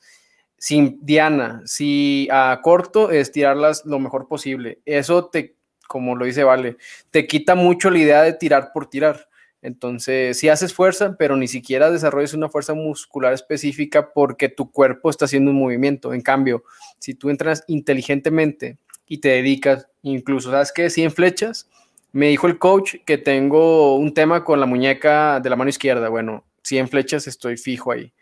sin 0.56 0.98
diana, 1.04 1.60
si 1.66 2.28
a 2.30 2.60
corto, 2.62 3.10
es 3.10 3.32
tirarlas 3.32 3.84
lo 3.84 3.98
mejor 3.98 4.28
posible. 4.28 4.80
Eso 4.84 5.26
te, 5.26 5.56
como 5.88 6.16
lo 6.16 6.24
dice 6.24 6.44
Vale, 6.44 6.76
te 7.10 7.26
quita 7.26 7.54
mucho 7.54 7.90
la 7.90 7.98
idea 7.98 8.22
de 8.22 8.32
tirar 8.32 8.70
por 8.72 8.88
tirar. 8.88 9.28
Entonces, 9.64 10.38
si 10.38 10.50
haces 10.50 10.74
fuerza, 10.74 11.16
pero 11.18 11.38
ni 11.38 11.48
siquiera 11.48 11.90
desarrollas 11.90 12.34
una 12.34 12.50
fuerza 12.50 12.74
muscular 12.74 13.32
específica 13.32 14.12
porque 14.12 14.50
tu 14.50 14.70
cuerpo 14.70 15.08
está 15.08 15.24
haciendo 15.24 15.52
un 15.52 15.58
movimiento. 15.58 16.12
En 16.12 16.20
cambio, 16.20 16.64
si 16.98 17.14
tú 17.14 17.30
entrenas 17.30 17.64
inteligentemente 17.66 18.76
y 19.06 19.22
te 19.22 19.30
dedicas, 19.30 19.88
incluso, 20.02 20.50
¿sabes 20.50 20.70
qué? 20.70 20.90
100 20.90 21.12
flechas. 21.12 21.70
Me 22.12 22.28
dijo 22.28 22.46
el 22.46 22.58
coach 22.58 22.96
que 23.06 23.16
tengo 23.16 23.96
un 23.96 24.12
tema 24.12 24.44
con 24.44 24.60
la 24.60 24.66
muñeca 24.66 25.40
de 25.40 25.48
la 25.48 25.56
mano 25.56 25.70
izquierda. 25.70 26.10
Bueno, 26.10 26.44
100 26.62 26.88
flechas 26.88 27.26
estoy 27.26 27.56
fijo 27.56 27.90
ahí. 27.90 28.12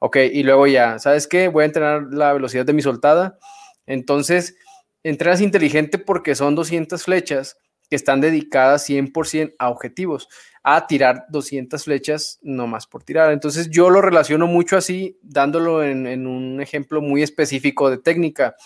Ok, 0.00 0.16
y 0.32 0.42
luego 0.42 0.66
ya, 0.66 0.98
¿sabes 0.98 1.28
qué? 1.28 1.46
Voy 1.46 1.62
a 1.62 1.66
entrenar 1.66 2.08
la 2.10 2.32
velocidad 2.32 2.66
de 2.66 2.72
mi 2.72 2.82
soltada. 2.82 3.38
Entonces, 3.86 4.56
entrenas 5.04 5.40
inteligente 5.40 5.98
porque 5.98 6.34
son 6.34 6.56
200 6.56 7.00
flechas 7.04 7.58
que 7.90 7.96
están 7.96 8.20
dedicadas 8.20 8.88
100% 8.88 9.54
a 9.58 9.68
objetivos, 9.68 10.28
a 10.62 10.86
tirar 10.86 11.24
200 11.30 11.82
flechas 11.82 12.38
nomás 12.42 12.86
por 12.86 13.02
tirar. 13.02 13.32
Entonces 13.32 13.70
yo 13.70 13.90
lo 13.90 14.02
relaciono 14.02 14.46
mucho 14.46 14.76
así, 14.76 15.18
dándolo 15.22 15.82
en, 15.82 16.26
un 16.26 16.60
ejemplo 16.60 17.00
muy 17.00 17.22
específico 17.22 17.90
de 17.90 17.98
técnica. 17.98 18.56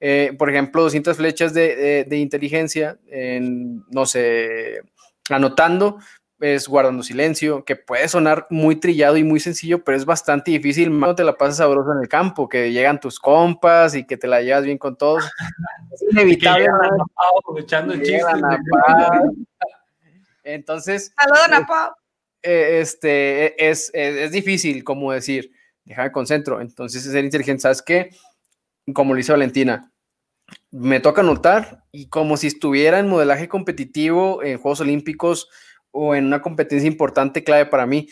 Eh, 0.00 0.34
por 0.38 0.50
ejemplo, 0.50 0.82
200 0.82 1.16
flechas 1.16 1.54
de, 1.54 2.04
de 2.08 2.18
inteligencia, 2.18 2.98
en, 3.08 3.84
no 3.90 4.06
sé, 4.06 4.82
anotando, 5.30 5.98
es 6.40 6.68
guardando 6.68 7.02
silencio, 7.02 7.64
que 7.64 7.76
puede 7.76 8.08
sonar 8.08 8.46
muy 8.50 8.76
trillado 8.76 9.16
y 9.16 9.24
muy 9.24 9.40
sencillo, 9.40 9.82
pero 9.82 9.96
es 9.96 10.04
bastante 10.04 10.50
difícil. 10.52 10.96
No 10.96 11.14
te 11.14 11.24
la 11.24 11.36
pasas 11.36 11.56
sabroso 11.56 11.92
en 11.92 11.98
el 12.00 12.08
campo, 12.08 12.48
que 12.48 12.72
llegan 12.72 13.00
tus 13.00 13.18
compas 13.18 13.94
y 13.94 14.06
que 14.06 14.16
te 14.16 14.28
la 14.28 14.40
llevas 14.42 14.64
bien 14.64 14.78
con 14.78 14.96
todos. 14.96 15.24
Es 15.92 16.02
inevitable. 16.12 16.68
Entonces, 20.54 21.12
eh, 22.42 22.78
este, 22.80 23.68
es, 23.68 23.90
es, 23.92 24.32
difícil, 24.32 24.84
como 24.84 25.12
decir, 25.12 25.52
déjame 25.84 26.12
concentro. 26.12 26.60
Entonces, 26.60 27.02
ser 27.02 27.24
inteligente, 27.24 27.62
¿sabes 27.62 27.82
qué? 27.82 28.10
Como 28.94 29.12
lo 29.12 29.18
dice 29.18 29.32
Valentina, 29.32 29.92
me 30.70 31.00
toca 31.00 31.20
anotar 31.20 31.84
y 31.92 32.08
como 32.08 32.36
si 32.36 32.46
estuviera 32.46 32.98
en 32.98 33.08
modelaje 33.08 33.48
competitivo 33.48 34.42
en 34.42 34.58
Juegos 34.58 34.80
Olímpicos, 34.80 35.48
o 35.90 36.14
en 36.14 36.26
una 36.26 36.42
competencia 36.42 36.86
importante, 36.86 37.44
clave 37.44 37.66
para 37.66 37.86
mí, 37.86 38.08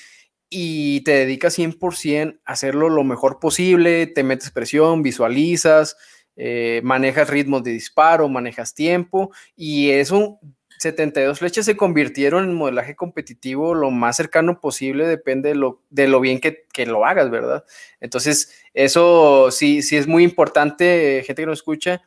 y 0.48 1.00
te 1.02 1.12
dedicas 1.12 1.58
100% 1.58 2.40
a 2.44 2.52
hacerlo 2.52 2.88
lo 2.88 3.04
mejor 3.04 3.38
posible, 3.38 4.06
te 4.06 4.22
metes 4.22 4.50
presión, 4.50 5.02
visualizas, 5.02 5.96
eh, 6.36 6.80
manejas 6.84 7.30
ritmos 7.30 7.62
de 7.62 7.72
disparo, 7.72 8.28
manejas 8.28 8.74
tiempo, 8.74 9.32
y 9.54 9.90
eso, 9.90 10.38
72 10.78 11.38
flechas 11.38 11.64
se 11.64 11.76
convirtieron 11.76 12.44
en 12.44 12.54
modelaje 12.54 12.96
competitivo 12.96 13.74
lo 13.74 13.90
más 13.90 14.16
cercano 14.16 14.60
posible, 14.60 15.06
depende 15.06 15.50
de 15.50 15.54
lo, 15.54 15.82
de 15.90 16.08
lo 16.08 16.20
bien 16.20 16.40
que, 16.40 16.66
que, 16.72 16.86
lo 16.86 17.06
hagas, 17.06 17.30
¿verdad? 17.30 17.64
Entonces, 18.00 18.52
eso 18.74 19.50
sí, 19.50 19.82
sí 19.82 19.96
es 19.96 20.06
muy 20.06 20.24
importante, 20.24 21.22
gente 21.26 21.42
que 21.42 21.46
nos 21.46 21.58
escucha, 21.58 22.02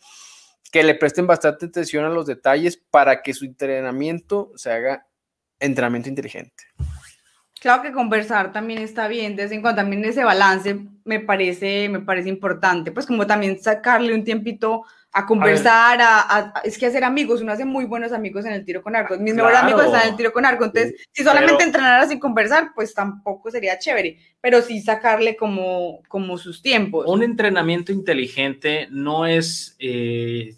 que 0.71 0.83
le 0.83 0.95
presten 0.95 1.27
bastante 1.27 1.65
atención 1.65 2.05
a 2.05 2.09
los 2.09 2.25
detalles 2.25 2.77
para 2.77 3.21
que 3.21 3.33
su 3.33 3.45
entrenamiento 3.45 4.51
se 4.55 4.71
haga 4.71 5.07
entrenamiento 5.59 6.09
inteligente. 6.09 6.63
Claro 7.59 7.81
que 7.81 7.91
conversar 7.91 8.53
también 8.53 8.79
está 8.79 9.07
bien, 9.07 9.35
desde 9.35 9.55
en 9.55 9.61
cuando 9.61 9.81
también 9.81 10.05
ese 10.05 10.23
balance 10.23 10.79
me 11.03 11.19
parece, 11.19 11.89
me 11.89 11.99
parece 11.99 12.29
importante, 12.29 12.91
pues 12.91 13.05
como 13.05 13.27
también 13.27 13.61
sacarle 13.61 14.13
un 14.13 14.23
tiempito 14.23 14.83
a 15.11 15.25
conversar, 15.25 15.99
a, 16.01 16.53
es 16.63 16.77
que 16.77 16.85
hacer 16.85 17.03
amigos, 17.03 17.41
uno 17.41 17.51
hace 17.51 17.65
muy 17.65 17.85
buenos 17.85 18.13
amigos 18.13 18.45
en 18.45 18.53
el 18.53 18.63
tiro 18.63 18.81
con 18.81 18.95
arco, 18.95 19.17
mis 19.17 19.33
mejores 19.33 19.57
amigos 19.57 19.85
están 19.85 20.03
en 20.03 20.09
el 20.09 20.15
tiro 20.15 20.31
con 20.31 20.45
arco, 20.45 20.65
entonces 20.65 20.95
si 21.11 21.23
solamente 21.23 21.63
entrenar 21.63 22.07
sin 22.07 22.19
conversar, 22.19 22.71
pues 22.73 22.93
tampoco 22.93 23.51
sería 23.51 23.77
chévere, 23.77 24.17
pero 24.39 24.61
sí 24.61 24.81
sacarle 24.81 25.35
como, 25.35 26.01
como 26.07 26.37
sus 26.37 26.61
tiempos. 26.61 27.07
Un 27.07 27.23
entrenamiento 27.23 27.91
inteligente 27.91 28.87
no 28.91 29.25
es 29.25 29.75
eh, 29.79 30.55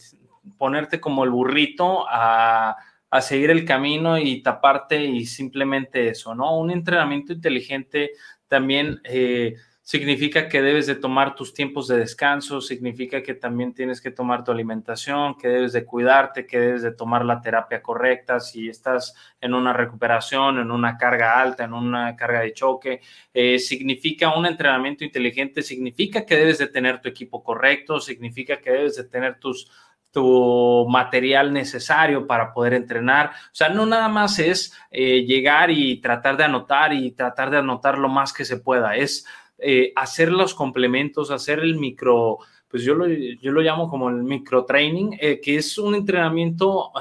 ponerte 0.58 0.99
como 0.99 1.24
el 1.24 1.32
burrito 1.32 2.06
a 2.08 2.76
a 3.12 3.22
seguir 3.22 3.51
el 3.51 3.66
camino 3.66 4.18
y 4.18 4.41
taparte 4.41 5.03
y 5.03 5.26
simplemente 5.26 6.09
eso, 6.09 6.34
¿no? 6.34 6.57
Un 6.57 6.72
entrenamiento 6.72 7.34
inteligente 7.34 8.12
también 8.47 9.01
eh, 9.03 9.55
significa 9.82 10.47
que 10.47 10.62
debes 10.62 10.88
de 10.88 10.95
tomar 10.95 11.36
tus 11.36 11.53
tiempos 11.53 11.89
de 11.89 11.97
descanso, 11.97 12.62
significa 12.62 13.22
que 13.22 13.34
también 13.34 13.74
tienes 13.74 13.99
que 13.99 14.12
tomar 14.12 14.45
tu 14.45 14.51
alimentación, 14.51 15.38
que 15.38 15.49
debes 15.49 15.74
de 15.74 15.84
cuidarte, 15.84 16.45
que 16.45 16.57
debes 16.57 16.84
de 16.84 16.93
tomar 16.93 17.26
la 17.26 17.41
terapia 17.41 17.82
correcta 17.82 18.39
si 18.39 18.70
estás 18.70 19.14
en 19.41 19.53
una 19.53 19.74
recuperación, 19.74 20.59
en 20.59 20.72
una 20.72 20.97
carga 20.97 21.41
alta, 21.41 21.66
en 21.66 21.74
una 21.74 22.16
carga 22.16 22.39
de 22.39 22.53
choque. 22.53 23.01
Eh, 23.34 23.59
significa 23.59 24.34
un 24.34 24.45
entrenamiento 24.45 25.03
inteligente, 25.03 25.62
significa 25.62 26.26
que 26.26 26.38
debes 26.38 26.59
de 26.59 26.68
tener 26.68 27.01
tu 27.01 27.09
equipo 27.09 27.43
correcto, 27.43 27.99
significa 27.99 28.62
que 28.62 28.72
debes 28.72 28.95
de 28.95 29.03
tener 29.03 29.38
tus 29.39 29.70
tu 30.12 30.86
material 30.89 31.53
necesario 31.53 32.28
para 32.28 32.53
poder 32.53 32.74
entrenar. 32.74 33.32
O 33.45 33.53
sea, 33.53 33.70
no 33.70 33.86
nada 33.86 34.09
más 34.09 34.39
es 34.39 34.74
eh, 34.91 35.26
llegar 35.26 35.72
y 35.72 36.01
tratar 36.01 36.38
de 36.38 36.43
anotar 36.43 36.93
y 36.93 37.12
tratar 37.12 37.49
de 37.49 37.57
anotar 37.57 37.97
lo 37.97 38.09
más 38.09 38.34
que 38.34 38.45
se 38.45 38.57
pueda, 38.57 38.95
es 38.95 39.26
eh, 39.57 39.93
hacer 39.95 40.32
los 40.32 40.53
complementos, 40.53 41.32
hacer 41.32 41.59
el 41.59 41.78
micro, 41.78 42.39
pues 42.68 42.84
yo 42.84 42.95
lo, 42.95 43.07
yo 43.07 43.51
lo 43.51 43.62
llamo 43.62 43.89
como 43.89 44.09
el 44.09 44.24
micro 44.24 44.66
training, 44.66 45.12
eh, 45.20 45.39
que 45.41 45.55
es 45.57 45.78
un 45.78 45.95
entrenamiento 45.95 46.91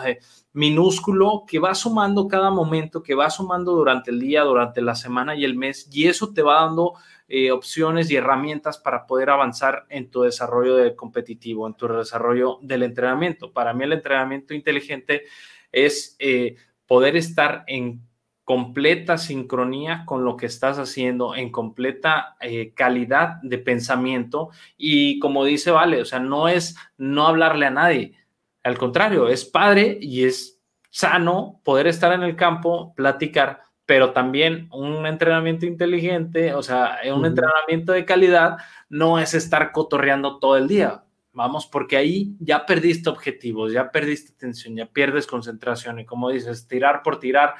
minúsculo 0.52 1.44
que 1.46 1.58
va 1.58 1.74
sumando 1.74 2.28
cada 2.28 2.50
momento, 2.50 3.02
que 3.02 3.14
va 3.14 3.30
sumando 3.30 3.72
durante 3.72 4.10
el 4.10 4.20
día, 4.20 4.42
durante 4.42 4.82
la 4.82 4.94
semana 4.94 5.34
y 5.34 5.44
el 5.44 5.56
mes, 5.56 5.88
y 5.92 6.06
eso 6.06 6.32
te 6.32 6.42
va 6.42 6.62
dando 6.62 6.94
eh, 7.32 7.52
opciones 7.52 8.10
y 8.10 8.16
herramientas 8.16 8.76
para 8.76 9.06
poder 9.06 9.30
avanzar 9.30 9.86
en 9.88 10.10
tu 10.10 10.22
desarrollo 10.22 10.74
de 10.74 10.96
competitivo, 10.96 11.64
en 11.68 11.74
tu 11.74 11.86
desarrollo 11.86 12.58
del 12.60 12.82
entrenamiento. 12.82 13.52
Para 13.52 13.72
mí 13.72 13.84
el 13.84 13.92
entrenamiento 13.92 14.52
inteligente 14.52 15.22
es 15.70 16.16
eh, 16.18 16.56
poder 16.88 17.16
estar 17.16 17.62
en 17.68 18.02
completa 18.42 19.16
sincronía 19.16 20.02
con 20.06 20.24
lo 20.24 20.36
que 20.36 20.46
estás 20.46 20.80
haciendo, 20.80 21.36
en 21.36 21.52
completa 21.52 22.34
eh, 22.40 22.74
calidad 22.74 23.36
de 23.42 23.58
pensamiento 23.58 24.50
y 24.76 25.20
como 25.20 25.44
dice 25.44 25.70
Vale, 25.70 26.02
o 26.02 26.04
sea, 26.04 26.18
no 26.18 26.48
es 26.48 26.76
no 26.98 27.28
hablarle 27.28 27.66
a 27.66 27.70
nadie, 27.70 28.16
al 28.64 28.76
contrario, 28.76 29.28
es 29.28 29.44
padre 29.44 29.98
y 30.00 30.24
es 30.24 30.60
sano 30.90 31.60
poder 31.62 31.86
estar 31.86 32.12
en 32.12 32.24
el 32.24 32.34
campo, 32.34 32.92
platicar, 32.96 33.60
pero 33.90 34.12
también 34.12 34.68
un 34.70 35.04
entrenamiento 35.04 35.66
inteligente, 35.66 36.54
o 36.54 36.62
sea, 36.62 37.00
un 37.12 37.26
entrenamiento 37.26 37.90
de 37.90 38.04
calidad 38.04 38.58
no 38.88 39.18
es 39.18 39.34
estar 39.34 39.72
cotorreando 39.72 40.38
todo 40.38 40.56
el 40.56 40.68
día. 40.68 41.02
Vamos, 41.32 41.66
porque 41.66 41.96
ahí 41.96 42.36
ya 42.38 42.66
perdiste 42.66 43.10
objetivos, 43.10 43.72
ya 43.72 43.90
perdiste 43.90 44.32
atención, 44.32 44.76
ya 44.76 44.86
pierdes 44.86 45.26
concentración 45.26 45.98
y 45.98 46.06
como 46.06 46.30
dices, 46.30 46.68
tirar 46.68 47.02
por 47.02 47.18
tirar, 47.18 47.56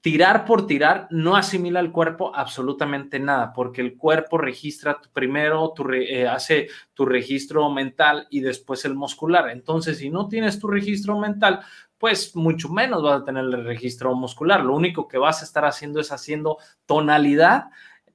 tirar 0.00 0.46
por 0.46 0.66
tirar 0.66 1.06
no 1.10 1.36
asimila 1.36 1.78
al 1.78 1.92
cuerpo 1.92 2.34
absolutamente 2.34 3.20
nada, 3.20 3.52
porque 3.52 3.82
el 3.82 3.96
cuerpo 3.96 4.38
registra 4.38 5.00
primero, 5.12 5.72
tu 5.76 5.88
eh, 5.92 6.26
hace 6.26 6.70
tu 6.92 7.06
registro 7.06 7.70
mental 7.70 8.26
y 8.30 8.40
después 8.40 8.84
el 8.84 8.96
muscular. 8.96 9.48
Entonces, 9.50 9.98
si 9.98 10.10
no 10.10 10.26
tienes 10.26 10.58
tu 10.58 10.66
registro 10.66 11.16
mental, 11.20 11.60
pues 11.98 12.36
mucho 12.36 12.68
menos 12.68 13.02
vas 13.02 13.22
a 13.22 13.24
tener 13.24 13.44
el 13.44 13.64
registro 13.64 14.14
muscular. 14.14 14.64
Lo 14.64 14.74
único 14.74 15.08
que 15.08 15.18
vas 15.18 15.42
a 15.42 15.44
estar 15.44 15.64
haciendo 15.64 16.00
es 16.00 16.12
haciendo 16.12 16.58
tonalidad 16.84 17.70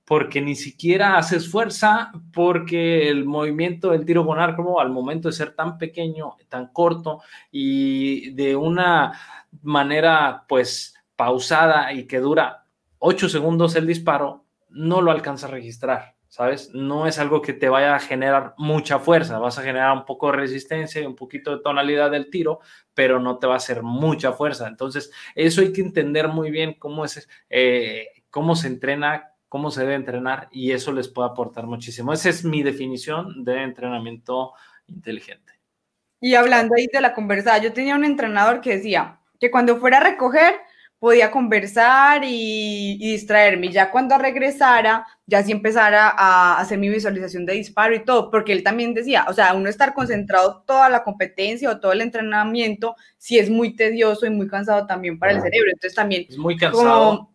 porque 0.05 0.41
ni 0.41 0.55
siquiera 0.55 1.17
haces 1.17 1.49
fuerza, 1.49 2.11
porque 2.33 3.09
el 3.09 3.23
movimiento 3.23 3.91
del 3.91 4.05
tiro 4.05 4.25
con 4.25 4.39
arco 4.39 4.81
al 4.81 4.89
momento 4.89 5.29
de 5.29 5.33
ser 5.33 5.55
tan 5.55 5.77
pequeño, 5.77 6.35
tan 6.49 6.67
corto 6.67 7.21
y 7.49 8.31
de 8.31 8.55
una 8.55 9.13
manera 9.61 10.43
pues 10.47 10.95
pausada 11.15 11.93
y 11.93 12.07
que 12.07 12.19
dura 12.19 12.65
8 12.99 13.29
segundos 13.29 13.75
el 13.75 13.87
disparo, 13.87 14.45
no 14.69 15.01
lo 15.01 15.11
alcanza 15.11 15.47
a 15.47 15.51
registrar. 15.51 16.15
¿Sabes? 16.31 16.73
No 16.73 17.07
es 17.07 17.19
algo 17.19 17.41
que 17.41 17.51
te 17.51 17.67
vaya 17.67 17.93
a 17.93 17.99
generar 17.99 18.53
mucha 18.57 18.99
fuerza, 18.99 19.37
vas 19.37 19.59
a 19.59 19.63
generar 19.63 19.91
un 19.91 20.05
poco 20.05 20.31
de 20.31 20.37
resistencia 20.37 21.01
y 21.01 21.05
un 21.05 21.13
poquito 21.13 21.57
de 21.57 21.61
tonalidad 21.61 22.09
del 22.09 22.29
tiro, 22.29 22.61
pero 22.93 23.19
no 23.19 23.37
te 23.37 23.47
va 23.47 23.55
a 23.55 23.57
hacer 23.57 23.83
mucha 23.83 24.31
fuerza. 24.31 24.69
Entonces, 24.69 25.11
eso 25.35 25.59
hay 25.59 25.73
que 25.73 25.81
entender 25.81 26.29
muy 26.29 26.49
bien 26.49 26.75
cómo 26.79 27.03
es, 27.03 27.27
eh, 27.49 28.07
cómo 28.29 28.55
se 28.55 28.67
entrena, 28.67 29.33
cómo 29.49 29.71
se 29.71 29.81
debe 29.81 29.95
entrenar 29.95 30.47
y 30.53 30.71
eso 30.71 30.93
les 30.93 31.09
puede 31.09 31.27
aportar 31.27 31.67
muchísimo. 31.67 32.13
Esa 32.13 32.29
es 32.29 32.45
mi 32.45 32.63
definición 32.63 33.43
de 33.43 33.63
entrenamiento 33.63 34.53
inteligente. 34.87 35.59
Y 36.21 36.35
hablando 36.35 36.75
ahí 36.77 36.87
de 36.87 37.01
la 37.01 37.13
conversa, 37.13 37.57
yo 37.57 37.73
tenía 37.73 37.95
un 37.95 38.05
entrenador 38.05 38.61
que 38.61 38.77
decía 38.77 39.19
que 39.37 39.51
cuando 39.51 39.75
fuera 39.81 39.97
a 39.97 40.03
recoger, 40.11 40.55
podía 41.01 41.31
conversar 41.31 42.21
y, 42.23 42.95
distraerme. 42.99 43.69
Ya 43.69 43.89
cuando 43.89 44.19
regresara, 44.19 45.07
ya 45.25 45.41
sí 45.41 45.51
empezara 45.51 46.13
a 46.15 46.59
hacer 46.59 46.77
mi 46.77 46.89
visualización 46.89 47.43
de 47.43 47.53
disparo 47.53 47.95
y 47.95 48.05
todo, 48.05 48.29
porque 48.29 48.53
él 48.53 48.61
también 48.61 48.93
decía, 48.93 49.25
o 49.27 49.33
sea, 49.33 49.55
uno 49.55 49.67
estar 49.67 49.95
concentrado 49.95 50.63
toda 50.67 50.89
la 50.89 51.03
competencia 51.03 51.71
o 51.71 51.79
todo 51.79 51.91
el 51.91 52.01
entrenamiento, 52.01 52.95
sí 53.17 53.39
es 53.39 53.49
muy 53.49 53.75
tedioso 53.75 54.27
y 54.27 54.29
muy 54.29 54.47
cansado 54.47 54.85
también 54.85 55.17
para 55.17 55.31
el 55.31 55.41
cerebro. 55.41 55.71
Entonces 55.71 55.95
también... 55.95 56.27
Es 56.29 56.37
muy 56.37 56.55
cansado. 56.55 57.31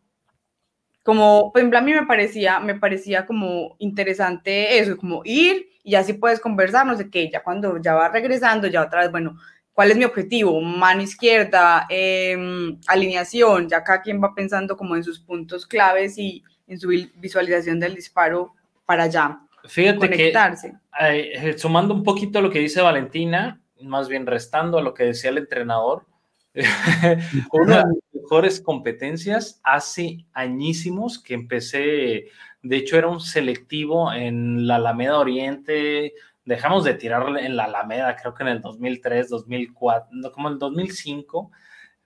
como, 1.02 1.51
por 1.51 1.60
ejemplo, 1.60 1.80
a 1.80 1.82
mí 1.82 1.93
me 1.93 2.06
parecía, 2.06 2.60
me 2.60 2.76
parecía 2.76 3.26
como 3.26 3.74
interesante 3.80 4.78
eso, 4.78 4.97
como 4.97 5.22
ir 5.24 5.70
y 5.82 5.97
así 5.97 6.12
puedes 6.12 6.38
conversar, 6.38 6.86
no 6.86 6.97
sé 6.97 7.10
qué, 7.10 7.28
ya 7.32 7.43
cuando 7.43 7.82
ya 7.82 7.94
va 7.94 8.10
regresando, 8.10 8.68
ya 8.68 8.82
otra 8.82 9.01
vez, 9.01 9.10
bueno, 9.10 9.36
¿cuál 9.77 9.90
es 9.90 9.98
mi 9.98 10.05
objetivo? 10.05 10.59
Mano 10.62 11.03
izquierda, 11.03 11.86
em, 11.90 12.81
alineación, 12.86 13.69
ya 13.69 13.85
cada 13.85 14.01
quien 14.01 14.23
va 14.23 14.35
pensando 14.35 14.74
como 14.74 14.97
en 14.97 15.05
sus 15.05 15.20
puntos 15.20 15.66
claves 15.66 16.16
y 16.16 16.43
en 16.66 16.81
su 16.81 16.89
visualización 16.89 17.78
del 17.78 17.94
disparo 17.94 18.55
para 18.86 19.03
allá. 19.05 19.39
Fíjate 19.66 19.98
conectarse. 19.98 20.73
que, 20.98 21.51
eh, 21.51 21.59
sumando 21.59 21.93
un 21.93 22.03
poquito 22.03 22.39
a 22.39 22.43
lo 22.43 22.48
que 22.48 22.61
dice 22.61 22.81
Valentina, 22.81 23.61
más 23.82 24.09
bien 24.09 24.27
restando 24.27 24.78
a 24.78 24.82
lo 24.82 24.94
que 24.94 25.05
decía 25.05 25.28
el 25.28 25.39
entrenador, 25.39 26.07
una 27.53 27.81
de 27.81 27.85
mis 27.86 28.23
mejores 28.23 28.62
competencias 28.62 29.61
hace 29.62 30.24
añísimos 30.32 31.19
que 31.19 31.35
empecé, 31.35 32.28
de 32.62 32.77
hecho 32.78 32.97
era 32.97 33.09
un 33.09 33.20
selectivo 33.20 34.11
en 34.11 34.66
la 34.66 34.77
Alameda 34.77 35.19
Oriente, 35.19 36.15
dejamos 36.47 36.85
de 36.85 36.94
tirar 36.94 37.36
en 37.39 37.56
la 37.56 37.64
Alameda, 37.64 38.16
creo 38.16 38.32
que 38.32 38.44
en 38.44 38.48
el 38.48 38.60
2003, 38.62 39.28
2004, 39.28 40.32
como 40.32 40.48
el 40.48 40.59
2005, 40.59 41.51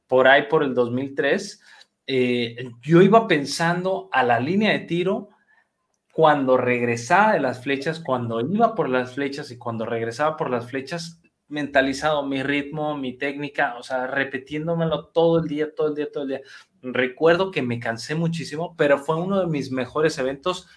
por 0.06 0.26
ahí 0.26 0.48
por 0.48 0.64
el 0.64 0.74
2003, 0.74 1.62
eh, 2.06 2.70
yo 2.80 3.02
iba 3.02 3.28
pensando 3.28 4.08
a 4.10 4.24
la 4.24 4.40
línea 4.40 4.72
de 4.72 4.80
tiro 4.80 5.28
cuando 6.12 6.56
regresaba 6.56 7.34
de 7.34 7.40
las 7.40 7.62
flechas, 7.62 8.00
cuando 8.00 8.40
iba 8.40 8.74
por 8.74 8.88
las 8.88 9.14
flechas 9.14 9.50
y 9.50 9.58
cuando 9.58 9.86
regresaba 9.86 10.36
por 10.36 10.50
las 10.50 10.68
flechas, 10.68 11.20
mentalizado 11.46 12.26
mi 12.26 12.42
ritmo, 12.42 12.96
mi 12.96 13.18
técnica, 13.18 13.76
o 13.76 13.82
sea, 13.82 14.06
repitiéndomelo 14.06 15.08
todo 15.08 15.40
el 15.40 15.48
día, 15.48 15.74
todo 15.74 15.88
el 15.88 15.94
día, 15.94 16.10
todo 16.10 16.22
el 16.24 16.28
día. 16.30 16.40
Recuerdo 16.82 17.50
que 17.50 17.60
me 17.62 17.78
cansé 17.78 18.14
muchísimo, 18.14 18.74
pero 18.76 18.98
fue 18.98 19.16
uno 19.16 19.38
de 19.40 19.46
mis 19.46 19.70
mejores 19.70 20.16
eventos 20.18 20.68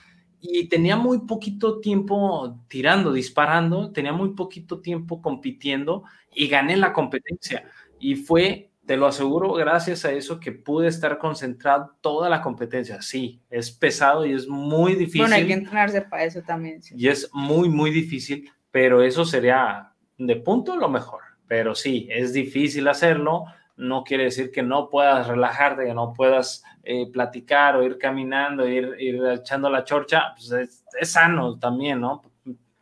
y 0.45 0.68
tenía 0.68 0.98
muy 0.98 1.20
poquito 1.20 1.80
tiempo 1.80 2.60
tirando, 2.68 3.14
disparando, 3.14 3.94
tenía 3.94 4.11
muy 4.11 4.34
poquito 4.34 4.82
tiempo 4.82 5.22
compitiendo 5.22 6.03
y 6.36 6.49
gané 6.49 6.76
la 6.76 6.91
competencia. 6.91 7.64
Y 7.98 8.15
fue, 8.15 8.70
te 8.86 8.98
lo 8.98 9.07
aseguro, 9.07 9.53
gracias 9.53 10.03
a 10.03 10.11
eso 10.11 10.41
que 10.41 10.52
pude 10.52 10.90
estar 10.90 11.18
concentrado 11.18 11.95
toda 12.02 12.28
la 12.28 12.41
competencia. 12.41 13.02
Sí, 13.02 13.40
es 13.49 13.72
pesado 13.72 14.26
y 14.26 14.34
es 14.34 14.45
muy 14.45 14.95
difícil. 14.95 15.22
Bueno, 15.22 15.36
hay 15.36 15.48
que 15.48 15.53
entrenarse 15.53 16.02
para 16.02 16.26
eso 16.26 16.41
también. 16.41 16.82
Y 16.94 17.07
es 17.07 17.30
muy, 17.32 17.70
muy 17.70 17.91
difícil, 17.91 18.52
pero 18.70 19.02
eso 19.02 19.24
sería 19.24 19.94
de 20.18 20.36
punto 20.36 20.76
lo 20.76 20.90
mejor, 20.90 21.22
pero 21.48 21.74
sí, 21.74 22.10
es 22.11 22.34
difícil 22.34 22.90
hacerlo, 22.90 23.45
no 23.76 24.04
quiere 24.04 24.26
decir 24.26 24.52
que 24.52 24.64
no 24.64 24.90
puedas 24.90 25.28
relajarte, 25.28 25.86
que 25.86 25.94
no 25.94 26.14
puedas 26.14 26.64
eh, 26.84 27.10
platicar 27.12 27.76
o 27.76 27.84
ir 27.84 27.98
caminando, 27.98 28.68
ir, 28.68 28.95
ir 29.00 29.24
echando 29.26 29.70
la 29.70 29.84
chorcha, 29.84 30.34
pues 30.36 30.52
es, 31.00 31.12
sano 31.12 31.58
también, 31.58 32.02
¿no? 32.02 32.22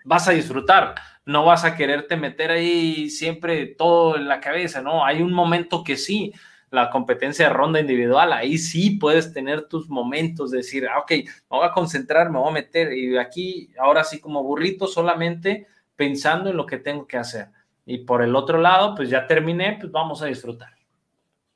Vas 0.03 0.27
a 0.27 0.31
disfrutar, 0.31 0.95
no 1.25 1.45
vas 1.45 1.63
a 1.63 1.75
quererte 1.75 2.17
meter 2.17 2.51
ahí 2.51 3.09
siempre 3.09 3.67
todo 3.67 4.17
en 4.17 4.27
la 4.27 4.39
cabeza, 4.39 4.81
¿no? 4.81 5.05
Hay 5.05 5.21
un 5.21 5.31
momento 5.31 5.83
que 5.83 5.95
sí, 5.95 6.33
la 6.71 6.89
competencia 6.89 7.47
de 7.47 7.53
ronda 7.53 7.79
individual, 7.79 8.33
ahí 8.33 8.57
sí 8.57 8.91
puedes 8.91 9.33
tener 9.33 9.67
tus 9.67 9.89
momentos, 9.89 10.51
de 10.51 10.57
decir, 10.57 10.87
ah, 10.87 10.99
ok, 10.99 11.11
me 11.11 11.57
voy 11.57 11.65
a 11.65 11.71
concentrar, 11.71 12.29
me 12.29 12.39
voy 12.39 12.49
a 12.49 12.53
meter, 12.53 12.93
y 12.93 13.17
aquí, 13.17 13.71
ahora 13.77 14.03
sí 14.03 14.19
como 14.19 14.43
burrito 14.43 14.87
solamente 14.87 15.67
pensando 15.95 16.49
en 16.49 16.57
lo 16.57 16.65
que 16.65 16.77
tengo 16.77 17.05
que 17.05 17.17
hacer. 17.17 17.49
Y 17.85 17.99
por 17.99 18.23
el 18.23 18.35
otro 18.35 18.57
lado, 18.57 18.95
pues 18.95 19.09
ya 19.09 19.27
terminé, 19.27 19.77
pues 19.79 19.91
vamos 19.91 20.21
a 20.21 20.25
disfrutar. 20.25 20.80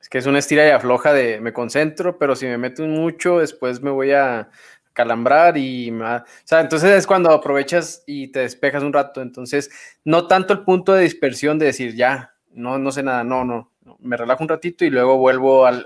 Es 0.06 0.10
que 0.10 0.20
es 0.20 0.28
una 0.28 0.38
estira 0.38 0.68
y 0.68 0.70
afloja 0.70 1.14
de 1.14 1.42
me 1.42 1.52
concentro, 1.52 2.20
pero 2.20 2.36
si 2.36 2.46
me 2.46 2.60
meto 2.60 2.84
mucho, 2.84 3.40
después 3.40 3.82
me 3.82 3.90
voy 3.90 4.12
a 4.12 4.50
calambrar 4.94 5.58
y 5.58 5.90
o 5.90 6.24
sea, 6.44 6.60
entonces 6.60 6.92
es 6.92 7.08
cuando 7.08 7.32
aprovechas 7.32 8.04
y 8.06 8.28
te 8.28 8.42
despejas 8.42 8.84
un 8.84 8.94
rato. 8.94 9.24
Entonces, 9.24 9.72
no 10.04 10.28
tanto 10.28 10.54
el 10.54 10.60
punto 10.60 10.94
de 10.94 11.02
dispersión 11.02 11.58
de 11.58 11.66
decir 11.66 11.96
ya, 11.96 12.36
no, 12.52 12.78
no 12.78 12.92
sé 12.92 13.02
nada, 13.02 13.24
no, 13.24 13.46
no, 13.46 13.72
me 13.98 14.16
relajo 14.16 14.44
un 14.44 14.50
ratito 14.50 14.86
y 14.86 14.92
luego 14.92 15.18
vuelvo 15.18 15.66
al, 15.66 15.84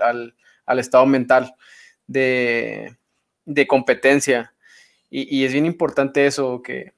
al, 0.66 0.78
estado 0.78 1.06
mental 1.06 1.54
de, 2.06 2.98
de 3.46 3.66
competencia. 3.66 4.52
Y, 5.08 5.46
es 5.46 5.54
bien 5.54 5.64
importante 5.64 6.26
eso, 6.26 6.60
que, 6.60 6.92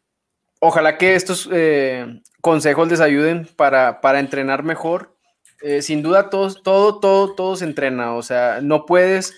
ojalá 0.58 0.98
que 0.98 1.14
estos 1.14 1.48
eh, 1.52 2.20
consejos 2.40 2.88
les 2.88 3.00
ayuden 3.00 3.48
para, 3.54 4.00
entrenar 4.18 4.64
mejor. 4.64 5.16
Eh, 5.62 5.82
sin 5.82 6.02
duda, 6.02 6.30
todos, 6.30 6.62
todo, 6.62 7.00
todo, 7.00 7.34
todo 7.34 7.56
se 7.56 7.64
entrena. 7.64 8.14
O 8.14 8.22
sea, 8.22 8.60
no 8.60 8.84
puedes 8.86 9.34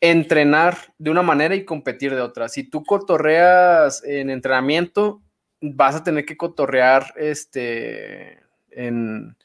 entrenar 0.00 0.78
de 0.98 1.10
una 1.10 1.22
manera 1.22 1.54
y 1.54 1.64
competir 1.64 2.14
de 2.14 2.20
otra. 2.20 2.48
Si 2.48 2.64
tú 2.64 2.84
cotorreas 2.84 4.02
en 4.04 4.30
entrenamiento, 4.30 5.22
vas 5.60 5.96
a 5.96 6.04
tener 6.04 6.24
que 6.24 6.36
cotorrear 6.36 7.12
este 7.16 8.40
en 8.70 9.36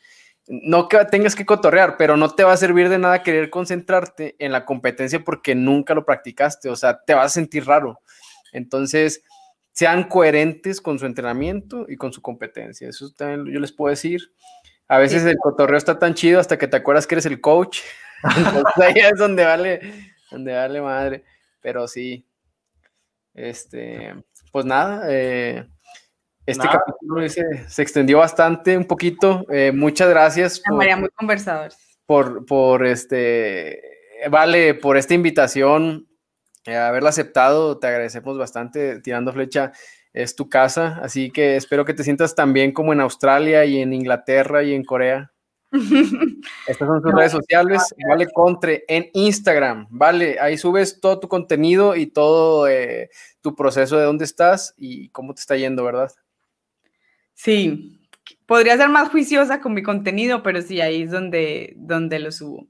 no 0.48 0.90
que 0.90 1.04
tengas 1.06 1.36
que 1.36 1.46
cotorrear, 1.46 1.96
pero 1.98 2.18
no 2.18 2.30
te 2.30 2.44
va 2.44 2.52
a 2.54 2.58
servir 2.58 2.90
de 2.90 3.00
nada 3.00 3.24
querer 3.24 3.50
concentrarte 3.50 4.36
en 4.40 4.52
la 4.52 4.66
competencia 4.66 5.24
porque 5.24 5.56
nunca 5.56 5.96
lo 5.96 6.06
practicaste, 6.06 6.70
o 6.70 6.76
sea, 6.76 7.02
te 7.06 7.14
vas 7.14 7.28
a 7.28 7.30
sentir 7.30 7.66
raro. 7.66 8.02
Entonces, 8.52 9.24
sean 9.72 10.04
coherentes 10.04 10.82
con 10.82 11.00
su 11.00 11.06
entrenamiento 11.06 11.86
y 11.90 11.96
con 11.96 12.14
su 12.14 12.22
competencia. 12.22 12.90
Eso 12.90 13.10
también 13.12 13.54
yo 13.54 13.60
les 13.60 13.72
puedo 13.72 13.90
decir. 13.90 14.32
A 14.88 14.98
veces 14.98 15.24
el 15.26 15.38
cotorreo 15.38 15.78
está 15.78 15.98
tan 15.98 16.14
chido 16.14 16.40
hasta 16.40 16.58
que 16.58 16.68
te 16.68 16.78
acuerdas 16.78 17.08
que 17.08 17.16
eres 17.16 17.26
el 17.26 17.42
coach. 17.42 17.80
Entonces 18.38 18.64
ahí 18.78 18.94
es 18.98 19.18
donde 19.18 19.44
vale, 19.44 19.82
donde 20.30 20.54
vale 20.54 20.82
madre. 20.82 21.24
Pero 21.62 21.88
sí, 21.88 22.26
este, 23.34 24.14
pues 24.52 24.66
nada, 24.66 25.06
eh, 25.08 25.66
este 26.46 26.68
capítulo 26.68 27.28
se, 27.30 27.82
extendió 27.82 28.18
bastante, 28.20 28.78
un 28.78 28.86
poquito. 28.86 29.46
Eh, 29.50 29.72
muchas 29.74 30.10
gracias. 30.10 30.60
Por, 30.60 30.78
María, 30.78 30.98
muy 30.98 31.10
conversador. 31.10 31.72
Por, 32.06 32.46
por 32.46 32.86
este, 32.86 33.82
vale, 34.30 34.74
por 34.74 34.98
esta 34.98 35.14
invitación 35.14 36.08
eh, 36.66 36.76
haberla 36.76 37.10
aceptado, 37.10 37.80
te 37.80 37.88
agradecemos 37.88 38.38
bastante. 38.38 39.00
Tirando 39.00 39.32
Flecha 39.32 39.72
es 40.14 40.36
tu 40.36 40.48
casa, 40.48 41.00
así 41.02 41.32
que 41.32 41.56
espero 41.56 41.86
que 41.86 41.94
te 41.94 42.04
sientas 42.04 42.36
tan 42.36 42.54
bien 42.54 42.72
como 42.72 42.94
en 42.94 43.02
Australia 43.02 43.66
y 43.66 43.80
en 43.80 43.94
Inglaterra 43.94 44.64
y 44.64 44.74
en 44.74 44.86
Corea. 44.86 45.32
Estas 46.68 46.88
son 46.88 47.02
sus 47.02 47.12
redes 47.12 47.32
sociales, 47.32 47.96
Vale 48.08 48.28
Contre 48.32 48.84
en 48.88 49.10
Instagram, 49.14 49.88
vale, 49.90 50.38
ahí 50.40 50.56
subes 50.56 51.02
todo 51.02 51.20
tu 51.20 51.28
contenido 51.28 51.96
y 51.96 52.06
todo 52.06 52.68
eh, 52.68 53.10
tu 53.42 53.56
proceso 53.56 53.98
de 53.98 54.06
dónde 54.06 54.26
estás 54.26 54.76
y 54.78 55.10
cómo 55.10 55.34
te 55.34 55.42
está 55.42 55.58
yendo, 55.58 55.84
¿verdad? 55.84 56.12
Sí, 57.34 58.00
podría 58.46 58.78
ser 58.78 58.90
más 58.90 59.10
juiciosa 59.10 59.62
con 59.62 59.74
mi 59.74 59.82
contenido, 59.82 60.44
pero 60.44 60.62
sí, 60.62 60.80
ahí 60.80 61.02
es 61.02 61.12
donde, 61.12 61.74
donde 61.76 62.20
lo 62.20 62.32
subo. 62.32 62.68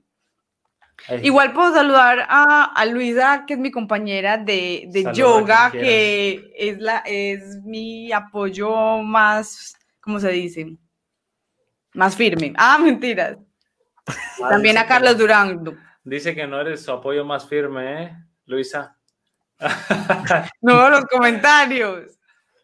Igual 1.21 1.53
puedo 1.53 1.73
saludar 1.73 2.25
a, 2.29 2.85
Luisa, 2.85 3.43
que 3.45 3.55
es 3.55 3.59
mi 3.59 3.71
compañera 3.71 4.37
de, 4.37 4.89
yoga, 5.13 5.71
que 5.71 6.51
es, 6.55 6.79
la, 6.79 6.99
es 7.05 7.61
mi 7.63 8.11
apoyo 8.11 8.99
más, 8.99 9.75
¿cómo 9.99 10.19
se 10.19 10.29
dice? 10.29 10.77
Más 11.93 12.15
firme. 12.15 12.53
Ah, 12.57 12.77
mentiras. 12.77 13.37
Ah, 14.07 14.49
También 14.49 14.77
a 14.77 14.85
Carlos 14.85 15.17
Durán. 15.17 15.63
Dice 16.03 16.33
que 16.35 16.47
no 16.47 16.59
eres 16.59 16.83
su 16.83 16.91
apoyo 16.91 17.23
más 17.23 17.47
firme, 17.47 18.03
¿eh, 18.03 18.17
Luisa? 18.45 18.97
no, 20.61 20.89
los 20.89 21.05
comentarios. 21.05 22.19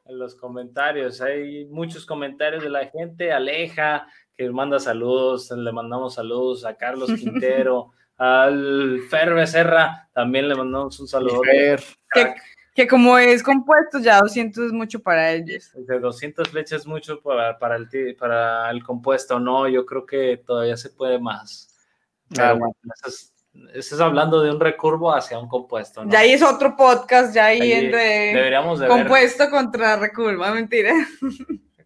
En 0.06 0.18
los 0.18 0.36
comentarios, 0.36 1.22
hay 1.22 1.66
muchos 1.66 2.06
comentarios 2.06 2.64
de 2.64 2.70
la 2.70 2.88
gente. 2.88 3.32
Aleja, 3.32 4.08
que 4.36 4.50
manda 4.50 4.80
saludos, 4.80 5.52
le 5.52 5.72
mandamos 5.72 6.16
saludos 6.16 6.66
a 6.66 6.76
Carlos 6.76 7.12
Quintero. 7.20 7.92
Al 8.20 9.00
Fer 9.10 9.34
Becerra 9.34 10.10
también 10.14 10.50
le 10.50 10.56
mandamos 10.56 11.00
un 11.00 11.08
saludo. 11.08 11.42
Que, 12.76 12.88
como 12.88 13.18
es 13.18 13.42
compuesto, 13.42 14.00
ya 14.00 14.20
200 14.20 14.68
es 14.68 14.72
mucho 14.74 15.02
para 15.02 15.32
ellos. 15.32 15.72
De 15.74 16.00
200 16.00 16.50
flechas 16.50 16.82
es 16.82 16.88
mucho 16.88 17.22
para, 17.22 17.58
para, 17.58 17.78
el, 17.78 18.16
para 18.18 18.70
el 18.72 18.84
compuesto, 18.84 19.40
no, 19.40 19.68
yo 19.70 19.86
creo 19.86 20.06
que 20.06 20.38
todavía 20.46 20.76
se 20.76 20.90
puede 20.90 21.18
más. 21.18 21.74
Claro. 22.30 22.74
eso, 22.94 23.32
es, 23.74 24.00
hablando 24.00 24.42
de 24.42 24.52
un 24.52 24.60
recurvo 24.60 25.14
hacia 25.14 25.40
un 25.40 25.48
compuesto. 25.48 26.04
Ya 26.08 26.20
ahí 26.20 26.32
es 26.32 26.44
otro 26.44 26.76
podcast, 26.76 27.34
ya 27.34 27.46
ahí, 27.46 27.72
en 27.72 27.92
deberíamos 27.92 28.80
de 28.80 28.88
compuesto 28.88 29.50
contra 29.50 29.96
recurvo, 29.96 30.46
mentira. 30.54 30.94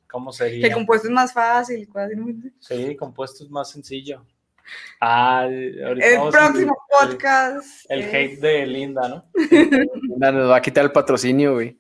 ¿Cómo 0.10 0.31
sería? 0.31 0.68
Que 0.68 0.73
compuesto 0.73 1.07
es 1.07 1.14
más 1.14 1.31
fácil. 1.31 1.88
Sí, 2.60 2.95
compuesto 2.95 3.43
es 3.43 3.49
más 3.49 3.69
sencillo. 3.69 4.23
Ah, 4.99 5.45
el 5.49 6.19
próximo 6.31 6.77
podcast. 6.90 7.85
El, 7.90 8.03
hate 8.03 8.40
de 8.40 8.65
Linda, 8.65 9.07
¿no? 9.10 9.26
Linda 10.02 10.31
nos 10.31 10.49
va 10.49 10.57
a 10.57 10.61
quitar 10.61 10.85
el 10.85 10.91
patrocinio, 10.91 11.53
güey. 11.53 11.77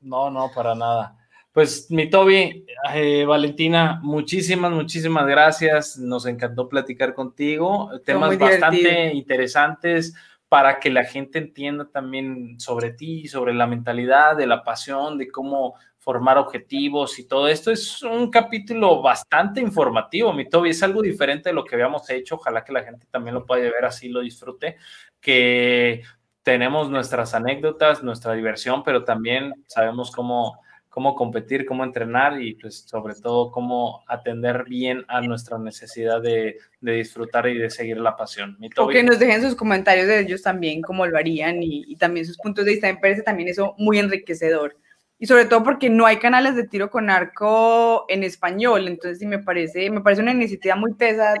No, 0.00 0.30
no, 0.30 0.50
para 0.54 0.74
nada. 0.74 1.16
Pues 1.52 1.90
mi 1.90 2.10
Toby, 2.10 2.66
eh, 2.92 3.24
Valentina, 3.24 3.98
muchísimas, 4.02 4.72
muchísimas 4.72 5.26
gracias. 5.26 5.96
Nos 5.96 6.26
encantó 6.26 6.68
platicar 6.68 7.14
contigo. 7.14 7.90
Temas 8.04 8.36
bastante 8.36 9.14
interesantes, 9.14 10.14
para 10.48 10.78
que 10.78 10.90
la 10.90 11.04
gente 11.04 11.38
entienda 11.38 11.88
también 11.90 12.60
sobre 12.60 12.90
ti, 12.90 13.26
sobre 13.26 13.54
la 13.54 13.66
mentalidad, 13.66 14.36
de 14.36 14.46
la 14.46 14.62
pasión, 14.62 15.18
de 15.18 15.28
cómo 15.28 15.74
formar 16.06 16.38
objetivos 16.38 17.18
y 17.18 17.26
todo 17.26 17.48
esto. 17.48 17.72
Es 17.72 18.00
un 18.00 18.30
capítulo 18.30 19.02
bastante 19.02 19.60
informativo, 19.60 20.32
mi 20.32 20.48
Toby, 20.48 20.70
es 20.70 20.80
algo 20.84 21.02
diferente 21.02 21.48
de 21.48 21.52
lo 21.52 21.64
que 21.64 21.74
habíamos 21.74 22.08
hecho. 22.10 22.36
Ojalá 22.36 22.62
que 22.62 22.72
la 22.72 22.84
gente 22.84 23.08
también 23.10 23.34
lo 23.34 23.44
pueda 23.44 23.64
ver 23.64 23.84
así, 23.84 24.08
lo 24.08 24.20
disfrute, 24.20 24.76
que 25.20 26.02
tenemos 26.44 26.88
nuestras 26.90 27.34
anécdotas, 27.34 28.04
nuestra 28.04 28.34
diversión, 28.34 28.84
pero 28.84 29.02
también 29.02 29.52
sabemos 29.66 30.12
cómo 30.12 30.60
cómo 30.96 31.14
competir, 31.14 31.66
cómo 31.66 31.84
entrenar 31.84 32.40
y 32.40 32.54
pues 32.54 32.86
sobre 32.88 33.14
todo 33.16 33.50
cómo 33.50 34.02
atender 34.06 34.64
bien 34.64 35.04
a 35.08 35.20
nuestra 35.20 35.58
necesidad 35.58 36.22
de, 36.22 36.56
disfrutar 36.80 37.48
y 37.48 37.58
de 37.58 37.68
seguir 37.68 37.98
la 37.98 38.16
pasión. 38.16 38.56
O 38.78 38.88
que 38.88 39.02
nos 39.02 39.18
dejen 39.18 39.42
sus 39.42 39.54
comentarios 39.54 40.06
de 40.06 40.20
ellos 40.20 40.40
también, 40.40 40.80
cómo 40.80 41.04
lo 41.04 41.18
harían 41.18 41.62
y, 41.62 41.96
también 41.96 42.24
sus 42.24 42.38
puntos 42.38 42.64
de 42.64 42.70
vista. 42.70 42.86
Me 42.86 42.96
parece 42.96 43.20
también 43.20 43.50
eso 43.50 43.74
muy 43.76 43.98
enriquecedor. 43.98 44.78
Y 45.18 45.26
sobre 45.26 45.46
todo 45.46 45.62
porque 45.64 45.88
no 45.88 46.04
hay 46.06 46.18
canales 46.18 46.56
de 46.56 46.68
tiro 46.68 46.90
con 46.90 47.08
arco 47.08 48.04
en 48.08 48.22
español, 48.22 48.86
entonces 48.86 49.18
sí 49.18 49.26
me 49.26 49.38
parece, 49.38 49.90
me 49.90 50.02
parece 50.02 50.22
una 50.22 50.32
iniciativa 50.32 50.76
muy 50.76 50.94
tesa 50.94 51.34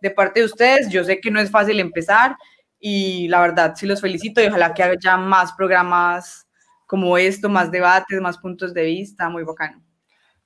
de 0.00 0.10
parte 0.10 0.40
de 0.40 0.46
ustedes. 0.46 0.88
Yo 0.88 1.04
sé 1.04 1.20
que 1.20 1.30
no 1.30 1.40
es 1.40 1.50
fácil 1.50 1.78
empezar 1.80 2.36
y 2.80 3.28
la 3.28 3.40
verdad 3.40 3.74
sí 3.76 3.86
los 3.86 4.00
felicito 4.00 4.42
y 4.42 4.46
ojalá 4.46 4.72
que 4.72 4.82
haya 4.82 5.16
más 5.16 5.52
programas 5.52 6.48
como 6.86 7.18
esto, 7.18 7.48
más 7.48 7.70
debates, 7.70 8.20
más 8.20 8.38
puntos 8.38 8.72
de 8.72 8.84
vista, 8.84 9.28
muy 9.28 9.44
bacano. 9.44 9.82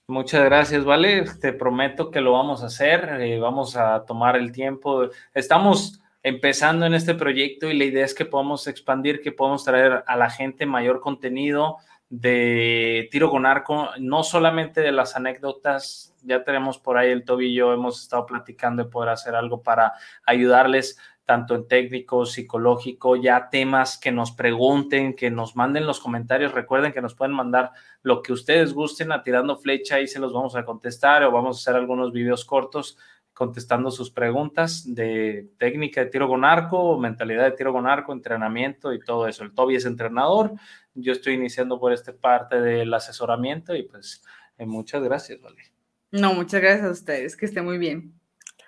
Muchas 0.09 0.45
gracias, 0.45 0.85
Vale. 0.85 1.25
Te 1.41 1.53
prometo 1.53 2.11
que 2.11 2.21
lo 2.21 2.33
vamos 2.33 2.63
a 2.63 2.67
hacer, 2.67 3.09
eh, 3.21 3.39
vamos 3.39 3.77
a 3.77 4.05
tomar 4.05 4.37
el 4.37 4.51
tiempo. 4.51 5.09
Estamos 5.33 6.01
empezando 6.23 6.87
en 6.87 6.95
este 6.95 7.15
proyecto 7.15 7.71
y 7.71 7.79
la 7.79 7.85
idea 7.85 8.05
es 8.05 8.15
que 8.15 8.25
podamos 8.25 8.67
expandir, 8.67 9.21
que 9.21 9.33
podamos 9.33 9.65
traer 9.65 10.03
a 10.07 10.17
la 10.17 10.31
gente 10.31 10.67
mayor 10.67 11.01
contenido 11.01 11.79
de 12.13 13.09
tiro 13.11 13.31
con 13.31 13.47
arco, 13.47 13.89
no 13.99 14.23
solamente 14.23 14.83
de 14.83 14.93
las 14.93 15.17
anécdotas, 15.17 16.15
ya 16.23 16.45
tenemos 16.45 16.77
por 16.77 16.99
ahí 16.99 17.11
el 17.11 17.25
tobillo, 17.25 17.73
hemos 17.73 18.03
estado 18.03 18.27
platicando 18.27 18.85
de 18.85 18.91
poder 18.91 19.09
hacer 19.09 19.35
algo 19.35 19.63
para 19.63 19.95
ayudarles 20.27 20.99
tanto 21.25 21.55
en 21.55 21.67
técnico, 21.67 22.27
psicológico, 22.27 23.17
ya 23.17 23.49
temas 23.49 23.97
que 23.97 24.13
nos 24.13 24.31
pregunten, 24.31 25.17
que 25.17 25.31
nos 25.31 25.57
manden 25.57 25.87
los 25.87 26.01
comentarios. 26.01 26.53
Recuerden 26.53 26.93
que 26.93 27.01
nos 27.01 27.15
pueden 27.15 27.35
mandar 27.35 27.71
lo 28.03 28.21
que 28.21 28.35
ustedes 28.35 28.75
gusten 28.75 29.11
a 29.11 29.23
tirando 29.23 29.57
flecha 29.57 29.99
y 29.99 30.07
se 30.07 30.19
los 30.19 30.35
vamos 30.35 30.55
a 30.55 30.67
contestar 30.67 31.25
o 31.25 31.33
vamos 31.33 31.57
a 31.57 31.61
hacer 31.61 31.81
algunos 31.81 32.13
videos 32.13 32.45
cortos 32.45 32.99
contestando 33.33 33.91
sus 33.91 34.11
preguntas 34.11 34.85
de 34.87 35.49
técnica 35.59 36.05
de 36.05 36.11
tiro 36.11 36.29
con 36.29 36.45
arco, 36.45 36.99
mentalidad 36.99 37.45
de 37.45 37.53
tiro 37.53 37.73
con 37.73 37.87
arco, 37.87 38.13
entrenamiento 38.13 38.93
y 38.93 39.01
todo 39.01 39.27
eso. 39.27 39.43
El 39.43 39.55
Toby 39.55 39.77
es 39.77 39.87
entrenador, 39.87 40.53
yo 40.95 41.13
estoy 41.13 41.35
iniciando 41.35 41.81
por 41.81 41.93
esta 41.93 42.13
parte 42.13 42.61
del 42.61 42.93
asesoramiento 42.93 43.75
y 43.75 43.85
pues 43.85 44.23
eh, 44.59 44.67
muchas 44.67 45.03
gracias, 45.03 45.41
Vale. 45.41 45.63
No, 46.11 46.35
muchas 46.35 46.61
gracias 46.61 46.87
a 46.87 46.91
ustedes, 46.91 47.37
que 47.37 47.47
esté 47.47 47.63
muy 47.63 47.79
bien. 47.79 48.13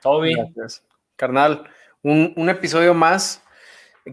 Toby. 0.00 0.34
Gracias. 0.34 0.82
Carnal, 1.16 1.68
un, 2.02 2.48
episodio 2.48 2.94
más. 2.94 3.43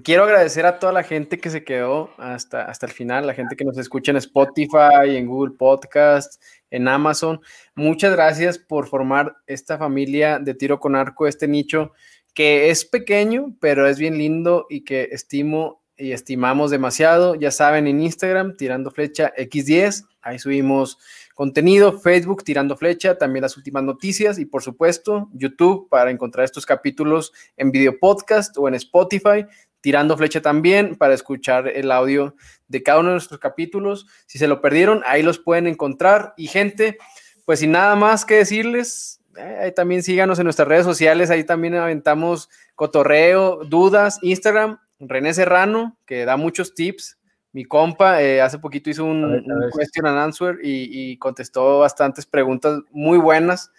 Quiero 0.03 0.23
agradecer 0.23 0.65
a 0.65 0.79
toda 0.79 0.93
la 0.93 1.03
gente 1.03 1.37
que 1.37 1.49
se 1.49 1.65
quedó 1.65 2.11
hasta, 2.17 2.63
hasta 2.63 2.85
el 2.85 2.93
final, 2.93 3.27
la 3.27 3.33
gente 3.33 3.57
que 3.57 3.65
nos 3.65 3.77
escucha 3.77 4.11
en 4.11 4.17
Spotify, 4.17 5.17
en 5.17 5.27
Google 5.27 5.55
Podcast, 5.57 6.41
en 6.69 6.87
Amazon. 6.87 7.41
Muchas 7.75 8.13
gracias 8.13 8.57
por 8.57 8.87
formar 8.87 9.35
esta 9.47 9.77
familia 9.77 10.39
de 10.39 10.53
tiro 10.53 10.79
con 10.79 10.95
arco, 10.95 11.27
este 11.27 11.45
nicho 11.45 11.91
que 12.33 12.69
es 12.69 12.85
pequeño, 12.85 13.53
pero 13.59 13.85
es 13.85 13.99
bien 13.99 14.17
lindo 14.17 14.65
y 14.69 14.85
que 14.85 15.09
estimo 15.11 15.81
y 15.97 16.13
estimamos 16.13 16.71
demasiado. 16.71 17.35
Ya 17.35 17.51
saben, 17.51 17.85
en 17.85 18.01
Instagram, 18.01 18.55
tirando 18.55 18.91
flecha 18.91 19.33
X10, 19.37 20.05
ahí 20.21 20.39
subimos 20.39 20.97
contenido, 21.35 21.99
Facebook 21.99 22.43
tirando 22.43 22.75
flecha, 22.77 23.17
también 23.17 23.41
las 23.43 23.57
últimas 23.57 23.83
noticias 23.83 24.39
y 24.39 24.45
por 24.45 24.63
supuesto 24.63 25.29
YouTube 25.33 25.87
para 25.89 26.11
encontrar 26.11 26.45
estos 26.45 26.65
capítulos 26.65 27.31
en 27.57 27.71
video 27.71 27.97
podcast 27.99 28.57
o 28.57 28.67
en 28.67 28.75
Spotify, 28.75 29.45
tirando 29.81 30.17
flecha 30.17 30.41
también 30.41 30.95
para 30.95 31.13
escuchar 31.13 31.67
el 31.67 31.91
audio 31.91 32.35
de 32.67 32.83
cada 32.83 32.99
uno 32.99 33.09
de 33.09 33.15
nuestros 33.15 33.39
capítulos. 33.39 34.07
Si 34.25 34.37
se 34.37 34.47
lo 34.47 34.61
perdieron, 34.61 35.01
ahí 35.05 35.23
los 35.23 35.39
pueden 35.39 35.67
encontrar. 35.67 36.33
Y 36.37 36.47
gente, 36.47 36.97
pues 37.45 37.59
sin 37.59 37.71
nada 37.71 37.95
más 37.95 38.23
que 38.23 38.35
decirles, 38.35 39.21
eh, 39.37 39.57
ahí 39.63 39.71
también 39.73 40.03
síganos 40.03 40.39
en 40.39 40.45
nuestras 40.45 40.67
redes 40.67 40.85
sociales, 40.85 41.29
ahí 41.29 41.43
también 41.43 41.75
aventamos 41.75 42.49
cotorreo, 42.75 43.65
dudas, 43.65 44.19
Instagram, 44.21 44.79
René 44.99 45.33
Serrano, 45.33 45.97
que 46.05 46.25
da 46.25 46.37
muchos 46.37 46.73
tips 46.73 47.17
mi 47.53 47.65
compa 47.65 48.21
eh, 48.21 48.41
hace 48.41 48.59
poquito 48.59 48.89
hizo 48.89 49.03
un, 49.03 49.43
question 49.77 50.05
and 50.05 50.17
answer 50.17 50.57
y, 50.63 51.17
contestó 51.17 51.79
bastantes 51.79 52.25
preguntas 52.25 52.79
muy 52.91 53.17
buenas. 53.17 53.71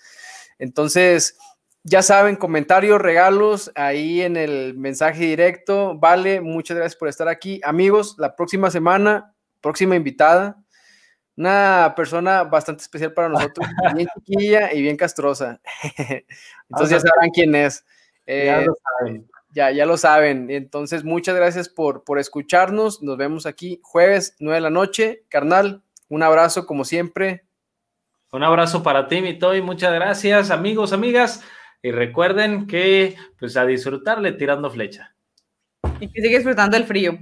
Entonces, 0.59 1.39
ya 1.85 2.03
saben, 2.03 2.37
comentarios, 2.37 3.01
regalos 3.01 3.73
ahí 3.75 4.23
en 4.23 4.37
el 4.37 4.75
mensaje 4.77 5.25
directo. 5.25 5.99
Vale, 5.99 6.41
muchas 6.41 6.77
gracias 6.77 6.97
por 6.97 7.09
estar 7.09 7.29
aquí. 7.29 7.61
Amigos, 7.65 8.17
la 8.19 8.37
próxima 8.37 8.71
semana, 8.71 9.35
próxima 9.61 9.97
invitada, 9.97 10.63
una 11.37 11.95
persona 11.97 12.45
bastante 12.45 12.83
especial 12.83 13.13
para 13.15 13.29
nosotros, 13.29 13.67
bien 13.97 14.09
chiquilla 14.15 14.73
y 14.73 14.83
bien 14.83 14.97
castrosa. 14.97 15.61
Entonces 16.71 16.91
ya 16.91 17.01
sabrán 17.01 17.31
quién 17.31 17.55
es. 17.55 17.85
Eh, 18.27 18.67
ya, 19.53 19.71
ya 19.73 19.85
lo 19.85 19.97
saben. 19.97 20.51
Entonces, 20.51 21.05
muchas 21.05 21.35
gracias 21.35 21.69
por, 21.69 22.05
por 22.05 22.19
escucharnos. 22.19 23.03
Nos 23.03 23.17
vemos 23.17 23.45
aquí 23.45 23.81
jueves, 23.83 24.37
9 24.39 24.55
de 24.55 24.61
la 24.61 24.71
noche. 24.71 25.25
Carnal, 25.29 25.83
un 26.09 26.23
abrazo 26.23 26.65
como 26.65 26.85
siempre. 26.85 27.45
Un 28.31 28.45
abrazo 28.45 28.83
para 28.83 29.09
ti, 29.09 29.21
mi 29.21 29.39
Toy. 29.39 29.61
Muchas 29.61 29.93
gracias, 29.93 30.51
amigos, 30.51 30.93
amigas. 30.93 31.43
Y 31.83 31.91
recuerden 31.91 32.67
que, 32.67 33.17
pues, 33.39 33.57
a 33.57 33.67
disfrutarle 33.67 34.33
tirando 34.33 34.71
flecha. 34.71 35.15
Y 36.01 36.09
que 36.09 36.23
sigue 36.23 36.37
disfrutando 36.37 36.77
el 36.77 36.85
frío. 36.85 37.19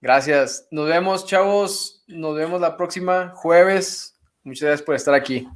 Gracias. 0.00 0.66
Nos 0.70 0.88
vemos, 0.88 1.26
chavos. 1.26 2.04
Nos 2.08 2.34
vemos 2.34 2.60
la 2.60 2.76
próxima 2.76 3.32
jueves. 3.34 4.18
Muchas 4.42 4.62
gracias 4.62 4.82
por 4.82 4.94
estar 4.94 5.14
aquí. 5.14 5.46